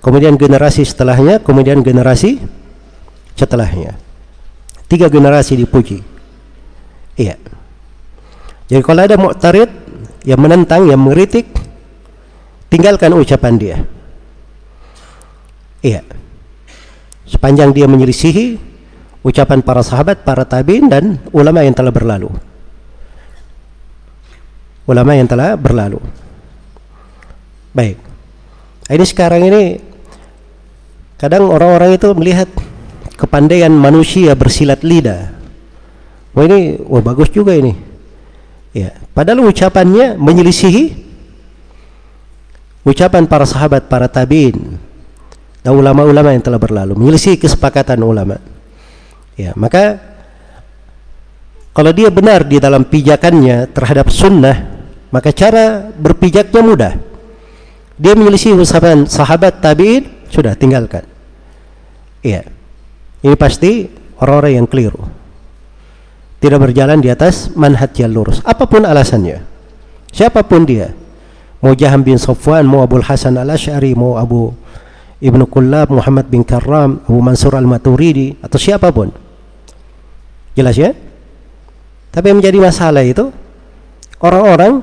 [0.00, 2.40] kemudian generasi setelahnya, kemudian generasi
[3.36, 4.00] setelahnya.
[4.88, 6.00] Tiga generasi dipuji.
[7.20, 7.36] Iya.
[8.72, 9.68] Jadi kalau ada mu'tarid
[10.24, 11.52] yang menentang, yang mengkritik,
[12.72, 13.76] tinggalkan ucapan dia.
[15.84, 16.00] Iya.
[17.28, 18.67] Sepanjang dia menyelisihi
[19.28, 22.32] ucapan para sahabat, para tabiin dan ulama yang telah berlalu.
[24.88, 26.00] Ulama yang telah berlalu.
[27.76, 28.00] Baik.
[28.88, 29.76] Ini sekarang ini
[31.20, 32.48] kadang orang-orang itu melihat
[33.20, 35.36] kepandaian manusia bersilat lidah.
[36.32, 37.76] Wah ini, wah bagus juga ini.
[38.72, 41.04] Ya, padahal ucapannya menyelisihi
[42.88, 44.80] ucapan para sahabat, para tabiin
[45.60, 48.40] dan ulama-ulama yang telah berlalu, menyelisihi kesepakatan ulama.
[49.38, 50.02] Ya, maka
[51.70, 54.66] kalau dia benar di dalam pijakannya terhadap sunnah,
[55.14, 56.92] maka cara berpijaknya mudah.
[57.94, 61.06] Dia menyelisih ucapan sahabat tabi'in, sudah tinggalkan.
[62.18, 62.50] Iya.
[63.22, 63.86] Ini pasti
[64.18, 65.06] orang-orang yang keliru.
[66.42, 68.42] Tidak berjalan di atas manhaj yang lurus.
[68.42, 69.38] Apa pun alasannya.
[70.10, 70.90] Siapa pun dia.
[71.62, 74.50] Mau Jaham bin Safwan, mau Abu Hasan al-Ash'ari, mau Abu
[75.22, 79.27] Ibnu Kullab, Muhammad bin Karram, Abu Mansur al-Maturidi, atau siapa pun
[80.58, 80.90] Jelas ya?
[82.10, 83.30] Tapi yang menjadi masalah itu
[84.18, 84.82] orang-orang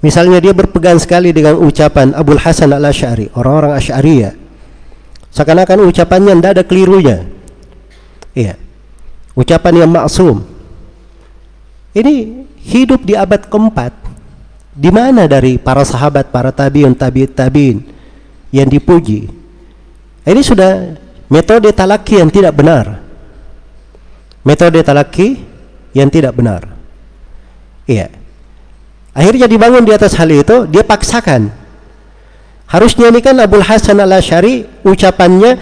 [0.00, 4.32] misalnya dia berpegang sekali dengan ucapan Abdul Hasan al-Ash'ari, orang-orang Asy'ariyah.
[5.28, 7.28] Seakan-akan ucapannya tidak ada kelirunya.
[8.32, 8.56] Iya.
[9.36, 10.40] Ucapan yang maksum.
[11.92, 13.92] Ini hidup di abad keempat.
[14.72, 17.76] Di mana dari para sahabat, para tabiun, tabi'in, tabi'in
[18.48, 19.28] yang dipuji?
[20.24, 20.96] Ini sudah
[21.28, 23.01] metode talaki yang tidak benar
[24.42, 25.42] metode talaki
[25.94, 26.66] yang tidak benar.
[27.86, 28.10] Iya.
[29.12, 31.52] Akhirnya dibangun di atas hal itu, dia paksakan.
[32.64, 35.60] Harusnya ini kan Abdul Hasan al Ashari ucapannya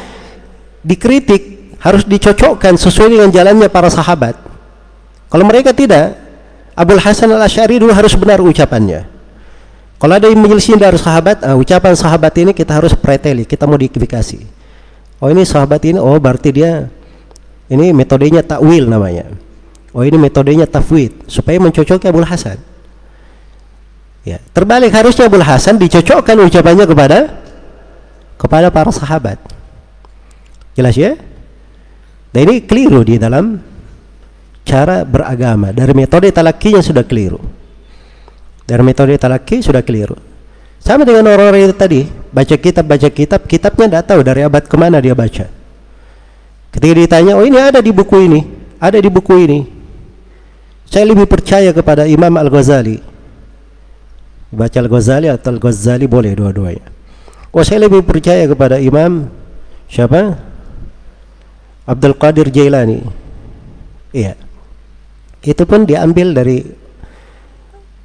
[0.87, 4.39] dikritik, harus dicocokkan sesuai dengan jalannya para sahabat.
[5.27, 6.15] Kalau mereka tidak,
[6.79, 9.11] Abdul Hasan al Ashari dulu harus benar ucapannya.
[10.01, 14.41] Kalau ada yang menyelisih dari sahabat, uh, ucapan sahabat ini kita harus preteli, kita modifikasi.
[15.21, 16.89] Oh ini sahabat ini, oh berarti dia
[17.71, 19.31] ini metodenya takwil namanya.
[19.95, 22.59] Oh ini metodenya tafwid supaya mencocoki Abu Hasan.
[24.27, 27.19] Ya, terbalik harusnya Abu Hasan dicocokkan ucapannya kepada
[28.39, 29.39] kepada para sahabat.
[30.75, 31.15] Jelas ya?
[32.31, 33.59] Dan ini keliru di dalam
[34.63, 35.75] cara beragama.
[35.75, 37.43] Dari metode talakinya sudah keliru.
[38.67, 40.15] Dari metode talaki sudah keliru.
[40.79, 42.01] Sama dengan orang-orang itu tadi,
[42.31, 45.60] baca kitab, baca kitab, kitabnya tidak tahu dari abad ke mana dia baca.
[46.71, 48.41] Ketika ditanya, oh ini ada di buku ini,
[48.79, 49.61] ada di buku ini.
[50.91, 52.99] Saya lebih percaya kepada Imam Al-Ghazali.
[54.51, 56.83] Baca Al-Ghazali atau Al-Ghazali boleh dua-duanya.
[57.51, 59.31] Oh saya lebih percaya kepada Imam
[59.91, 60.39] siapa?
[61.87, 63.03] Abdul Qadir Jailani.
[64.15, 64.35] Iya.
[65.43, 66.63] Itu pun diambil dari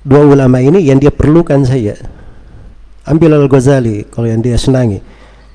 [0.06, 1.98] dua ulama ini yang dia perlukan saja.
[3.06, 5.02] Ambil Al-Ghazali kalau yang dia senangi.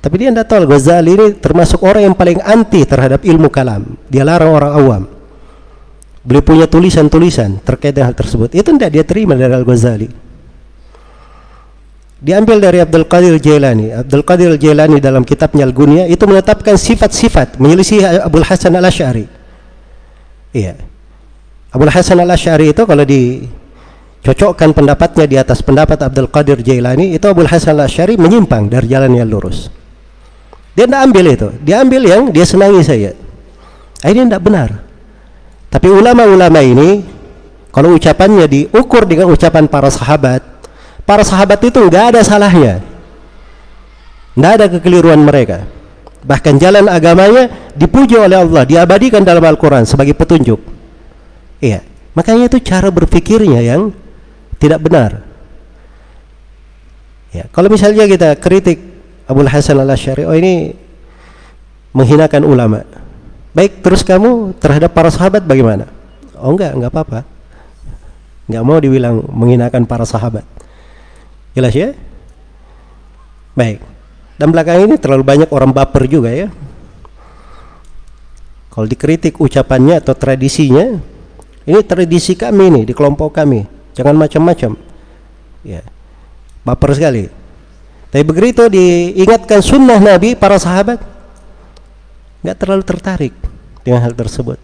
[0.01, 4.01] Tapi dia tidak tahu Ghazali ini termasuk orang yang paling anti terhadap ilmu kalam.
[4.09, 5.03] Dia larang orang awam.
[6.25, 8.49] Beliau punya tulisan-tulisan terkait dengan hal tersebut.
[8.57, 10.09] Itu tidak dia terima dari Al-Ghazali.
[12.21, 13.93] Diambil dari Abdul Qadir Jailani.
[13.93, 19.25] Abdul Qadir Jailani dalam kitabnya Al-Gunya itu menetapkan sifat-sifat menyelisih Abdul Hasan Al-Asy'ari.
[20.53, 20.77] Iya.
[21.73, 27.49] Abdul Hasan Al-Asy'ari itu kalau dicocokkan pendapatnya di atas pendapat Abdul Qadir Jailani itu Abdul
[27.49, 29.80] Hasan Al-Asy'ari menyimpang dari jalan yang lurus.
[30.75, 31.49] Dia tidak ambil itu.
[31.63, 33.13] Dia ambil yang dia senangi saya.
[34.01, 34.69] Ini tidak benar.
[35.71, 37.05] Tapi ulama-ulama ini
[37.71, 40.43] kalau ucapannya diukur dengan ucapan para sahabat,
[41.07, 42.83] para sahabat itu nggak ada salahnya.
[44.35, 45.67] Tidak ada kekeliruan mereka.
[46.21, 50.59] Bahkan jalan agamanya dipuji oleh Allah, diabadikan dalam Al-Quran sebagai petunjuk.
[51.63, 53.95] Iya, makanya itu cara berpikirnya yang
[54.59, 55.25] tidak benar.
[57.31, 58.90] Ya, kalau misalnya kita kritik
[59.31, 60.75] Abu Hasan al Ashari oh ini
[61.95, 62.83] menghinakan ulama.
[63.55, 65.87] Baik terus kamu terhadap para sahabat bagaimana?
[66.35, 67.23] Oh enggak enggak apa-apa.
[68.51, 70.43] Enggak mau dibilang menghinakan para sahabat.
[71.55, 71.95] Jelas ya?
[73.55, 73.79] Baik.
[74.35, 76.51] Dan belakang ini terlalu banyak orang baper juga ya.
[78.71, 80.99] Kalau dikritik ucapannya atau tradisinya
[81.71, 83.63] ini tradisi kami nih di kelompok kami.
[83.95, 84.75] Jangan macam-macam.
[85.63, 85.87] Ya.
[86.67, 87.40] Baper sekali
[88.11, 90.99] tapi begitu diingatkan sunnah Nabi, para sahabat
[92.43, 93.35] nggak terlalu tertarik
[93.87, 94.59] dengan hal tersebut.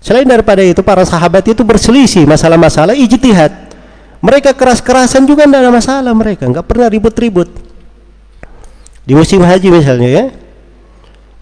[0.00, 3.52] Selain daripada itu, para sahabat itu berselisih masalah-masalah ijtihad.
[4.24, 7.48] Mereka keras-kerasan juga tidak ada masalah mereka, nggak pernah ribut-ribut.
[9.04, 10.24] Di musim haji misalnya ya,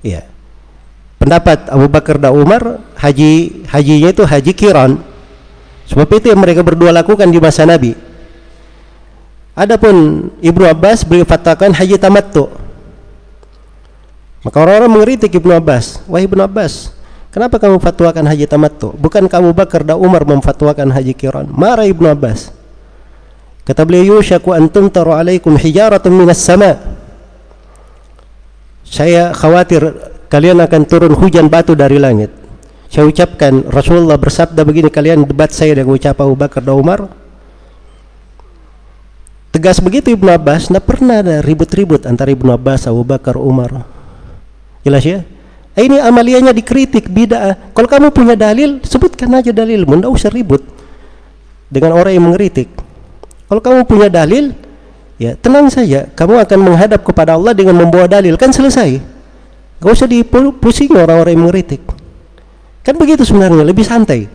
[0.02, 0.20] ya
[1.22, 4.98] pendapat Abu Bakar dan Umar haji hajinya itu haji kiran
[5.86, 7.94] sebab itu yang mereka berdua lakukan di masa Nabi
[9.52, 12.48] Adapun Ibnu Abbas beliau fatwakan haji tamattu.
[14.42, 16.96] Maka orang-orang mengkritik Ibnu Abbas, "Wahai Ibnu Abbas,
[17.28, 18.96] kenapa kamu fatwakan haji tamattu?
[18.96, 22.48] Bukan kamu Bakar dan Umar memfatwakan haji kiran?" Marah Ibnu Abbas.
[23.62, 26.80] Kata beliau, "Yushaku an tumtaru alaikum hijaratun minas sama."
[28.88, 29.84] Saya khawatir
[30.32, 32.32] kalian akan turun hujan batu dari langit.
[32.88, 37.21] Saya ucapkan Rasulullah bersabda begini kalian debat saya dengan ucap Abu Bakar dan Umar.
[39.52, 43.84] Tegas begitu Ibnu Abbas, tidak pernah ada ribut-ribut antara Ibnu Abbas, Abu Bakar, Umar.
[44.80, 45.20] Jelas ya?
[45.76, 47.72] Ini amaliannya dikritik bid'ah.
[47.76, 49.84] Kalau kamu punya dalil, sebutkan aja dalil.
[49.84, 50.64] Tidak usah ribut
[51.68, 52.68] dengan orang yang mengkritik.
[53.48, 54.56] Kalau kamu punya dalil,
[55.20, 56.08] ya tenang saja.
[56.12, 58.36] Kamu akan menghadap kepada Allah dengan membawa dalil.
[58.40, 59.00] Kan selesai.
[59.80, 61.80] Gak usah dipusing orang-orang yang mengkritik.
[62.84, 64.28] Kan begitu sebenarnya, lebih santai.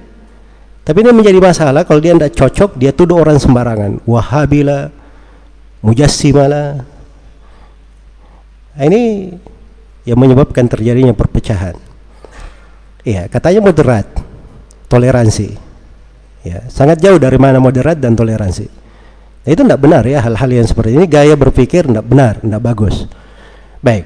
[0.88, 4.02] Tapi ini menjadi masalah kalau dia tidak cocok, dia tuduh orang sembarangan.
[4.08, 4.90] Wahabila,
[5.82, 6.84] mujassimala.
[8.78, 9.34] Nah, ini
[10.08, 11.76] yang menyebabkan terjadinya perpecahan.
[13.04, 14.08] Iya, katanya moderat,
[14.92, 15.58] toleransi.
[16.48, 18.68] Ya, sangat jauh dari mana moderat dan toleransi.
[19.44, 23.08] Nah, itu tidak benar ya hal-hal yang seperti ini gaya berpikir tidak benar, tidak bagus.
[23.84, 24.06] Baik.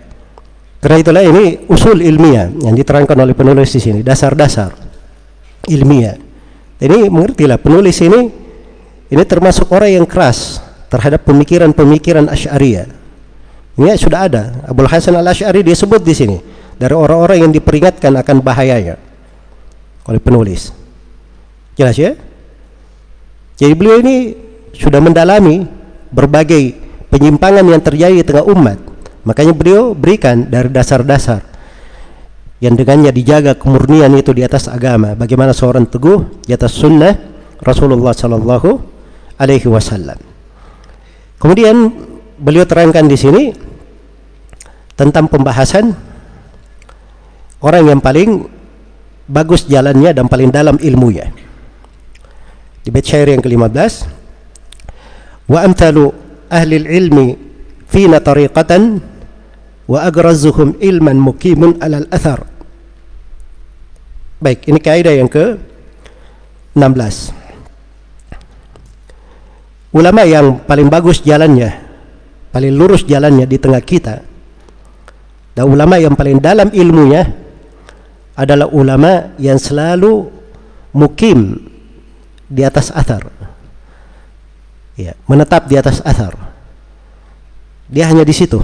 [0.81, 4.73] Karena itulah ini usul ilmiah yang diterangkan oleh penulis di sini, dasar-dasar
[5.69, 6.17] ilmiah.
[6.81, 8.21] Ini mengertilah penulis ini
[9.11, 10.57] ini termasuk orang yang keras
[10.91, 13.01] terhadap pemikiran-pemikiran Asy'ariyah
[13.79, 14.43] ini sudah ada.
[14.67, 16.37] Abdul Hasan al Ashari disebut di sini
[16.75, 18.99] dari orang-orang yang diperingatkan akan bahayanya
[20.05, 20.75] oleh penulis.
[21.79, 22.11] Jelas ya?
[23.55, 24.35] Jadi beliau ini
[24.75, 25.63] sudah mendalami
[26.11, 26.75] berbagai
[27.07, 28.77] penyimpangan yang terjadi di tengah umat.
[29.23, 31.45] Makanya beliau berikan dari dasar-dasar
[32.59, 35.15] yang dengannya dijaga kemurnian itu di atas agama.
[35.15, 37.13] Bagaimana seorang teguh di atas sunnah
[37.61, 38.69] Rasulullah Sallallahu
[39.37, 40.30] Alaihi Wasallam.
[41.41, 41.89] Kemudian
[42.37, 43.43] beliau terangkan di sini
[44.93, 45.89] tentang pembahasan
[47.65, 48.45] orang yang paling
[49.25, 51.33] bagus jalannya dan paling dalam ilmunya.
[52.85, 53.93] Di bait syair yang ke-15
[55.49, 56.13] wa amthalu
[56.45, 57.27] ahli ilmi
[57.89, 59.01] fina tariqatan
[59.89, 62.45] wa agrazuhum ilman mukimun alal athar.
[64.41, 65.57] Baik, ini kaidah yang ke
[66.77, 67.40] 16.
[69.91, 71.91] Ulama yang paling bagus jalannya
[72.51, 74.15] paling lurus jalannya di tengah kita
[75.55, 77.27] dan ulama yang paling dalam ilmunya
[78.35, 80.31] adalah ulama yang selalu
[80.95, 81.59] mukim
[82.47, 83.27] di atas athar.
[84.95, 86.35] Ya, menetap di atas athar.
[87.91, 88.63] Dia hanya di situ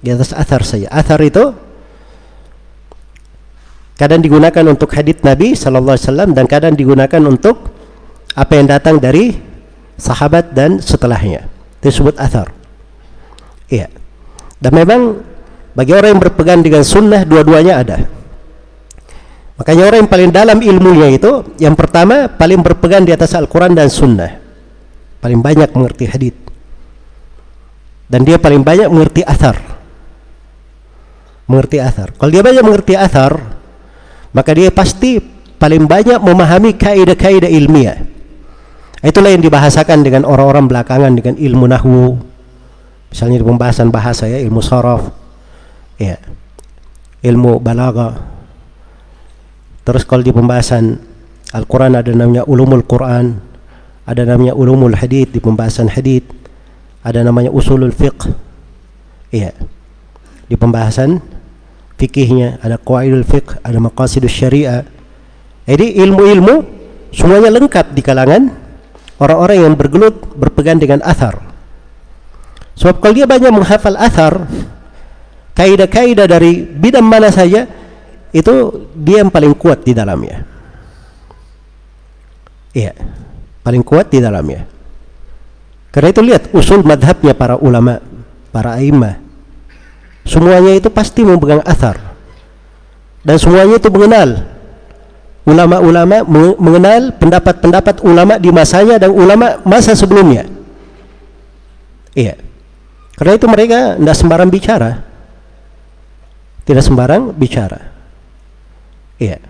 [0.00, 0.88] di atas athar saja.
[0.92, 1.52] Athar itu
[3.96, 7.72] kadang digunakan untuk hadith Nabi Sallallahu Alaihi Wasallam dan kadang digunakan untuk
[8.36, 9.36] apa yang datang dari
[10.00, 11.46] sahabat dan setelahnya
[11.84, 12.50] disebut athar
[13.70, 13.86] Iya.
[14.60, 15.00] Dan memang
[15.72, 17.98] bagi orang yang berpegang dengan sunnah dua-duanya ada.
[19.56, 23.88] Makanya orang yang paling dalam ilmunya itu yang pertama paling berpegang di atas Al-Quran dan
[23.88, 24.42] sunnah.
[25.22, 26.36] Paling banyak mengerti hadith.
[28.10, 29.54] Dan dia paling banyak mengerti athar.
[31.46, 32.10] Mengerti athar.
[32.18, 33.38] Kalau dia banyak mengerti athar,
[34.34, 35.22] maka dia pasti
[35.60, 38.02] paling banyak memahami kaidah-kaidah ilmiah.
[39.00, 42.20] Itulah yang dibahasakan dengan orang-orang belakangan dengan ilmu nahwu,
[43.08, 45.08] misalnya di pembahasan bahasa ya ilmu saraf.
[45.96, 46.20] Ya.
[47.20, 48.16] Ilmu balaga
[49.84, 50.96] terus kalau di pembahasan
[51.52, 53.36] Al-Quran ada namanya ulumul Quran
[54.08, 56.24] ada namanya ulumul hadith di pembahasan hadith
[57.00, 58.28] ada namanya usulul fiqh.
[59.32, 59.56] Ya.
[60.48, 61.24] Di pembahasan
[61.96, 64.84] fikihnya ada qaidul fiqh ada maqasidus syariah.
[65.64, 66.54] Jadi ilmu-ilmu
[67.12, 68.59] semuanya lengkap di kalangan
[69.20, 71.50] orang-orang yang bergelut berpegang dengan athar
[72.80, 74.48] Sebab kalau dia banyak menghafal athar,
[75.52, 77.68] kaidah-kaidah dari bidang mana saja,
[78.32, 78.54] itu
[78.96, 80.48] dia yang paling kuat di dalamnya.
[82.72, 82.96] Iya,
[83.60, 84.64] paling kuat di dalamnya.
[85.92, 88.00] Karena itu lihat usul madhabnya para ulama,
[88.48, 89.20] para imam.
[90.24, 92.00] Semuanya itu pasti memegang athar.
[93.20, 94.48] Dan semuanya itu mengenal
[95.48, 96.22] ulama-ulama
[96.60, 100.44] mengenal pendapat-pendapat ulama di masanya dan ulama masa sebelumnya.
[102.12, 102.36] Iya.
[103.16, 104.90] Karena itu mereka tidak sembarang bicara.
[106.64, 107.80] Tidak sembarang bicara.
[109.20, 109.40] Iya.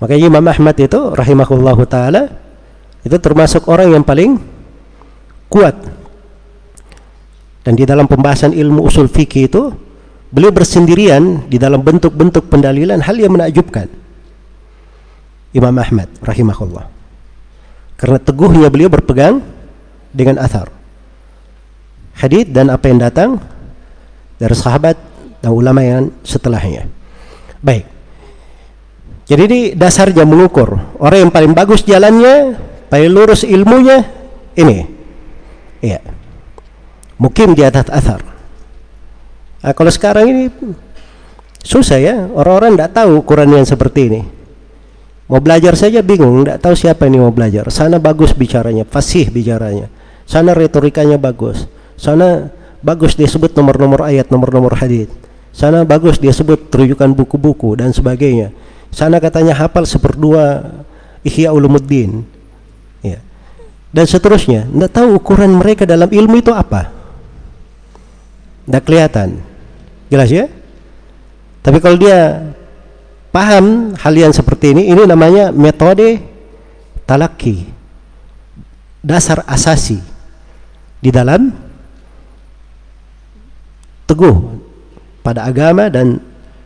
[0.00, 2.22] Makanya Imam Ahmad itu rahimahullah taala
[3.04, 4.40] itu termasuk orang yang paling
[5.48, 5.76] kuat.
[7.64, 9.72] Dan di dalam pembahasan ilmu usul fikih itu
[10.28, 14.03] beliau bersendirian di dalam bentuk-bentuk pendalilan hal yang menakjubkan.
[15.54, 16.90] Imam Ahmad rahimahullah.
[17.94, 19.38] Karena teguhnya beliau berpegang
[20.10, 20.74] dengan athar
[22.18, 23.30] hadith dan apa yang datang
[24.38, 24.96] dari sahabat
[25.42, 26.86] dan ulama yang setelahnya.
[27.60, 27.86] Baik.
[29.24, 32.60] Jadi ini dasarnya mengukur orang yang paling bagus jalannya,
[32.92, 34.04] paling lurus ilmunya
[34.52, 34.84] ini.
[35.80, 36.00] Iya.
[37.16, 38.20] Mukim di atas asar.
[39.64, 40.44] Nah, kalau sekarang ini
[41.64, 44.22] susah ya, orang-orang tidak tahu Quran yang seperti ini.
[45.24, 47.64] Mau belajar saja bingung, tidak tahu siapa ini mau belajar.
[47.72, 49.88] Sana bagus bicaranya, fasih bicaranya.
[50.28, 51.64] Sana retorikanya bagus.
[51.96, 52.52] Sana
[52.84, 55.08] bagus dia sebut nomor-nomor ayat, nomor-nomor hadis.
[55.54, 58.52] Sana bagus dia sebut rujukan buku-buku dan sebagainya.
[58.92, 60.76] Sana katanya hafal seperdua
[61.24, 62.26] Ihya Ulumuddin.
[63.00, 63.24] Ya.
[63.94, 64.68] Dan seterusnya.
[64.68, 66.92] Tidak tahu ukuran mereka dalam ilmu itu apa.
[68.68, 69.40] Tidak kelihatan.
[70.12, 70.46] Jelas ya?
[71.64, 72.44] Tapi kalau dia
[73.34, 76.22] paham hal yang seperti ini, ini namanya metode
[77.02, 77.66] talaki.
[79.02, 79.98] Dasar asasi
[81.02, 81.50] di dalam
[84.06, 84.36] teguh
[85.20, 86.22] pada agama dan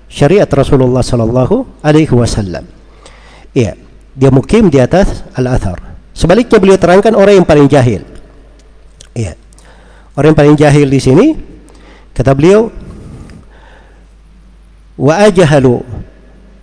[0.07, 2.63] syariat Rasulullah sallallahu alaihi wasallam.
[3.57, 3.75] Iya,
[4.13, 5.81] dia mukim di atas al-athar.
[6.15, 8.03] Sebaliknya beliau terangkan orang yang paling jahil.
[9.17, 9.35] Iya.
[10.15, 11.27] Orang yang paling jahil di sini
[12.15, 12.71] kata beliau
[14.99, 15.83] wa ajhalu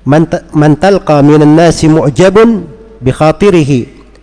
[0.06, 2.69] man man talqa minan nasi mu'jabun
[3.01, 3.80] bi khatirihi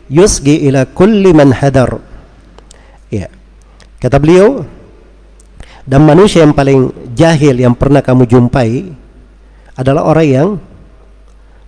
[0.09, 1.99] yusgi ila kulli man hadar.
[3.11, 3.29] Iya.
[3.99, 4.65] Kata beliau
[5.83, 8.95] dan manusia yang paling jahil yang pernah kamu jumpai
[9.75, 10.49] adalah orang yang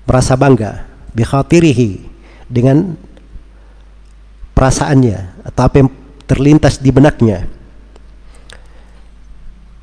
[0.06, 0.86] merasa bangga
[1.16, 2.04] bikhatirihi
[2.46, 2.94] dengan
[4.54, 5.90] perasaannya atau apa yang
[6.24, 7.48] terlintas di benaknya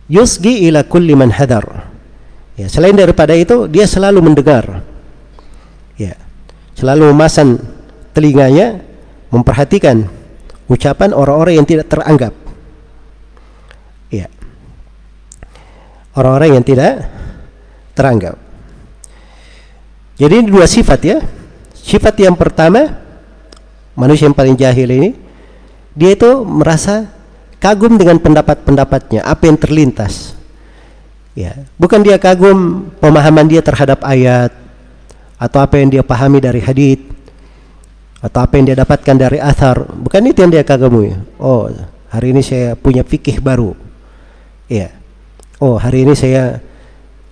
[0.08, 1.91] yusgi ila kulli man hadar
[2.62, 4.86] ya selain daripada itu dia selalu mendengar
[5.98, 6.14] ya
[6.78, 7.58] selalu memasang
[8.14, 8.86] telinganya
[9.34, 10.06] memperhatikan
[10.70, 12.32] ucapan orang-orang yang tidak teranggap
[14.12, 14.28] Ya.
[16.12, 17.08] Orang-orang yang tidak
[17.96, 18.36] teranggap.
[20.20, 21.18] Jadi ini dua sifat ya.
[21.72, 23.00] Sifat yang pertama
[23.96, 25.10] manusia yang paling jahil ini
[25.96, 27.10] dia itu merasa
[27.58, 30.36] kagum dengan pendapat-pendapatnya, apa yang terlintas.
[31.32, 34.52] Ya, bukan dia kagum pemahaman dia terhadap ayat
[35.40, 37.00] atau apa yang dia pahami dari hadis
[38.20, 41.16] atau apa yang dia dapatkan dari athar, bukan itu yang dia kagumi.
[41.40, 41.72] Oh,
[42.12, 43.74] hari ini saya punya fikih baru
[44.72, 44.96] Iya.
[45.60, 46.64] Oh, hari ini saya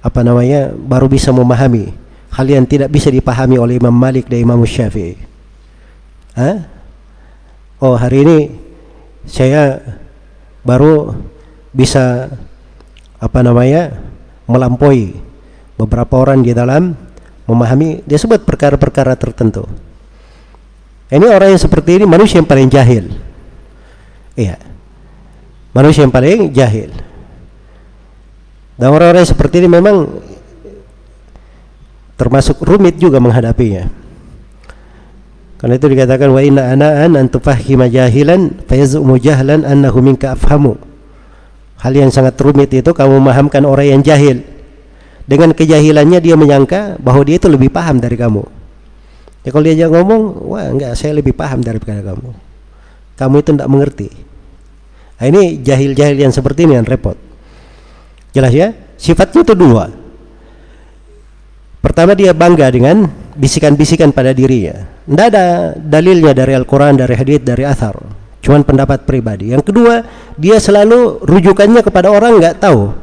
[0.04, 1.96] apa namanya baru bisa memahami
[2.36, 5.16] hal yang tidak bisa dipahami oleh Imam Malik dan Imam Syafi'i.
[6.36, 6.68] Hah?
[7.80, 8.38] Oh, hari ini
[9.24, 9.80] saya
[10.68, 11.16] baru
[11.72, 12.28] bisa
[13.20, 14.00] apa namanya
[14.48, 15.20] melampaui
[15.76, 16.96] beberapa orang di dalam
[17.46, 19.68] memahami dia sebut perkara-perkara tertentu.
[21.10, 23.10] Ini orang yang seperti ini manusia yang paling jahil.
[24.38, 24.62] Iya.
[25.74, 26.94] Manusia yang paling jahil.
[28.80, 30.08] Dan orang-orang seperti ini memang
[32.16, 33.90] termasuk rumit juga menghadapinya.
[35.60, 40.80] Karena itu dikatakan wa inna ana'an an tufahhima jahilan fayazumu jahlan annahu minka afhamu.
[41.80, 44.44] Hal yang sangat rumit itu kamu memahamkan orang yang jahil.
[45.24, 48.44] Dengan kejahilannya dia menyangka bahwa dia itu lebih paham dari kamu.
[49.48, 52.30] Ya kalau dia ngomong, wah enggak saya lebih paham daripada kamu.
[53.16, 54.10] Kamu itu tidak mengerti.
[55.20, 57.16] Nah, ini jahil-jahil yang seperti ini yang repot.
[58.32, 58.72] Jelas ya?
[59.00, 59.92] Sifatnya itu dua.
[61.80, 63.08] Pertama dia bangga dengan
[63.40, 64.84] bisikan-bisikan pada dirinya.
[65.08, 67.96] Tidak ada dalilnya dari Al-Quran, dari hadith, dari athar.
[68.40, 69.52] Cuman pendapat pribadi.
[69.52, 70.04] Yang kedua,
[70.40, 72.96] dia selalu rujukannya kepada orang nggak tahu.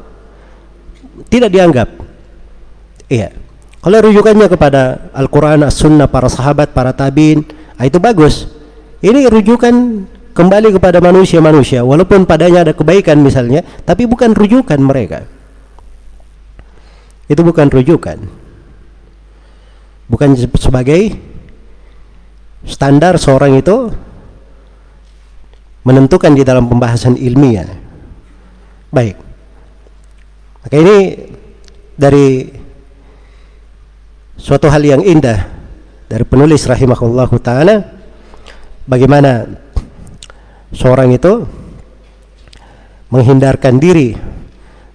[1.28, 1.89] Tidak dianggap.
[3.12, 3.32] Iya.
[3.84, 7.47] Kalau rujukannya kepada Al-Quran, As-Sunnah, para sahabat, para tabiin,
[7.78, 8.50] ah, itu bagus.
[9.05, 9.74] Ini rujukan
[10.36, 15.24] kembali kepada manusia-manusia walaupun padanya ada kebaikan misalnya tapi bukan rujukan mereka
[17.24, 18.20] itu bukan rujukan
[20.12, 21.16] bukan sebagai
[22.68, 23.97] standar seorang itu
[25.86, 27.70] menentukan di dalam pembahasan ilmiah
[28.90, 29.16] baik
[30.66, 30.98] maka ini
[31.94, 32.50] dari
[34.34, 35.47] suatu hal yang indah
[36.10, 37.76] dari penulis rahimahullah taala
[38.86, 39.47] bagaimana
[40.74, 41.47] seorang itu
[43.10, 44.15] menghindarkan diri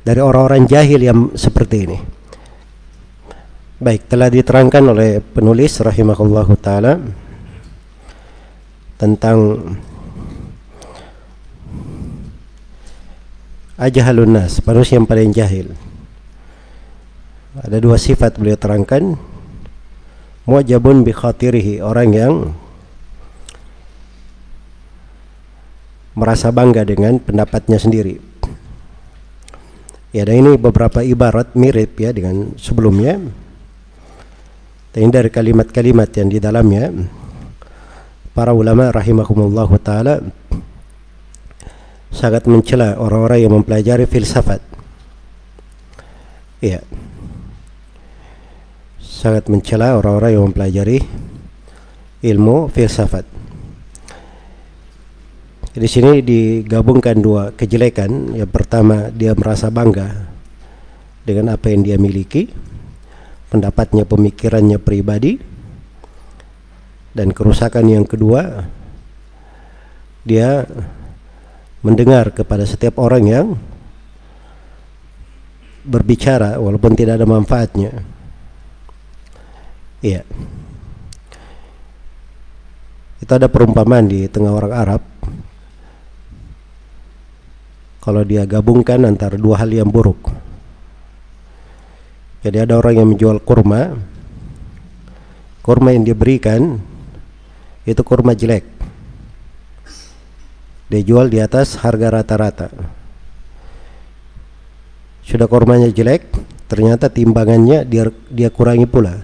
[0.01, 1.97] dari orang-orang jahil yang seperti ini.
[3.81, 7.01] Baik, telah diterangkan oleh penulis rahimahullah taala
[9.01, 9.37] tentang
[13.81, 15.73] ajahalun nas, manusia yang paling jahil.
[17.57, 19.17] Ada dua sifat beliau terangkan.
[20.45, 22.33] Mu'jabun bi khatirihi, orang yang
[26.13, 28.21] merasa bangga dengan pendapatnya sendiri.
[30.11, 33.17] Ya, dan ini beberapa ibarat mirip ya dengan sebelumnya.
[34.91, 36.91] Dan dari kalimat-kalimat yang di dalamnya
[38.35, 40.19] para ulama rahimahumullah taala
[42.11, 44.59] sangat mencela orang-orang yang mempelajari filsafat.
[46.61, 46.83] Iya.
[49.01, 50.99] Sangat mencela orang-orang yang mempelajari
[52.21, 53.25] ilmu filsafat.
[55.71, 58.35] Di sini digabungkan dua kejelekan.
[58.35, 60.29] Yang pertama dia merasa bangga
[61.23, 62.51] dengan apa yang dia miliki,
[63.47, 65.39] pendapatnya, pemikirannya pribadi,
[67.15, 68.67] dan kerusakan yang kedua
[70.21, 70.63] dia
[71.81, 73.47] mendengar kepada setiap orang yang
[75.81, 77.91] berbicara walaupun tidak ada manfaatnya.
[80.01, 80.25] Iya.
[83.21, 85.01] Itu ada perumpamaan di tengah orang Arab
[88.01, 90.33] kalau dia gabungkan antara dua hal yang buruk.
[92.41, 93.93] Jadi ada orang yang menjual kurma,
[95.61, 96.81] kurma yang diberikan
[97.85, 98.80] itu kurma jelek.
[100.91, 102.67] Dia jual di atas harga rata-rata.
[105.23, 106.27] Sudah kurmanya jelek,
[106.67, 109.23] ternyata timbangannya dia dia kurangi pula.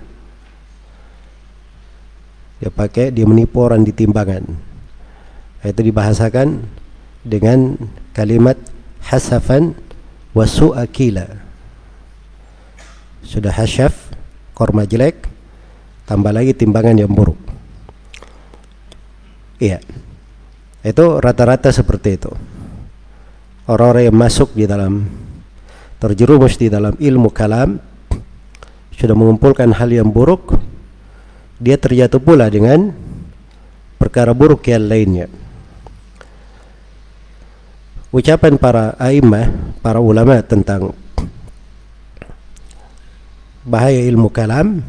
[2.63, 4.47] Dia pakai, dia menipu orang di timbangan.
[5.67, 6.63] Itu dibahasakan
[7.27, 7.75] dengan
[8.15, 8.55] kalimat
[9.03, 9.75] hasafan
[10.31, 11.27] wa su'akila
[13.27, 14.15] sudah hasyaf
[14.55, 15.27] korma jelek
[16.07, 17.35] tambah lagi timbangan yang buruk
[19.59, 19.83] iya
[20.87, 22.31] itu rata-rata seperti itu.
[23.67, 25.03] Orang-orang yang masuk di dalam
[25.99, 27.75] terjerumus di dalam ilmu kalam
[28.95, 30.55] sudah mengumpulkan hal yang buruk
[31.57, 32.93] dia terjatuh pula dengan
[33.97, 35.27] perkara buruk yang lainnya.
[38.13, 40.95] Ucapan para a'immah, para ulama tentang
[43.67, 44.79] bahaya ilmu kalam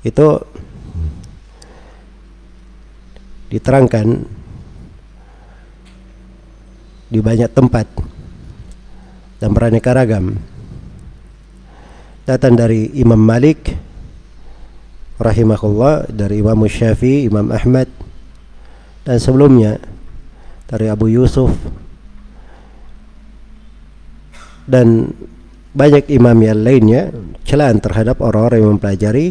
[0.00, 0.26] itu
[3.52, 4.24] diterangkan
[7.12, 7.84] di banyak tempat
[9.36, 10.40] dan beraneka ragam
[12.24, 13.76] datang dari Imam Malik
[15.20, 17.86] rahimahullah dari Imam Syafi'i, Imam Ahmad
[19.04, 19.76] dan sebelumnya
[20.64, 21.52] dari Abu Yusuf
[24.66, 25.12] dan
[25.72, 27.02] banyak imam yang lainnya
[27.44, 29.26] celaan terhadap orang-orang yang mempelajari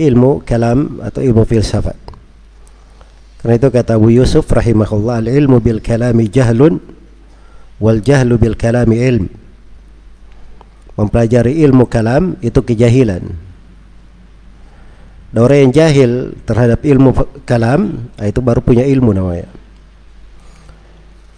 [0.00, 1.99] ilmu kalam atau ilmu filsafat.
[3.40, 6.76] Karena itu kata Abu Yusuf rahimahullah al-ilmu bil kalami jahlun
[7.80, 9.26] wal jahlu bil kalami ilm.
[11.00, 13.24] Mempelajari ilmu kalam itu kejahilan.
[15.32, 16.10] Dan orang yang jahil
[16.44, 17.16] terhadap ilmu
[17.48, 19.48] kalam itu baru punya ilmu namanya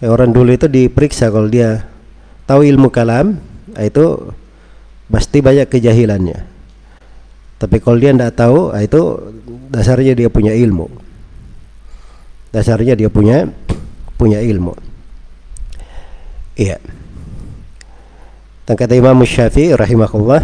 [0.03, 1.87] ya, orang dulu itu diperiksa kalau dia
[2.43, 3.39] tahu ilmu kalam
[3.79, 4.35] ah, itu
[5.07, 6.43] pasti banyak kejahilannya
[7.55, 9.01] tapi kalau dia tidak tahu ah, itu
[9.71, 10.91] dasarnya dia punya ilmu
[12.53, 13.49] dasarnya dia punya
[14.13, 14.77] punya ilmu.
[16.53, 16.77] Iya.
[18.63, 20.41] Dan kata Imam Syafi'i rahimahullah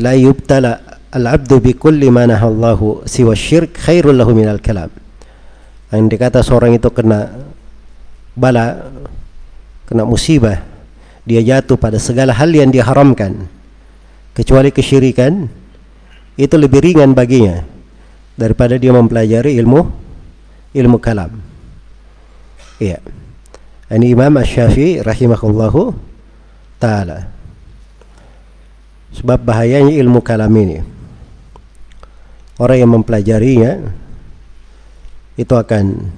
[0.00, 0.80] la yubtala
[1.12, 4.90] al-abdu bi kulli ma nahallahu siwa syirk khairul lahu minal kalam.
[5.92, 7.30] Yang dikata seorang itu kena
[8.34, 8.90] bala
[9.86, 10.64] kena musibah
[11.22, 13.46] dia jatuh pada segala hal yang diharamkan
[14.34, 15.46] kecuali kesyirikan
[16.36, 17.75] itu lebih ringan baginya
[18.36, 19.80] daripada dia mempelajari ilmu
[20.76, 21.32] ilmu kalam.
[22.76, 23.00] Iya.
[23.88, 25.96] Ini Imam Asy-Syafi'i rahimahullahu
[26.76, 27.32] taala.
[29.16, 30.84] Sebab bahayanya ilmu kalam ini.
[32.60, 33.72] Orang yang mempelajarinya
[35.40, 36.12] itu akan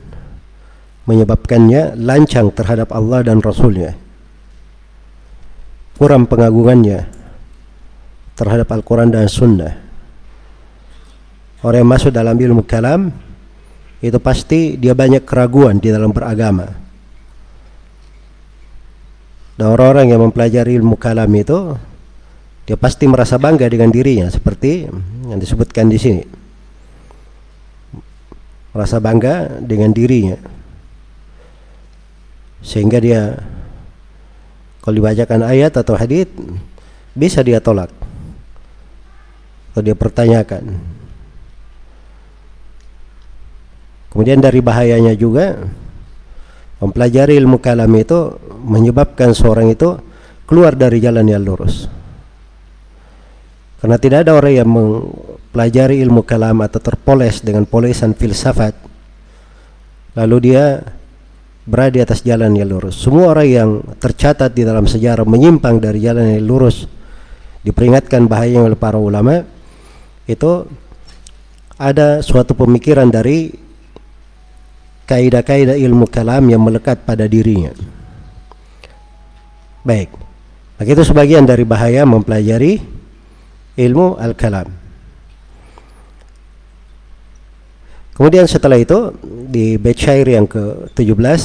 [1.06, 3.94] menyebabkannya lancang terhadap Allah dan Rasulnya.
[5.98, 7.10] Kurang pengagungannya
[8.38, 9.87] terhadap Al-Quran dan Sunnah
[11.62, 13.10] orang yang masuk dalam ilmu kalam
[13.98, 16.70] itu pasti dia banyak keraguan di dalam beragama.
[19.58, 21.74] Dan orang-orang yang mempelajari ilmu kalam itu
[22.62, 24.86] dia pasti merasa bangga dengan dirinya seperti
[25.26, 26.22] yang disebutkan di sini.
[28.70, 30.38] Rasa bangga dengan dirinya.
[32.62, 33.34] Sehingga dia
[34.78, 36.30] kalau dibacakan ayat atau hadis
[37.18, 37.90] bisa dia tolak.
[39.74, 40.97] Atau dia pertanyakan
[44.12, 45.58] kemudian dari bahayanya juga
[46.78, 49.98] mempelajari ilmu kalam itu menyebabkan seorang itu
[50.48, 51.90] keluar dari jalan yang lurus
[53.78, 54.70] karena tidak ada orang yang
[55.54, 58.74] pelajari ilmu kalam atau terpoles dengan polesan filsafat
[60.18, 60.82] lalu dia
[61.68, 62.96] berada di atas jalan yang lurus.
[62.96, 63.70] Semua orang yang
[64.00, 66.88] tercatat di dalam sejarah menyimpang dari jalan yang lurus
[67.60, 69.44] diperingatkan bahaya oleh para ulama
[70.24, 70.64] itu
[71.76, 73.52] ada suatu pemikiran dari
[75.08, 77.72] kaidah-kaidah ilmu kalam yang melekat pada dirinya.
[79.80, 80.12] Baik.
[80.84, 82.78] Itu sebagian dari bahaya mempelajari
[83.80, 84.68] ilmu al-kalam.
[88.14, 91.42] Kemudian setelah itu di bait syair yang ke-17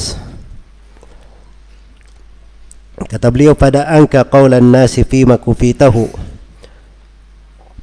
[3.14, 6.10] kata beliau pada angka qaulan nasi fi ma kufitahu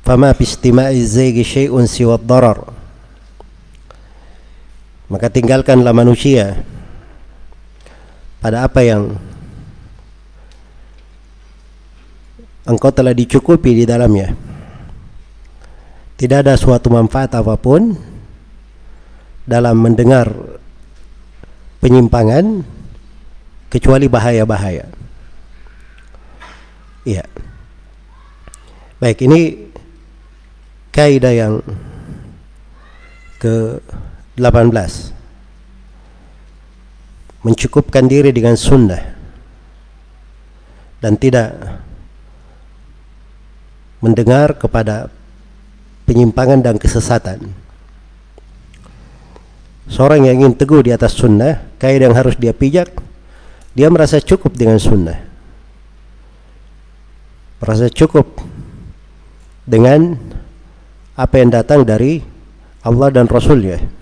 [0.04, 2.81] fama fi istima'i zaygi syai'un siwa darar
[5.12, 6.64] maka tinggalkanlah manusia
[8.40, 9.20] pada apa yang
[12.64, 14.32] engkau telah dicukupi di dalamnya
[16.16, 17.92] tidak ada suatu manfaat apa pun
[19.42, 20.30] dalam mendengar
[21.82, 22.62] penyimpangan
[23.74, 24.86] kecuali bahaya-bahaya.
[27.02, 27.26] Iya.
[29.02, 29.66] Baik, ini
[30.94, 31.54] kaidah yang
[34.38, 35.12] ke-18.
[37.42, 39.02] Mencukupkan diri dengan sunnah
[41.02, 41.58] dan tidak
[44.02, 45.10] mendengar kepada
[46.06, 47.50] penyimpangan dan kesesatan.
[49.90, 52.94] Seorang yang ingin teguh di atas sunnah, kaidah yang harus dia pijak,
[53.74, 55.20] dia merasa cukup dengan sunnah.
[57.62, 58.42] Merasa cukup
[59.66, 60.18] dengan
[61.14, 62.26] apa yang datang dari
[62.82, 64.01] Allah dan Rasulnya.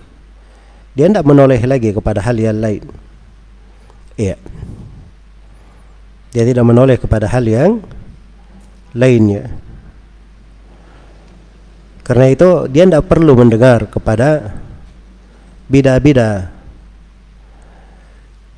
[0.94, 2.82] Dia tidak menoleh lagi kepada hal yang lain.
[4.18, 4.36] Iya.
[6.30, 7.82] Dia tidak menoleh kepada hal yang
[8.94, 9.50] lainnya.
[12.02, 14.58] Karena itu dia tidak perlu mendengar kepada
[15.70, 16.50] bida-bida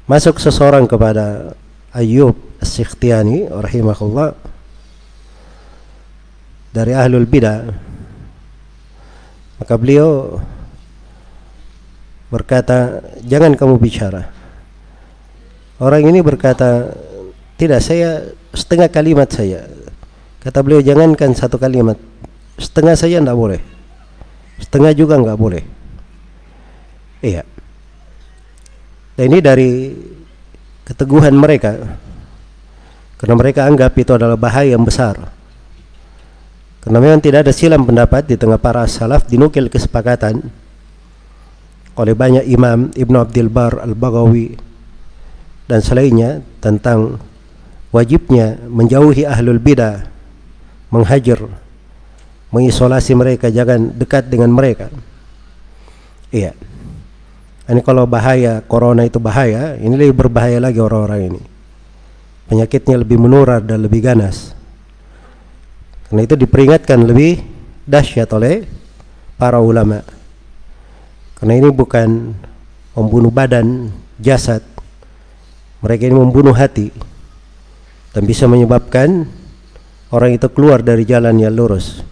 [0.09, 1.53] masuk seseorang kepada
[1.93, 4.33] Ayub As-Sikhtiyani rahimahullah
[6.73, 7.69] dari ahlul bidah
[9.61, 10.41] maka beliau
[12.33, 14.33] berkata jangan kamu bicara
[15.77, 16.97] orang ini berkata
[17.61, 19.69] tidak saya setengah kalimat saya
[20.41, 22.01] kata beliau jangankan satu kalimat
[22.57, 23.61] setengah saja tidak boleh
[24.57, 25.63] setengah juga nggak boleh
[27.23, 27.47] Iya.
[29.15, 29.71] Dan ini dari
[30.83, 31.79] keteguhan mereka.
[33.15, 35.15] Karena mereka anggap itu adalah bahaya yang besar.
[36.83, 40.43] Karena memang tidak ada silam pendapat di tengah para salaf dinukil kesepakatan
[41.97, 44.57] oleh banyak imam Ibnu Abdul Bar Al-Baghawi
[45.69, 47.21] dan selainnya tentang
[47.93, 50.09] wajibnya menjauhi ahlul bidah,
[50.89, 51.45] menghajar,
[52.49, 54.89] mengisolasi mereka, jangan dekat dengan mereka.
[56.33, 56.57] Iya.
[57.69, 61.43] Ini kalau bahaya, corona itu bahaya, ini lebih berbahaya lagi orang-orang ini.
[62.49, 64.53] Penyakitnya lebih menular dan lebih ganas.
[66.09, 67.41] Karena itu diperingatkan lebih
[67.89, 68.69] dahsyat oleh
[69.41, 70.05] para ulama.
[71.43, 72.39] Karena ini bukan
[72.95, 73.91] membunuh badan,
[74.23, 74.63] jasad.
[75.83, 76.95] Mereka ini membunuh hati
[78.15, 79.27] dan bisa menyebabkan
[80.15, 82.07] orang itu keluar dari jalan yang lurus.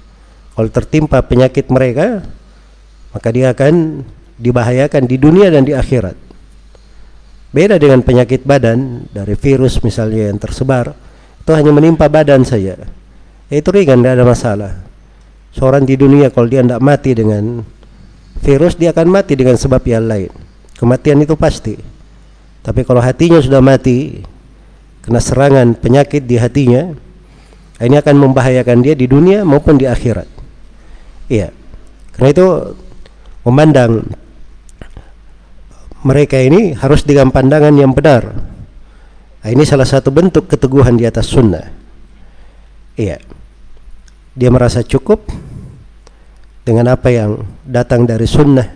[0.58, 2.26] Kalau tertimpa penyakit mereka,
[3.14, 4.02] maka dia akan
[4.34, 6.18] dibahayakan di dunia dan di akhirat.
[7.54, 10.90] Beda dengan penyakit badan dari virus misalnya yang tersebar,
[11.38, 12.74] itu hanya menimpa badan saja.
[13.46, 14.72] Itu ringan, tidak ada masalah.
[15.54, 17.62] Seorang di dunia kalau dia tidak mati dengan
[18.40, 20.32] virus, dia akan mati dengan sebab yang lain.
[20.76, 21.76] Kematian itu pasti.
[22.60, 24.20] Tapi kalau hatinya sudah mati,
[25.04, 26.92] kena serangan penyakit di hatinya,
[27.80, 30.28] ini akan membahayakan dia di dunia maupun di akhirat.
[31.32, 31.48] Iya.
[32.12, 32.46] Karena itu
[33.48, 34.04] memandang
[36.04, 38.36] mereka ini harus dengan pandangan yang benar.
[39.40, 41.72] Nah, ini salah satu bentuk keteguhan di atas sunnah.
[42.96, 43.20] Iya.
[44.36, 45.24] Dia merasa cukup
[46.64, 48.68] dengan apa yang datang dari sunnah.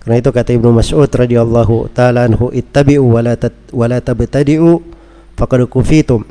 [0.00, 3.34] Karena itu kata Ibnu Mas'ud radhiyallahu taala anhu ittabi'u wa la
[3.74, 4.78] wa la tabtadi'u
[5.34, 6.22] faqad kufitum.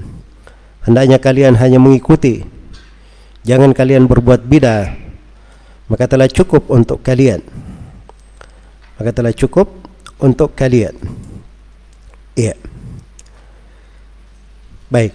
[0.88, 2.46] Hendaknya kalian hanya mengikuti.
[3.44, 4.96] Jangan kalian berbuat bidah.
[5.92, 7.46] Maka telah cukup untuk kalian.
[8.98, 9.70] Maka telah cukup
[10.18, 10.96] untuk kalian.
[12.34, 12.56] Iya.
[14.88, 15.14] Baik.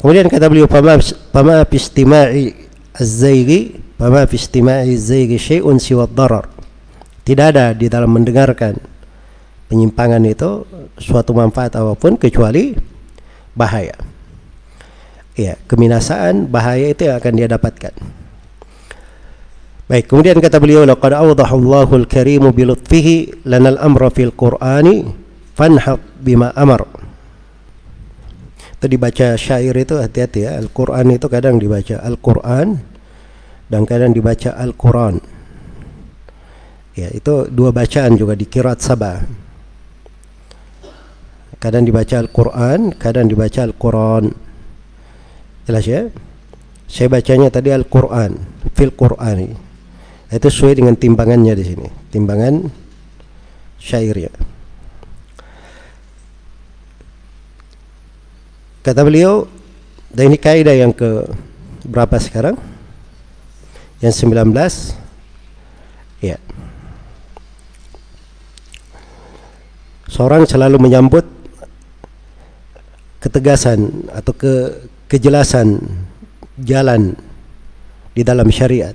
[0.00, 0.96] Kemudian kata beliau pama
[1.32, 2.69] pama istima'i
[3.00, 5.80] az-zayghi pama fi istima'i az-zayghi syai'un.
[7.20, 8.76] Tidak ada di dalam mendengarkan
[9.70, 10.66] penyimpangan itu
[10.98, 12.74] suatu manfaat apa pun kecuali
[13.54, 13.94] bahaya.
[15.38, 17.94] Ya, keminasaan bahaya itu yang akan dia dapatkan.
[19.86, 25.06] Baik, kemudian kata beliau laqad awdaha Allahu al-karim bi lutfihi lana al-amra fil Qur'ani
[25.54, 26.86] fanhab bima amar.
[28.74, 30.58] Itu dibaca syair itu hati-hati ya.
[30.62, 32.89] Al-Qur'an itu kadang dibaca Al-Qur'an
[33.70, 35.22] dan kadang dibaca Al-Qur'an.
[36.98, 39.22] Ya, itu dua bacaan juga di kirat Sabah.
[41.62, 44.34] Kadang dibaca Al-Qur'an, kadang dibaca Al-Qur'an.
[45.70, 46.10] Jelas ya?
[46.90, 48.34] Saya bacanya tadi Al-Qur'an,
[48.74, 49.54] fil Qur'ani.
[50.30, 52.66] Itu sesuai dengan timbangannya di sini, timbangan
[53.78, 54.34] syairnya.
[58.82, 59.46] Kata beliau,
[60.10, 61.28] dan ini kaidah yang ke
[61.86, 62.58] berapa sekarang?
[64.00, 65.00] Yang 19
[66.20, 66.36] Ya.
[70.04, 71.24] Seorang selalu menyambut
[73.24, 75.80] ketegasan atau ke kejelasan
[76.60, 77.16] jalan
[78.12, 78.92] di dalam syariat.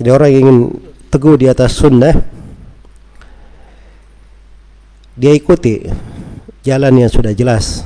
[0.00, 0.58] Jadi orang yang ingin
[1.12, 2.16] teguh di atas sunnah
[5.18, 5.84] dia ikuti
[6.62, 7.82] jalan yang sudah jelas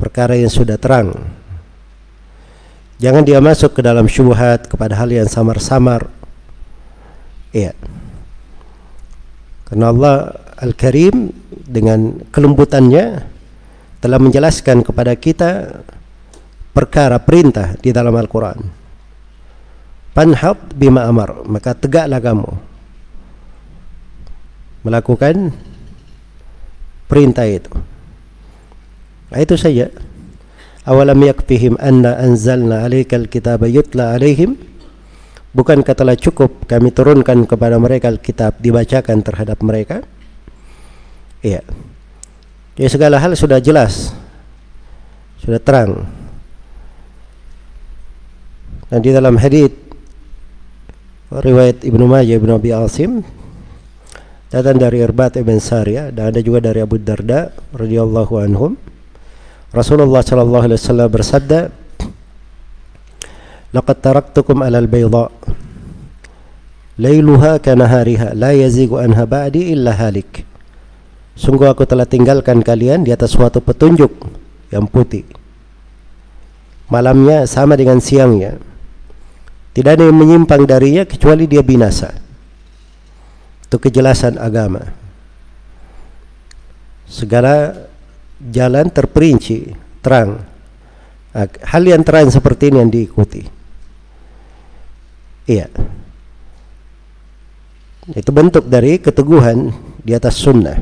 [0.00, 1.12] perkara yang sudah terang
[2.98, 6.06] jangan dia masuk ke dalam syubhat kepada hal yang samar-samar.
[7.54, 7.74] Iya.
[9.70, 10.16] Karena Allah
[10.58, 11.34] Al-Karim
[11.66, 13.26] dengan kelembutannya
[13.98, 15.82] telah menjelaskan kepada kita
[16.74, 18.58] perkara perintah di dalam Al-Quran.
[20.14, 22.50] Panhab bima amar maka tegaklah kamu
[24.84, 25.50] melakukan
[27.08, 27.72] perintah itu.
[29.32, 29.90] Nah, itu saja
[30.84, 34.56] awalam yakfihim anna anzalna alaikal kitaba yutla alaihim?
[35.54, 40.02] Bukan katalah cukup kami turunkan kepada mereka kitab dibacakan terhadap mereka?
[41.44, 41.62] Iya.
[42.74, 44.10] Ya segala hal sudah jelas.
[45.38, 46.10] Sudah terang.
[48.90, 49.74] Dan di dalam hadith
[51.30, 53.26] riwayat Ibnu Majah Ibnu Abi Asim
[54.54, 58.78] datang dari Irbat ibn Sariyah dan ada juga dari Abu Darda radhiyallahu anhum
[59.74, 61.60] Rasulullah sallallahu alaihi wasallam bersabda
[63.74, 65.34] Laqad taraktukum alal bayda
[66.94, 70.46] lailuha kanahariha la yazigu anha ba'di illa halik
[71.34, 74.14] Sungguh aku telah tinggalkan kalian di atas suatu petunjuk
[74.70, 75.26] yang putih
[76.86, 78.62] Malamnya sama dengan siangnya
[79.74, 82.14] tidak ada yang menyimpang darinya kecuali dia binasa.
[83.66, 84.86] Itu kejelasan agama.
[87.10, 87.74] Segala
[88.50, 89.72] jalan terperinci,
[90.04, 90.44] terang.
[91.64, 93.42] Hal yang terang seperti ini yang diikuti.
[95.48, 95.66] Iya.
[98.12, 99.72] Itu bentuk dari keteguhan
[100.04, 100.76] di atas sunnah.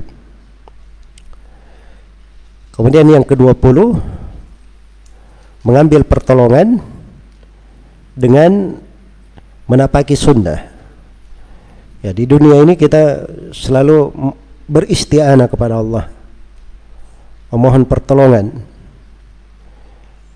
[2.74, 3.78] Kemudian yang ke-20
[5.62, 6.82] mengambil pertolongan
[8.18, 8.76] dengan
[9.70, 10.68] menapaki sunnah.
[12.02, 14.10] Ya di dunia ini kita selalu
[14.66, 16.10] beristianah kepada Allah.
[17.52, 18.48] Memohon pertolongan.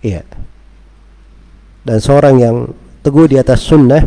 [0.04, 0.22] Iya.
[1.82, 2.56] Dan seorang yang
[3.00, 4.04] teguh di atas sunnah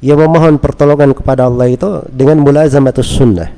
[0.00, 3.52] ia memohon pertolongan kepada Allah itu dengan mulazamatus sunnah.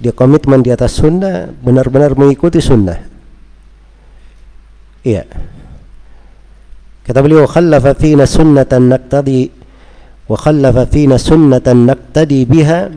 [0.00, 2.96] Dia komitmen di atas sunnah, benar-benar mengikuti sunnah.
[5.04, 5.28] Iya.
[7.04, 9.52] Kata beliau khallafa fina sunnatan naqtadi
[10.26, 12.90] wa khallafa fina sunnatan naqtadi biha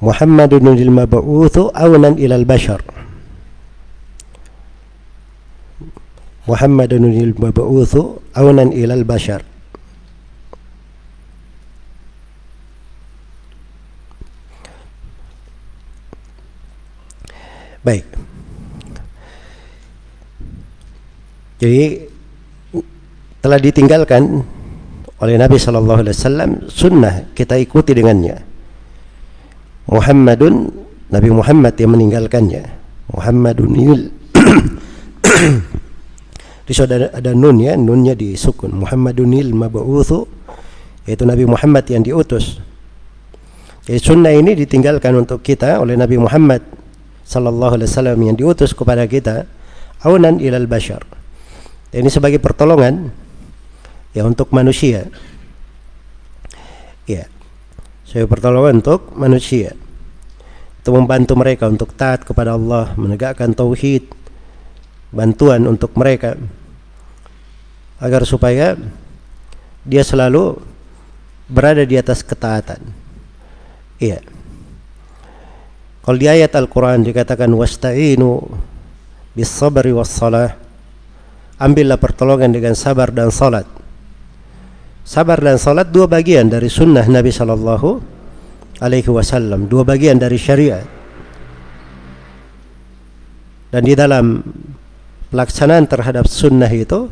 [0.00, 2.80] Muhammadun al-mab'uthu awnan ilal bashar
[6.44, 9.42] Muhammadun al-mab'uthu awnan ilal bashar
[17.86, 18.02] Baik.
[21.62, 22.02] Jadi
[23.38, 24.42] telah ditinggalkan
[25.22, 28.45] oleh Nabi Shallallahu Alaihi Wasallam sunnah kita ikuti dengannya.
[29.86, 30.70] Muhammadun
[31.10, 32.62] Nabi Muhammad yang meninggalkannya.
[33.14, 34.00] Muhammadun il
[36.66, 38.74] di ada, ada nun ya, nunnya disukun.
[38.74, 40.26] Muhammadunil mab'utsu
[41.06, 42.58] yaitu Nabi Muhammad yang diutus.
[43.86, 46.58] Jadi sunnah ini ditinggalkan untuk kita oleh Nabi Muhammad
[47.22, 49.46] sallallahu alaihi wasallam yang diutus kepada kita
[50.02, 51.06] aunan ilal bashar.
[51.94, 53.14] Ini sebagai pertolongan
[54.10, 55.06] ya untuk manusia.
[57.06, 57.30] Ya.
[58.06, 59.74] Sebagai pertolongan untuk manusia.
[60.80, 64.06] Itu membantu mereka untuk taat kepada Allah, menegakkan tauhid,
[65.10, 66.38] bantuan untuk mereka
[67.98, 68.78] agar supaya
[69.82, 70.62] dia selalu
[71.50, 72.78] berada di atas ketaatan.
[73.98, 74.22] Iya.
[76.06, 78.46] Kalau di ayat Al-Quran dikatakan wasta'inu
[79.34, 80.54] bis sabri was salah
[81.56, 83.64] ambillah pertolongan dengan sabar dan salat.
[85.06, 88.02] Sabar dan salat dua bagian dari sunnah Nabi Sallallahu
[88.82, 90.82] Alaihi Wasallam, dua bagian dari syariat.
[93.70, 94.42] Dan di dalam
[95.30, 97.06] pelaksanaan terhadap sunnah itu,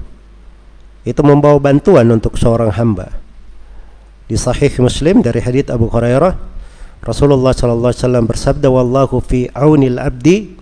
[1.06, 3.14] itu membawa bantuan untuk seorang hamba.
[4.26, 6.34] Di Sahih Muslim dari hadits Abu Hurairah
[7.04, 10.56] Rasulullah sallallahu alaihi wasallam bersabda wallahu fi aunil abdi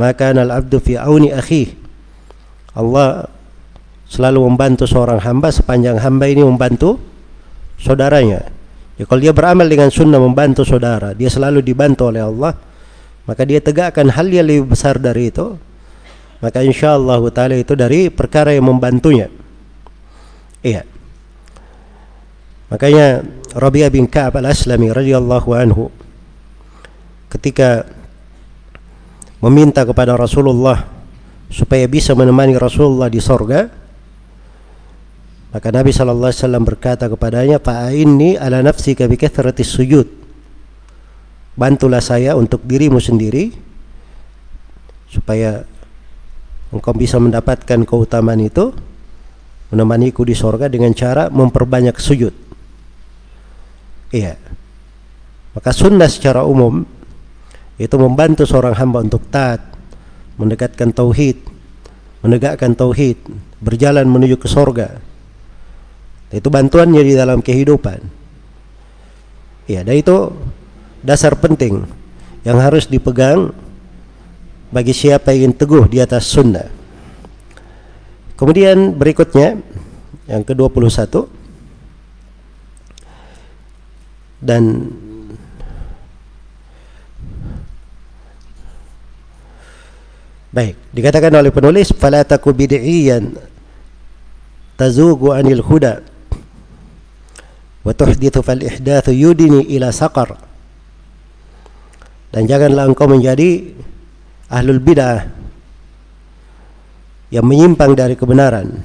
[0.00, 1.76] maka al abdu fi auni akhi
[2.72, 3.28] Allah
[4.14, 7.02] selalu membantu seorang hamba sepanjang hamba ini membantu
[7.82, 8.46] saudaranya.
[8.94, 12.54] Ya, kalau dia beramal dengan sunnah membantu saudara dia selalu dibantu oleh Allah
[13.26, 15.58] maka dia tegakkan hal yang lebih besar dari itu
[16.38, 19.26] maka insyaallah taala itu dari perkara yang membantunya.
[20.62, 20.86] Iya.
[22.70, 25.90] Makanya Rabi'ah bin Ka'ab al-Aslami radhiyallahu anhu
[27.34, 27.82] ketika
[29.42, 30.86] meminta kepada Rasulullah
[31.50, 33.83] supaya bisa menemani Rasulullah di sorga
[35.54, 40.10] maka Nabi sallallahu alaihi wasallam berkata kepadanya fa'inni ala nafsika bi kathratis sujud
[41.54, 43.54] bantulah saya untuk dirimu sendiri
[45.06, 45.62] supaya
[46.74, 48.74] engkau bisa mendapatkan keutamaan itu
[49.70, 52.44] menemaniku di sorga dengan cara memperbanyak sujud
[54.14, 54.38] Iya.
[55.58, 56.86] Maka sunnah secara umum
[57.74, 59.58] itu membantu seorang hamba untuk taat,
[60.38, 61.42] mendekatkan tauhid,
[62.22, 63.18] menegakkan tauhid,
[63.58, 65.02] berjalan menuju ke sorga.
[66.34, 68.02] Itu bantuannya di dalam kehidupan.
[69.70, 70.34] Ya, dan itu
[71.00, 71.86] dasar penting
[72.42, 73.54] yang harus dipegang
[74.74, 76.66] bagi siapa yang ingin teguh di atas sunnah.
[78.34, 79.62] Kemudian berikutnya
[80.26, 81.30] yang ke-21
[84.42, 84.90] dan
[90.54, 93.34] Baik, dikatakan oleh penulis fala taku bid'iyan
[94.78, 96.13] tazugu anil huda
[97.84, 100.40] fal ihdathu yudini ila saqar.
[102.32, 103.76] Dan janganlah engkau menjadi
[104.50, 105.28] ahlul bid'ah
[107.30, 108.82] yang menyimpang dari kebenaran.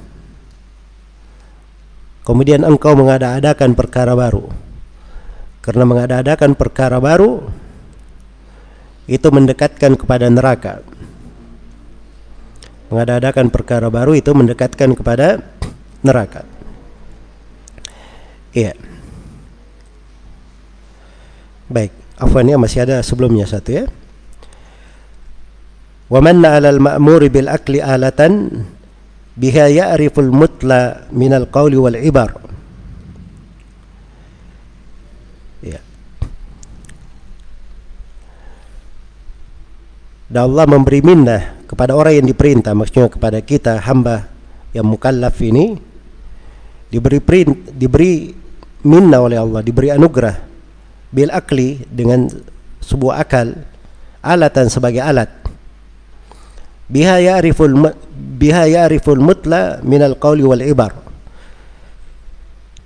[2.22, 4.70] Kemudian engkau mengada-adakan perkara baru
[5.60, 7.44] karena mengadakan perkara baru
[9.04, 10.80] itu mendekatkan kepada neraka
[12.88, 15.44] mengadakan perkara baru itu mendekatkan kepada
[16.00, 16.48] neraka
[18.56, 18.72] iya
[21.70, 23.84] baik afwan ya masih ada sebelumnya satu ya.
[26.10, 28.66] Wa manna 'alal ma'muri bil akli alatan
[29.38, 32.50] biha ya'riful mutla minal qawli wal ibar.
[40.30, 44.30] Dan Allah memberi minnah kepada orang yang diperintah maksudnya kepada kita hamba
[44.70, 45.74] yang mukallaf ini
[46.86, 48.30] diberi perint, diberi
[48.86, 50.49] minnah oleh Allah diberi anugerah
[51.10, 52.30] bil akli dengan
[52.80, 53.54] sebuah akal
[54.22, 55.30] alatan sebagai alat.
[56.90, 57.74] Biha ya'riful
[58.14, 60.90] biha ya'riful mutla minal qawli wal ibar.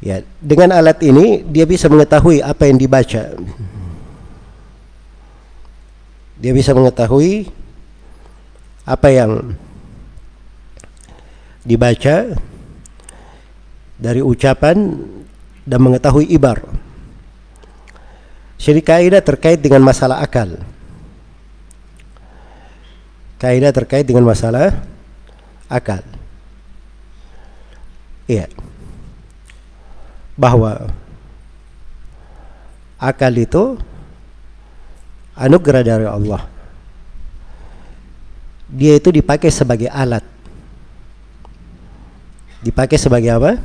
[0.05, 3.25] Ya dengan alat ini dia bisa mengetahui apa yang dibaca.
[6.37, 7.49] Dia bisa mengetahui
[8.85, 9.57] apa yang
[11.65, 12.37] dibaca
[13.97, 15.01] dari ucapan
[15.65, 16.61] dan mengetahui ibar.
[18.65, 20.57] Jadi kaidah terkait dengan masalah akal.
[23.37, 24.73] Kaidah terkait dengan masalah
[25.69, 26.01] akal.
[28.25, 28.49] Iya.
[30.33, 30.89] Bahwa
[32.97, 33.77] akal itu
[35.37, 36.49] anugerah dari Allah.
[38.73, 40.25] Dia itu dipakai sebagai alat.
[42.65, 43.61] Dipakai sebagai apa?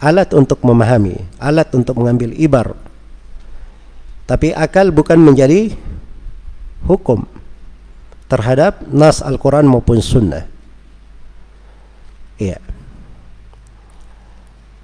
[0.00, 2.91] Alat untuk memahami, alat untuk mengambil ibar.
[4.26, 5.74] Tapi akal bukan menjadi
[6.86, 7.26] hukum
[8.30, 10.48] terhadap nas Al-Quran maupun sunnah.
[12.40, 12.58] Iya.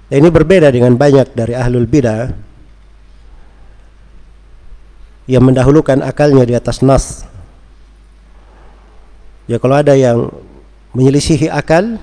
[0.09, 2.33] Ini berbeda dengan banyak dari ahlul bidah
[5.29, 7.29] yang mendahulukan akalnya di atas nas.
[9.45, 10.33] Ya kalau ada yang
[10.97, 12.01] menyelisihi akal,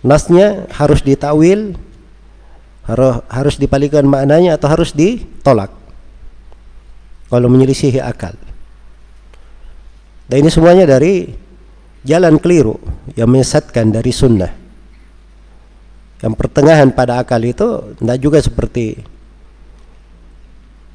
[0.00, 1.76] nasnya harus ditakwil,
[2.88, 5.83] harus harus dipalingkan maknanya atau harus ditolak.
[7.34, 8.38] Kalau menyelisihi akal.
[10.30, 11.34] Dan ini semuanya dari
[12.06, 12.78] jalan keliru
[13.18, 14.54] yang menyesatkan dari sunnah.
[16.22, 19.02] Yang pertengahan pada akal itu tidak juga seperti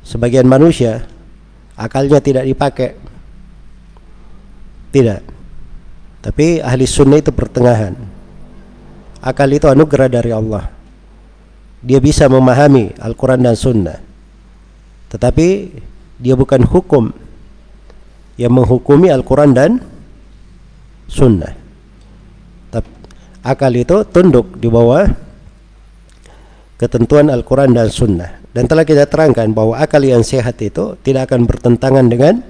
[0.08, 1.04] sebagian manusia.
[1.76, 2.96] Akalnya tidak dipakai.
[4.96, 5.22] Tidak.
[6.24, 8.00] Tapi ahli sunnah itu pertengahan.
[9.20, 10.72] Akal itu anugerah dari Allah.
[11.84, 14.00] Dia bisa memahami Al-Quran dan Sunnah.
[15.12, 15.48] Tetapi
[16.20, 17.16] dia bukan hukum.
[18.40, 19.72] Yang menghukumi Al-Quran dan
[21.12, 21.56] Sunnah.
[23.40, 25.08] Akal itu tunduk di bawah
[26.76, 28.40] ketentuan Al-Quran dan Sunnah.
[28.52, 32.44] Dan telah kita terangkan bahwa akal yang sehat itu tidak akan bertentangan dengan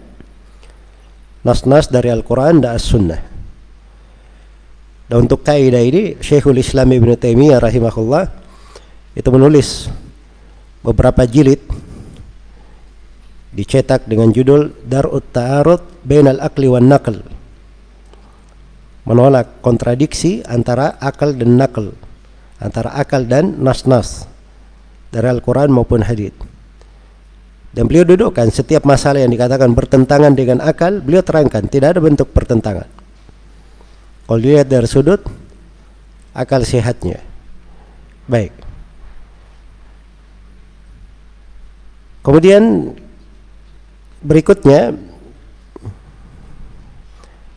[1.46, 3.22] nas-nas dari Al-Quran dan As-Sunnah.
[5.10, 8.26] Dan untuk kaidah ini Syekhul Islam Ibn Taimiyah rahimahullah
[9.18, 9.90] itu menulis
[10.86, 11.69] beberapa jilid
[13.50, 17.18] dicetak dengan judul Darut Ta'arud Bainal Aqli wan Naql.
[19.10, 21.98] Menolak kontradiksi antara akal dan nakal,
[22.62, 24.30] antara akal dan nas-nas
[25.10, 26.38] dari Al-Quran maupun hadith.
[27.74, 32.30] Dan beliau dudukkan setiap masalah yang dikatakan bertentangan dengan akal, beliau terangkan tidak ada bentuk
[32.34, 32.86] pertentangan.
[34.30, 35.26] Kalau dilihat dari sudut
[36.38, 37.18] akal sehatnya.
[38.30, 38.54] Baik.
[42.22, 42.94] Kemudian
[44.20, 44.96] berikutnya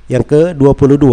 [0.07, 1.07] yang ke-22.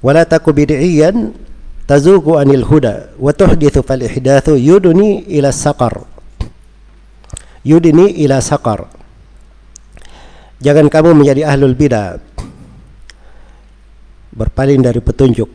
[0.00, 1.36] Wala taku bid'iyan
[1.84, 6.08] tazuku anil huda wa tuhdithu fal ihdathu yudni ila saqar.
[7.60, 8.88] Yudni ila saqar.
[10.60, 12.20] Jangan kamu menjadi ahlul bidah.
[14.32, 15.48] Berpaling dari petunjuk.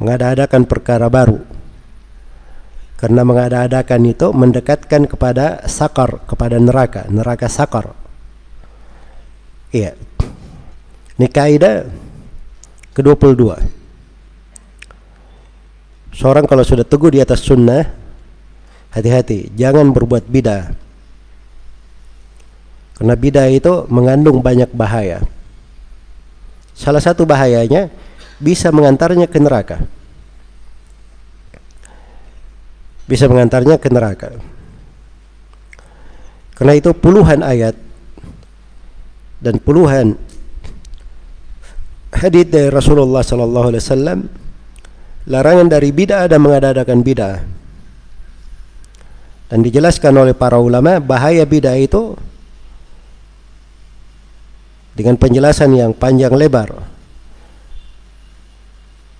[0.00, 1.49] Mengada-adakan perkara baru
[3.00, 7.96] karena mengada-adakan itu mendekatkan kepada sakar kepada neraka neraka sakar
[9.72, 9.96] iya
[11.16, 11.88] ini kaidah
[12.92, 13.80] ke-22
[16.20, 17.86] Seorang kalau sudah teguh di atas sunnah,
[18.90, 20.74] hati-hati, jangan berbuat bidah.
[22.98, 25.24] Karena bidah itu mengandung banyak bahaya.
[26.76, 27.88] Salah satu bahayanya
[28.36, 29.80] bisa mengantarnya ke neraka.
[33.10, 34.38] Bisa mengantarnya ke neraka.
[36.54, 37.74] Karena itu puluhan ayat
[39.42, 40.14] dan puluhan
[42.14, 44.18] hadis dari Rasulullah sallallahu alaihi wasallam
[45.26, 47.42] larangan dari bid'ah dan mengadakan bid'ah.
[49.50, 52.14] Dan dijelaskan oleh para ulama bahaya bid'ah itu
[54.94, 56.76] dengan penjelasan yang panjang lebar.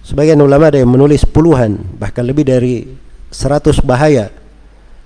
[0.07, 2.85] Sebagian ulama ada yang menulis puluhan, bahkan lebih dari
[3.31, 4.28] seratus bahaya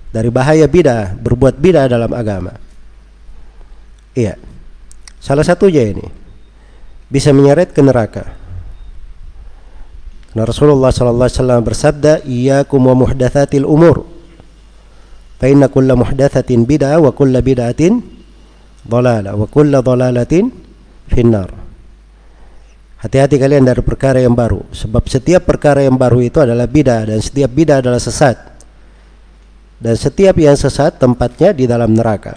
[0.09, 2.57] dari bahaya bid'ah, berbuat bid'ah dalam agama.
[4.15, 4.39] Iya.
[5.21, 6.05] Salah satunya ini
[7.09, 8.23] bisa menyeret ke neraka.
[10.35, 14.03] Nah Rasulullah sallallahu alaihi wasallam bersabda, "Iyyakum wa muhdatsatil umur."
[15.39, 18.03] Fa inna kulla muhdatsatin bid'ah wa kulla bid'atin
[18.87, 20.51] dhalalah wa kulla dhalalatin
[21.11, 21.64] finnar.
[23.05, 27.21] Hati-hati kalian dari perkara yang baru, sebab setiap perkara yang baru itu adalah bidah dan
[27.21, 28.33] setiap bidah adalah sesat.
[29.77, 32.33] Dan setiap yang sesat tempatnya di dalam neraka.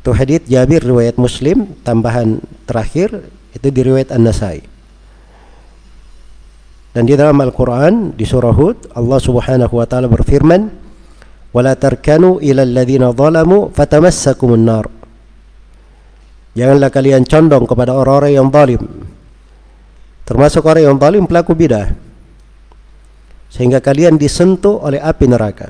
[0.00, 4.64] Itu hadith Jabir riwayat Muslim tambahan terakhir itu di riwayat An-Nasai.
[6.96, 10.72] Dan di dalam Al-Qur'an di surah Hud Allah Subhanahu wa taala berfirman,
[11.52, 15.03] "Wala tarkanu ila alladziina dzalamu fatamassakumun nar."
[16.54, 18.82] Janganlah kalian condong kepada orang-orang yang zalim.
[20.22, 21.90] Termasuk orang yang zalim pelaku bidah.
[23.50, 25.68] Sehingga kalian disentuh oleh api neraka.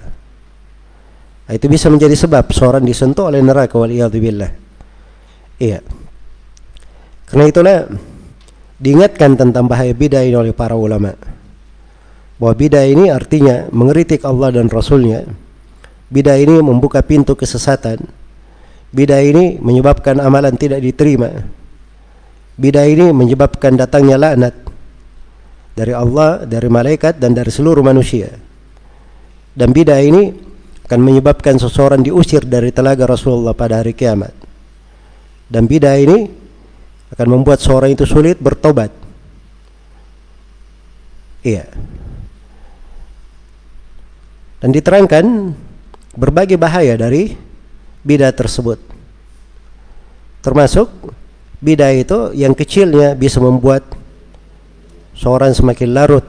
[1.44, 4.52] Nah, itu bisa menjadi sebab seorang disentuh oleh neraka waliyadzubillah.
[5.60, 5.84] Iya.
[7.28, 7.78] Karena itulah
[8.80, 11.12] diingatkan tentang bahaya bidah ini oleh para ulama.
[12.40, 15.24] Bahwa bidah ini artinya mengeritik Allah dan Rasulnya.
[16.08, 18.23] Bidah ini membuka pintu kesesatan.
[18.94, 21.34] Bidah ini menyebabkan amalan tidak diterima.
[22.54, 24.54] Bidah ini menyebabkan datangnya laknat
[25.74, 28.30] dari Allah, dari malaikat dan dari seluruh manusia.
[29.50, 30.30] Dan bidah ini
[30.86, 34.30] akan menyebabkan seseorang diusir dari telaga Rasulullah pada hari kiamat.
[35.50, 36.30] Dan bidah ini
[37.10, 38.94] akan membuat seorang itu sulit bertobat.
[41.42, 41.66] Iya.
[44.62, 45.24] Dan diterangkan
[46.14, 47.36] berbagai bahaya dari
[48.04, 48.78] bidah tersebut.
[50.44, 50.92] Termasuk
[51.58, 53.82] bidah itu yang kecilnya bisa membuat
[55.16, 56.26] seorang semakin larut,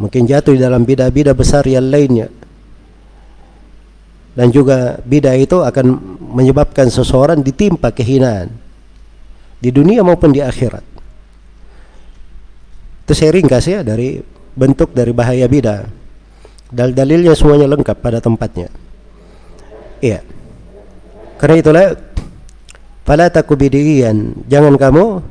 [0.00, 2.32] mungkin jatuh di dalam bidah-bidah besar yang lainnya.
[4.32, 5.86] Dan juga bidah itu akan
[6.32, 8.48] menyebabkan seseorang ditimpa kehinaan
[9.60, 10.86] di dunia maupun di akhirat.
[13.04, 14.22] Itu saya ringkas ya dari
[14.56, 15.84] bentuk dari bahaya bidah.
[16.70, 18.70] Dal-dalilnya semuanya lengkap pada tempatnya.
[19.98, 20.39] Iya.
[21.40, 21.86] Karena itulah
[23.08, 23.56] fala taku
[24.44, 25.24] jangan kamu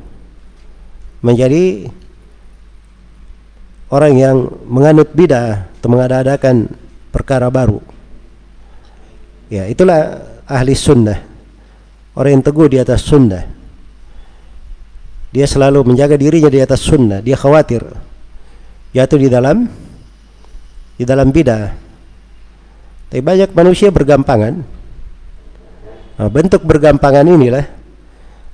[1.22, 1.86] menjadi
[3.94, 6.66] orang yang menganut bidah atau mengadakan
[7.14, 7.78] perkara baru.
[9.50, 11.22] Ya, itulah ahli sunnah.
[12.18, 13.46] Orang yang teguh di atas sunnah.
[15.30, 17.22] Dia selalu menjaga dirinya di atas sunnah.
[17.22, 17.86] Dia khawatir
[18.90, 19.70] jatuh di dalam
[20.98, 21.70] di dalam bidah.
[23.14, 24.79] Tapi banyak manusia bergampangan.
[26.20, 27.64] Nah, bentuk bergampangan inilah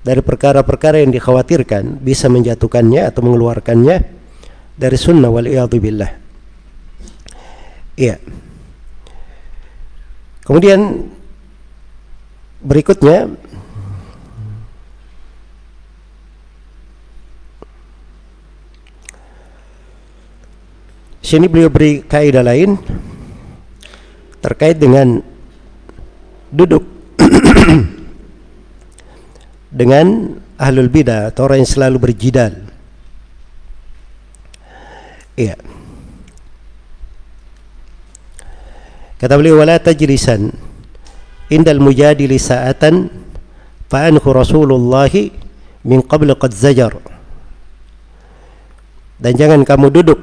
[0.07, 3.97] dari perkara-perkara yang dikhawatirkan bisa menjatuhkannya atau mengeluarkannya
[4.79, 6.15] dari sunnah wal billah.
[7.99, 8.23] Iya.
[10.47, 11.11] Kemudian
[12.63, 13.35] berikutnya
[21.19, 22.79] sini beliau beri kaidah lain
[24.39, 25.19] terkait dengan
[26.55, 26.96] duduk
[29.81, 32.55] dengan ahlul bidah atau orang yang selalu berjidal.
[35.37, 35.61] Iya.
[39.17, 40.53] Kata beliau wala tajlisan
[41.53, 43.09] indal mujadili sa'atan
[43.89, 45.13] fa anhu Rasulullah
[45.85, 46.97] min qabl qad zajar.
[49.17, 50.21] Dan jangan kamu duduk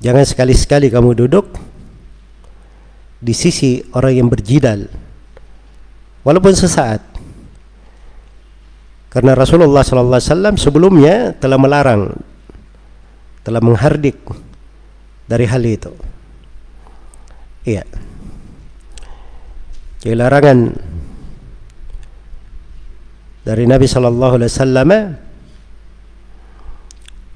[0.00, 1.52] Jangan sekali-sekali kamu duduk
[3.20, 4.88] di sisi orang yang berjidal
[6.24, 7.04] walaupun sesaat.
[9.10, 12.14] Karena Rasulullah sallallahu alaihi wasallam sebelumnya telah melarang
[13.42, 14.16] telah menghardik
[15.26, 15.92] dari hal itu.
[17.66, 17.84] Iya.
[20.00, 20.58] Jadi larangan
[23.44, 24.90] dari Nabi sallallahu alaihi wasallam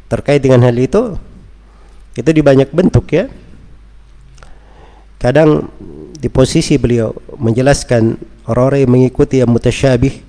[0.09, 1.19] terkait dengan hal itu
[2.15, 3.27] itu di banyak bentuk ya.
[5.25, 5.73] Kadang
[6.21, 10.21] di posisi beliau menjelaskan orang-orang yang mengikuti yang mutasyabih.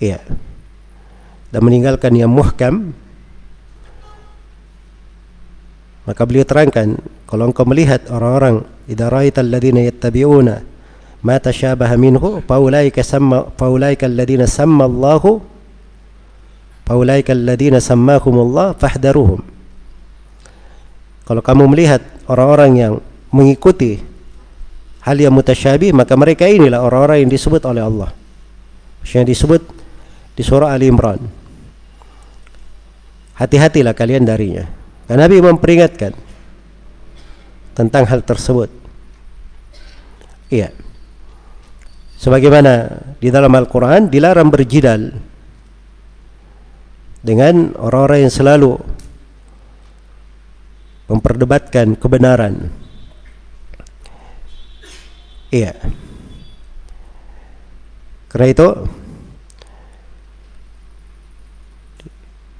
[0.00, 0.24] Iya.
[1.52, 2.96] Dan meninggalkan yang muhkam.
[6.08, 6.96] Maka beliau terangkan,
[7.28, 10.64] kalau engkau melihat orang-orang idza ra'aita alladziina yattabi'una
[11.20, 15.44] ma tashabaha minhu faulaika samma faulaika alladziina samma Allahu
[16.88, 19.44] faulaika alladziina sammahumullah fahdaruhum.
[21.28, 22.94] Kalau kamu melihat orang-orang yang
[23.32, 24.00] mengikuti
[25.04, 28.10] hal yang mutasyabih maka mereka inilah orang-orang yang disebut oleh Allah.
[29.08, 29.62] Yang disebut
[30.36, 31.18] di surah Ali Imran.
[33.38, 34.66] Hati-hatilah kalian darinya.
[35.08, 36.12] Dan Nabi memperingatkan
[37.72, 38.68] tentang hal tersebut.
[40.50, 40.74] Iya.
[42.18, 45.14] Sebagaimana di dalam Al-Quran dilarang berjidal
[47.22, 48.74] dengan orang-orang yang selalu
[51.08, 52.68] memperdebatkan kebenaran.
[55.48, 55.72] Iya.
[58.28, 58.68] Karena itu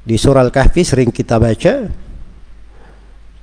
[0.09, 1.93] di surah Al-Kahfi sering kita baca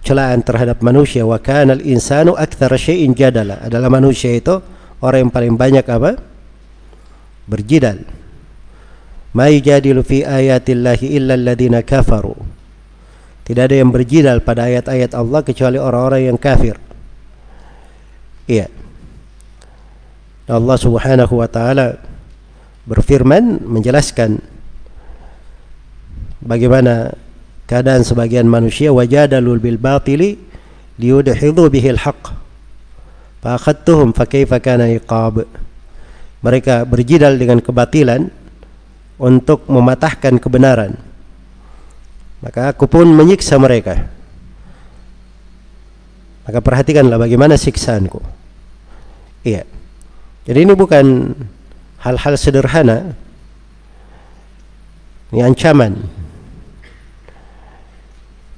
[0.01, 3.61] celaan terhadap manusia wa kana al-insanu aktsara syai'in jadala.
[3.61, 4.57] Adalah manusia itu
[5.05, 6.17] orang yang paling banyak apa?
[7.45, 8.01] Berjidal.
[9.37, 12.33] Ma yujadilu fi ayatillahi illa alladziina kafaru.
[13.45, 16.81] Tidak ada yang berjidal pada ayat-ayat Allah kecuali orang-orang yang kafir.
[18.49, 18.84] Iya
[20.45, 21.97] Allah Subhanahu wa taala
[22.85, 24.37] berfirman menjelaskan
[26.45, 27.17] bagaimana
[27.65, 30.37] keadaan sebagian manusia wajadalul bil batili
[31.01, 32.37] liyudhidhu bihil haqq.
[33.41, 35.49] Fa akhadtuhum fa kaifa kana iqab.
[36.45, 38.29] Mereka berjidal dengan kebatilan
[39.17, 40.93] untuk mematahkan kebenaran.
[42.45, 44.05] Maka aku pun menyiksa mereka.
[46.45, 48.45] Maka perhatikanlah bagaimana siksaanku
[49.45, 49.61] iya
[50.45, 51.33] jadi ini bukan
[52.01, 53.17] hal-hal sederhana
[55.33, 56.05] ini ancaman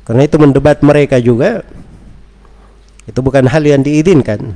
[0.08, 1.64] karena itu mendebat mereka juga
[3.08, 4.52] itu bukan hal yang diizinkan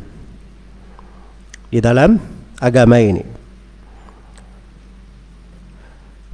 [1.71, 2.19] di dalam
[2.59, 3.23] agama ini.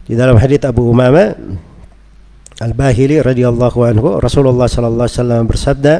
[0.09, 1.37] Di dalam hadis Abu Umama
[2.57, 5.93] Al-Bahili radhiyallahu anhu Rasulullah sallallahu alaihi wasallam bersabda,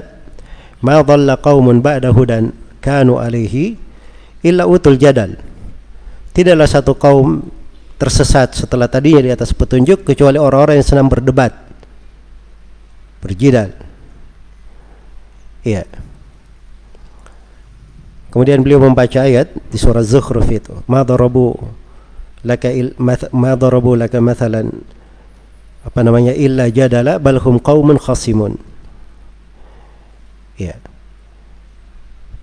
[0.82, 2.50] "Ma dhalla qaumun ba'da hudan
[2.82, 3.78] kanu alaihi
[4.48, 5.36] illa utul jadal."
[6.32, 7.44] Tidaklah satu kaum
[7.98, 11.52] tersesat setelah tadinya di atas petunjuk kecuali orang-orang yang senang berdebat
[13.20, 13.74] berjidal.
[15.66, 15.84] Iya.
[18.30, 20.78] Kemudian beliau membaca ayat di surah Zukhruf itu.
[20.86, 21.58] Ma darabu
[22.46, 22.94] laka il,
[23.34, 24.70] ma darabu laka mathalan
[25.82, 28.62] apa namanya illa jadala balhum qaumun khasimun.
[30.62, 30.78] Ya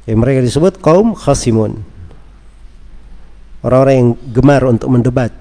[0.05, 1.81] yang mereka disebut kaum khasimun
[3.65, 5.33] orang-orang yang gemar untuk mendebat.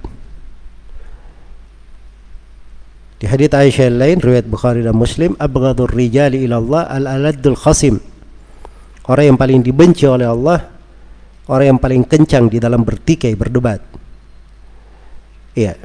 [3.20, 8.00] Di hadits Aisyah lain riwayat Bukhari dan Muslim abghadur rijali ila Allah al-aladdul khasim.
[9.08, 10.72] Orang yang paling dibenci oleh Allah
[11.52, 13.84] orang yang paling kencang di dalam bertikai berdebat.
[15.56, 15.76] Iya.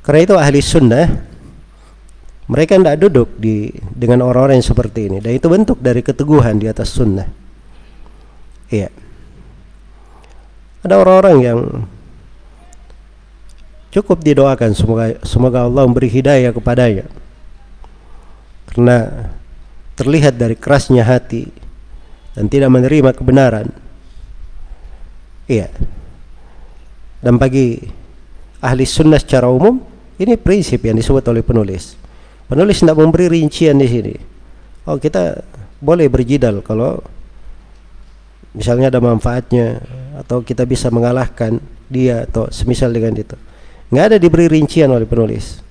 [0.00, 1.06] Karena itu ahli sunnah
[2.48, 5.18] mereka tidak duduk di dengan orang-orang yang seperti ini.
[5.20, 7.28] Dan itu bentuk dari keteguhan di atas sunnah.
[8.72, 9.09] Iya
[10.80, 11.60] ada orang-orang yang
[13.90, 17.06] cukup didoakan semoga semoga Allah memberi hidayah kepadanya.
[18.70, 19.28] Karena
[19.98, 21.50] terlihat dari kerasnya hati
[22.32, 23.68] dan tidak menerima kebenaran.
[25.50, 25.68] Iya.
[27.20, 27.82] Dan bagi
[28.62, 29.82] ahli sunnah secara umum
[30.16, 31.98] ini prinsip yang disebut oleh penulis.
[32.48, 34.14] Penulis tidak memberi rincian di sini.
[34.88, 35.44] Oh kita
[35.82, 37.02] boleh berjidal kalau
[38.54, 39.80] misalnya ada manfaatnya
[40.20, 41.56] atau kita bisa mengalahkan
[41.88, 43.34] dia atau semisal dengan itu
[43.90, 45.70] nggak ada diberi rincian oleh penulis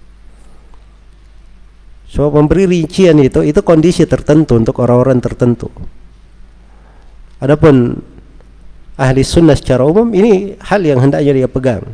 [2.09, 5.69] So memberi rincian itu itu kondisi tertentu untuk orang-orang tertentu.
[7.37, 8.01] Adapun
[8.97, 11.85] ahli sunnah secara umum ini hal yang hendaknya dia pegang.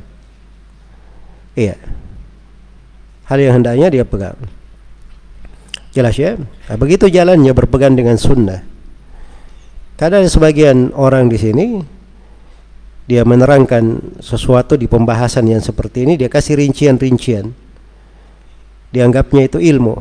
[1.60, 1.76] Iya.
[3.28, 4.40] Hal yang hendaknya dia pegang.
[5.92, 6.40] Jelas ya?
[6.40, 8.64] Nah, begitu jalannya berpegang dengan sunnah.
[10.00, 11.66] Karena sebagian orang di sini
[13.06, 17.66] dia menerangkan sesuatu di pembahasan yang seperti ini dia kasih rincian-rincian
[18.96, 20.00] dianggapnya itu ilmu.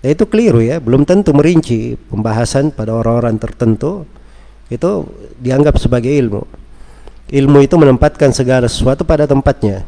[0.00, 4.08] Ya itu keliru ya, belum tentu merinci pembahasan pada orang-orang tertentu
[4.72, 5.04] itu
[5.36, 6.40] dianggap sebagai ilmu.
[7.28, 9.84] Ilmu itu menempatkan segala sesuatu pada tempatnya.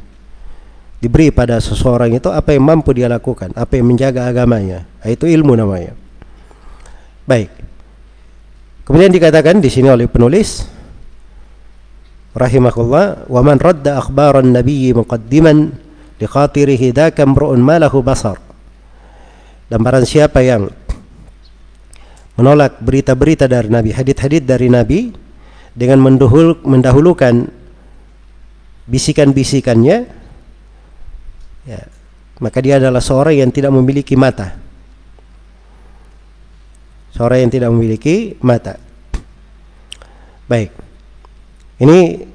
[0.98, 4.82] Diberi pada seseorang itu apa yang mampu dia lakukan, apa yang menjaga agamanya.
[4.98, 5.94] Nah, itu ilmu namanya.
[7.22, 7.54] Baik.
[8.82, 10.66] Kemudian dikatakan di sini oleh penulis
[12.38, 15.74] rahimahullah wa man radda akhbaran nabiyyi muqaddiman
[16.22, 18.38] liqatirihi dzaka imru'un ma lahu basar.
[19.68, 20.70] Dan barang siapa yang
[22.38, 25.12] menolak berita-berita dari Nabi hadith-hadith dari Nabi
[25.76, 27.50] dengan mendahul, mendahulukan
[28.88, 29.96] bisikan-bisikannya
[31.68, 31.80] ya,
[32.40, 34.56] maka dia adalah seorang yang tidak memiliki mata.
[37.12, 38.80] Seorang yang tidak memiliki mata.
[40.48, 40.87] Baik
[41.78, 42.26] ini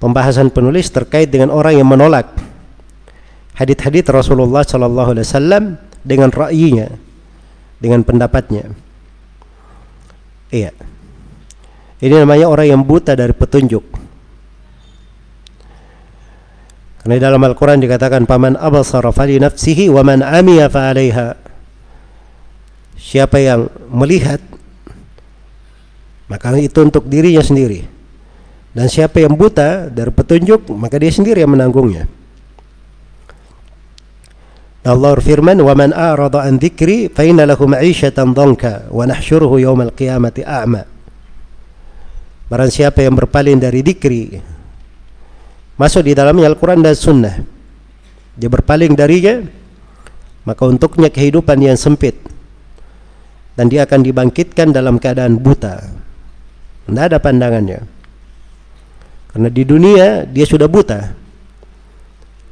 [0.00, 2.32] pembahasan penulis terkait dengan orang yang menolak
[3.56, 5.64] hadith-hadith Rasulullah sallallahu alaihi wasallam
[6.02, 6.88] dengan ra'yinya,
[7.78, 8.72] dengan pendapatnya.
[10.50, 10.72] Iya.
[12.02, 13.84] Ini namanya orang yang buta dari petunjuk.
[17.02, 21.38] Karena dalam Al-Quran dikatakan paman abasara fali nafsihi wa man amiya fa alaiha.
[22.98, 24.38] Siapa yang melihat
[26.30, 27.91] maka itu untuk dirinya sendiri.
[28.72, 32.08] Dan siapa yang buta dari petunjuk maka dia sendiri yang menanggungnya.
[34.82, 39.92] Allah firman wa man a'rada an dzikri fa inna lahu ma'isyatan dhanka wa nahsyuruhu yaumal
[39.94, 40.88] qiyamati a'ma.
[42.50, 44.40] Barang siapa yang berpaling dari dikri
[45.78, 47.36] masuk di dalamnya Al-Qur'an dan Sunnah.
[48.34, 49.44] Dia berpaling darinya
[50.48, 52.16] maka untuknya kehidupan yang sempit.
[53.52, 55.84] Dan dia akan dibangkitkan dalam keadaan buta.
[56.88, 58.01] Tidak ada pandangannya
[59.32, 61.16] karena di dunia dia sudah buta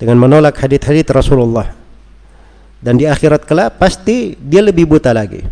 [0.01, 1.81] dengan menolak hadith-hadith Rasulullah
[2.81, 5.45] dan di akhirat kelak pasti dia lebih buta lagi.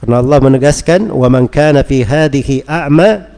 [0.00, 3.28] Karena Allah menegaskan wa man kana fi hadhihi a'ma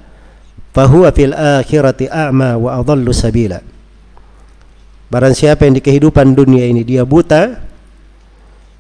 [0.75, 3.59] fahuwa fil akhirati a'ma wa adallu sabila.
[5.11, 7.59] Barang siapa yang di kehidupan dunia ini dia buta,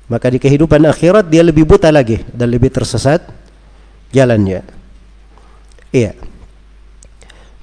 [0.06, 3.26] maka di kehidupan akhirat dia lebih buta lagi dan lebih tersesat
[4.14, 4.62] jalannya.
[5.90, 6.14] Iya.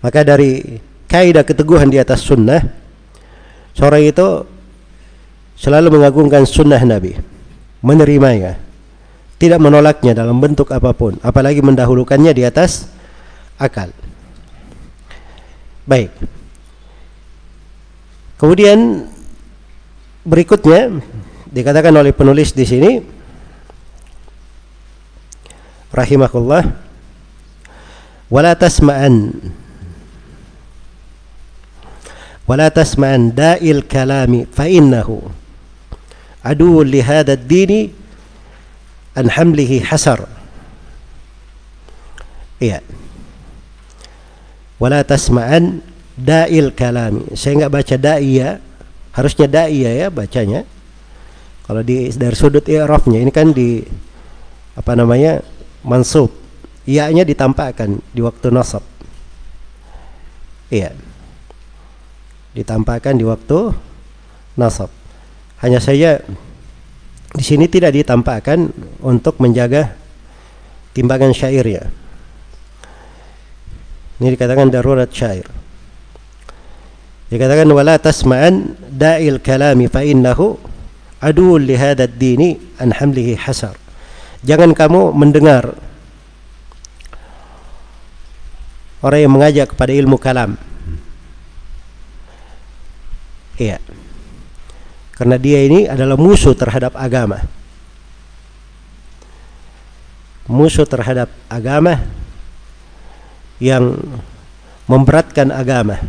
[0.06, 0.78] Maka dari
[1.10, 2.62] kaidah keteguhan di atas sunnah,
[3.74, 4.46] seorang itu
[5.58, 7.18] selalu mengagungkan sunnah Nabi,
[7.82, 8.62] menerimanya,
[9.42, 12.86] tidak menolaknya dalam bentuk apa pun, apalagi mendahulukannya di atas
[13.58, 13.90] akal.
[15.90, 16.14] Baik.
[18.38, 19.10] Kemudian
[20.22, 21.02] berikutnya
[21.50, 23.02] dikatakan oleh penulis di sini
[25.90, 26.62] rahimahullah
[28.30, 29.34] wala tasma'an
[32.49, 35.41] wala tasma'an da'il kalami fa innahu
[36.41, 37.73] عدو لهذا الدين
[39.17, 40.25] عن حمله حسر
[42.65, 42.81] iya
[44.81, 45.85] wala tasma'an
[46.17, 48.49] da'il kalami saya enggak baca da'iya
[49.17, 50.65] harusnya dai ya bacanya
[51.69, 53.85] kalau di dari sudut i'rafnya ini kan di
[54.77, 55.45] apa namanya
[55.85, 56.33] mansub
[56.89, 58.85] iya-nya ditampakkan di waktu nasab
[60.73, 60.97] iya
[62.56, 63.76] ditampakkan di waktu
[64.56, 64.88] nasab.
[65.60, 66.24] Hanya saja
[67.36, 68.72] di sini tidak ditampakkan
[69.04, 69.92] untuk menjaga
[70.96, 71.92] timbangan syairnya
[74.16, 75.44] ini dikatakan darurat syair.
[77.28, 80.56] Dikatakan wala tasma'an da'il kalami fa innahu
[81.20, 83.76] adul li hadzal dini an hamlihi hasar.
[84.46, 85.76] Jangan kamu mendengar
[89.04, 90.56] orang yang mengajak kepada ilmu kalam
[93.60, 93.78] iya.
[95.16, 97.40] Karena dia ini adalah musuh terhadap agama.
[100.46, 102.04] Musuh terhadap agama
[103.64, 103.96] yang
[104.92, 106.04] memberatkan agama.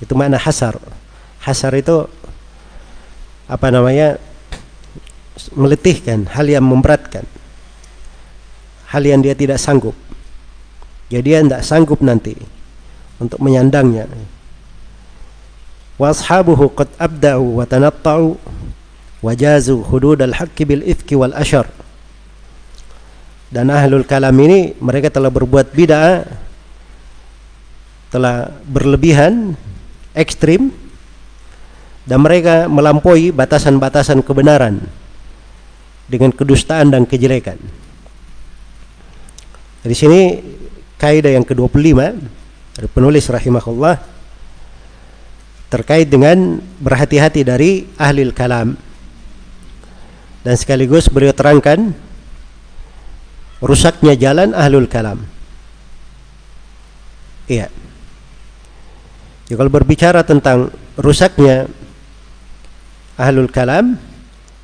[0.00, 0.80] Itu mana hasar.
[1.44, 2.08] Hasar itu
[3.44, 4.16] apa namanya?
[5.52, 7.28] Meletihkan hal yang memberatkan.
[8.88, 9.94] Hal yang dia tidak sanggup.
[11.12, 12.32] Jadi dia tidak sanggup nanti
[13.20, 14.08] untuk menyandangnya
[15.98, 18.38] wa tanatta'u
[19.18, 21.66] wajazu hudud al-haqqi bil ifki wal ashar
[23.50, 26.22] dan ahlul kalam ini mereka telah berbuat bid'ah
[28.08, 29.58] telah berlebihan
[30.16, 30.72] ekstrim
[32.08, 34.80] dan mereka melampaui batasan-batasan kebenaran
[36.08, 37.60] dengan kedustaan dan kejelekan.
[39.84, 40.40] Di sini
[40.96, 42.00] kaidah yang ke-25
[42.80, 44.17] dari penulis rahimahullah
[45.68, 48.76] terkait dengan berhati-hati dari ahli kalam.
[50.44, 51.92] Dan sekaligus beliau terangkan
[53.60, 55.26] rusaknya jalan ahlul kalam.
[57.48, 57.68] Iya.
[59.48, 61.68] Ya, kalau berbicara tentang rusaknya
[63.16, 63.96] ahlul kalam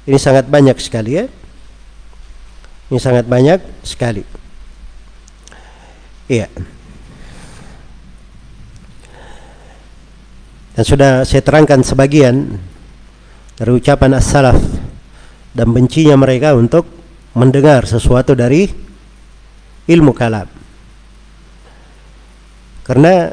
[0.04, 1.24] ini sangat banyak sekali ya.
[2.92, 4.22] Ini sangat banyak sekali.
[6.28, 6.48] Iya.
[10.74, 12.58] Dan sudah saya terangkan sebagian
[13.54, 14.58] dari ucapan as-salaf
[15.54, 16.90] dan bencinya mereka untuk
[17.38, 18.66] mendengar sesuatu dari
[19.86, 20.50] ilmu kalam.
[22.84, 23.30] Karena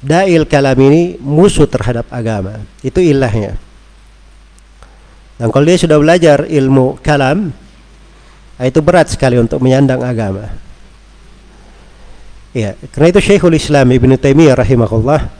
[0.00, 2.64] Da'il kalam ini musuh terhadap agama.
[2.80, 3.54] Itu ilahnya.
[5.36, 7.52] Dan kalau dia sudah belajar ilmu kalam,
[8.60, 10.48] itu berat sekali untuk menyandang agama.
[12.56, 15.39] Ya, karena itu Syekhul Islam Ibn Taimiyah rahimahullah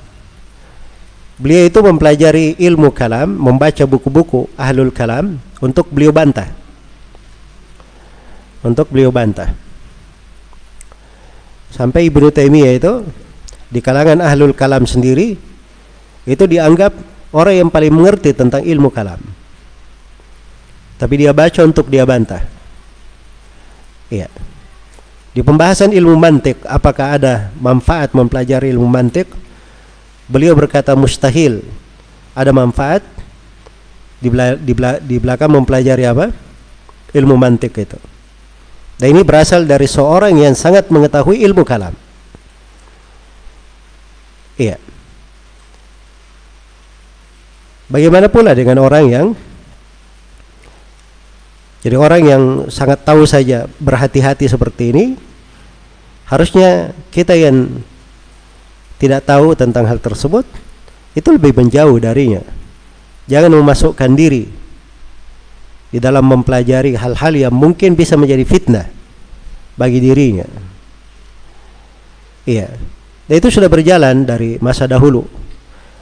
[1.40, 6.52] beliau itu mempelajari ilmu kalam, membaca buku-buku ahlul kalam untuk beliau bantah.
[8.60, 9.48] Untuk beliau bantah.
[11.72, 12.92] Sampai Ibn Taimiyah itu
[13.72, 15.38] di kalangan ahlul kalam sendiri
[16.28, 16.92] itu dianggap
[17.32, 19.22] orang yang paling mengerti tentang ilmu kalam.
[21.00, 22.44] Tapi dia baca untuk dia bantah.
[24.12, 24.28] Iya.
[25.30, 29.30] Di pembahasan ilmu mantik, apakah ada manfaat mempelajari ilmu mantik?
[30.30, 31.66] Beliau berkata mustahil.
[32.38, 33.02] Ada manfaat
[34.22, 34.30] di,
[34.62, 36.30] di, di belakang mempelajari apa?
[37.10, 37.98] Ilmu mantik itu.
[39.00, 41.96] Dan ini berasal dari seorang yang sangat mengetahui ilmu kalam.
[44.60, 44.78] Iya.
[47.90, 49.26] Bagaimana pula dengan orang yang
[51.80, 55.04] jadi orang yang sangat tahu saja berhati-hati seperti ini
[56.28, 57.82] harusnya kita yang
[59.00, 60.44] tidak tahu tentang hal tersebut
[61.16, 62.44] itu lebih menjauh darinya.
[63.26, 64.44] Jangan memasukkan diri
[65.90, 68.86] di dalam mempelajari hal-hal yang mungkin bisa menjadi fitnah
[69.74, 70.46] bagi dirinya.
[72.44, 72.68] Iya.
[73.26, 75.24] Dan itu sudah berjalan dari masa dahulu.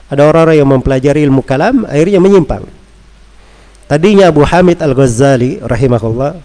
[0.09, 2.65] Ada orang-orang yang mempelajari ilmu kalam akhirnya menyimpang.
[3.89, 6.41] Tadinya Abu Hamid Al-Ghazali rahimahullah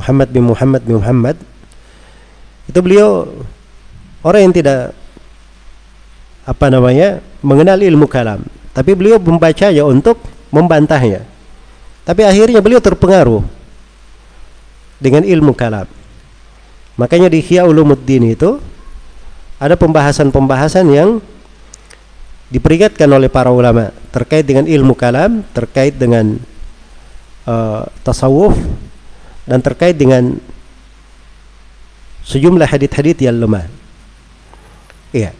[0.00, 1.36] Muhammad bin Muhammad bin Muhammad
[2.64, 3.28] itu beliau
[4.24, 4.96] orang yang tidak
[6.42, 8.42] apa namanya mengenal ilmu kalam
[8.74, 10.18] tapi beliau membacanya untuk
[10.50, 11.22] membantahnya
[12.02, 13.42] tapi akhirnya beliau terpengaruh
[14.98, 15.86] dengan ilmu kalam
[16.98, 18.58] makanya di Hiya Ulumuddin itu
[19.62, 21.22] ada pembahasan-pembahasan yang
[22.52, 26.36] diperingatkan oleh para ulama terkait dengan ilmu kalam, terkait dengan
[27.48, 28.58] uh, tasawuf
[29.48, 30.36] dan terkait dengan
[32.28, 33.70] sejumlah hadith-hadith yang lemah.
[35.16, 35.30] Iya.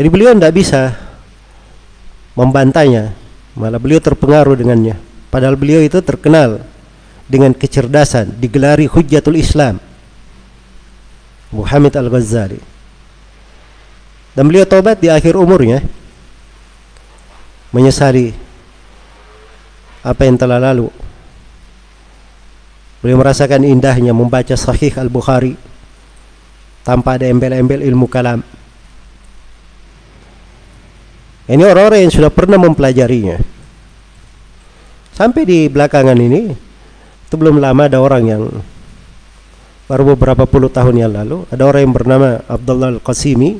[0.00, 0.96] Jadi beliau tidak bisa
[2.32, 3.12] membantahnya,
[3.52, 4.96] malah beliau terpengaruh dengannya.
[5.28, 6.64] Padahal beliau itu terkenal
[7.28, 9.76] dengan kecerdasan, digelari hujjatul Islam
[11.52, 12.56] Muhammad Al-Ghazali.
[14.32, 15.84] Dan beliau tobat di akhir umurnya.
[17.76, 18.32] Menyesali
[20.00, 20.88] apa yang telah lalu.
[23.04, 25.60] Beliau merasakan indahnya membaca Sahih Al-Bukhari
[26.88, 28.40] tanpa ada embel-embel ilmu kalam.
[31.50, 33.42] Ini orang-orang yang sudah pernah mempelajarinya.
[35.10, 36.54] Sampai di belakangan ini,
[37.26, 38.42] itu belum lama ada orang yang
[39.90, 43.58] baru beberapa puluh tahun yang lalu, ada orang yang bernama Abdullah Al-Qasimi.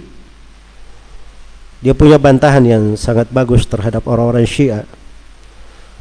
[1.82, 4.86] Dia punya bantahan yang sangat bagus terhadap orang-orang Syiah.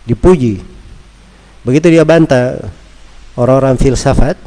[0.06, 0.62] Dipuji.
[1.66, 2.70] Begitu dia bantah
[3.34, 4.38] orang-orang filsafat,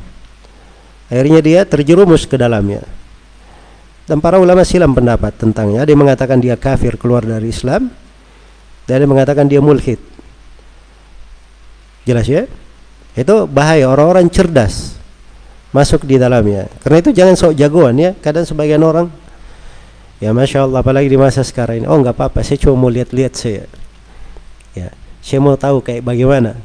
[1.11, 2.87] akhirnya dia terjerumus ke dalamnya.
[4.13, 5.89] Dan para ulama silam pendapat tentangnya.
[5.89, 7.89] Ada yang mengatakan dia kafir keluar dari Islam.
[8.85, 9.97] Dan ada yang mengatakan dia mulhid.
[12.05, 12.45] Jelas ya?
[13.17, 15.01] Itu bahaya orang-orang cerdas
[15.73, 16.69] masuk di dalamnya.
[16.85, 18.13] Karena itu jangan sok jagoan ya.
[18.21, 19.09] Kadang sebagian orang
[20.21, 21.87] ya masya Allah apalagi di masa sekarang ini.
[21.89, 22.45] Oh nggak apa-apa.
[22.45, 23.65] Saya cuma mau lihat-lihat saya.
[24.77, 24.93] Ya,
[25.25, 26.61] saya mau tahu kayak bagaimana.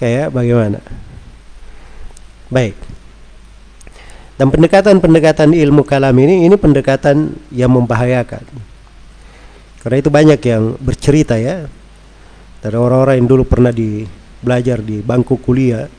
[0.00, 0.80] Kayak bagaimana.
[2.48, 2.97] Baik.
[4.38, 8.46] Dan pendekatan-pendekatan ilmu kalam ini ini pendekatan yang membahayakan.
[9.82, 11.66] Karena itu banyak yang bercerita ya
[12.62, 14.06] dari orang-orang yang dulu pernah di
[14.38, 15.90] belajar di bangku kuliah.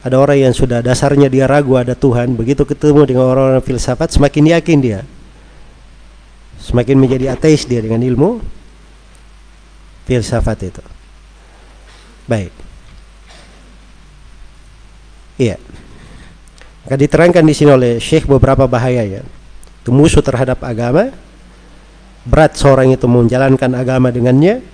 [0.00, 4.56] Ada orang yang sudah dasarnya dia ragu ada Tuhan, begitu ketemu dengan orang-orang filsafat semakin
[4.56, 5.00] yakin dia.
[6.56, 8.40] Semakin menjadi ateis dia dengan ilmu
[10.08, 10.84] filsafat itu.
[12.24, 12.52] Baik.
[15.36, 15.60] Iya.
[16.84, 19.22] Maka diterangkan di sini oleh Syekh beberapa bahaya ya.
[19.80, 21.12] Itu musuh terhadap agama.
[22.24, 24.64] Berat seorang itu menjalankan agama dengannya.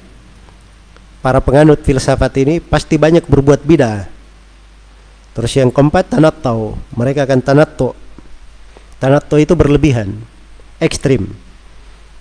[1.23, 4.07] Para penganut filsafat ini pasti banyak berbuat bidah.
[5.35, 7.93] Terus yang keempat tahu Mereka akan tanatto.
[8.97, 10.17] Tanatto itu berlebihan,
[10.81, 11.29] ekstrim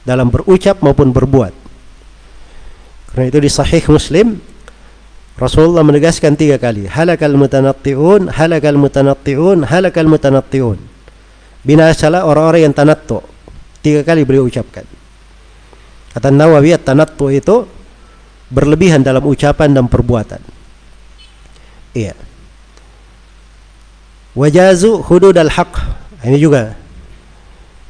[0.03, 1.55] dalam berucap maupun berbuat.
[3.11, 4.43] Karena itu di Sahih Muslim
[5.35, 10.79] Rasulullah menegaskan tiga kali halakal mutanatti'un halakal mutanatti'un halakal mutanatti'un.
[11.65, 13.19] Binasalah orang-orang yang tanattu.
[13.81, 14.85] Tiga kali beliau ucapkan.
[16.13, 17.67] Kata Nawawi tanattu itu
[18.47, 20.39] berlebihan dalam ucapan dan perbuatan.
[21.91, 22.15] Iya.
[24.37, 25.73] Wajazu hudud al-haq
[26.23, 26.77] ini juga.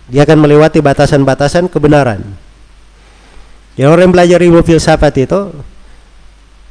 [0.09, 2.21] Dia akan melewati batasan-batasan kebenaran.
[3.75, 5.51] Yang orang yang belajar ilmu filsafat itu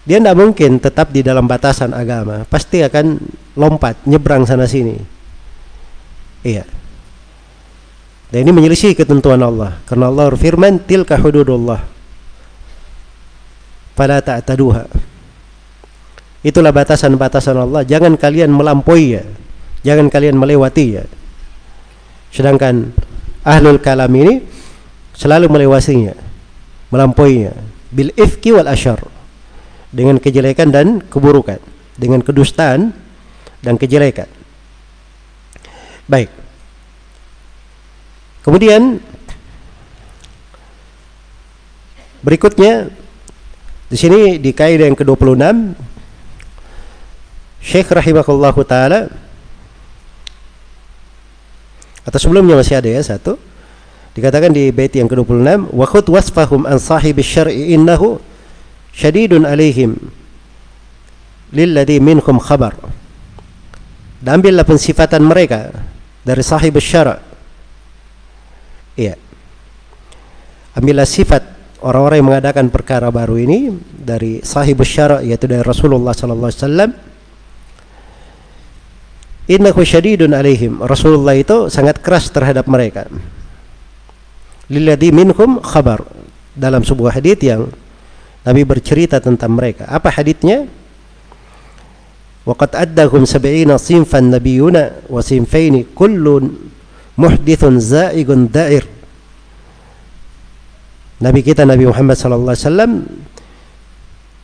[0.04, 2.44] dia tidak mungkin tetap di dalam batasan agama.
[2.44, 3.18] Pasti akan
[3.56, 5.00] lompat nyebrang sana sini.
[6.44, 6.68] Iya.
[8.28, 9.80] Dan ini menyelisih ketentuan Allah.
[9.88, 11.80] Karena Allah berfirman tilka hududullah.
[13.96, 14.84] Pada ta'taduha.
[16.44, 17.80] Itulah batasan-batasan Allah.
[17.88, 19.24] Jangan kalian melampaui ya
[19.84, 21.04] jangan kalian melewati ya
[22.32, 22.90] sedangkan
[23.44, 24.42] ahlul kalam ini
[25.14, 26.16] selalu melewatinya
[26.90, 27.54] melampauinya.
[27.94, 28.98] Bil ifki wal asyar
[29.94, 31.62] dengan kejelekan dan keburukan,
[31.94, 32.90] dengan kedustaan
[33.62, 34.26] dan kejelekan.
[36.10, 36.28] Baik.
[38.42, 38.98] Kemudian
[42.20, 42.90] berikutnya
[43.88, 45.44] di sini di kaidah yang ke-26
[47.64, 49.08] Syekh rahimahullahu taala
[52.04, 53.40] atau sebelumnya masih ada ya satu
[54.12, 58.20] dikatakan di bait yang ke-26 wa khut wasfahum an sahibi syar'i innahu
[58.94, 59.98] syadidun alaihim
[61.50, 62.78] lilladhi minhum khabar
[64.24, 65.68] dan ambillah pensifatan mereka
[66.24, 67.20] dari sahib syara.
[68.96, 69.20] Iya.
[70.72, 71.44] Ambillah sifat
[71.84, 76.90] orang-orang yang mengadakan perkara baru ini dari sahib syara yaitu dari Rasulullah sallallahu alaihi wasallam.
[79.44, 80.80] Innahu syadidun alaihim.
[80.80, 83.04] Rasulullah itu sangat keras terhadap mereka.
[84.72, 86.00] Lilladhi minhum khabar.
[86.56, 87.68] Dalam sebuah hadis yang
[88.44, 89.88] Nabi bercerita tentang mereka.
[89.88, 90.68] Apa hadisnya?
[92.44, 96.52] Waqad addahum sab'ina sinfan nabiyuna wa sinfaini kullun
[97.16, 98.84] muhdithun za'igun da'ir.
[101.24, 102.92] Nabi kita Nabi Muhammad sallallahu alaihi wasallam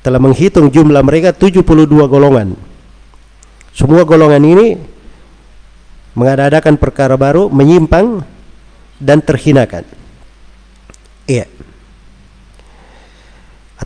[0.00, 1.60] telah menghitung jumlah mereka 72
[2.08, 2.56] golongan.
[3.76, 4.80] Semua golongan ini
[6.16, 8.24] mengadakan perkara baru, menyimpang
[8.96, 9.84] dan terhinakan.
[11.28, 11.60] Iya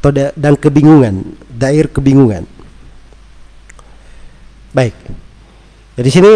[0.04, 2.44] atau da dan kebingungan, dair kebingungan.
[4.76, 4.92] Baik.
[5.96, 6.32] Jadi sini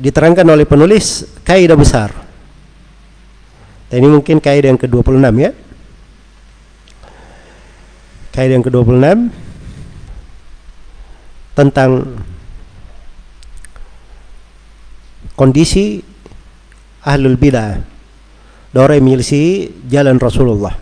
[0.00, 2.08] diterangkan oleh penulis kaidah besar.
[3.92, 5.52] Dan ini mungkin kaidah yang ke-26 ya.
[8.32, 9.28] Kaidah yang ke-26
[11.52, 12.16] tentang
[15.36, 16.00] kondisi
[17.04, 17.84] ahlul bidah
[18.72, 20.72] yang menyelisih jalan Rasulullah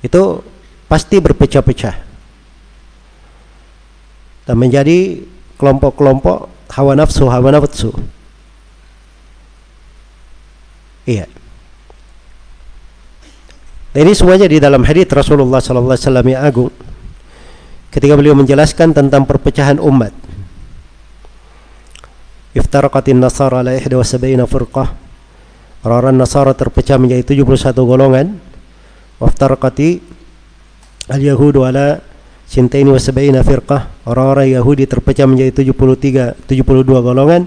[0.00, 0.40] itu
[0.88, 1.96] pasti berpecah-pecah.
[4.48, 5.20] Dan menjadi
[5.60, 7.92] kelompok-kelompok hawa nafsu hawa nafsu.
[11.04, 11.28] Iya.
[13.92, 16.72] Dan ini semuanya di dalam hadis Rasulullah wasallam yang agung.
[17.88, 20.12] Ketika beliau menjelaskan tentang perpecahan umat.
[22.52, 24.92] Iftaraqatin nasara ala 71 firqah.
[25.84, 28.36] Orang-orang nasara terpecah menjadi 71 golongan.
[29.18, 30.17] Waftaraqati
[31.08, 32.04] al-yahudu ala
[32.44, 37.46] sintaini wa sab'ina firqah orang-orang Yahudi terpecah menjadi 73 72 golongan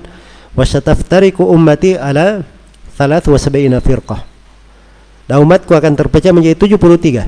[0.54, 2.44] wa sataftariku ummati ala
[2.98, 4.24] thalath wa sab'ina firqah
[5.30, 7.28] dan umatku akan terpecah menjadi 73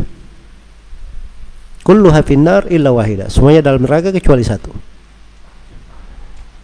[1.86, 4.74] kulluha finnar illa wahida semuanya dalam neraka kecuali satu.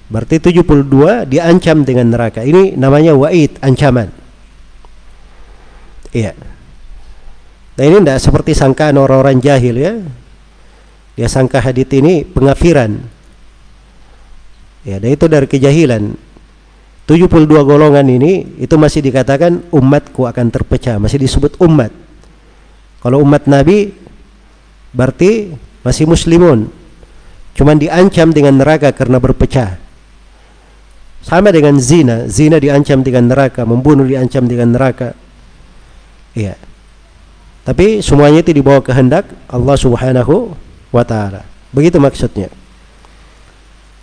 [0.09, 2.41] Berarti 72 diancam dengan neraka.
[2.41, 4.09] Ini namanya wa'id ancaman.
[6.09, 6.33] Iya
[7.79, 9.95] nah ini tidak seperti sangkaan orang-orang jahil ya
[11.15, 12.99] dia sangka hadith ini pengafiran
[14.83, 16.11] ya dan itu dari kejahilan
[17.09, 21.89] 72 golongan ini itu masih dikatakan umatku akan terpecah, masih disebut umat.
[23.01, 23.89] Kalau umat Nabi
[24.93, 25.49] berarti
[25.81, 26.69] masih muslimun.
[27.57, 29.81] Cuman diancam dengan neraka karena berpecah.
[31.25, 35.17] Sama dengan zina, zina diancam dengan neraka, membunuh diancam dengan neraka.
[36.37, 36.61] Iya.
[37.67, 40.55] Tapi semuanya itu dibawa kehendak Allah Subhanahu
[40.89, 41.45] wa taala.
[41.69, 42.49] Begitu maksudnya.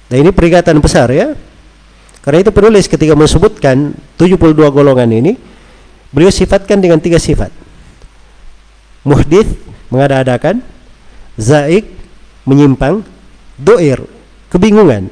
[0.06, 1.34] Dan ini peringatan besar ya
[2.26, 5.38] karena itu penulis ketika menyebutkan 72 golongan ini,
[6.10, 7.54] beliau sifatkan dengan tiga sifat.
[9.06, 9.46] Muhdith,
[9.94, 10.58] mengada-adakan,
[11.38, 11.86] zaik,
[12.42, 13.06] menyimpang,
[13.54, 14.02] doir,
[14.50, 15.06] kebingungan.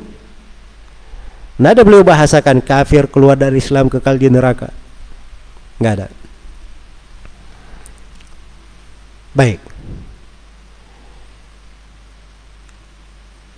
[1.55, 4.75] Nah ada beliau bahasakan kafir keluar dari Islam kekal di neraka.
[5.79, 6.09] Nggak ada.
[9.35, 9.59] Baik.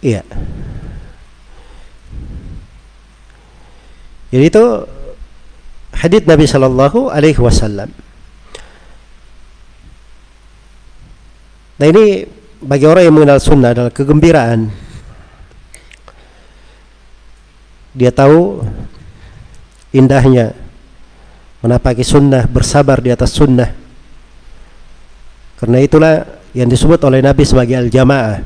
[0.01, 0.25] Iya.
[4.33, 4.65] Jadi itu
[5.93, 7.93] hadis Nabi Shallallahu Alaihi Wasallam.
[11.77, 12.25] Nah ini
[12.65, 14.73] bagi orang yang mengenal sunnah adalah kegembiraan.
[17.97, 18.65] Dia tahu
[19.93, 20.53] indahnya
[21.65, 23.86] menapaki sunnah, bersabar di atas sunnah.
[25.57, 26.15] Karena itulah
[26.53, 28.45] yang disebut oleh Nabi sebagai al-jamaah.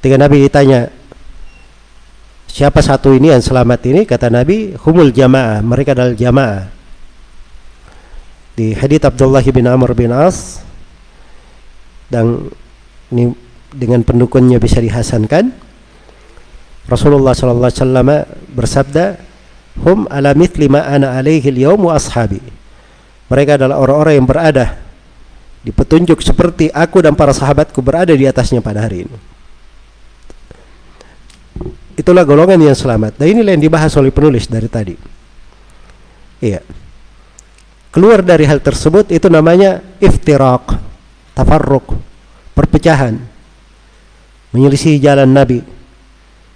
[0.00, 0.88] Ketika Nabi ditanya,
[2.50, 4.02] Siapa satu ini yang selamat ini?
[4.02, 5.62] kata Nabi humul jamaah.
[5.62, 6.66] Mereka adalah jamaah.
[8.58, 10.60] Di hadits Abdullah bin Amr bin As
[12.10, 12.50] dan
[13.14, 13.30] ini
[13.70, 15.54] dengan pendukunnya bisa dihasankan
[16.90, 18.10] Rasulullah sallallahu alaihi wasallam
[18.50, 19.04] bersabda
[19.86, 22.42] hum ala mithli ma ana alaihi al-yawm wa ashabi
[23.30, 24.66] mereka adalah orang-orang yang berada
[25.62, 29.18] di petunjuk seperti aku dan para sahabatku berada di atasnya pada hari ini
[32.00, 33.20] Itulah golongan yang selamat.
[33.20, 34.96] Dan inilah yang dibahas oleh penulis dari tadi.
[36.40, 36.64] Iya.
[37.92, 40.80] Keluar dari hal tersebut itu namanya iftirak,
[41.36, 41.92] tafarruk,
[42.56, 43.20] perpecahan.
[44.56, 45.60] Menyelisih jalan Nabi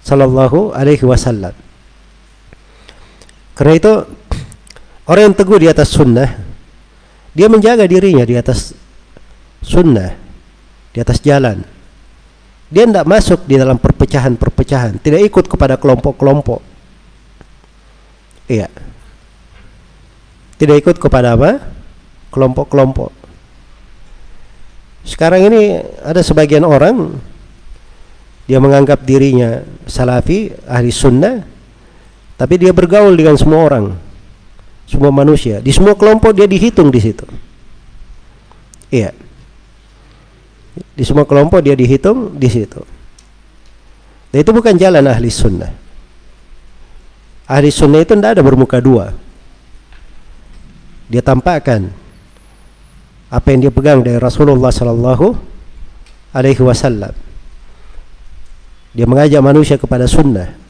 [0.01, 1.53] sallallahu alaihi wasallam.
[3.53, 3.93] Karena itu
[5.05, 6.41] orang yang teguh di atas sunnah
[7.35, 8.71] dia menjaga dirinya di atas
[9.59, 10.15] sunnah,
[10.95, 11.75] di atas jalan
[12.65, 16.61] dia tidak masuk di dalam perpecahan-perpecahan, tidak ikut kepada kelompok-kelompok.
[18.49, 18.69] Iya.
[20.57, 21.61] Tidak ikut kepada apa?
[22.33, 23.13] Kelompok-kelompok.
[25.05, 27.21] Sekarang ini ada sebagian orang
[28.49, 31.45] dia menganggap dirinya salafi, ahli sunnah,
[32.37, 33.93] tapi dia bergaul dengan semua orang,
[34.85, 35.59] semua manusia.
[35.61, 37.25] Di semua kelompok dia dihitung di situ.
[38.93, 39.11] Iya.
[40.95, 42.81] Di semua kelompok dia dihitung di situ.
[44.29, 45.71] Dan itu bukan jalan ahli sunnah.
[47.45, 49.15] Ahli sunnah itu tidak ada bermuka dua.
[51.05, 51.93] Dia tampakkan
[53.29, 55.27] apa yang dia pegang dari Rasulullah Sallallahu
[56.33, 57.13] Alaihi Wasallam.
[58.95, 60.64] Dia mengajak manusia kepada sunnah.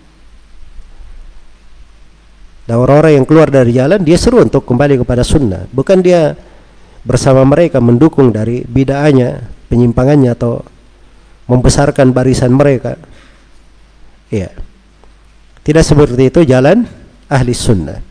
[2.66, 5.70] Dan orang-orang yang keluar dari jalan dia seru untuk kembali kepada sunnah.
[5.70, 6.34] Bukan dia
[7.06, 10.66] bersama mereka mendukung dari bid'ahnya penyimpangannya atau
[11.46, 12.98] membesarkan barisan mereka.
[14.34, 14.50] Iya.
[15.62, 16.90] Tidak seperti itu jalan
[17.30, 18.02] ahli sunnah.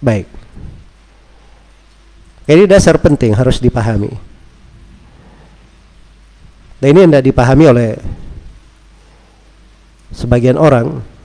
[0.00, 0.28] Baik.
[2.48, 4.08] Ini dasar penting harus dipahami.
[6.80, 7.90] Dan ini tidak dipahami oleh
[10.16, 11.17] sebagian orang.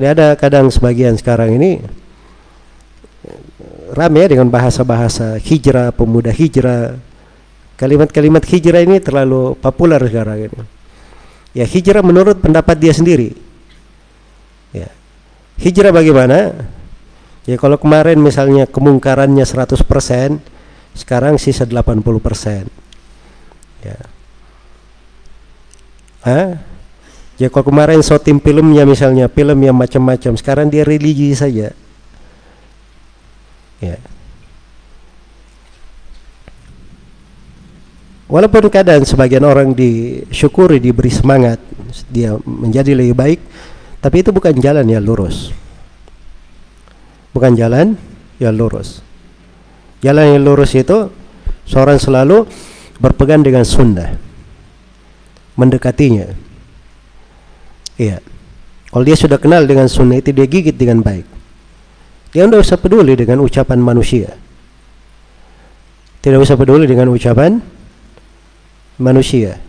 [0.00, 1.76] Jadi ada kadang sebagian sekarang ini
[3.92, 6.96] ramai dengan bahasa-bahasa hijrah, pemuda hijrah.
[7.76, 10.60] Kalimat-kalimat hijrah ini terlalu populer sekarang ini.
[11.52, 13.36] Ya hijrah menurut pendapat dia sendiri.
[14.72, 14.88] Ya.
[15.60, 16.64] Hijrah bagaimana?
[17.44, 19.84] Ya kalau kemarin misalnya kemungkarannya 100%,
[20.96, 22.72] sekarang sisa 80%.
[23.84, 24.00] Ya.
[26.24, 26.69] Hah?
[27.40, 31.72] Ya kalau kemarin shooting filmnya misalnya film yang macam-macam, sekarang dia religi saja.
[33.80, 33.96] Ya.
[38.28, 41.56] Walaupun keadaan sebagian orang disyukuri diberi semangat,
[42.12, 43.40] dia menjadi lebih baik,
[44.04, 45.48] tapi itu bukan jalan yang lurus.
[47.32, 47.96] Bukan jalan
[48.36, 49.00] yang lurus.
[50.04, 51.08] Jalan yang lurus itu
[51.64, 52.44] seorang selalu
[53.00, 54.12] berpegang dengan sunnah,
[55.56, 56.49] mendekatinya
[58.00, 58.16] Iya.
[58.88, 61.28] Kalau dia sudah kenal dengan sunnah itu dia gigit dengan baik.
[62.32, 64.32] Dia tidak usah peduli dengan ucapan manusia.
[66.24, 67.60] Tidak usah peduli dengan ucapan
[68.96, 69.60] manusia.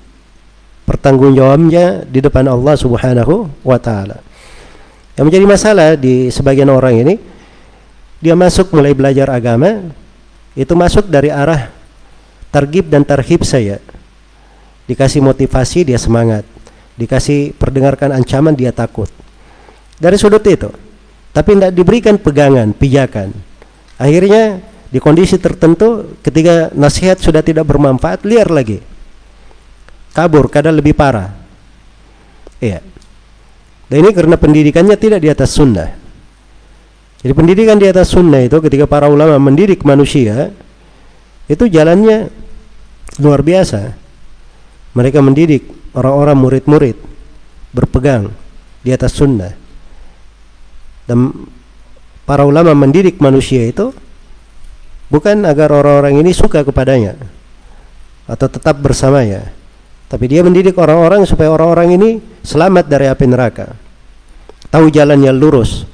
[0.88, 4.24] Pertanggungjawabannya di depan Allah Subhanahu wa taala.
[5.20, 7.16] Yang menjadi masalah di sebagian orang ini
[8.24, 9.92] dia masuk mulai belajar agama
[10.56, 11.68] itu masuk dari arah
[12.50, 13.84] targib dan tarhib saya.
[14.88, 16.44] Dikasih motivasi dia semangat
[16.96, 19.08] dikasih perdengarkan ancaman dia takut.
[20.02, 20.70] Dari sudut itu.
[21.32, 23.32] Tapi tidak diberikan pegangan pijakan.
[23.96, 24.60] Akhirnya
[24.92, 28.84] di kondisi tertentu ketika nasihat sudah tidak bermanfaat liar lagi.
[30.12, 31.32] Kabur kadang lebih parah.
[32.60, 32.84] Iya.
[33.88, 35.88] Dan ini karena pendidikannya tidak di atas sunnah.
[37.22, 40.52] Jadi pendidikan di atas sunnah itu ketika para ulama mendidik manusia
[41.46, 42.34] itu jalannya
[43.22, 44.01] luar biasa
[44.92, 46.98] mereka mendidik orang-orang murid-murid
[47.72, 48.32] berpegang
[48.84, 49.56] di atas sunnah.
[51.08, 51.48] Dan
[52.28, 53.92] para ulama mendidik manusia itu
[55.12, 57.20] bukan agar orang-orang ini suka kepadanya
[58.30, 59.52] atau tetap bersamanya
[60.12, 62.10] tapi dia mendidik orang-orang supaya orang-orang ini
[62.44, 63.72] selamat dari api neraka.
[64.68, 65.88] Tahu jalan yang lurus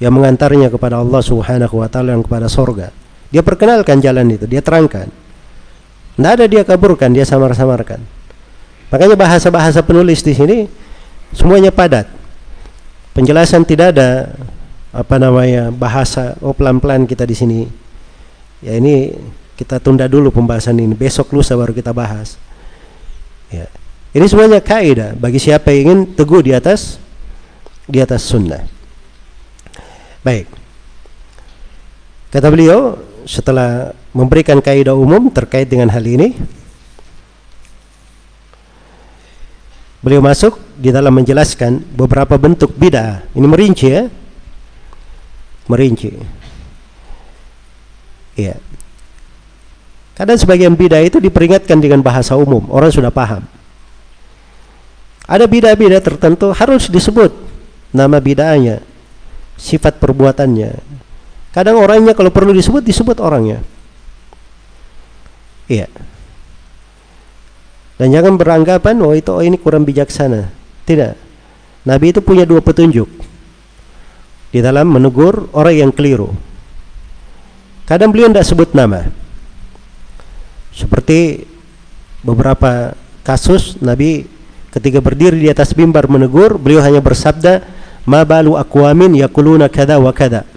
[0.00, 2.92] yang mengantarnya kepada Allah Subhanahu wa taala dan kepada sorga.
[3.32, 5.08] Dia perkenalkan jalan itu dia terangkan.
[6.14, 8.13] Tidak ada dia kaburkan dia samar-samarkan
[8.92, 10.58] Makanya bahasa-bahasa penulis di sini
[11.32, 12.10] semuanya padat.
[13.14, 14.34] Penjelasan tidak ada
[14.94, 17.60] apa namanya bahasa oh pelan-pelan kita di sini.
[18.62, 19.14] Ya ini
[19.54, 20.94] kita tunda dulu pembahasan ini.
[20.94, 22.38] Besok lusa baru kita bahas.
[23.50, 23.70] Ya.
[24.14, 27.02] Ini semuanya kaidah bagi siapa yang ingin teguh di atas
[27.90, 28.62] di atas sunnah.
[30.22, 30.46] Baik.
[32.30, 36.34] Kata beliau setelah memberikan kaidah umum terkait dengan hal ini,
[40.04, 43.24] Beliau masuk di dalam menjelaskan beberapa bentuk bid'ah.
[43.32, 44.04] Ini merinci ya.
[45.64, 46.12] Merinci.
[48.36, 48.60] Iya.
[50.12, 53.48] Kadang sebagian bid'ah itu diperingatkan dengan bahasa umum, orang sudah paham.
[55.24, 57.32] Ada bid'ah-bid'ah tertentu harus disebut
[57.96, 58.84] nama bid'ahnya,
[59.56, 60.84] sifat perbuatannya.
[61.48, 63.64] Kadang orangnya kalau perlu disebut disebut orangnya.
[65.64, 65.88] Iya.
[67.94, 70.50] Dan jangan beranggapan oh itu oh ini kurang bijaksana.
[70.82, 71.12] Tidak.
[71.86, 73.06] Nabi itu punya dua petunjuk
[74.54, 76.30] di dalam menegur orang yang keliru.
[77.84, 79.04] Kadang beliau tidak sebut nama.
[80.72, 81.44] Seperti
[82.24, 84.26] beberapa kasus Nabi
[84.72, 87.62] ketika berdiri di atas mimbar menegur, beliau hanya bersabda,
[88.08, 90.48] "Ma balu aqwamin yaquluna kada wa kada."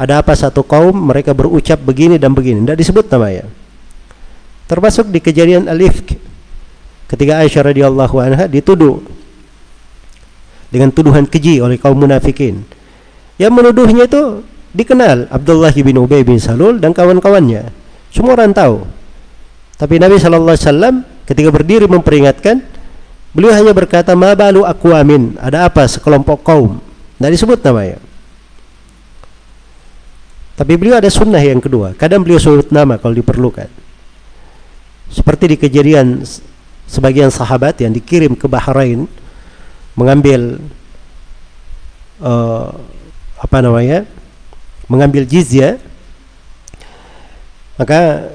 [0.00, 3.46] Ada apa satu kaum mereka berucap begini dan begini, tidak disebut namanya.
[4.66, 6.00] Termasuk di kejadian Alif
[7.12, 9.04] ketika Aisyah radhiyallahu anha dituduh
[10.72, 12.64] dengan tuduhan keji oleh kaum munafikin.
[13.36, 14.40] Yang menuduhnya itu
[14.72, 17.68] dikenal Abdullah bin Ubay bin Salul dan kawan-kawannya.
[18.08, 18.88] Semua orang tahu.
[19.76, 20.94] Tapi Nabi sallallahu alaihi wasallam
[21.28, 22.64] ketika berdiri memperingatkan,
[23.36, 26.80] beliau hanya berkata, "Ma balu aqwamin?" Ada apa sekelompok kaum?
[27.20, 28.00] Tidak disebut namanya.
[30.52, 31.96] Tapi beliau ada sunnah yang kedua.
[31.96, 33.68] Kadang beliau sebut nama kalau diperlukan.
[35.12, 36.22] Seperti di kejadian
[36.92, 39.08] sebagian sahabat yang dikirim ke Bahrain
[39.96, 40.60] mengambil
[42.20, 42.68] uh,
[43.40, 44.04] apa namanya
[44.92, 45.80] mengambil jizya
[47.80, 48.28] maka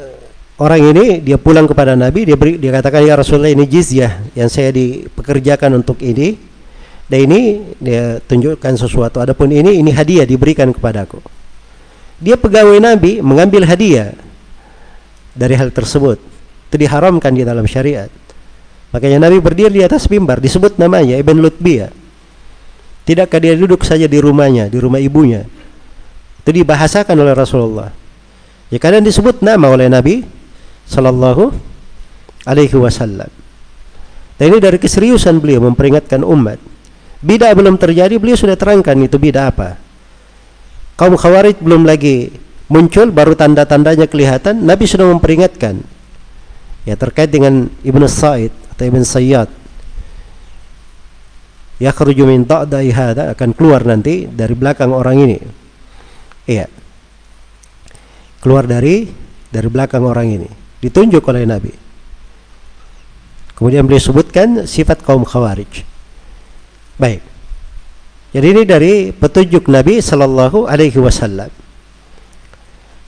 [0.57, 4.49] orang ini dia pulang kepada Nabi dia beri, dia katakan ya Rasulullah ini jizyah yang
[4.49, 6.57] saya dipekerjakan untuk ini.
[7.07, 9.23] Dan ini dia tunjukkan sesuatu.
[9.23, 11.23] Adapun ini ini hadiah diberikan kepadaku.
[12.19, 14.11] Dia pegawai Nabi mengambil hadiah
[15.31, 16.19] dari hal tersebut.
[16.67, 18.11] Itu diharamkan di dalam syariat
[18.95, 21.91] Makanya Nabi berdiri di atas mimbar disebut namanya Ibn Lutbiyah.
[23.07, 25.47] Tidakkah dia duduk saja di rumahnya, di rumah ibunya?
[26.43, 27.91] Itu dibahasakan oleh Rasulullah.
[28.67, 30.23] Ya kadang disebut nama oleh Nabi
[30.87, 31.51] sallallahu
[32.47, 33.31] alaihi wasallam.
[34.39, 36.59] Dan ini dari keseriusan beliau memperingatkan umat.
[37.23, 39.79] Bidah belum terjadi, beliau sudah terangkan itu bidah apa.
[40.99, 42.29] Kaum Khawarij belum lagi
[42.69, 45.81] muncul, baru tanda-tandanya kelihatan, Nabi sudah memperingatkan.
[46.85, 49.49] Ya terkait dengan Ibnu Sa'id atau Ibn Sayyad.
[51.81, 55.37] Ya min ta'dai hada akan keluar nanti dari belakang orang ini.
[56.45, 56.69] Iya.
[58.37, 59.09] Keluar dari
[59.49, 60.49] dari belakang orang ini.
[60.77, 61.73] Ditunjuk oleh Nabi.
[63.57, 65.81] Kemudian beliau sebutkan sifat kaum Khawarij.
[67.01, 67.25] Baik.
[68.29, 71.49] Jadi ini dari petunjuk Nabi Sallallahu Alaihi Wasallam.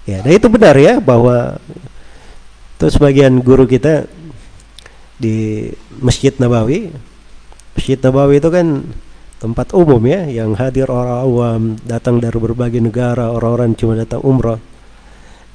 [0.09, 1.61] Ya, dan itu benar ya bahwa
[2.81, 4.09] itu sebagian guru kita
[5.19, 6.89] di Masjid Nabawi.
[7.75, 8.87] Masjid Nabawi itu kan
[9.39, 14.59] tempat umum ya yang hadir orang awam datang dari berbagai negara orang-orang cuma datang umrah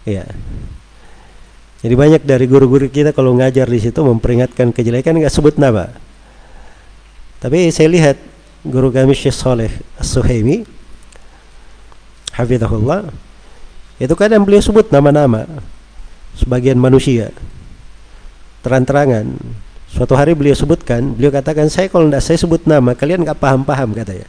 [0.08, 0.24] ya
[1.84, 5.92] jadi banyak dari guru-guru kita kalau ngajar di situ memperingatkan kejelekan nggak sebut nama.
[7.44, 8.16] Tapi saya lihat
[8.64, 9.68] guru kami Syekh Saleh
[10.00, 10.64] As-Suhaimi
[12.32, 13.12] Hafizahullah
[14.00, 15.44] itu kadang beliau sebut nama-nama
[16.40, 17.28] sebagian manusia
[18.64, 19.36] terang-terangan.
[19.92, 23.94] Suatu hari beliau sebutkan beliau katakan saya kalau tidak saya sebut nama kalian nggak paham-paham
[23.94, 24.26] katanya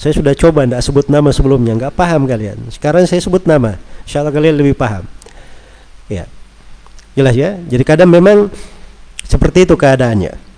[0.00, 2.56] saya sudah coba tidak sebut nama sebelumnya nggak paham kalian.
[2.72, 3.76] Sekarang saya sebut nama
[4.08, 5.04] insya Allah kalian lebih paham.
[6.08, 6.24] Ya.
[7.12, 7.60] Jelas ya?
[7.68, 8.48] Jadi kadang memang
[9.28, 10.49] seperti itu keadaannya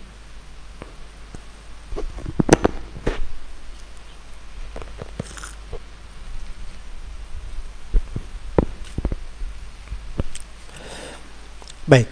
[11.86, 12.06] Baik.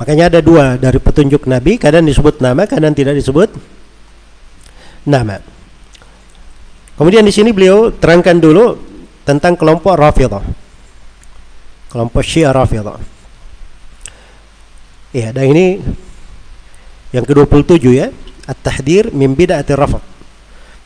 [0.00, 3.54] Makanya ada dua dari petunjuk Nabi, kadang disebut nama, kadang tidak disebut
[5.06, 5.38] nama.
[6.98, 8.78] Kemudian di sini beliau terangkan dulu
[9.22, 10.44] tentang kelompok Rafidhah.
[11.92, 12.98] Kelompok Syiah Rafidhah.
[15.12, 15.78] Ya, dan ini
[17.12, 18.08] yang ke-27 ya,
[18.48, 20.02] At-Tahdir min bid'ati rafad.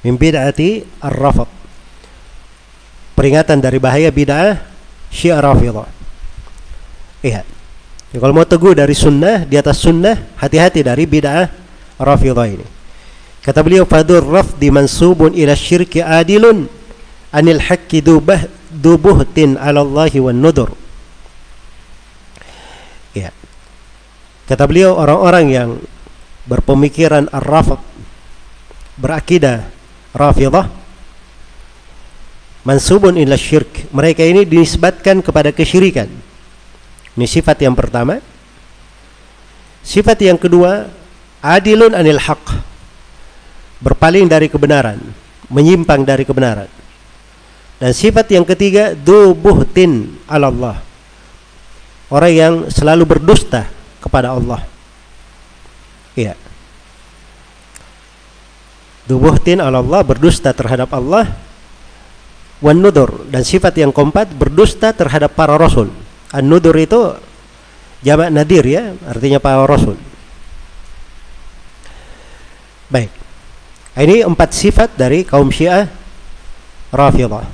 [0.03, 1.49] Min bid'ati ar-rafad.
[3.17, 4.61] Peringatan dari bahaya bid'ah
[5.09, 5.89] Syiah Rafidhah.
[7.25, 7.45] Iya.
[8.13, 11.51] Ya, kalau mau teguh dari sunnah di atas sunnah, hati-hati dari bid'ah
[12.01, 12.67] rafidah ini.
[13.43, 16.67] Kata beliau fadur rafdi mansubun ila syirki adilun
[17.31, 18.43] anil haqqi dubah
[18.75, 20.75] dubuhtin ala Allahi wan nudur.
[23.15, 23.31] Ya.
[24.51, 25.71] Kata beliau orang-orang yang
[26.47, 27.83] berpemikiran ar-rafd
[28.97, 29.67] berakidah
[30.15, 30.71] rafidah
[32.65, 36.09] mansubun ila syirk mereka ini dinisbatkan kepada kesyirikan
[37.17, 38.21] ini sifat yang pertama.
[39.81, 40.93] Sifat yang kedua,
[41.41, 42.45] adilun anil haq.
[43.81, 45.01] Berpaling dari kebenaran,
[45.49, 46.69] menyimpang dari kebenaran.
[47.81, 50.81] Dan sifat yang ketiga, dubuhtin Allah.
[52.13, 53.65] Orang yang selalu berdusta
[54.01, 54.65] kepada Allah.
[56.17, 56.37] Iya.
[59.09, 61.33] Dubuhtin Allah berdusta terhadap Allah.
[62.65, 62.81] Wan
[63.29, 65.93] dan sifat yang keempat berdusta terhadap para rasul
[66.35, 67.15] An-nudur itu
[68.03, 69.95] jamak nadir ya, artinya para rasul.
[72.91, 73.11] Baik.
[73.97, 75.89] Ini empat sifat dari kaum Syiah
[76.93, 77.47] Rafidhah.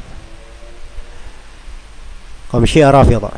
[2.50, 3.36] Kaum Syiah Rafidhah.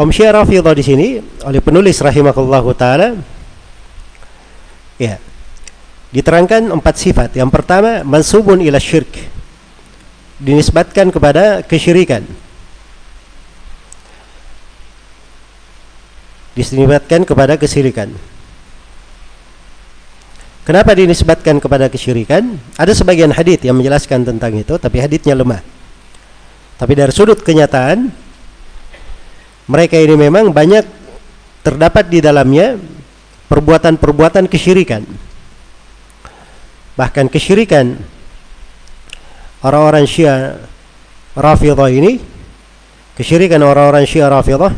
[0.00, 1.08] Kaum Syiah Rafidhah di sini
[1.44, 3.20] oleh penulis rahimahullahu taala
[4.96, 5.20] ya
[6.10, 7.30] diterangkan empat sifat.
[7.38, 9.10] Yang pertama, mansubun ila syirk.
[10.40, 12.26] Dinisbatkan kepada kesyirikan.
[16.54, 18.10] Dinisbatkan kepada kesyirikan.
[20.66, 22.58] Kenapa dinisbatkan kepada kesyirikan?
[22.76, 25.64] Ada sebagian hadis yang menjelaskan tentang itu, tapi hadisnya lemah.
[26.76, 28.12] Tapi dari sudut kenyataan,
[29.68, 30.84] mereka ini memang banyak
[31.60, 32.80] terdapat di dalamnya
[33.52, 35.04] perbuatan-perbuatan kesyirikan
[37.00, 37.96] bahkan kesyirikan.
[39.64, 40.60] Orang-orang Syiah
[41.32, 42.20] Rafidhah ini
[43.16, 44.72] kesyirikan orang-orang Syiah Rafidhah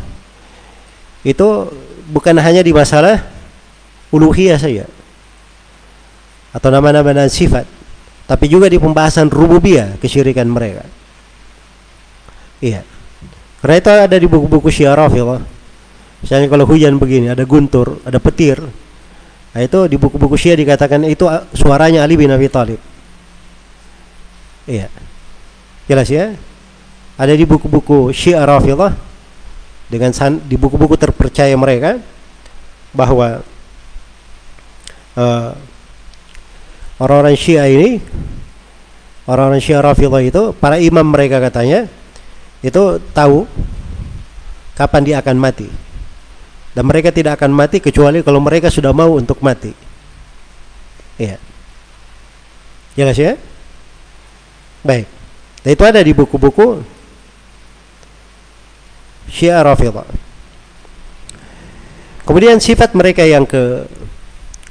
[1.26, 1.49] itu
[2.10, 3.23] bukan hanya di masalah
[4.10, 4.86] uluhiyah saja
[6.51, 7.62] atau nama-nama dan sifat
[8.26, 10.83] tapi juga di pembahasan rububiyah kesyirikan mereka.
[12.59, 12.83] Iya.
[13.62, 15.42] Karena itu ada di buku-buku Syiah Rafidhah.
[16.23, 18.59] Misalnya kalau hujan begini ada guntur ada petir
[19.52, 22.81] Nah, itu di buku-buku Syiah dikatakan itu ah, suaranya Ali bin Abi Thalib.
[24.64, 24.89] Iya.
[25.86, 26.32] Jelas ya?
[27.22, 28.97] ada di buku-buku Syiah Rafidhah
[29.92, 32.00] dengan san, di buku-buku terpercaya mereka
[32.90, 33.44] bahwa
[35.16, 35.50] uh,
[36.98, 38.00] orang-orang Syiah ini
[39.28, 41.86] orang-orang Syiah Rafidhah itu para imam mereka katanya
[42.64, 43.44] itu tahu
[44.72, 45.68] kapan dia akan mati
[46.73, 49.73] dan mereka tidak akan mati kecuali kalau mereka sudah mau untuk mati
[51.20, 51.36] iya
[52.97, 53.36] jelas ya
[54.83, 55.07] baik
[55.62, 56.83] dan itu ada di buku-buku
[59.33, 60.05] Syiah Rafidhah.
[62.23, 63.89] Kemudian sifat mereka yang ke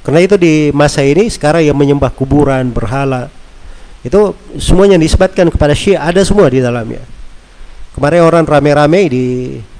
[0.02, 3.30] karena itu di masa ini sekarang yang menyembah kuburan, berhala
[4.02, 7.02] itu semuanya disebutkan kepada Syiah ada semua di dalamnya.
[7.92, 9.26] Kemarin orang rame-rame di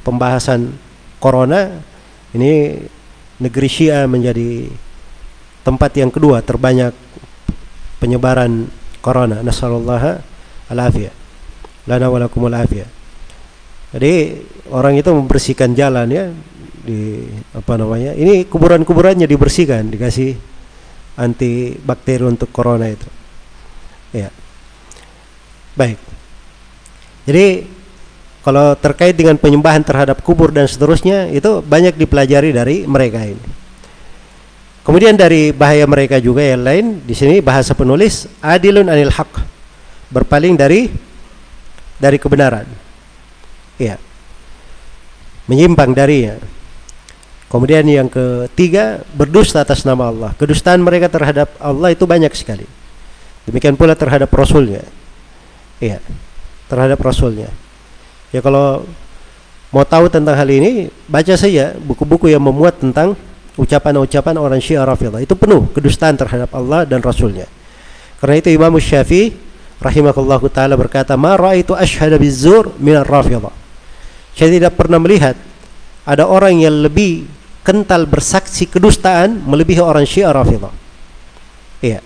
[0.04, 0.74] pembahasan
[1.16, 1.80] corona
[2.32, 2.80] ini
[3.42, 4.68] negeri Syiah menjadi
[5.62, 6.94] tempat yang kedua terbanyak
[8.02, 8.66] penyebaran
[9.02, 9.42] corona.
[9.42, 10.10] Nasallallahu
[10.70, 11.10] alaihi
[11.82, 12.86] Lana walakumul afiyah.
[13.92, 14.38] Jadi
[14.70, 16.30] orang itu membersihkan jalan ya
[16.86, 18.14] di apa namanya?
[18.14, 20.38] Ini kuburan-kuburannya dibersihkan, dikasih
[21.18, 23.08] anti bakteri untuk corona itu.
[24.14, 24.30] Ya.
[25.74, 25.98] Baik.
[27.26, 27.66] Jadi
[28.42, 33.46] kalau terkait dengan penyembahan terhadap kubur dan seterusnya itu banyak dipelajari dari mereka ini.
[34.82, 39.30] Kemudian dari bahaya mereka juga yang lain di sini bahasa penulis adilun anil haq
[40.10, 40.90] berpaling dari
[42.02, 42.66] dari kebenaran.
[43.78, 43.94] Ya
[45.46, 46.34] menyimpang darinya.
[47.46, 50.30] Kemudian yang ketiga berdusta atas nama Allah.
[50.34, 52.66] Kedustaan mereka terhadap Allah itu banyak sekali.
[53.46, 54.82] Demikian pula terhadap Rasulnya.
[55.78, 56.02] Ya
[56.66, 57.61] terhadap Rasulnya
[58.32, 58.82] ya kalau
[59.72, 63.14] mau tahu tentang hal ini baca saja buku-buku yang memuat tentang
[63.54, 67.46] ucapan-ucapan orang Syiah Rafidah itu penuh kedustaan terhadap Allah dan Rasulnya
[68.18, 69.36] karena itu Imam Syafi'i
[69.78, 73.52] rahimahullahu taala berkata ma raaitu asyhada bizur min ar-rafidah
[74.32, 75.36] saya tidak pernah melihat
[76.02, 77.28] ada orang yang lebih
[77.62, 80.74] kental bersaksi kedustaan melebihi orang Syiah Rafidah.
[81.82, 82.00] Iya.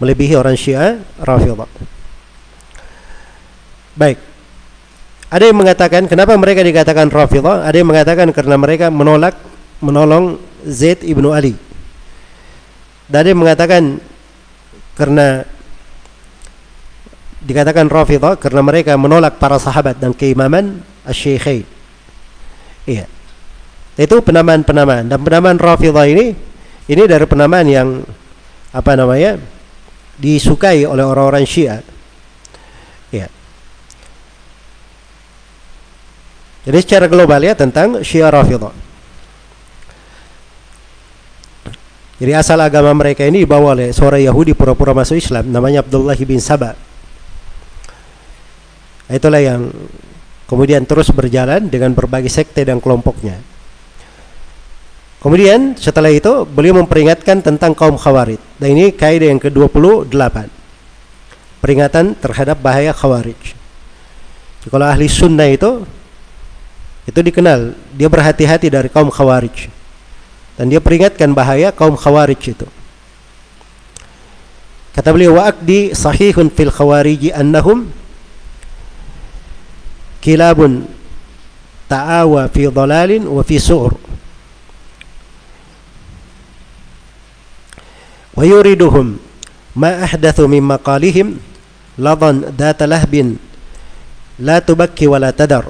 [0.00, 1.68] Melebihi orang Syiah Rafidah.
[3.96, 4.18] Baik.
[5.26, 7.66] Ada yang mengatakan kenapa mereka dikatakan Rafidah?
[7.66, 9.34] Ada yang mengatakan karena mereka menolak
[9.82, 11.58] menolong Zaid ibnu Ali.
[13.10, 13.82] Dan ada yang mengatakan
[14.94, 15.42] karena
[17.42, 21.66] dikatakan Rafidah karena mereka menolak para sahabat dan keimaman asy-syaikhain.
[22.86, 23.06] Iya.
[23.98, 26.38] Itu penamaan-penamaan dan penamaan Rafidah ini
[26.86, 27.88] ini dari penamaan yang
[28.70, 29.38] apa namanya?
[30.16, 31.84] disukai oleh orang-orang Syiah.
[36.66, 38.74] Jadi secara global ya tentang Syiah Rafidah.
[42.16, 46.40] Jadi asal agama mereka ini dibawa oleh seorang Yahudi pura-pura masuk Islam namanya Abdullah bin
[46.40, 46.72] Sabah
[49.06, 49.70] Itulah yang
[50.50, 53.38] kemudian terus berjalan dengan berbagai sekte dan kelompoknya.
[55.22, 58.38] Kemudian setelah itu beliau memperingatkan tentang kaum khawarij.
[58.58, 60.50] Dan ini kaidah yang ke-28.
[61.62, 63.38] Peringatan terhadap bahaya khawarij.
[64.66, 65.86] Kalau ahli sunnah itu
[67.06, 69.70] itu dikenal, dia berhati-hati dari kaum khawarij.
[70.58, 72.66] Dan dia peringatkan bahaya kaum khawarij itu.
[74.90, 77.86] Kata beliau wa'akdi sahihun fil khawariji annahum
[80.24, 80.88] kilabun
[81.86, 83.94] ta'awa fi dhalalin wa fi su'ur
[88.34, 89.20] wa yuriduhum
[89.78, 91.38] ma ahdathu min maqalihim
[92.00, 93.38] ladan data lahbin
[94.40, 95.68] la tubakki wa la tadar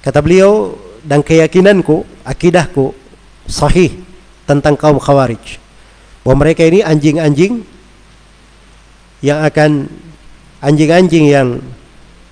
[0.00, 2.92] kata beliau dan keyakinanku akidahku
[3.48, 3.96] sahih
[4.44, 5.60] tentang kaum khawarij
[6.24, 7.64] bahwa mereka ini anjing-anjing
[9.24, 9.88] yang akan
[10.60, 11.48] anjing-anjing yang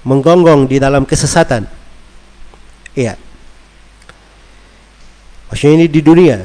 [0.04, 1.68] menggonggong di dalam kesesatan.
[2.96, 3.16] Iya.
[5.48, 6.38] Maksudnya ini di dunia.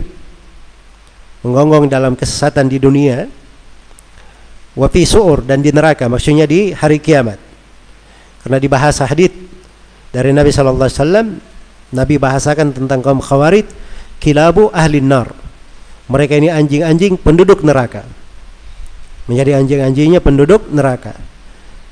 [1.43, 3.27] Menggonggong dalam kesesatan di dunia.
[4.73, 7.37] Wa fi su'ur dan di neraka, maksudnya di hari kiamat.
[8.41, 9.29] Karena di bahasa hadis
[10.13, 11.27] dari Nabi sallallahu alaihi wasallam
[11.93, 13.65] Nabi bahasakan tentang kaum khawarid
[14.21, 15.33] kilabu ahli nar.
[16.07, 18.05] Mereka ini anjing-anjing penduduk neraka.
[19.25, 21.17] Menjadi anjing-anjingnya penduduk neraka.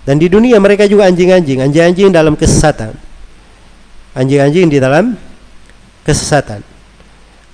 [0.05, 2.93] Dan di dunia mereka juga anjing-anjing, anjing-anjing dalam kesesatan.
[4.13, 5.17] Anjing-anjing di dalam
[6.05, 6.61] kesesatan.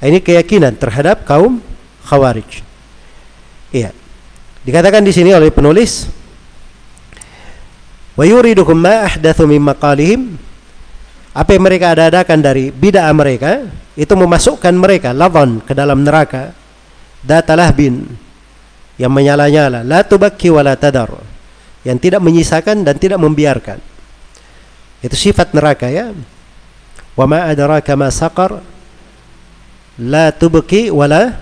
[0.02, 1.64] Ini keyakinan terhadap kaum
[2.08, 2.64] Khawarij.
[3.76, 3.92] Iya.
[4.64, 6.08] Dikatakan di sini oleh penulis
[8.18, 10.47] wa yuridukum ma ahdathu min maqalihim
[11.38, 16.50] apa yang mereka ada-adakan dari bid'ah mereka itu memasukkan mereka ladhan ke dalam neraka
[17.22, 18.10] datalah bin
[18.98, 21.14] yang menyala-nyala la tubakki wa la tadar
[21.86, 23.80] yang tidak menyisakan dan tidak membiarkan.
[25.00, 26.12] Itu sifat neraka ya.
[27.14, 28.60] Wa ma adraka ma saqar
[30.02, 31.38] la tubqi wala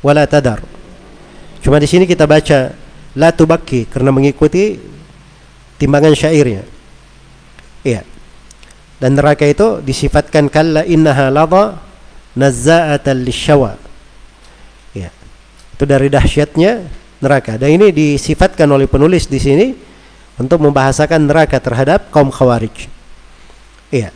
[0.00, 0.64] wala tadar.
[1.60, 2.74] Cuma di sini kita baca
[3.14, 4.80] la tubaki karena mengikuti
[5.78, 6.64] timbangan syairnya.
[7.86, 8.17] Iya.
[8.98, 11.78] Dan neraka itu disifatkan kalla innaha ladha
[12.34, 13.78] nazza'atan lisyawa.
[14.94, 15.14] Ya.
[15.78, 16.86] Itu dari dahsyatnya
[17.22, 17.54] neraka.
[17.58, 19.66] Dan ini disifatkan oleh penulis di sini
[20.38, 22.90] untuk membahasakan neraka terhadap kaum Khawarij.
[23.94, 24.10] Iya.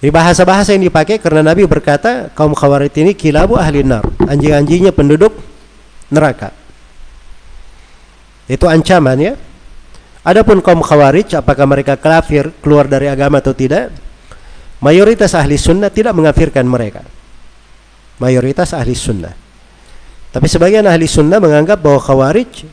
[0.00, 5.36] Di bahasa-bahasa yang dipakai karena Nabi berkata kaum Khawarij ini kilabu ahli nar, anjing-anjingnya penduduk
[6.08, 6.56] neraka.
[8.48, 9.34] Itu ancaman ya.
[10.20, 13.88] Adapun kaum khawarij, apakah mereka kafir, keluar dari agama atau tidak?
[14.80, 17.04] Mayoritas ahli sunnah tidak mengafirkan mereka.
[18.20, 19.32] Mayoritas ahli sunnah.
[20.28, 22.68] Tapi sebagian ahli sunnah menganggap bahwa khawarij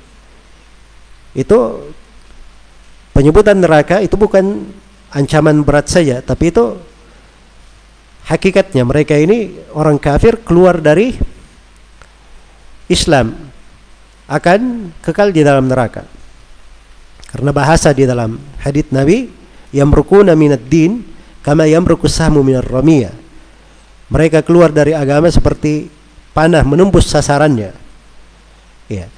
[1.38, 1.58] itu
[3.16, 4.68] penyebutan neraka itu bukan
[5.16, 6.76] ancaman berat saja, tapi itu
[8.28, 11.16] hakikatnya mereka ini orang kafir keluar dari
[12.92, 13.36] Islam
[14.28, 16.04] akan kekal di dalam neraka.
[17.28, 19.28] Karena bahasa di dalam hadits Nabi,
[19.76, 21.04] yamrukuna minad din
[21.44, 23.12] kama yamruku sahmu minar ramiyah.
[24.08, 25.92] Mereka keluar dari agama seperti
[26.32, 27.76] panah menembus sasarannya.
[28.88, 29.12] Ya.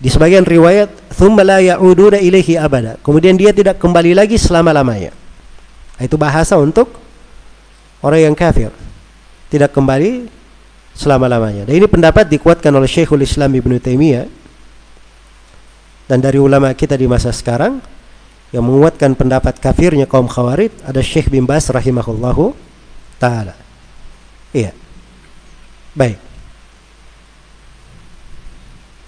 [0.00, 5.12] Di sebagian riwayat, "Tsumma la ya'uduna ilaihi abada." Kemudian dia tidak kembali lagi selama-lamanya.
[6.00, 6.96] Itu bahasa untuk
[8.00, 8.72] orang yang kafir.
[9.52, 10.24] Tidak kembali
[10.96, 11.68] selama-lamanya.
[11.68, 14.39] Dan ini pendapat dikuatkan oleh Syekhul Islam Ibnu Taimiyah
[16.10, 17.78] dan dari ulama kita di masa sekarang
[18.50, 22.50] yang menguatkan pendapat kafirnya kaum khawarid ada Syekh bin Bas rahimahullahu
[23.22, 23.54] taala.
[24.50, 24.74] Iya.
[25.94, 26.18] Baik.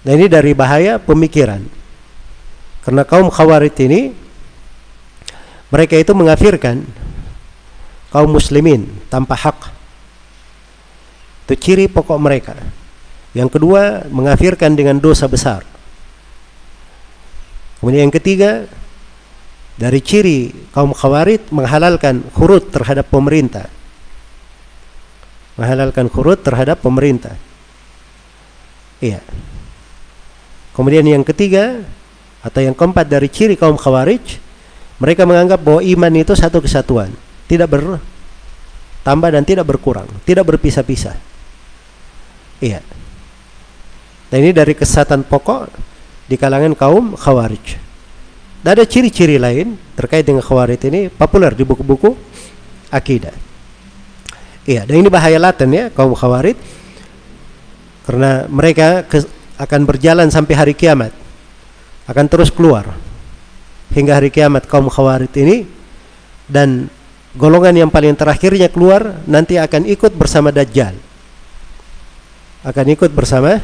[0.07, 1.67] Nah ini dari bahaya pemikiran.
[2.87, 4.15] Karena kaum khawarid ini
[5.75, 6.87] mereka itu mengafirkan
[8.15, 9.59] kaum muslimin tanpa hak.
[11.43, 12.55] Itu ciri pokok mereka.
[13.35, 15.72] Yang kedua, mengafirkan dengan dosa besar.
[17.83, 18.63] Kemudian yang ketiga,
[19.75, 23.67] dari ciri kaum khawarid menghalalkan khurut terhadap pemerintah.
[25.59, 27.35] Menghalalkan khurut terhadap pemerintah.
[29.03, 29.19] Iya.
[30.71, 31.83] Kemudian yang ketiga
[32.39, 34.39] atau yang keempat dari ciri kaum khawarij,
[35.03, 37.11] mereka menganggap bahwa iman itu satu kesatuan,
[37.51, 41.19] tidak bertambah dan tidak berkurang, tidak berpisah-pisah.
[42.63, 42.79] Iya.
[44.31, 45.92] Dan ini dari kesatuan pokok
[46.33, 47.77] di kalangan kaum khawarij.
[48.65, 52.09] Dan ada ciri-ciri lain terkait dengan khawarij ini populer di buku-buku
[52.89, 53.37] akidah.
[54.65, 56.57] Iya, dan ini bahaya laten ya kaum khawarij
[58.09, 59.05] karena mereka
[59.61, 61.13] akan berjalan sampai hari kiamat.
[62.09, 62.97] Akan terus keluar
[63.93, 65.69] hingga hari kiamat kaum khawarij ini
[66.49, 66.89] dan
[67.37, 70.97] golongan yang paling terakhirnya keluar nanti akan ikut bersama Dajjal.
[72.65, 73.61] Akan ikut bersama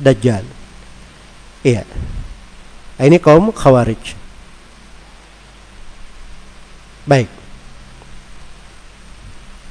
[0.00, 0.65] Dajjal.
[1.64, 1.84] Iya.
[2.96, 4.16] Ini kaum khawarij.
[7.06, 7.30] Baik.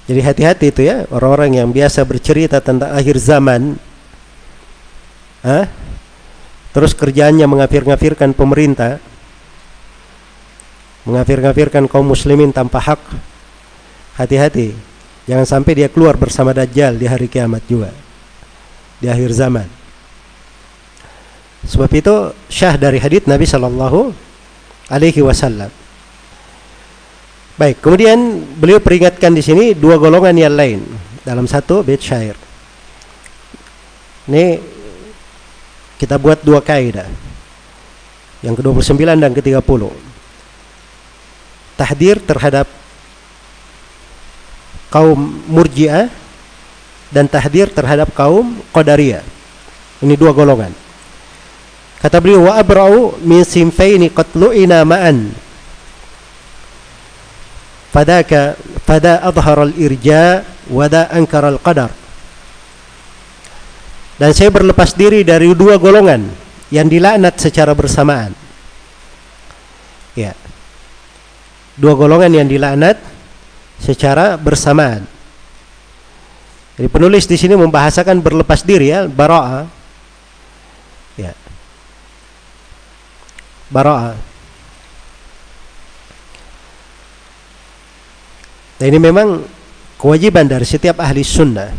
[0.05, 3.75] Jadi hati-hati itu ya orang-orang yang biasa bercerita tentang akhir zaman.
[5.41, 5.65] Hah?
[6.71, 9.01] Terus kerjaannya mengafir-ngafirkan pemerintah.
[11.09, 13.01] Mengafir-ngafirkan kaum muslimin tanpa hak.
[14.21, 14.77] Hati-hati.
[15.25, 17.89] Jangan sampai dia keluar bersama Dajjal di hari kiamat juga.
[19.01, 19.74] Di akhir zaman.
[21.65, 22.15] Sebab itu
[22.47, 24.13] syah dari hadits Nabi Shallallahu
[24.93, 25.73] Alaihi Wasallam.
[27.55, 30.83] Baik, kemudian beliau peringatkan di sini dua golongan yang lain
[31.23, 32.35] dalam satu bait syair.
[34.27, 34.59] Ini
[35.95, 37.07] kita buat dua kaidah.
[38.43, 39.81] Yang ke-29 dan ke-30.
[41.79, 42.67] Tahdir terhadap
[44.93, 45.17] kaum
[45.49, 46.11] Murji'ah
[47.09, 49.23] dan tahdir terhadap kaum Qadariyah.
[50.03, 50.84] Ini dua golongan.
[51.99, 55.31] Kata beliau wa abra'u min simfaini qatlu'ina ma'an.
[57.95, 61.91] Fadaka fada adhara al-irja wa da ankara al-qadar.
[64.15, 66.23] Dan saya berlepas diri dari dua golongan
[66.71, 68.31] yang dilaknat secara bersamaan.
[70.15, 70.31] Ya.
[71.75, 72.99] Dua golongan yang dilaknat
[73.79, 75.03] secara bersamaan.
[76.75, 79.74] Jadi penulis di sini membahasakan berlepas diri ya, bara'ah
[83.75, 84.15] bara'ah.
[88.79, 89.43] Dan ini memang
[89.99, 91.75] kewajiban dari setiap ahli sunnah.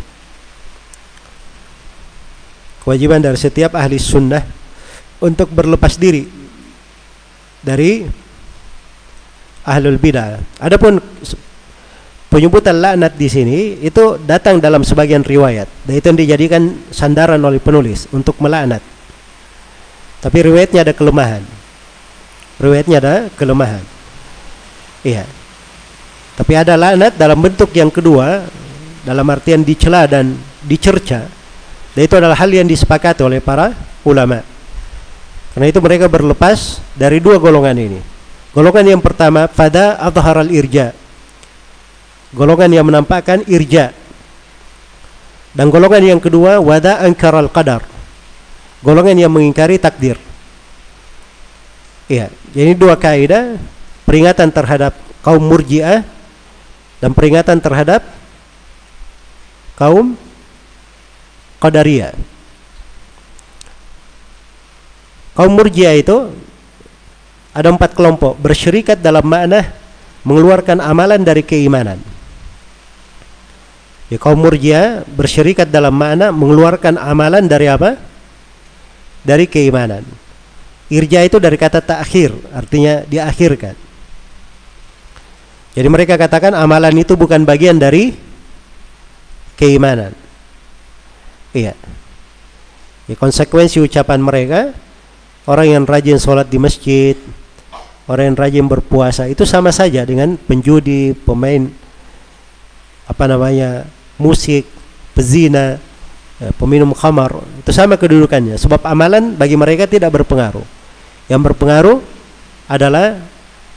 [2.85, 4.45] Kewajiban dari setiap ahli sunnah
[5.25, 6.29] untuk berlepas diri
[7.65, 8.05] dari
[9.65, 10.39] ahlul bidah.
[10.61, 11.01] Adapun
[12.29, 17.59] penyebutan laknat di sini itu datang dalam sebagian riwayat dan itu yang dijadikan sandaran oleh
[17.59, 18.79] penulis untuk melaknat.
[20.23, 21.56] Tapi riwayatnya ada kelemahan.
[22.57, 23.83] Riwayatnya ada kelemahan.
[25.05, 25.29] Iya.
[26.37, 28.45] Tapi ada laknat dalam bentuk yang kedua
[29.05, 31.25] dalam artian dicela dan dicerca.
[31.97, 33.73] Dan itu adalah hal yang disepakati oleh para
[34.05, 34.45] ulama.
[35.57, 37.99] Karena itu mereka berlepas dari dua golongan ini.
[38.53, 40.93] Golongan yang pertama pada al irja.
[42.33, 43.93] Golongan yang menampakkan irja.
[45.57, 47.17] Dan golongan yang kedua wada al
[47.49, 47.81] qadar.
[48.85, 50.21] Golongan yang mengingkari takdir.
[52.05, 53.61] Iya, jadi dua kaidah
[54.09, 56.01] peringatan terhadap kaum murjiah
[56.97, 58.01] dan peringatan terhadap
[59.77, 60.17] kaum
[61.61, 62.17] qadariyah.
[65.37, 66.33] Kaum murjiah itu
[67.53, 69.69] ada empat kelompok bersyirikat dalam makna
[70.25, 72.01] mengeluarkan amalan dari keimanan.
[74.09, 78.01] Ya, kaum murjiah bersyirikat dalam makna mengeluarkan amalan dari apa?
[79.21, 80.01] Dari keimanan.
[80.87, 83.75] Irja itu dari kata takhir, artinya diakhirkan.
[85.75, 88.15] Jadi mereka katakan amalan itu bukan bagian dari
[89.59, 90.15] keimanan.
[91.51, 91.75] Iya.
[93.07, 94.71] Ya, konsekuensi ucapan mereka
[95.43, 97.19] orang yang rajin sholat di masjid,
[98.07, 101.67] orang yang rajin berpuasa itu sama saja dengan penjudi, pemain
[103.07, 104.63] apa namanya musik,
[105.11, 105.79] pezina,
[106.39, 108.55] ya, peminum khamar itu sama kedudukannya.
[108.55, 110.76] Sebab amalan bagi mereka tidak berpengaruh.
[111.27, 111.99] Yang berpengaruh
[112.67, 113.19] adalah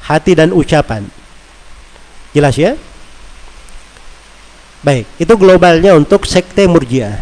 [0.06, 1.06] hati dan ucapan.
[2.30, 2.78] Jelas ya?
[4.80, 7.20] Baik, itu globalnya untuk sekte Murji'ah.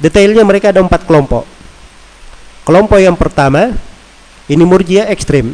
[0.00, 1.44] Detailnya mereka ada empat kelompok.
[2.62, 3.74] Kelompok yang pertama
[4.46, 5.52] ini Murji'ah ekstrim.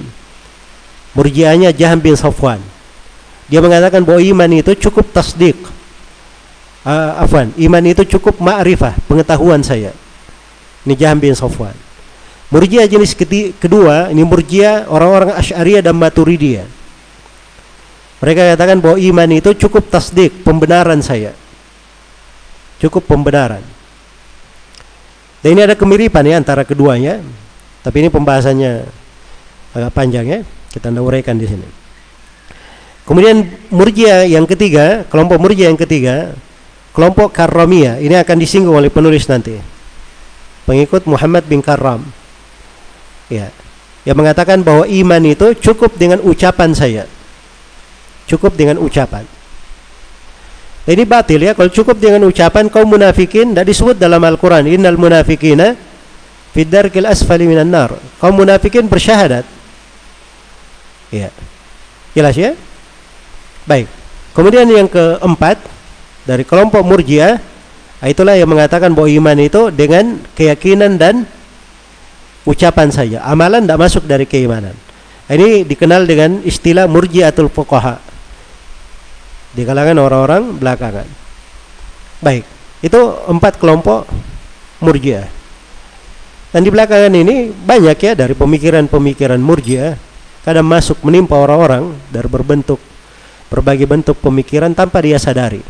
[1.16, 2.60] Murji'ahnya Jaham bin Safwan.
[3.48, 5.56] Dia mengatakan bahwa iman itu cukup tasdik.
[6.84, 9.92] Uh, afwan, iman itu cukup ma'rifah, pengetahuan saya.
[10.84, 11.87] Ini Jaham bin Safwan.
[12.48, 13.12] Murji'ah jenis
[13.60, 16.78] kedua, ini Murji'ah orang-orang Asy'ariyah dan Maturidiyah
[18.18, 21.30] mereka katakan bahwa iman itu cukup tasdik, pembenaran saya.
[22.82, 23.62] Cukup pembenaran.
[25.38, 27.22] Dan ini ada kemiripan ya antara keduanya.
[27.86, 28.72] Tapi ini pembahasannya
[29.70, 30.40] agak panjang ya.
[30.74, 31.66] Kita anda uraikan di sini.
[33.06, 36.34] Kemudian murjia yang ketiga, kelompok murjia yang ketiga,
[36.90, 38.02] kelompok karramiyah.
[38.02, 39.54] Ini akan disinggung oleh penulis nanti.
[40.66, 42.02] Pengikut Muhammad bin Karram.
[43.28, 43.52] Ya.
[44.08, 47.04] Yang mengatakan bahwa iman itu cukup dengan ucapan saya
[48.28, 49.24] cukup dengan ucapan.
[50.88, 55.76] Ini batil ya kalau cukup dengan ucapan kaum munafikin tidak disebut dalam Al-Qur'an innal munafikina
[56.52, 57.96] fid darkil asfali minan nar.
[58.20, 59.44] Kaum munafikin bersyahadat.
[61.12, 61.32] Ya.
[62.12, 62.52] Jelas ya?
[63.68, 63.88] Baik.
[64.32, 65.60] Kemudian yang keempat
[66.24, 67.36] dari kelompok Murji'ah
[68.08, 71.28] itulah yang mengatakan bahwa iman itu dengan keyakinan dan
[72.48, 73.20] ucapan saja.
[73.28, 74.72] Amalan tidak masuk dari keimanan.
[75.28, 78.00] Ini dikenal dengan istilah murjiatul fuqaha
[79.52, 81.04] di kalangan orang-orang belakangan.
[82.24, 82.48] Baik,
[82.80, 84.08] itu empat kelompok
[84.80, 85.28] murjiah.
[86.48, 90.00] Dan di belakangan ini banyak ya dari pemikiran-pemikiran murjiah
[90.48, 92.80] kadang masuk menimpa orang-orang dari berbentuk
[93.52, 95.60] berbagai bentuk pemikiran tanpa dia sadari.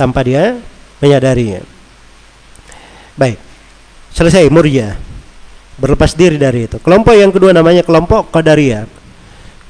[0.00, 0.56] Tanpa dia
[1.04, 1.60] menyadarinya.
[3.18, 3.36] Baik.
[4.14, 5.07] Selesai murjiah.
[5.78, 6.82] Berlepas diri dari itu.
[6.82, 8.90] Kelompok yang kedua namanya kelompok Qadariyah.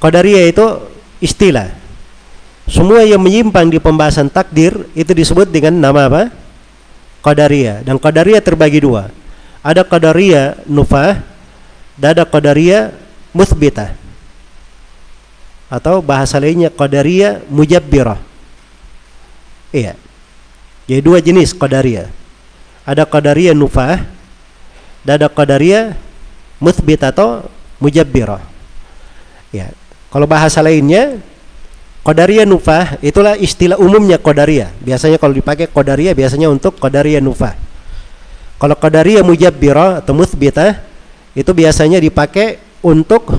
[0.01, 0.65] Qadariyah itu
[1.21, 1.69] istilah
[2.69, 6.23] semua yang menyimpang di pembahasan takdir itu disebut dengan nama apa?
[7.25, 7.81] Qadariyah.
[7.81, 9.09] Dan Qadariyah terbagi dua.
[9.65, 11.17] Ada Qadariyah nufah
[11.97, 12.93] dan ada Qadariyah
[13.33, 13.93] muthbitah.
[15.69, 18.17] Atau bahasa lainnya Qadariyah mujabbirah.
[19.69, 19.93] Iya.
[20.89, 22.09] Jadi dua jenis Qadariyah.
[22.85, 24.05] Ada Qadariyah nufah
[25.07, 25.95] ada Qadariyah
[26.59, 27.47] muthbitah atau
[27.79, 28.43] mujabbirah.
[29.55, 29.71] Ya.
[30.09, 31.21] Kalau bahasa lainnya
[32.03, 34.71] Qadariyah nufah itulah istilah umumnya Qadariyah.
[34.81, 37.53] Biasanya kalau dipakai Qadariyah biasanya untuk Qadariyah nufah.
[38.59, 40.83] Kalau Qadariyah mujabbirah atau muthbitah
[41.37, 43.31] itu biasanya dipakai untuk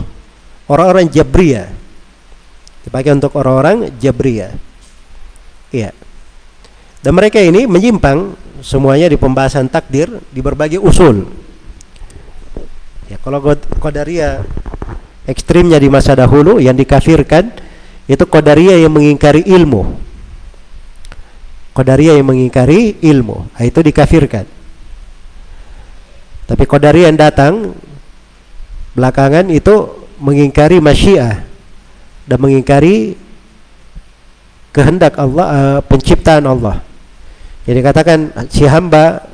[0.71, 1.69] orang-orang Jabriyah.
[2.87, 4.53] Dipakai untuk orang-orang Jabriyah.
[5.75, 5.93] Iya.
[7.01, 11.27] Dan mereka ini menyimpang semuanya di pembahasan takdir di berbagai usul.
[13.11, 13.43] Ya, kalau
[13.83, 14.47] Qadariyah
[15.27, 17.51] ekstrimnya di masa dahulu yang dikafirkan
[18.07, 19.99] itu Qadariyah yang mengingkari ilmu.
[21.75, 23.51] Qadariyah yang mengingkari ilmu.
[23.51, 24.47] Nah, itu dikafirkan.
[26.47, 27.75] Tapi Qadariyah yang datang
[28.95, 31.43] belakangan itu mengingkari masyiah
[32.31, 33.19] dan mengingkari
[34.71, 36.79] kehendak Allah uh, penciptaan Allah.
[37.67, 38.19] Jadi katakan
[38.51, 39.27] si hamba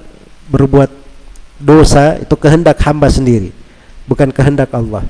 [0.49, 0.89] berbuat
[1.61, 3.49] dosa itu kehendak hamba sendiri,
[4.07, 5.05] bukan kehendak Allah.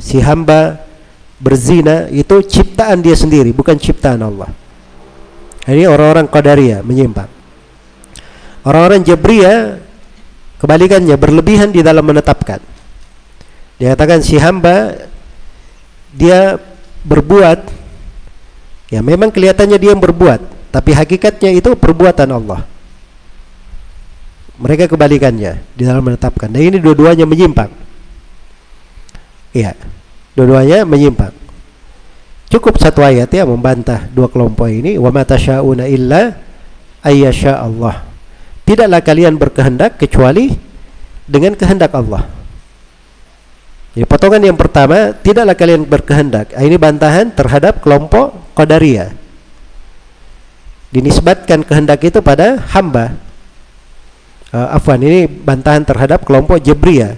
[0.00, 0.80] Si hamba
[1.42, 4.48] berzina itu ciptaan dia sendiri, bukan ciptaan Allah.
[5.68, 7.28] Ini orang-orang Qadariyah menyimpang.
[8.64, 9.80] Orang-orang Jabriyah
[10.60, 12.60] kebalikannya berlebihan di dalam menetapkan.
[13.80, 15.08] Dia katakan si hamba
[16.12, 16.60] dia
[17.00, 17.64] berbuat
[18.92, 22.68] ya memang kelihatannya dia yang berbuat, tapi hakikatnya itu perbuatan Allah.
[24.60, 26.52] Mereka kebalikannya di dalam menetapkan.
[26.52, 27.72] Dan ini dua-duanya menyimpang.
[29.50, 29.74] Iya.
[30.38, 31.34] Dua-duanya menyimpang.
[32.50, 36.34] Cukup satu ayat ya membantah dua kelompok ini, wa ma tasyauna illa
[37.02, 38.02] ayyasha Allah.
[38.66, 40.50] Tidaklah kalian berkehendak kecuali
[41.30, 42.26] dengan kehendak Allah.
[43.94, 46.54] Jadi potongan yang pertama, tidaklah kalian berkehendak.
[46.54, 49.10] Ini bantahan terhadap kelompok Qadariyah.
[50.90, 53.14] Dinisbatkan kehendak itu pada hamba.
[54.50, 57.14] Uh, afwan, ini bantahan terhadap kelompok Jabriyah.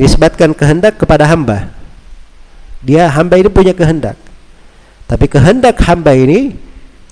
[0.00, 1.68] Dinisbatkan kehendak kepada hamba.
[2.80, 4.16] Dia hamba ini punya kehendak.
[5.04, 6.56] Tapi kehendak hamba ini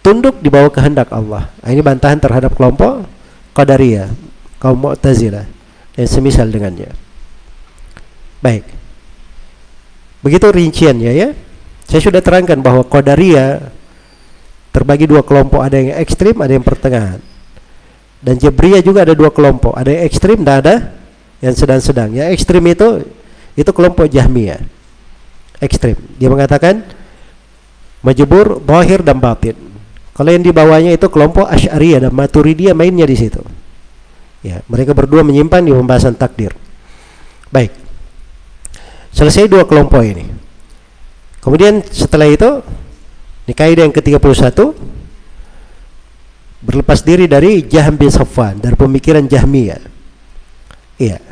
[0.01, 1.53] tunduk di bawah kehendak Allah.
[1.69, 3.05] Ini bantahan terhadap kelompok
[3.53, 4.09] Qadariyah,
[4.57, 5.45] kaum Mu'tazilah
[6.01, 6.89] dan semisal dengannya.
[8.41, 8.65] Baik.
[10.25, 11.29] Begitu rinciannya ya.
[11.85, 13.69] Saya sudah terangkan bahwa Qadariyah
[14.73, 17.21] terbagi dua kelompok, ada yang ekstrim, ada yang pertengahan.
[18.25, 20.75] Dan Jabriyah juga ada dua kelompok, ada yang ekstrim dan ada
[21.39, 22.15] yang sedang-sedang.
[22.15, 23.07] Yang ekstrim itu
[23.59, 24.63] itu kelompok Jahmiyah.
[25.59, 25.99] Ekstrim.
[26.19, 26.87] Dia mengatakan
[28.03, 29.59] majbur, zahir dan batin.
[30.15, 33.39] Kalau yang di bawahnya itu kelompok Asy'ariyah dan Maturidiyah mainnya di situ.
[34.43, 36.55] Ya, mereka berdua menyimpan di pembahasan takdir.
[37.51, 37.75] Baik.
[39.15, 40.27] Selesai dua kelompok ini.
[41.39, 42.63] Kemudian setelah itu
[43.49, 44.59] kaidah yang ke-31
[46.59, 49.98] berlepas diri dari Jahm bin Safwan dari pemikiran Jahmiyah.
[50.99, 51.23] Iya.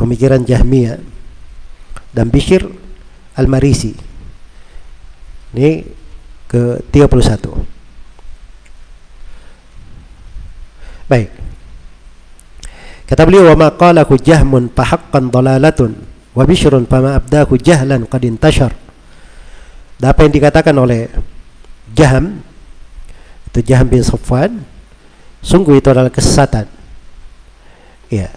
[0.00, 0.96] Pemikiran Jahmiyah
[2.16, 2.64] dan Bishr
[3.36, 3.92] Al-Marisi.
[5.52, 5.84] Ini
[6.48, 7.44] ke-31.
[11.10, 11.28] Baik.
[13.10, 15.98] Kata beliau wa ma qalahu jahmun fa haqqan dalalatun
[16.30, 18.72] wa bishrun fa ma abdahu jahlan qad intashar.
[19.98, 21.10] Dan apa yang dikatakan oleh
[21.92, 22.40] Jaham
[23.50, 24.62] itu Jaham bin Safwan
[25.40, 26.68] sungguh itu adalah kesesatan.
[28.12, 28.32] Ya.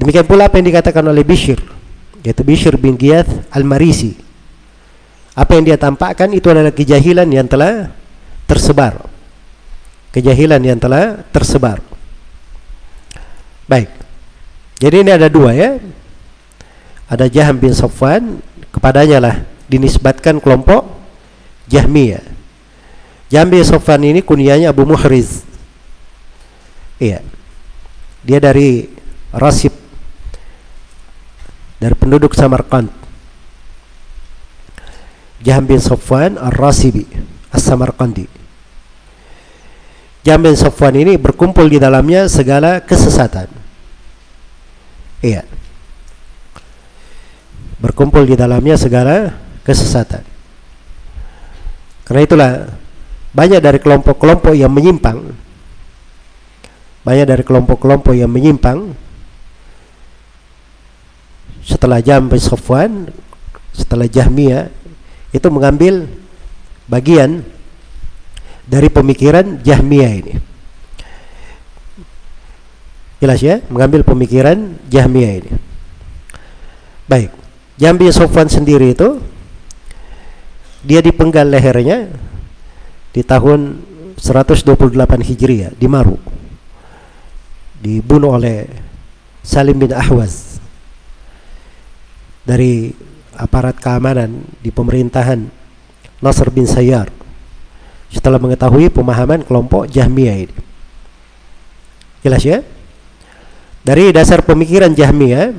[0.00, 1.60] Demikian pula apa yang dikatakan oleh Bishr
[2.20, 4.16] yaitu Bishr bin Giyath Al-Marisi.
[5.32, 7.88] Apa yang dia tampakkan itu adalah kejahilan yang telah
[8.44, 9.08] tersebar.
[10.12, 11.80] Kejahilan yang telah tersebar.
[13.64, 13.88] Baik.
[14.82, 15.78] Jadi ini ada dua ya.
[17.10, 18.38] Ada Jaham bin Safwan,
[18.70, 19.36] kepadanya lah
[19.70, 20.86] dinisbatkan kelompok
[21.70, 22.22] Jahmiyah.
[23.30, 25.46] Jaham bin Safwan ini kunyanya Abu Muhriz.
[27.00, 27.24] Iya.
[28.20, 28.84] Dia dari
[29.32, 29.72] Rasib
[31.80, 32.92] dari penduduk Samarkand.
[35.40, 37.08] Jaham bin Safwan Ar-Rasibi
[37.48, 38.28] As-Samarkandi.
[40.20, 43.48] Jaham bin Safwan ini berkumpul di dalamnya segala kesesatan.
[45.24, 45.48] Iya.
[47.80, 49.32] Berkumpul di dalamnya segala
[49.64, 50.20] kesesatan.
[52.04, 52.50] Karena itulah
[53.32, 55.32] banyak dari kelompok-kelompok yang menyimpang
[57.00, 58.92] banyak dari kelompok-kelompok yang menyimpang.
[61.64, 63.08] Setelah Jam bin Safwan
[63.70, 64.68] setelah Jahmiyah
[65.30, 66.10] itu mengambil
[66.90, 67.46] bagian
[68.66, 70.34] dari pemikiran Jahmiyah ini.
[73.20, 73.60] Jelas ya?
[73.68, 75.50] Mengambil pemikiran Jahmiyah ini.
[77.06, 77.30] Baik.
[77.80, 79.24] Jambi Sofwan sendiri itu
[80.84, 82.12] dia dipenggal lehernya
[83.10, 83.80] di tahun
[84.20, 84.76] 128
[85.24, 86.39] Hijriah di Maru
[87.80, 88.68] dibunuh oleh
[89.40, 90.60] Salim bin Ahwaz.
[92.44, 92.92] Dari
[93.36, 95.48] aparat keamanan di pemerintahan
[96.20, 97.08] Nasr bin Sayyar.
[98.12, 100.56] Setelah mengetahui pemahaman kelompok Jahmiyah ini.
[102.20, 102.60] Jelas ya?
[103.80, 105.56] Dari dasar pemikiran Jahmiyah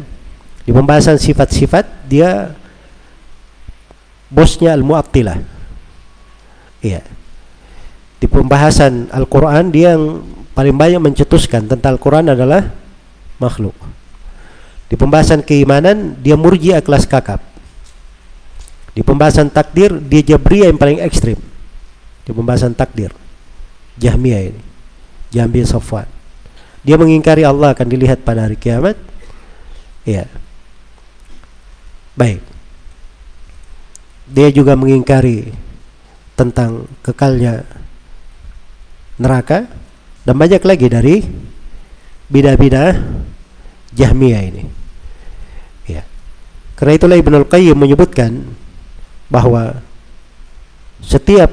[0.61, 2.53] di pembahasan sifat-sifat dia
[4.29, 5.41] bosnya Al-Mu'attilah.
[6.85, 7.01] Iya.
[8.21, 12.71] Di pembahasan Al-Quran dia yang paling banyak mencetuskan tentang Al-Quran adalah
[13.41, 13.75] makhluk.
[14.91, 17.51] Di pembahasan keimanan dia murji kelas kakap
[18.91, 21.39] di pembahasan takdir dia Jabriyah yang paling ekstrim.
[22.27, 23.15] Di pembahasan takdir
[23.97, 24.61] Jahmiyah ini
[25.31, 26.07] Jahmiyah Safwan.
[26.83, 28.99] Dia mengingkari Allah akan dilihat pada hari kiamat.
[30.03, 30.27] Ya.
[32.17, 32.43] Baik.
[34.27, 35.53] Dia juga mengingkari
[36.35, 37.63] tentang kekalnya
[39.21, 39.69] neraka
[40.21, 41.15] dan banyak lagi dari
[42.31, 42.91] bidah-bidah
[43.91, 44.63] Jahmiyah ini.
[45.89, 46.05] Ya.
[46.77, 48.45] Karena itulah Ibnu Al-Qayyim menyebutkan
[49.27, 49.81] bahwa
[51.01, 51.49] setiap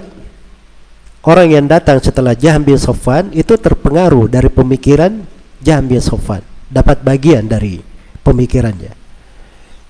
[1.25, 5.25] orang yang datang setelah Jahm bin Sofwan itu terpengaruh dari pemikiran
[5.65, 7.81] Jahm bin Sofwan, dapat bagian dari
[8.23, 8.93] pemikirannya.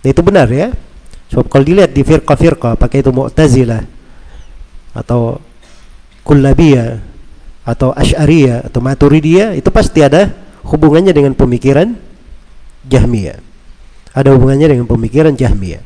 [0.01, 0.71] Dan itu benar ya.
[1.29, 3.85] Sebab kalau dilihat di firqa-firqa, pakai itu Mu'tazilah
[4.97, 5.37] atau
[6.25, 7.08] Kullabiyah
[7.69, 10.33] atau Asy'ariyah atau Maturidiyah itu pasti ada
[10.65, 11.93] hubungannya dengan pemikiran
[12.89, 13.37] Jahmiyah.
[14.17, 15.85] Ada hubungannya dengan pemikiran Jahmiyah.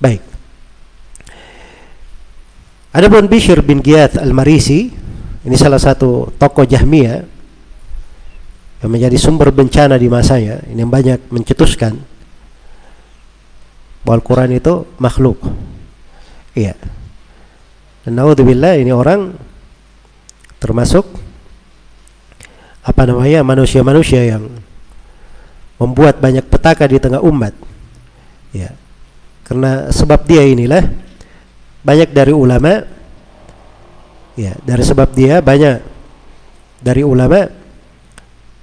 [0.00, 0.24] Baik.
[2.96, 4.88] Adapun Bishr bin Giyath Al-Marisi,
[5.44, 7.20] ini salah satu tokoh Jahmiyah
[8.80, 12.00] yang menjadi sumber bencana di masanya, ini yang banyak mencetuskan
[14.00, 15.36] bahwa Al-Quran itu makhluk.
[16.56, 16.72] Iya.
[18.08, 19.36] Dan naudzubillah ini orang
[20.66, 21.06] termasuk
[22.82, 24.50] apa namanya manusia-manusia yang
[25.78, 27.54] membuat banyak petaka di tengah umat.
[28.50, 28.74] Ya.
[29.46, 30.82] Karena sebab dia inilah
[31.86, 32.82] banyak dari ulama
[34.34, 35.86] ya, dari sebab dia banyak
[36.82, 37.46] dari ulama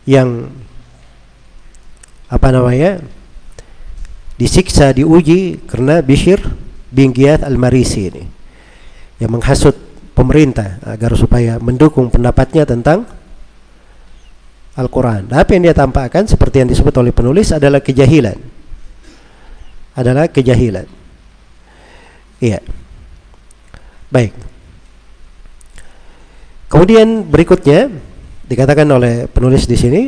[0.04, 0.52] yang
[2.28, 3.00] apa namanya
[4.36, 6.44] disiksa diuji karena Bishir
[6.92, 8.24] bin Giyad al-Marisi ini
[9.24, 13.06] yang menghasut pemerintah agar supaya mendukung pendapatnya tentang
[14.74, 15.30] Al-Quran.
[15.30, 18.38] Apa yang dia tampakkan seperti yang disebut oleh penulis adalah kejahilan.
[19.94, 20.90] Adalah kejahilan.
[22.42, 22.58] Iya.
[24.10, 24.34] Baik.
[26.74, 27.94] Kemudian berikutnya
[28.50, 30.02] dikatakan oleh penulis di sini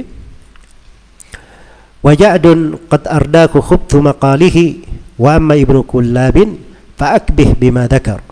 [2.01, 4.85] Waja'dun qad ardaku khubtu maqalihi
[5.22, 6.58] wa amma ibnu kullabin
[6.98, 8.25] fa'akbih bima dakar.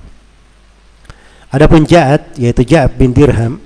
[1.54, 3.62] Adapun Ja'ad yaitu Ja'ad bin Dirham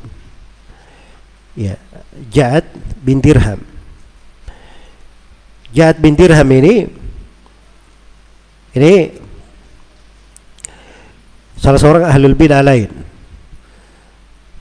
[1.55, 1.79] ya
[2.27, 2.67] Ja'ad
[2.99, 3.63] bin Dirham
[5.71, 6.85] Ja'ad bin Dirham ini
[8.75, 8.93] ini
[11.55, 13.07] salah seorang ahlul bidah lain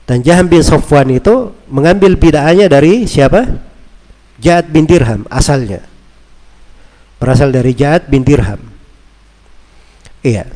[0.07, 3.43] dan Jaham bin Sofwan itu mengambil bid'ahnya dari siapa?
[4.39, 5.83] Ja'ad bin Dirham asalnya.
[7.19, 8.63] Berasal dari Ja'ad bin Dirham.
[10.23, 10.47] Iya.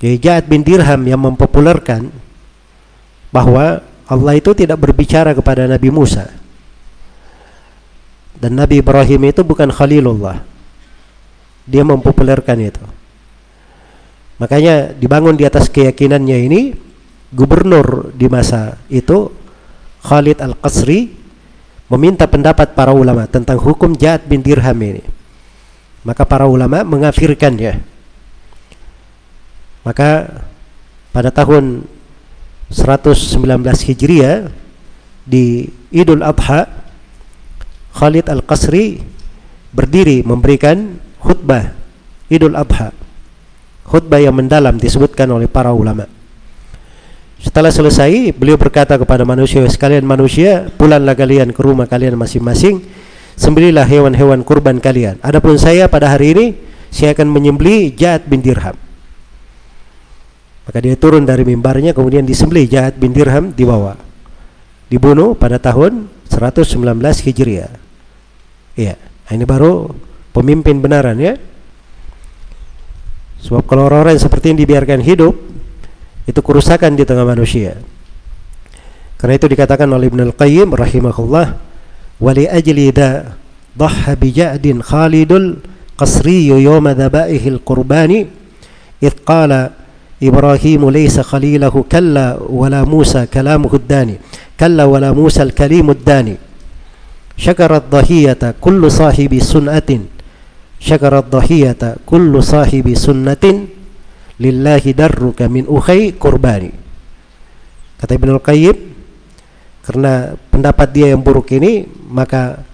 [0.00, 2.08] Jadi Ja'ad bin Dirham yang mempopulerkan
[3.28, 6.32] bahwa Allah itu tidak berbicara kepada Nabi Musa.
[8.40, 10.40] Dan Nabi Ibrahim itu bukan Khalilullah.
[11.68, 12.82] Dia mempopulerkan itu.
[14.40, 16.60] Makanya dibangun di atas keyakinannya ini
[17.28, 19.28] gubernur di masa itu
[20.00, 21.12] Khalid Al-Qasri
[21.92, 25.04] meminta pendapat para ulama tentang hukum Ja'ad bin Dirham ini.
[26.08, 27.99] Maka para ulama mengafirkannya.
[29.80, 30.42] Maka
[31.10, 31.88] pada tahun
[32.70, 34.52] 119 Hijriah
[35.26, 36.68] di Idul Adha
[37.90, 39.02] Khalid Al-Qasri
[39.74, 41.74] berdiri memberikan khutbah
[42.30, 42.94] Idul Adha.
[43.82, 46.06] Khutbah yang mendalam disebutkan oleh para ulama.
[47.40, 52.84] Setelah selesai, beliau berkata kepada manusia, sekalian manusia, pulanglah kalian ke rumah kalian masing-masing,
[53.34, 55.16] sembelilah hewan-hewan kurban kalian.
[55.24, 56.46] Adapun saya pada hari ini,
[56.92, 58.89] saya akan menyembeli Ja'ad bin Dirham.
[60.70, 63.98] Maka dia turun dari mimbarnya, kemudian disembeli Ja'ad bin Dirham dibawa.
[64.86, 66.78] Dibunuh pada tahun 119
[67.26, 67.74] Hijriah.
[68.78, 68.94] Iya,
[69.34, 69.90] ini baru
[70.30, 71.34] pemimpin benaran ya.
[73.42, 75.34] Sebab kalau orang-orang seperti ini dibiarkan hidup,
[76.30, 77.74] itu kerusakan di tengah manusia.
[79.18, 81.46] Karena itu dikatakan oleh Ibnu Al-Qayyim rahimahullah,
[82.22, 83.34] "Wa li ajli da
[83.74, 85.66] dhahha bi ja'din Khalidul
[85.98, 88.24] Qasri yawma dhabaihi al-qurbani
[89.02, 89.79] id qala
[90.20, 94.16] إبراهيم ليس خليله كلا ولا موسى كلامه الداني
[94.60, 96.36] كلا ولا موسى الكريم الداني.
[97.40, 99.90] شكر الضحية كل صاحب سنة
[100.76, 103.44] شكر الضحية كل صاحب سنة
[104.40, 106.72] لله درك من أخي قرباني.
[108.00, 108.76] Kata Ibn Al-Qayyim
[109.84, 112.64] karena pendapat dia yang buruk ini maka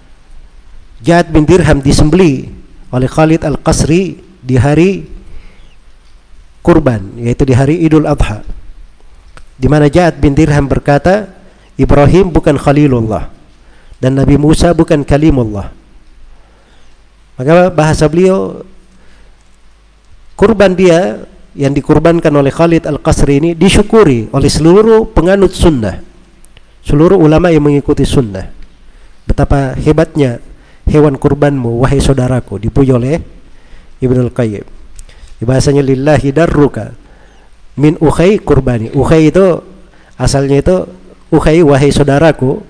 [1.03, 2.47] Jad bin Dirham disembeli
[2.95, 5.03] oleh Khalid Al-Qasri di hari
[6.67, 8.43] kurban yaitu di hari Idul Adha
[9.55, 11.31] di mana Ja'ad bin Dirham berkata
[11.79, 13.31] Ibrahim bukan Khalilullah
[14.03, 15.71] dan Nabi Musa bukan Kalimullah.
[17.39, 18.67] Maka bahasa beliau
[20.35, 26.03] kurban dia yang dikurbankan oleh Khalid Al-Qasri ini disyukuri oleh seluruh penganut sunnah
[26.85, 28.47] seluruh ulama yang mengikuti sunnah.
[29.27, 30.39] Betapa hebatnya
[30.87, 33.19] hewan kurbanmu wahai saudaraku dipuji oleh
[33.99, 34.76] Ibnu Qayyim
[35.45, 36.97] bahasanya lillahi darruka.
[37.77, 39.61] Min ukhay kurbani ukhay itu
[40.17, 40.77] asalnya itu
[41.29, 42.65] ukhay wahai saudaraku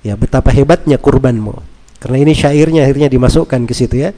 [0.00, 1.52] ya betapa hebatnya kurbanmu.
[1.98, 4.14] Karena ini syairnya akhirnya dimasukkan ke situ ya.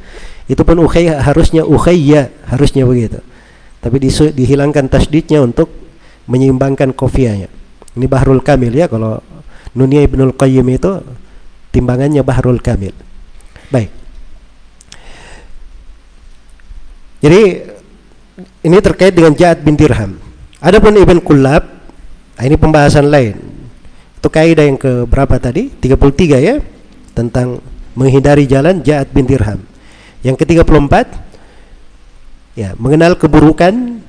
[0.47, 3.25] Itu pun ukhay harusnya ukhayya harusnya begitu.
[3.81, 3.97] Tapi
[4.37, 5.73] dihilangkan tasdidnya untuk
[6.29, 7.49] menyeimbangkan kofianya
[7.99, 9.19] ini Bahrul Kamil ya kalau
[9.75, 11.03] Nunia Ibnul Qayyim itu
[11.75, 12.95] timbangannya Bahrul Kamil.
[13.71, 13.91] Baik.
[17.21, 17.41] Jadi
[18.39, 20.21] ini terkait dengan Ja'ad bin Dirham
[20.61, 21.65] adapun Ibn Kullab
[22.37, 23.37] nah ini pembahasan lain
[24.21, 26.57] itu kaidah yang ke berapa tadi 33 ya
[27.17, 27.59] tentang
[27.97, 29.71] menghindari jalan Ja'ad bin Dirham
[30.21, 30.95] yang ke-34
[32.53, 34.05] ya, mengenal keburukan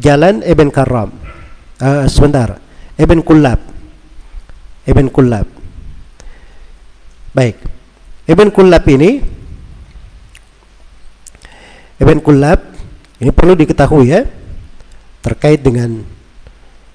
[0.00, 1.12] jalan Ibn Karam.
[1.76, 2.56] Uh, sebentar.
[2.96, 3.60] Ibn Kullab.
[4.88, 5.46] Ibn Kullab.
[7.34, 7.60] Baik.
[8.24, 9.20] Ibn Kullab ini
[12.00, 12.60] Ibn Kullab
[13.22, 14.26] ini perlu diketahui ya
[15.22, 16.02] terkait dengan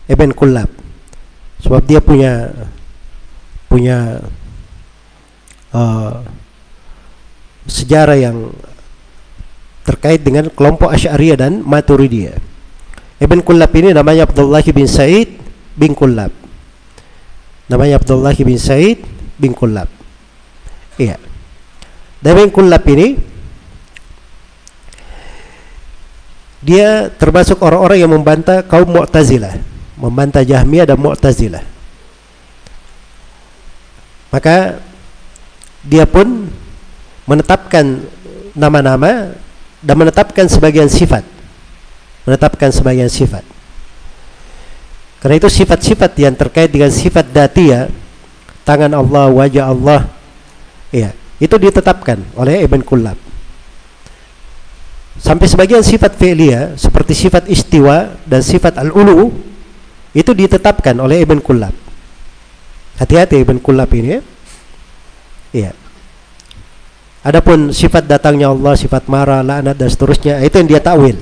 [0.10, 0.70] Ibn Kullab.
[1.60, 2.50] Sebab dia punya
[3.70, 4.24] punya
[5.76, 6.24] uh,
[7.70, 8.50] sejarah yang
[9.86, 12.38] terkait dengan kelompok Asy'ariyah dan Maturidiyah.
[13.20, 15.36] Ibn Kullab ini namanya Abdullah bin Said
[15.76, 16.32] bin Kullab.
[17.70, 19.04] Namanya Abdullah bin Said
[19.38, 19.92] bin Kullab.
[20.96, 21.18] Iya.
[22.20, 23.20] Dan Ibn Kullab ini
[26.60, 29.64] dia termasuk orang-orang yang membantah kaum Mu'tazilah,
[29.96, 31.64] membantah Jahmiyah dan Mu'tazilah.
[34.30, 34.78] Maka
[35.88, 36.52] dia pun
[37.24, 38.04] menetapkan
[38.52, 39.34] nama-nama
[39.80, 41.24] dan menetapkan sebagian sifat.
[42.28, 43.42] Menetapkan sebagian sifat.
[45.24, 47.88] Karena itu sifat-sifat yang terkait dengan sifat datia
[48.68, 50.08] tangan Allah, wajah Allah
[50.92, 53.29] ya, itu ditetapkan oleh Ibn Kullab
[55.20, 59.36] sampai sebagian sifat fi'liyah seperti sifat istiwa dan sifat al-ulu
[60.16, 61.76] itu ditetapkan oleh Ibn Kullab
[62.98, 64.22] hati-hati Ibn Kullab ini ya
[65.54, 65.72] iya
[67.20, 71.20] Adapun sifat datangnya Allah, sifat marah, laknat dan seterusnya, itu yang dia takwil.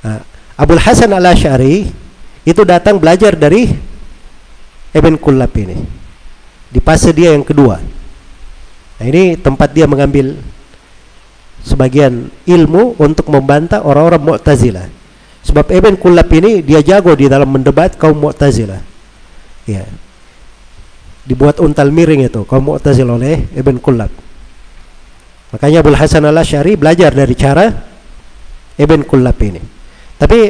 [0.00, 0.24] Nah,
[0.56, 1.92] Abul Hasan al Ashari
[2.40, 3.68] itu datang belajar dari
[4.96, 5.76] Ibn Kullab ini.
[6.72, 7.84] Di fase dia yang kedua.
[8.96, 10.40] Nah, ini tempat dia mengambil
[11.64, 14.86] sebagian ilmu untuk membantah orang-orang Mu'tazilah.
[15.44, 18.80] Sebab Ibn Kullab ini dia jago di dalam mendebat kaum Mu'tazilah.
[19.64, 19.88] Ya.
[21.24, 24.12] Dibuat untal miring itu kaum Mu'tazilah oleh Ibn Kullab.
[25.56, 27.72] Makanya Abdul Hasan al Ashari belajar dari cara
[28.76, 29.62] Ibn Kullab ini.
[30.20, 30.40] Tapi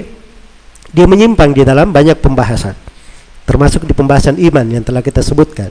[0.91, 2.75] dia menyimpang di dalam banyak pembahasan.
[3.45, 5.69] Termasuk di pembahasan iman yang telah kita sebutkan.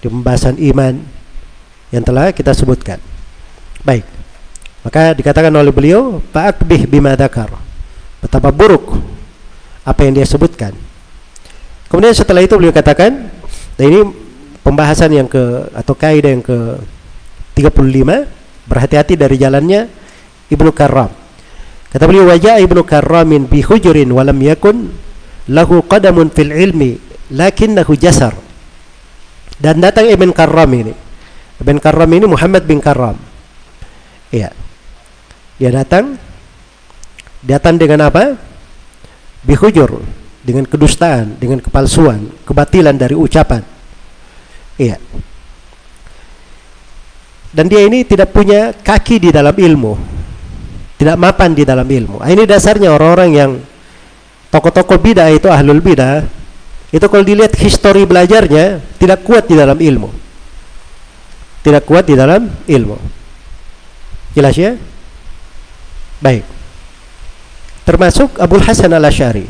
[0.00, 1.02] Di pembahasan iman
[1.90, 3.02] yang telah kita sebutkan.
[3.82, 4.19] Baik.
[4.80, 7.52] Maka dikatakan oleh beliau, Fa'akbih bima dakar.
[8.20, 8.96] Betapa buruk
[9.84, 10.72] apa yang dia sebutkan.
[11.88, 13.28] Kemudian setelah itu beliau katakan,
[13.76, 14.00] dan ini
[14.64, 16.80] pembahasan yang ke atau kaidah yang ke
[17.56, 19.90] 35 berhati-hati dari jalannya
[20.48, 21.10] Ibnu Karram.
[21.90, 24.94] Kata beliau wajah Ibnu Karramin bi hujurin walam yakun
[25.50, 26.96] lahu qadamun fil ilmi
[27.34, 28.32] lakinnahu jasar.
[29.60, 30.94] Dan datang Ibn Karram ini.
[31.60, 33.18] Ibn Karram ini Muhammad bin Karram.
[34.32, 34.54] Iya
[35.60, 36.16] dia datang.
[37.44, 38.36] Datang dengan apa?
[39.44, 40.00] Bihujur
[40.40, 43.60] dengan kedustaan dengan kepalsuan kebatilan dari ucapan.
[44.80, 44.96] Iya.
[47.52, 49.92] Dan dia ini tidak punya kaki di dalam ilmu.
[50.96, 52.20] Tidak mapan di dalam ilmu.
[52.20, 53.50] Nah, ini dasarnya orang-orang yang
[54.52, 56.24] tokoh-tokoh bidah itu ahlul bidah
[56.92, 60.08] itu kalau dilihat histori belajarnya tidak kuat di dalam ilmu.
[61.60, 62.96] Tidak kuat di dalam ilmu.
[64.36, 64.76] Jelas ya
[66.20, 66.44] baik.
[67.88, 69.48] Termasuk Abdul Hasan al Ashari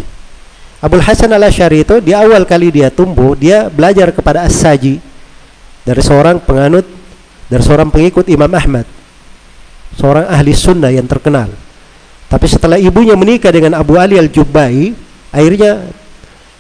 [0.81, 4.97] Abdul Hasan al Ashari itu di awal kali dia tumbuh dia belajar kepada As-Saji
[5.84, 6.89] dari seorang penganut
[7.52, 8.89] dari seorang pengikut Imam Ahmad.
[10.00, 11.52] Seorang ahli sunnah yang terkenal.
[12.31, 14.97] Tapi setelah ibunya menikah dengan Abu Ali Al-Jubbai
[15.34, 15.84] akhirnya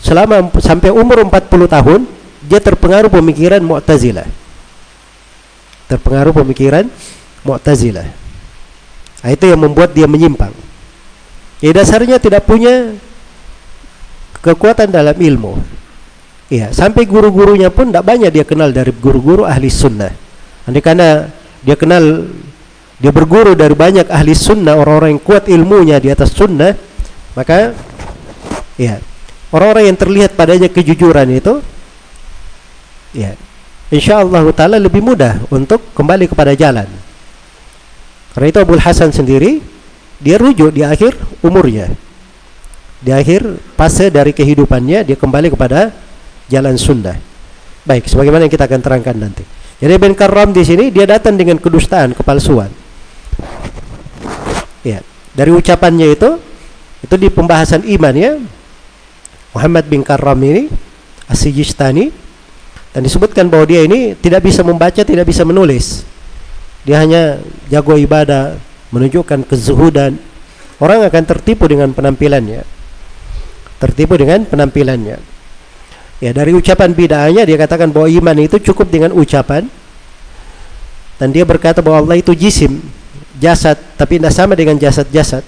[0.04, 2.00] selama sampai umur 40 tahun
[2.44, 4.28] dia terpengaruh pemikiran Mu'tazilah.
[5.88, 6.84] Terpengaruh pemikiran
[7.40, 8.19] Mu'tazilah
[9.20, 10.52] nah, itu yang membuat dia menyimpang.
[11.60, 12.96] Ya dasarnya tidak punya
[14.40, 15.60] kekuatan dalam ilmu.
[16.50, 20.10] Ya sampai guru-gurunya pun tidak banyak dia kenal dari guru-guru ahli sunnah.
[20.66, 21.28] Andai karena
[21.60, 22.32] dia kenal
[23.00, 26.76] dia berguru dari banyak ahli sunnah orang-orang yang kuat ilmunya di atas sunnah
[27.32, 27.72] maka
[28.76, 29.00] ya
[29.48, 31.64] orang-orang yang terlihat padanya kejujuran itu
[33.16, 33.32] ya
[33.88, 36.86] insya Allah taala lebih mudah untuk kembali kepada jalan.
[38.40, 39.60] Karena itu Abu Hasan sendiri
[40.16, 41.12] dia rujuk di akhir
[41.44, 41.92] umurnya.
[43.04, 45.92] Di akhir fase dari kehidupannya dia kembali kepada
[46.48, 47.20] jalan sunnah.
[47.84, 49.44] Baik, sebagaimana yang kita akan terangkan nanti.
[49.76, 52.72] Jadi Ben Karram di sini dia datang dengan kedustaan, kepalsuan.
[54.88, 55.04] Ya,
[55.36, 56.40] dari ucapannya itu
[57.04, 58.40] itu di pembahasan iman ya.
[59.52, 60.72] Muhammad bin Karram ini
[61.28, 62.08] Asijistani
[62.96, 66.08] dan disebutkan bahwa dia ini tidak bisa membaca, tidak bisa menulis.
[66.84, 68.56] Dia hanya jago ibadah,
[68.90, 70.16] menunjukkan kezuhudan.
[70.80, 72.64] Orang akan tertipu dengan penampilannya.
[73.80, 75.16] Tertipu dengan penampilannya.
[76.20, 79.68] Ya, dari ucapan bid'ahnya dia katakan bahwa iman itu cukup dengan ucapan.
[81.20, 82.80] Dan dia berkata bahwa Allah itu jisim,
[83.36, 85.44] jasad, tapi tidak sama dengan jasad-jasad.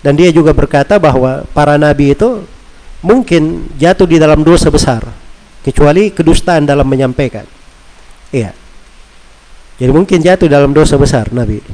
[0.00, 2.40] Dan dia juga berkata bahwa para nabi itu
[3.04, 5.04] mungkin jatuh di dalam dosa besar,
[5.60, 7.44] kecuali kedustaan dalam menyampaikan.
[8.32, 8.59] Iya.
[9.80, 11.64] Jadi mungkin jatuh dalam dosa besar nabi.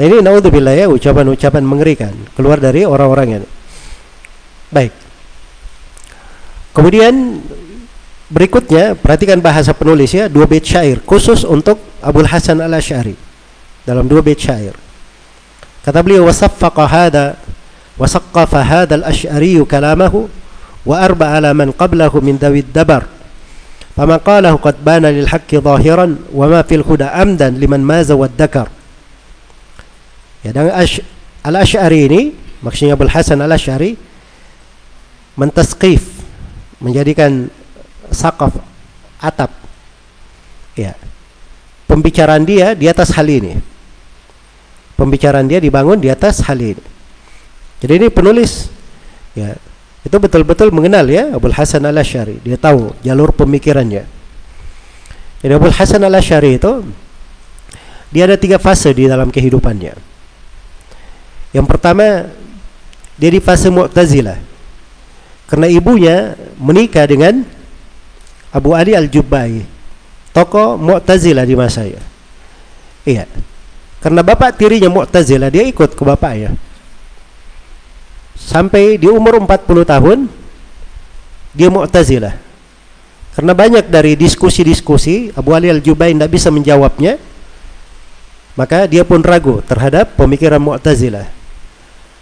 [0.00, 3.48] Nah ini naudzubillah ya ucapan-ucapan mengerikan keluar dari orang-orang ini.
[4.72, 4.92] Baik.
[6.72, 7.44] Kemudian
[8.32, 13.12] berikutnya perhatikan bahasa penulis ya dua bait syair khusus untuk Abdul Hasan Al Asy'ari
[13.84, 14.72] dalam dua bait syair.
[15.84, 17.36] Kata beliau wasaffaqa hada
[18.00, 20.32] wasaqqafa hada al Asy'ari kalamahu
[20.88, 23.04] wa arba ala man qablahu min dawid dabar.
[23.92, 28.68] Faman قاله قد بان للحق ظاهرا وما في الهدى أمدا لمن ماز والذكر
[30.44, 30.92] يدان أش...
[30.96, 31.04] dakar.
[31.44, 32.20] Ya dan Al-Asy'ari ini
[32.64, 33.98] maksudnya Abul Hasan Al-Asy'ari
[39.20, 39.52] atap.
[40.72, 40.96] Ya
[41.84, 43.60] pembicaraan dia di atas hal ini.
[44.96, 46.80] Pembicaraan dia dibangun di atas hal ini.
[47.84, 48.72] Jadi ini penulis.
[49.36, 49.58] Ya
[50.02, 54.04] itu betul-betul mengenal ya Abdul Hasan al Ashari dia tahu jalur pemikirannya.
[55.42, 56.82] Jadi Abdul Hasan al Ashari itu
[58.10, 59.94] dia ada tiga fase di dalam kehidupannya.
[61.54, 62.26] Yang pertama
[63.16, 64.40] dia di fase Mu'tazilah.
[65.46, 67.44] Karena ibunya menikah dengan
[68.52, 69.64] Abu Ali Al-Jubbai
[70.36, 72.00] tokoh Mu'tazilah di masanya
[73.08, 73.24] iya.
[74.02, 76.52] Karena bapak tirinya Mu'tazilah dia ikut ke bapaknya
[78.42, 80.18] sampai di umur 40 tahun
[81.52, 82.34] dia Mu'tazilah.
[83.32, 87.16] Karena banyak dari diskusi-diskusi Abu Ali Al-Jubbai tidak bisa menjawabnya
[88.52, 91.24] maka dia pun ragu terhadap pemikiran Mu'tazilah.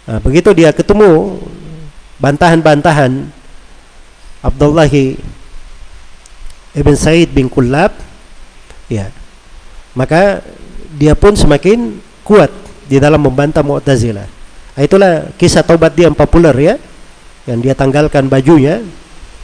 [0.07, 1.39] Nah, begitu dia ketemu
[2.21, 3.27] bantahan-bantahan
[4.41, 4.89] Abdullah
[6.71, 7.91] Ibn Said bin Kullab
[8.87, 9.11] ya
[9.91, 10.39] maka
[10.95, 12.51] dia pun semakin kuat
[12.87, 14.40] di dalam membantah Mu'tazilah
[14.77, 16.75] nah, itulah kisah tobat dia yang populer ya
[17.49, 18.83] yang dia tanggalkan bajunya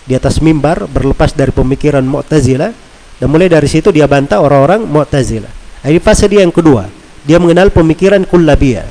[0.08, 2.72] di atas mimbar berlepas dari pemikiran Mu'tazilah
[3.18, 5.52] dan mulai dari situ dia bantah orang-orang Mu'tazilah
[5.84, 6.88] nah, ini fase dia yang kedua
[7.28, 8.88] dia mengenal pemikiran kullabiyah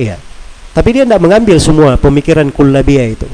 [0.00, 0.30] iya
[0.70, 3.26] tapi dia tidak mengambil semua pemikiran kullabiyah itu.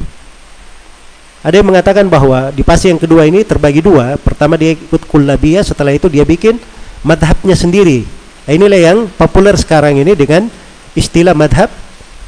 [1.45, 4.17] Ada yang mengatakan bahwa di fase yang kedua ini terbagi dua.
[4.17, 6.57] Pertama dia ikut kullabiyah, setelah itu dia bikin
[7.05, 8.09] madhabnya sendiri.
[8.49, 10.49] Nah, inilah yang populer sekarang ini dengan
[10.97, 11.71] istilah madhab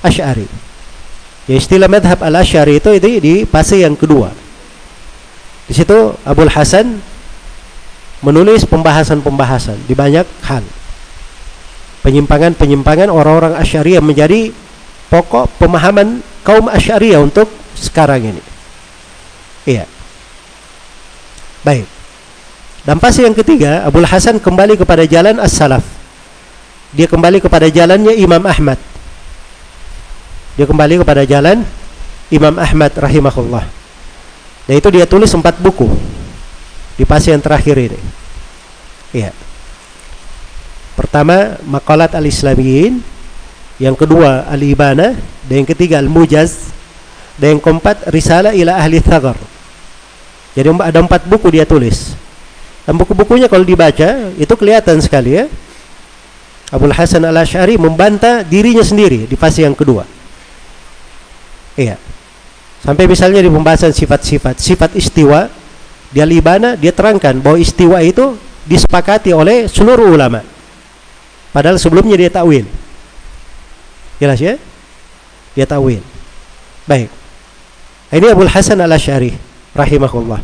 [0.04, 0.46] Ash'ari.
[1.48, 4.30] Ya istilah madhab al-Ash'ari itu, itu di fase yang kedua.
[5.68, 7.00] Di situ Abdul Hasan
[8.24, 10.64] menulis pembahasan-pembahasan di banyak hal.
[12.02, 14.54] Penyimpangan-penyimpangan orang-orang Asy'ari yang menjadi
[15.10, 18.42] pokok pemahaman kaum Asy'ariyah untuk sekarang ini.
[19.68, 19.84] Iya.
[21.66, 21.86] Baik.
[22.86, 25.97] Dan fase yang ketiga, Abdul Hasan kembali kepada jalan as-salaf.
[26.96, 28.80] Dia kembali kepada jalannya Imam Ahmad.
[30.56, 31.62] Dia kembali kepada jalan
[32.32, 33.64] Imam Ahmad rahimahullah.
[34.68, 35.88] Dan itu dia tulis empat buku
[36.98, 38.00] di yang terakhir ini.
[39.14, 39.32] Iya.
[40.98, 43.00] Pertama, Makalat al-Islamiyin,
[43.78, 45.14] yang kedua al-ibana
[45.46, 46.74] dan yang ketiga al-mujaz
[47.38, 49.38] dan yang keempat risalah ila ahli thagar
[50.58, 52.18] jadi ada empat buku dia tulis
[52.82, 55.46] dan buku-bukunya kalau dibaca itu kelihatan sekali ya
[56.68, 60.04] Abdul Hasan al-Ash'ari membantah dirinya sendiri di fase yang kedua
[61.78, 61.96] iya
[62.84, 65.48] sampai misalnya di pembahasan sifat-sifat sifat istiwa
[66.08, 68.36] di al-ibana dia terangkan bahwa istiwa itu
[68.68, 70.44] disepakati oleh seluruh ulama
[71.52, 72.68] padahal sebelumnya dia takwil
[74.18, 74.58] Jelas ya?
[75.54, 76.02] Dia tawil.
[76.84, 77.10] Baik.
[78.10, 79.30] Ini Abdul Hasan al Ashari
[79.74, 80.42] rahimahullah.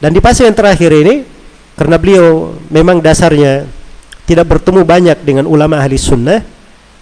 [0.00, 1.24] Dan di fase yang terakhir ini
[1.76, 3.64] karena beliau memang dasarnya
[4.30, 6.38] tidak bertemu banyak dengan ulama ahli sunnah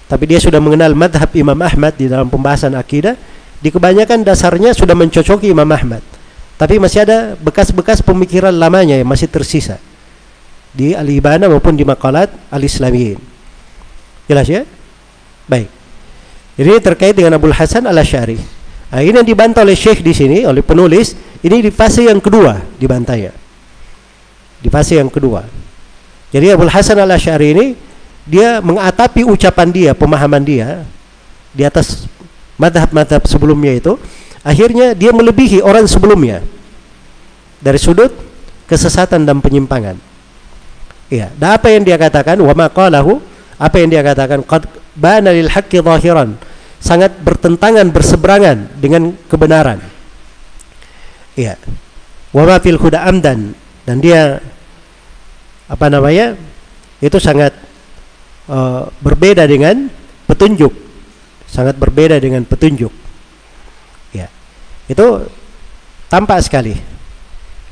[0.08, 3.12] tapi dia sudah mengenal madhab Imam Ahmad di dalam pembahasan akidah
[3.60, 6.00] di kebanyakan dasarnya sudah mencocoki Imam Ahmad
[6.58, 9.78] Tapi masih ada bekas-bekas pemikiran lamanya yang masih tersisa
[10.74, 13.15] di al-ibana maupun di makalat al-islamiyin.
[14.26, 14.66] Jelas ya?
[15.47, 15.70] Baik.
[16.58, 18.42] Ini terkait dengan Abdul Hasan al-Asy'ari.
[18.90, 21.15] Nah, ini yang dibantah oleh Syekh di sini oleh penulis,
[21.47, 23.31] ini di fase yang kedua dibantahnya.
[24.58, 25.47] Di fase yang kedua.
[26.28, 27.66] Jadi Abdul Hasan al-Asy'ari ini
[28.28, 30.84] dia mengatapi ucapan dia, pemahaman dia
[31.57, 32.05] di atas
[32.60, 33.97] madhab-madhab sebelumnya itu,
[34.44, 36.44] akhirnya dia melebihi orang sebelumnya
[37.65, 38.12] dari sudut
[38.68, 39.97] kesesatan dan penyimpangan.
[41.08, 43.16] Iya, dan apa yang dia katakan wa maqalahu
[43.57, 46.36] apa yang dia katakan qad bana lil haqqi zahiran
[46.78, 49.81] sangat bertentangan berseberangan dengan kebenaran.
[51.34, 51.57] Iya.
[52.28, 53.57] Wa ma fil huda amdan
[53.89, 54.44] dan dia
[55.69, 56.35] apa namanya?
[56.99, 57.55] Itu sangat
[58.49, 59.93] uh, berbeda dengan
[60.25, 60.73] petunjuk.
[61.45, 62.91] Sangat berbeda dengan petunjuk.
[64.17, 64.33] Ya.
[64.89, 65.29] Itu
[66.09, 66.75] tampak sekali.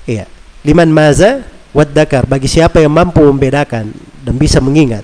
[0.04, 0.28] Iya.
[0.62, 1.42] Liman maza
[1.72, 3.90] wadakar bagi siapa yang mampu membedakan
[4.22, 5.02] dan bisa mengingat.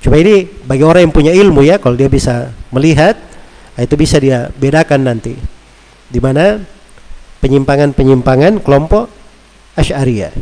[0.00, 3.20] Cuma ini bagi orang yang punya ilmu ya, kalau dia bisa melihat,
[3.76, 5.36] ah, itu bisa dia bedakan nanti.
[6.08, 6.56] Di mana
[7.44, 9.12] penyimpangan-penyimpangan kelompok
[9.76, 10.32] Asy'ariyah.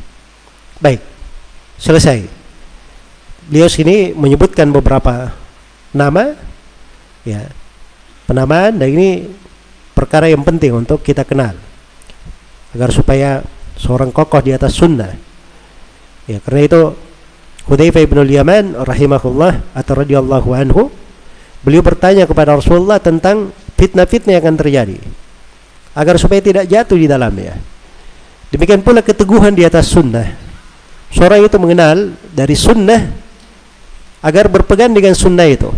[0.78, 1.17] Baik.
[1.78, 2.26] Selesai.
[3.48, 5.32] Beliau sini menyebutkan beberapa
[5.94, 6.36] nama
[7.24, 7.48] ya.
[8.28, 9.24] Penamaan dan ini
[9.96, 11.56] perkara yang penting untuk kita kenal
[12.76, 13.40] agar supaya
[13.80, 15.16] seorang kokoh di atas sunnah
[16.28, 16.82] Ya, karena itu
[17.64, 20.92] Hudzaifah bin Yaman rahimahullah atau radhiyallahu anhu
[21.64, 23.48] beliau bertanya kepada Rasulullah tentang
[23.80, 24.98] fitnah-fitnah yang akan terjadi
[25.96, 27.56] agar supaya tidak jatuh di dalamnya.
[28.52, 30.47] Demikian pula keteguhan di atas sunnah.
[31.08, 33.08] Seorang itu mengenal dari sunnah
[34.20, 35.72] agar berpegang dengan sunnah itu.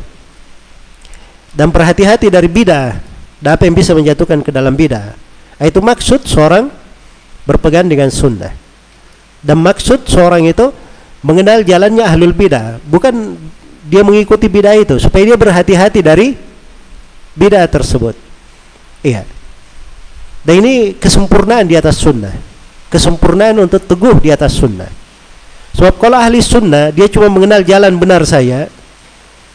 [1.51, 2.99] Dan berhati-hati dari bidah
[3.43, 5.15] dan apa yang bisa menjatuhkan ke dalam bidah.
[5.61, 6.71] Itu maksud seorang
[7.45, 8.55] berpegang dengan sunnah.
[9.41, 10.71] Dan maksud seorang itu
[11.25, 13.37] mengenal jalannya ahlul bidah, bukan
[13.89, 16.37] dia mengikuti bidah itu supaya dia berhati-hati dari
[17.35, 18.15] bidah tersebut.
[19.01, 19.25] Iya.
[20.45, 22.33] Dan ini kesempurnaan di atas sunnah.
[22.93, 25.00] Kesempurnaan untuk teguh di atas sunnah.
[25.79, 28.67] Sebab kalau ahli sunnah dia cuma mengenal jalan benar saya,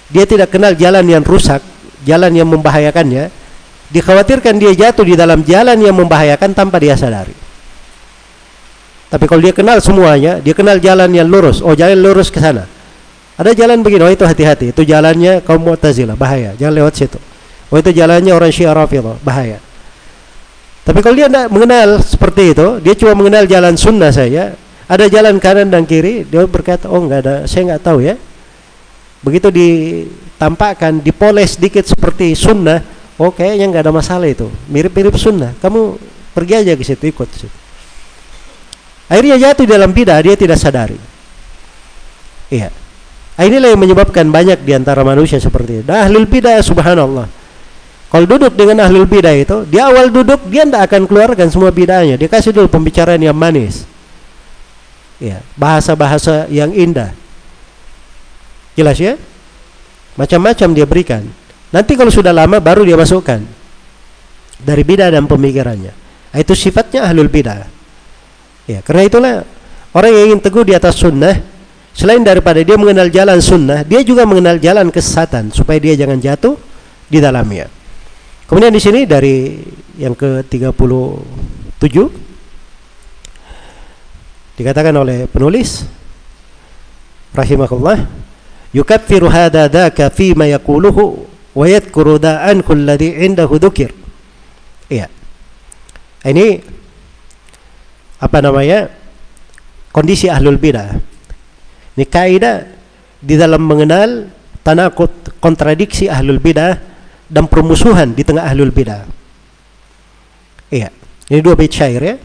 [0.10, 1.60] dia tidak kenal jalan yang rusak,
[2.06, 3.30] jalan yang membahayakannya,
[3.90, 7.34] dikhawatirkan dia jatuh di dalam jalan yang membahayakan tanpa dia sadari.
[9.10, 11.62] Tapi kalau dia kenal semuanya, dia kenal jalan yang lurus.
[11.62, 12.68] Oh, jalan lurus ke sana.
[13.36, 14.72] Ada jalan begini, oh itu hati-hati.
[14.72, 16.56] Itu jalannya kaum Mu'tazilah, bahaya.
[16.56, 17.20] Jangan lewat situ.
[17.70, 19.60] Oh itu jalannya orang Syiah Rafidhah, bahaya.
[20.86, 24.54] Tapi kalau dia tidak mengenal seperti itu, dia cuma mengenal jalan sunnah saya.
[24.86, 28.16] Ada jalan kanan dan kiri, dia berkata, oh enggak ada, saya enggak tahu ya.
[29.26, 32.86] Begitu ditampakkan, dipoles sedikit seperti sunnah,
[33.18, 34.46] oh kayaknya enggak ada masalah itu.
[34.70, 35.58] Mirip-mirip sunnah.
[35.58, 35.98] Kamu
[36.38, 37.50] pergi aja ke situ, ikut situ.
[39.10, 40.98] Akhirnya jatuh dalam bidah dia tidak sadari.
[42.50, 42.70] Iya.
[43.36, 45.86] Inilah yang menyebabkan banyak di antara manusia seperti itu.
[45.90, 47.28] Nah, ahlul bidah subhanallah.
[48.08, 52.16] Kalau duduk dengan ahlul bidah itu, di awal duduk dia tidak akan keluarkan semua bidahnya.
[52.16, 53.95] Dia kasih dulu pembicaraan yang manis.
[55.16, 57.16] Ya, bahasa-bahasa yang indah.
[58.76, 59.16] Jelas ya?
[60.20, 61.24] Macam-macam dia berikan.
[61.72, 63.40] Nanti kalau sudah lama baru dia masukkan
[64.60, 65.92] dari bidah dan pemikirannya.
[66.36, 67.64] Itu sifatnya ahlul bidah.
[68.68, 69.34] Ya, karena itulah
[69.96, 71.40] orang yang ingin teguh di atas sunnah,
[71.96, 76.60] selain daripada dia mengenal jalan sunnah, dia juga mengenal jalan kesesatan supaya dia jangan jatuh
[77.08, 77.72] di dalamnya.
[78.52, 79.64] Kemudian di sini dari
[79.96, 82.25] yang ke-37
[84.56, 85.84] dikatakan oleh penulis
[87.36, 88.08] rahimahullah
[88.72, 90.48] yukaffiru hadha dhaka fi ma
[91.56, 93.96] wa yadhkuru da'an kulladhi indahu dhukir.
[94.92, 95.08] Iya.
[96.28, 96.60] Ini
[98.20, 98.92] apa namanya
[99.96, 101.00] kondisi ahlul bidah.
[101.96, 102.68] Ini kaidah
[103.24, 104.28] di dalam mengenal
[104.68, 106.76] tanakut kontradiksi ahlul bidah
[107.32, 109.08] dan permusuhan di tengah ahlul bidah.
[110.68, 110.92] Iya,
[111.32, 112.16] ini dua bait syair ya.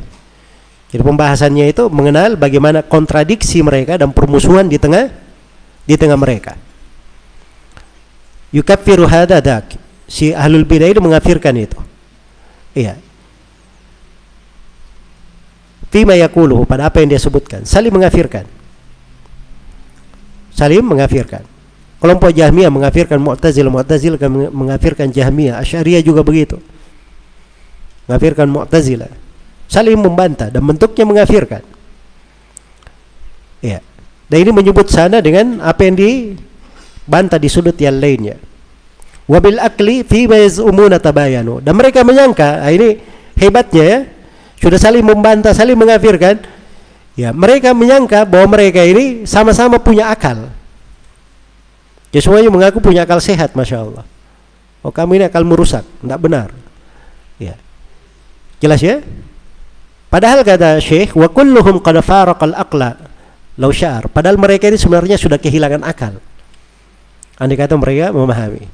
[0.91, 5.07] Jadi pembahasannya itu mengenal bagaimana kontradiksi mereka dan permusuhan di tengah
[5.87, 6.59] di tengah mereka.
[8.51, 9.79] Yukaffiru hadha dak.
[10.11, 11.79] Si ahlul bidah itu mengafirkan itu.
[12.75, 12.99] Iya,
[15.91, 17.67] Fima yakuluhu pada apa yang dia sebutkan.
[17.67, 18.47] Saling mengafirkan.
[20.55, 21.43] Saling mengafirkan.
[21.99, 24.15] Kelompok Jahmiyah mengafirkan Mu'tazil, Mu'tazil
[24.55, 26.63] mengafirkan Jahmiyah, Asy'ariyah juga begitu.
[28.07, 29.11] Mengafirkan Mu'tazilah.
[29.71, 31.63] Saling membantah dan bentuknya mengafirkan.
[33.63, 33.79] Ya.
[34.27, 38.35] Dan ini menyebut sana dengan apa yang dibantah di sudut yang lainnya.
[39.31, 41.63] Wabil akli fi yaz'umuna tabayanu.
[41.63, 42.99] Dan mereka menyangka, ah ini
[43.39, 43.99] hebatnya ya,
[44.59, 46.43] sudah saling membantah, saling mengafirkan.
[47.15, 50.51] Ya, mereka menyangka bahwa mereka ini sama-sama punya akal.
[52.11, 54.03] Ya semuanya mengaku punya akal sehat, masya Allah.
[54.83, 56.49] Oh kamu ini akal merusak, tidak benar.
[57.39, 57.55] Ya,
[58.59, 58.99] jelas ya?
[60.11, 62.99] Padahal kata Syekh, wa kulluhum qad faraqal aqla
[63.55, 64.11] law sya'ar.
[64.11, 66.19] Padahal mereka ini sebenarnya sudah kehilangan akal.
[67.39, 68.67] Andai kata mereka memahami.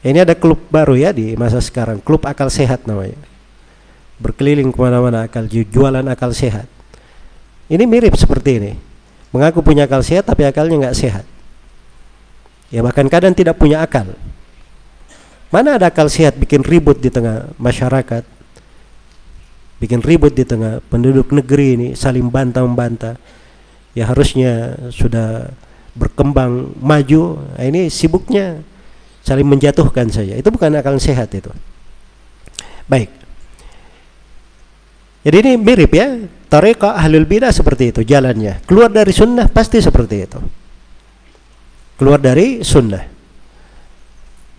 [0.00, 3.18] Ini ada klub baru ya di masa sekarang, klub akal sehat namanya.
[4.16, 6.64] Berkeliling ke mana-mana akal, jualan akal sehat.
[7.68, 8.72] Ini mirip seperti ini.
[9.34, 11.26] Mengaku punya akal sehat tapi akalnya nggak sehat.
[12.70, 14.14] Ya bahkan kadang tidak punya akal.
[15.50, 18.22] Mana ada akal sehat bikin ribut di tengah masyarakat,
[19.80, 23.16] bikin ribut di tengah penduduk negeri ini saling bantah membantah.
[23.96, 25.50] Ya harusnya sudah
[25.98, 27.42] berkembang maju.
[27.58, 28.62] Nah, ini sibuknya
[29.24, 30.36] saling menjatuhkan saja.
[30.36, 31.50] Itu bukan akal sehat itu.
[32.86, 33.10] Baik.
[35.20, 36.16] Jadi ini mirip ya,
[36.48, 38.64] Tariqah ahlul bidah seperti itu jalannya.
[38.64, 40.40] Keluar dari sunnah pasti seperti itu.
[42.00, 43.04] Keluar dari sunnah.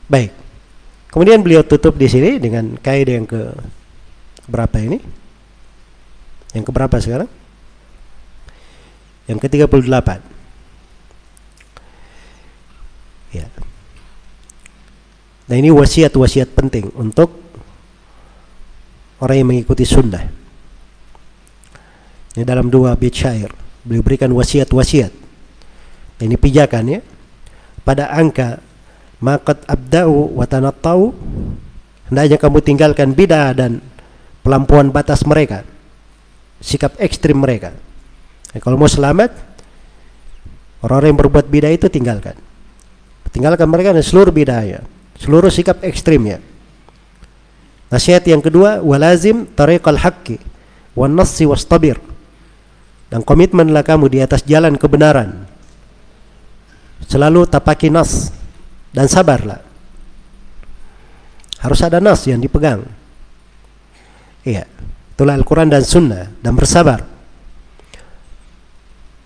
[0.05, 0.31] Baik.
[1.11, 3.51] Kemudian beliau tutup di sini dengan kaidah yang ke
[4.49, 4.97] berapa ini?
[6.55, 7.29] Yang ke berapa sekarang?
[9.29, 10.09] Yang ke-38.
[13.31, 13.47] Ya.
[15.47, 17.31] Nah ini wasiat-wasiat penting untuk
[19.23, 20.27] orang yang mengikuti sunnah.
[22.35, 23.51] Ini dalam dua bait syair
[23.83, 25.11] beliau berikan wasiat-wasiat.
[26.19, 26.99] Nah, ini pijakan ya.
[27.81, 28.61] Pada angka
[29.21, 31.13] makat abda'u wa tanattau
[32.09, 33.81] hendaknya kamu tinggalkan bidah dan
[34.41, 35.65] pelampuan batas mereka.
[36.61, 37.73] Sikap ekstrim mereka.
[38.53, 39.33] Nah, kalau mau selamat
[40.85, 42.37] orang-orang yang berbuat bidah itu tinggalkan.
[43.31, 44.83] Tinggalkan mereka dan seluruh bidahnya
[45.21, 46.41] seluruh sikap ekstrimnya.
[47.93, 50.41] Nasihat yang kedua, walazim tariqal haqqi
[50.97, 52.01] wan nassi wastabir.
[53.11, 55.45] Dan komitmenlah kamu di atas jalan kebenaran.
[57.05, 58.31] Selalu tapaki nas
[58.95, 59.59] dan sabarlah.
[61.59, 62.87] Harus ada nas yang dipegang.
[64.41, 64.65] Iya,
[65.13, 66.29] itulah Al-Quran dan Sunnah.
[66.41, 67.05] Dan bersabar.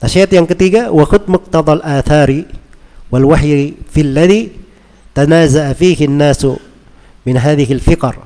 [0.04, 2.46] Nasihat yang ketiga, wa khud muqtadal athari
[3.08, 4.52] wal wahyi fil ladhi
[5.16, 6.60] tanaza'a fihi nasu
[7.24, 8.20] min hadhihi al-fiqar.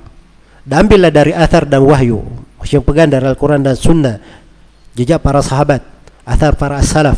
[0.65, 2.19] Dan ambillah dari athar dan wahyu
[2.67, 4.19] yang pegang dari Al-Quran dan Sunnah
[4.93, 5.81] jejak para sahabat
[6.27, 7.17] athar para salaf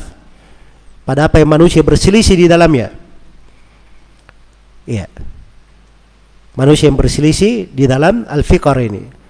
[1.04, 2.94] pada apa yang manusia berselisih di dalamnya.
[4.86, 5.10] Iya.
[6.56, 9.21] Manusia yang berselisih di dalam al-fiqar ini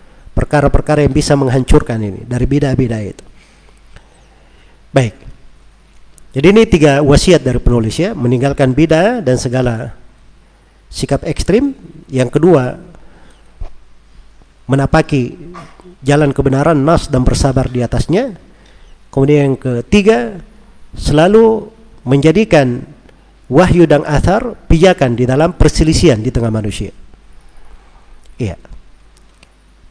[0.41, 3.25] perkara-perkara yang bisa menghancurkan ini dari bidah-bidah itu
[4.90, 5.15] baik
[6.31, 10.01] jadi ini tiga wasiat dari penulis ya meninggalkan bidah dan segala
[10.91, 11.75] sikap ekstrim.
[12.07, 12.79] Yang kedua,
[14.67, 15.35] menapaki
[16.03, 18.35] jalan kebenaran nas dan bersabar di atasnya.
[19.11, 20.40] Kemudian yang ketiga,
[20.95, 21.67] selalu
[22.07, 22.83] menjadikan
[23.51, 26.95] wahyu dan athar pijakan di dalam perselisihan di tengah manusia.
[28.40, 28.70] Iya.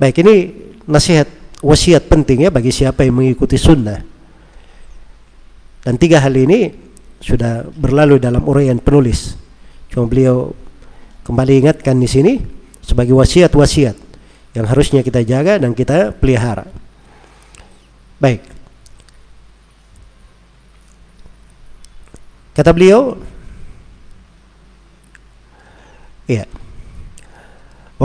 [0.00, 0.48] Baik, ini
[0.88, 1.28] nasihat
[1.60, 4.00] wasiat penting ya bagi siapa yang mengikuti sunnah.
[5.84, 6.72] Dan tiga hal ini
[7.20, 9.36] sudah berlalu dalam uraian penulis.
[9.92, 10.56] Cuma beliau
[11.28, 12.40] kembali ingatkan di sini
[12.80, 13.96] sebagai wasiat-wasiat
[14.56, 16.64] yang harusnya kita jaga dan kita pelihara.
[18.16, 18.40] Baik.
[22.56, 23.20] Kata beliau,
[26.24, 26.44] ya.
[26.48, 26.69] Wa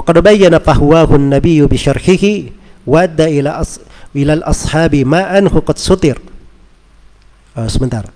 [0.02, 2.52] qad bayyana fahwahu an-nabiy bi syarhihi
[2.84, 3.80] wa adda ila as
[4.16, 6.20] ila al-ashabi ma anhu qad sutir.
[7.56, 8.10] Uh, sebentar.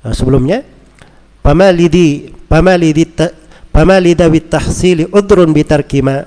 [0.00, 0.64] Uh, sebelumnya,
[1.44, 3.04] pamalidi pamalidi
[3.76, 6.24] Fama li dawi tahsili udrun bitarki ma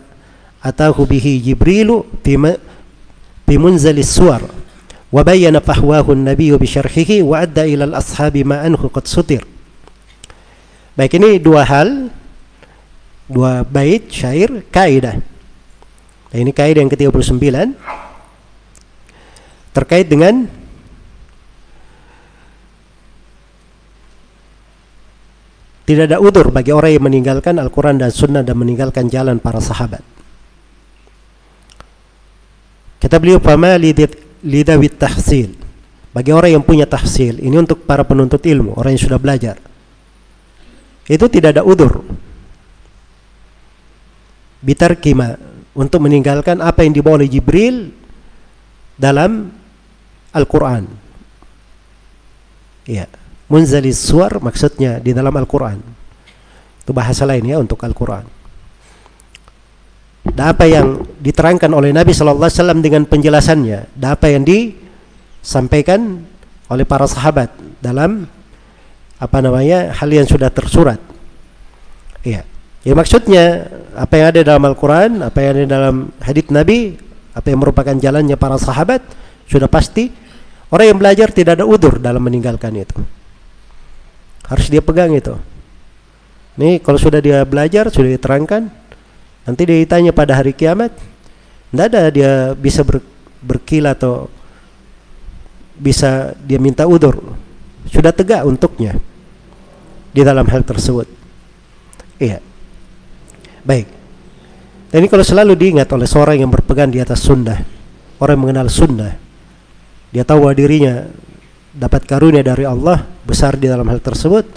[0.62, 2.38] atahu bihi Jibrilu fi
[3.58, 4.46] munzali suwar
[5.10, 9.42] wa bayyana fahwahu an-nabiyyu bi syarhihi wa adda ila al-ashabi ma anhu qad sutir.
[10.94, 12.14] Baik ini dua hal
[13.30, 15.22] dua bait syair kaidah.
[16.30, 17.38] Nah, ini kaidah yang ke-39
[19.74, 20.50] terkait dengan
[25.90, 30.06] Tidak ada udur bagi orang yang meninggalkan Al-Quran dan Sunnah dan meninggalkan jalan para sahabat.
[33.02, 35.58] Kata beliau, "Fama lidawit tahsil."
[36.14, 39.58] Bagi orang yang punya tahsil, ini untuk para penuntut ilmu, orang yang sudah belajar.
[41.10, 42.06] Itu tidak ada udur.
[44.60, 45.40] Bitar kima
[45.72, 47.96] untuk meninggalkan apa yang dibawa oleh Jibril
[49.00, 49.52] dalam
[50.36, 50.84] Al-Quran.
[52.90, 55.82] Iya munzalis suar maksudnya di dalam Al-Quran
[56.86, 58.24] itu bahasa lain ya untuk Al-Quran
[60.30, 66.22] dan apa yang diterangkan oleh Nabi sallallahu alaihi wasallam dengan penjelasannya dan apa yang disampaikan
[66.70, 67.50] oleh para sahabat
[67.82, 68.30] dalam
[69.20, 71.02] apa namanya hal yang sudah tersurat.
[72.24, 72.46] Iya.
[72.88, 76.96] Ya maksudnya apa yang ada dalam Al-Qur'an, apa yang ada dalam hadis Nabi,
[77.36, 79.04] apa yang merupakan jalannya para sahabat
[79.52, 80.08] sudah pasti
[80.72, 83.04] orang yang belajar tidak ada udur dalam meninggalkan itu.
[84.48, 85.36] Harus dia pegang itu.
[86.56, 88.72] Nih kalau sudah dia belajar, sudah diterangkan,
[89.44, 90.96] nanti dia ditanya pada hari kiamat,
[91.70, 93.04] tidak ada dia bisa ber,
[93.44, 94.32] berkilah atau
[95.76, 97.36] bisa dia minta udur.
[97.92, 98.96] Sudah tegak untuknya
[100.12, 101.08] di dalam hal tersebut.
[102.20, 102.49] Iya.
[103.64, 103.88] Baik.
[104.90, 107.62] Dan ini kalau selalu diingat oleh seorang yang berpegang di atas sunnah,
[108.18, 109.14] orang yang mengenal sunnah,
[110.10, 111.06] dia tahu bahwa dirinya
[111.70, 114.50] dapat karunia dari Allah besar di dalam hal tersebut,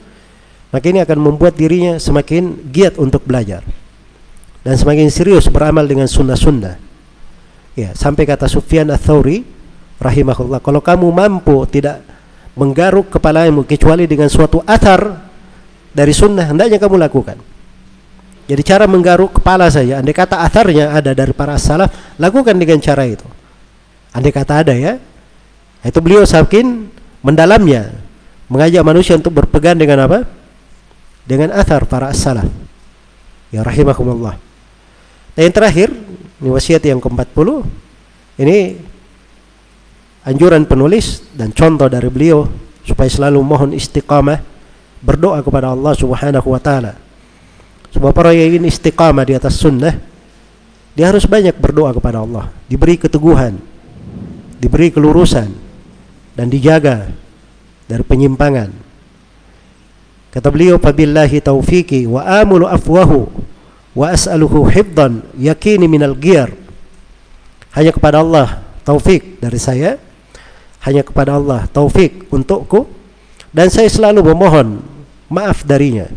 [0.72, 3.60] maka ini akan membuat dirinya semakin giat untuk belajar
[4.64, 6.80] dan semakin serius beramal dengan sunnah-sunnah.
[7.76, 9.44] Ya, sampai kata Sufyan ats-Tsauri
[10.00, 12.00] rahimahullah, kalau kamu mampu tidak
[12.56, 15.28] menggaruk kepalamu kecuali dengan suatu athar
[15.92, 17.51] dari sunnah hendaknya kamu lakukan.
[18.50, 23.06] Jadi cara menggaruk kepala saja, andai kata atharnya ada dari para salaf, lakukan dengan cara
[23.06, 23.24] itu.
[24.10, 24.98] Andai kata ada ya,
[25.82, 26.90] itu beliau saking
[27.22, 27.94] mendalamnya,
[28.50, 30.26] mengajak manusia untuk berpegang dengan apa?
[31.22, 32.50] Dengan athar para salaf.
[33.54, 34.34] Ya rahimakumullah.
[35.38, 35.88] Dan yang terakhir,
[36.42, 37.48] ini wasiat yang ke-40,
[38.42, 38.74] ini
[40.26, 42.46] anjuran penulis dan contoh dari beliau
[42.82, 44.42] supaya selalu mohon istiqamah
[45.02, 46.98] berdoa kepada Allah Subhanahu wa taala.
[47.92, 49.94] Sebab orang yang ingin istiqamah di atas sunnah
[50.92, 53.56] dia harus banyak berdoa kepada Allah, diberi keteguhan,
[54.60, 55.48] diberi kelurusan
[56.36, 57.08] dan dijaga
[57.88, 58.68] dari penyimpangan.
[60.32, 63.28] Kata beliau, "Fabillahi taufiki wa amulu afwahu
[63.92, 66.52] wa as'aluhu hifdan yakini minal giyar."
[67.72, 69.96] Hanya kepada Allah taufik dari saya,
[70.84, 72.84] hanya kepada Allah taufik untukku
[73.54, 74.82] dan saya selalu memohon
[75.32, 76.10] maaf darinya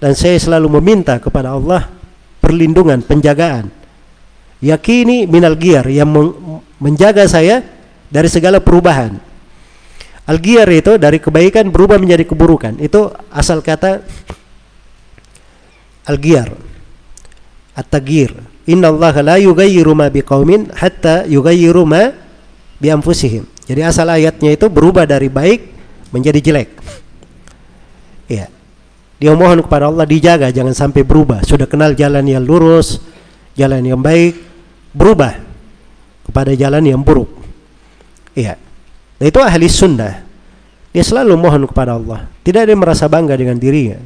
[0.00, 1.86] dan saya selalu meminta kepada Allah
[2.40, 3.68] perlindungan penjagaan.
[4.60, 6.08] Yakini minal giyar yang
[6.80, 7.64] menjaga saya
[8.12, 9.16] dari segala perubahan.
[10.28, 12.76] Al giyar itu dari kebaikan berubah menjadi keburukan.
[12.80, 14.04] Itu asal kata
[16.08, 16.48] al giyar.
[17.76, 18.34] At-tagir
[18.68, 22.12] inna Allah la yugayyiru ma biqaumin hatta yugayyiru ma
[22.76, 25.70] bi anfusihim jadi asal ayatnya itu berubah dari baik
[26.10, 26.74] menjadi jelek.
[28.26, 28.50] Ya.
[29.20, 31.44] Dia mohon kepada Allah dijaga jangan sampai berubah.
[31.44, 33.04] Sudah kenal jalan yang lurus,
[33.52, 34.40] jalan yang baik,
[34.96, 35.36] berubah
[36.24, 37.28] kepada jalan yang buruk.
[38.32, 38.56] Iya.
[39.20, 40.24] Nah, itu ahli sunnah.
[40.90, 42.26] Dia selalu mohon kepada Allah.
[42.40, 44.00] Tidak ada yang merasa bangga dengan dirinya.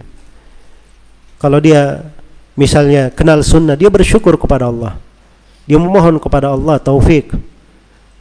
[1.38, 2.02] Kalau dia
[2.58, 4.98] misalnya kenal sunnah, dia bersyukur kepada Allah.
[5.64, 7.30] Dia memohon kepada Allah taufik.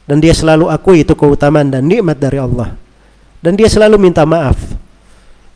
[0.06, 2.78] Dan dia selalu akui itu keutamaan dan nikmat dari Allah
[3.44, 4.56] dan dia selalu minta maaf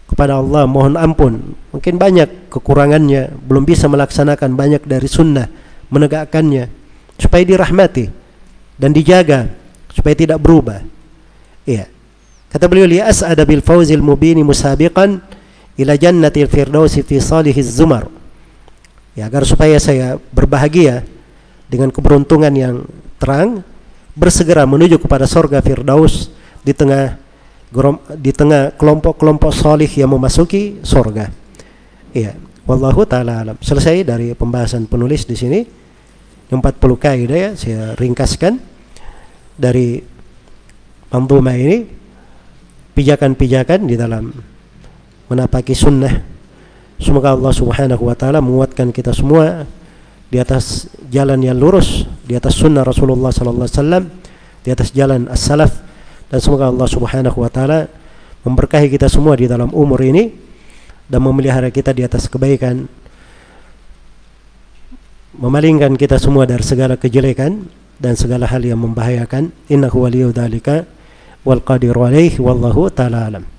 [0.08, 1.54] kepada Allah mohon ampun.
[1.76, 5.52] Mungkin banyak kekurangannya belum bisa melaksanakan banyak dari sunnah
[5.92, 6.72] menegakkannya
[7.20, 8.10] supaya dirahmati
[8.80, 9.52] dan dijaga
[9.92, 10.84] supaya tidak berubah.
[11.68, 11.92] Iya.
[12.48, 15.20] Kata beliau li as'ada bil fawzil mubini musabiqan
[15.76, 18.08] ila jannatil firdausi fi salihiz zumar.
[19.18, 21.04] Ya agar supaya saya berbahagia
[21.68, 22.88] dengan keberuntungan yang
[23.20, 23.66] terang
[24.16, 26.32] bersegera menuju kepada surga firdaus
[26.64, 27.20] di tengah
[28.18, 31.28] di tengah kelompok-kelompok solih yang memasuki surga.
[32.16, 33.58] Iya, wallahu taala alam.
[33.60, 35.60] Selesai dari pembahasan penulis di sini.
[36.48, 38.56] 40 kaidah ya saya ringkaskan
[39.60, 40.00] dari
[41.12, 41.84] manzumah ini
[42.96, 44.32] pijakan-pijakan di dalam
[45.28, 46.24] menapaki sunnah.
[47.04, 49.68] Semoga Allah Subhanahu wa taala menguatkan kita semua
[50.32, 54.04] di atas jalan yang lurus, di atas sunnah Rasulullah sallallahu alaihi wasallam,
[54.64, 55.84] di atas jalan as-salaf
[56.28, 57.88] dan semoga Allah Subhanahu wa taala
[58.44, 60.32] memberkahi kita semua di dalam umur ini
[61.08, 62.88] dan memelihara kita di atas kebaikan
[65.38, 69.54] memalingkan kita semua dari segala kejelekan dan segala hal yang membahayakan.
[69.70, 70.86] Innahu waliyyu dzalika
[71.46, 73.57] wal qadiru alaihi wallahu taala alam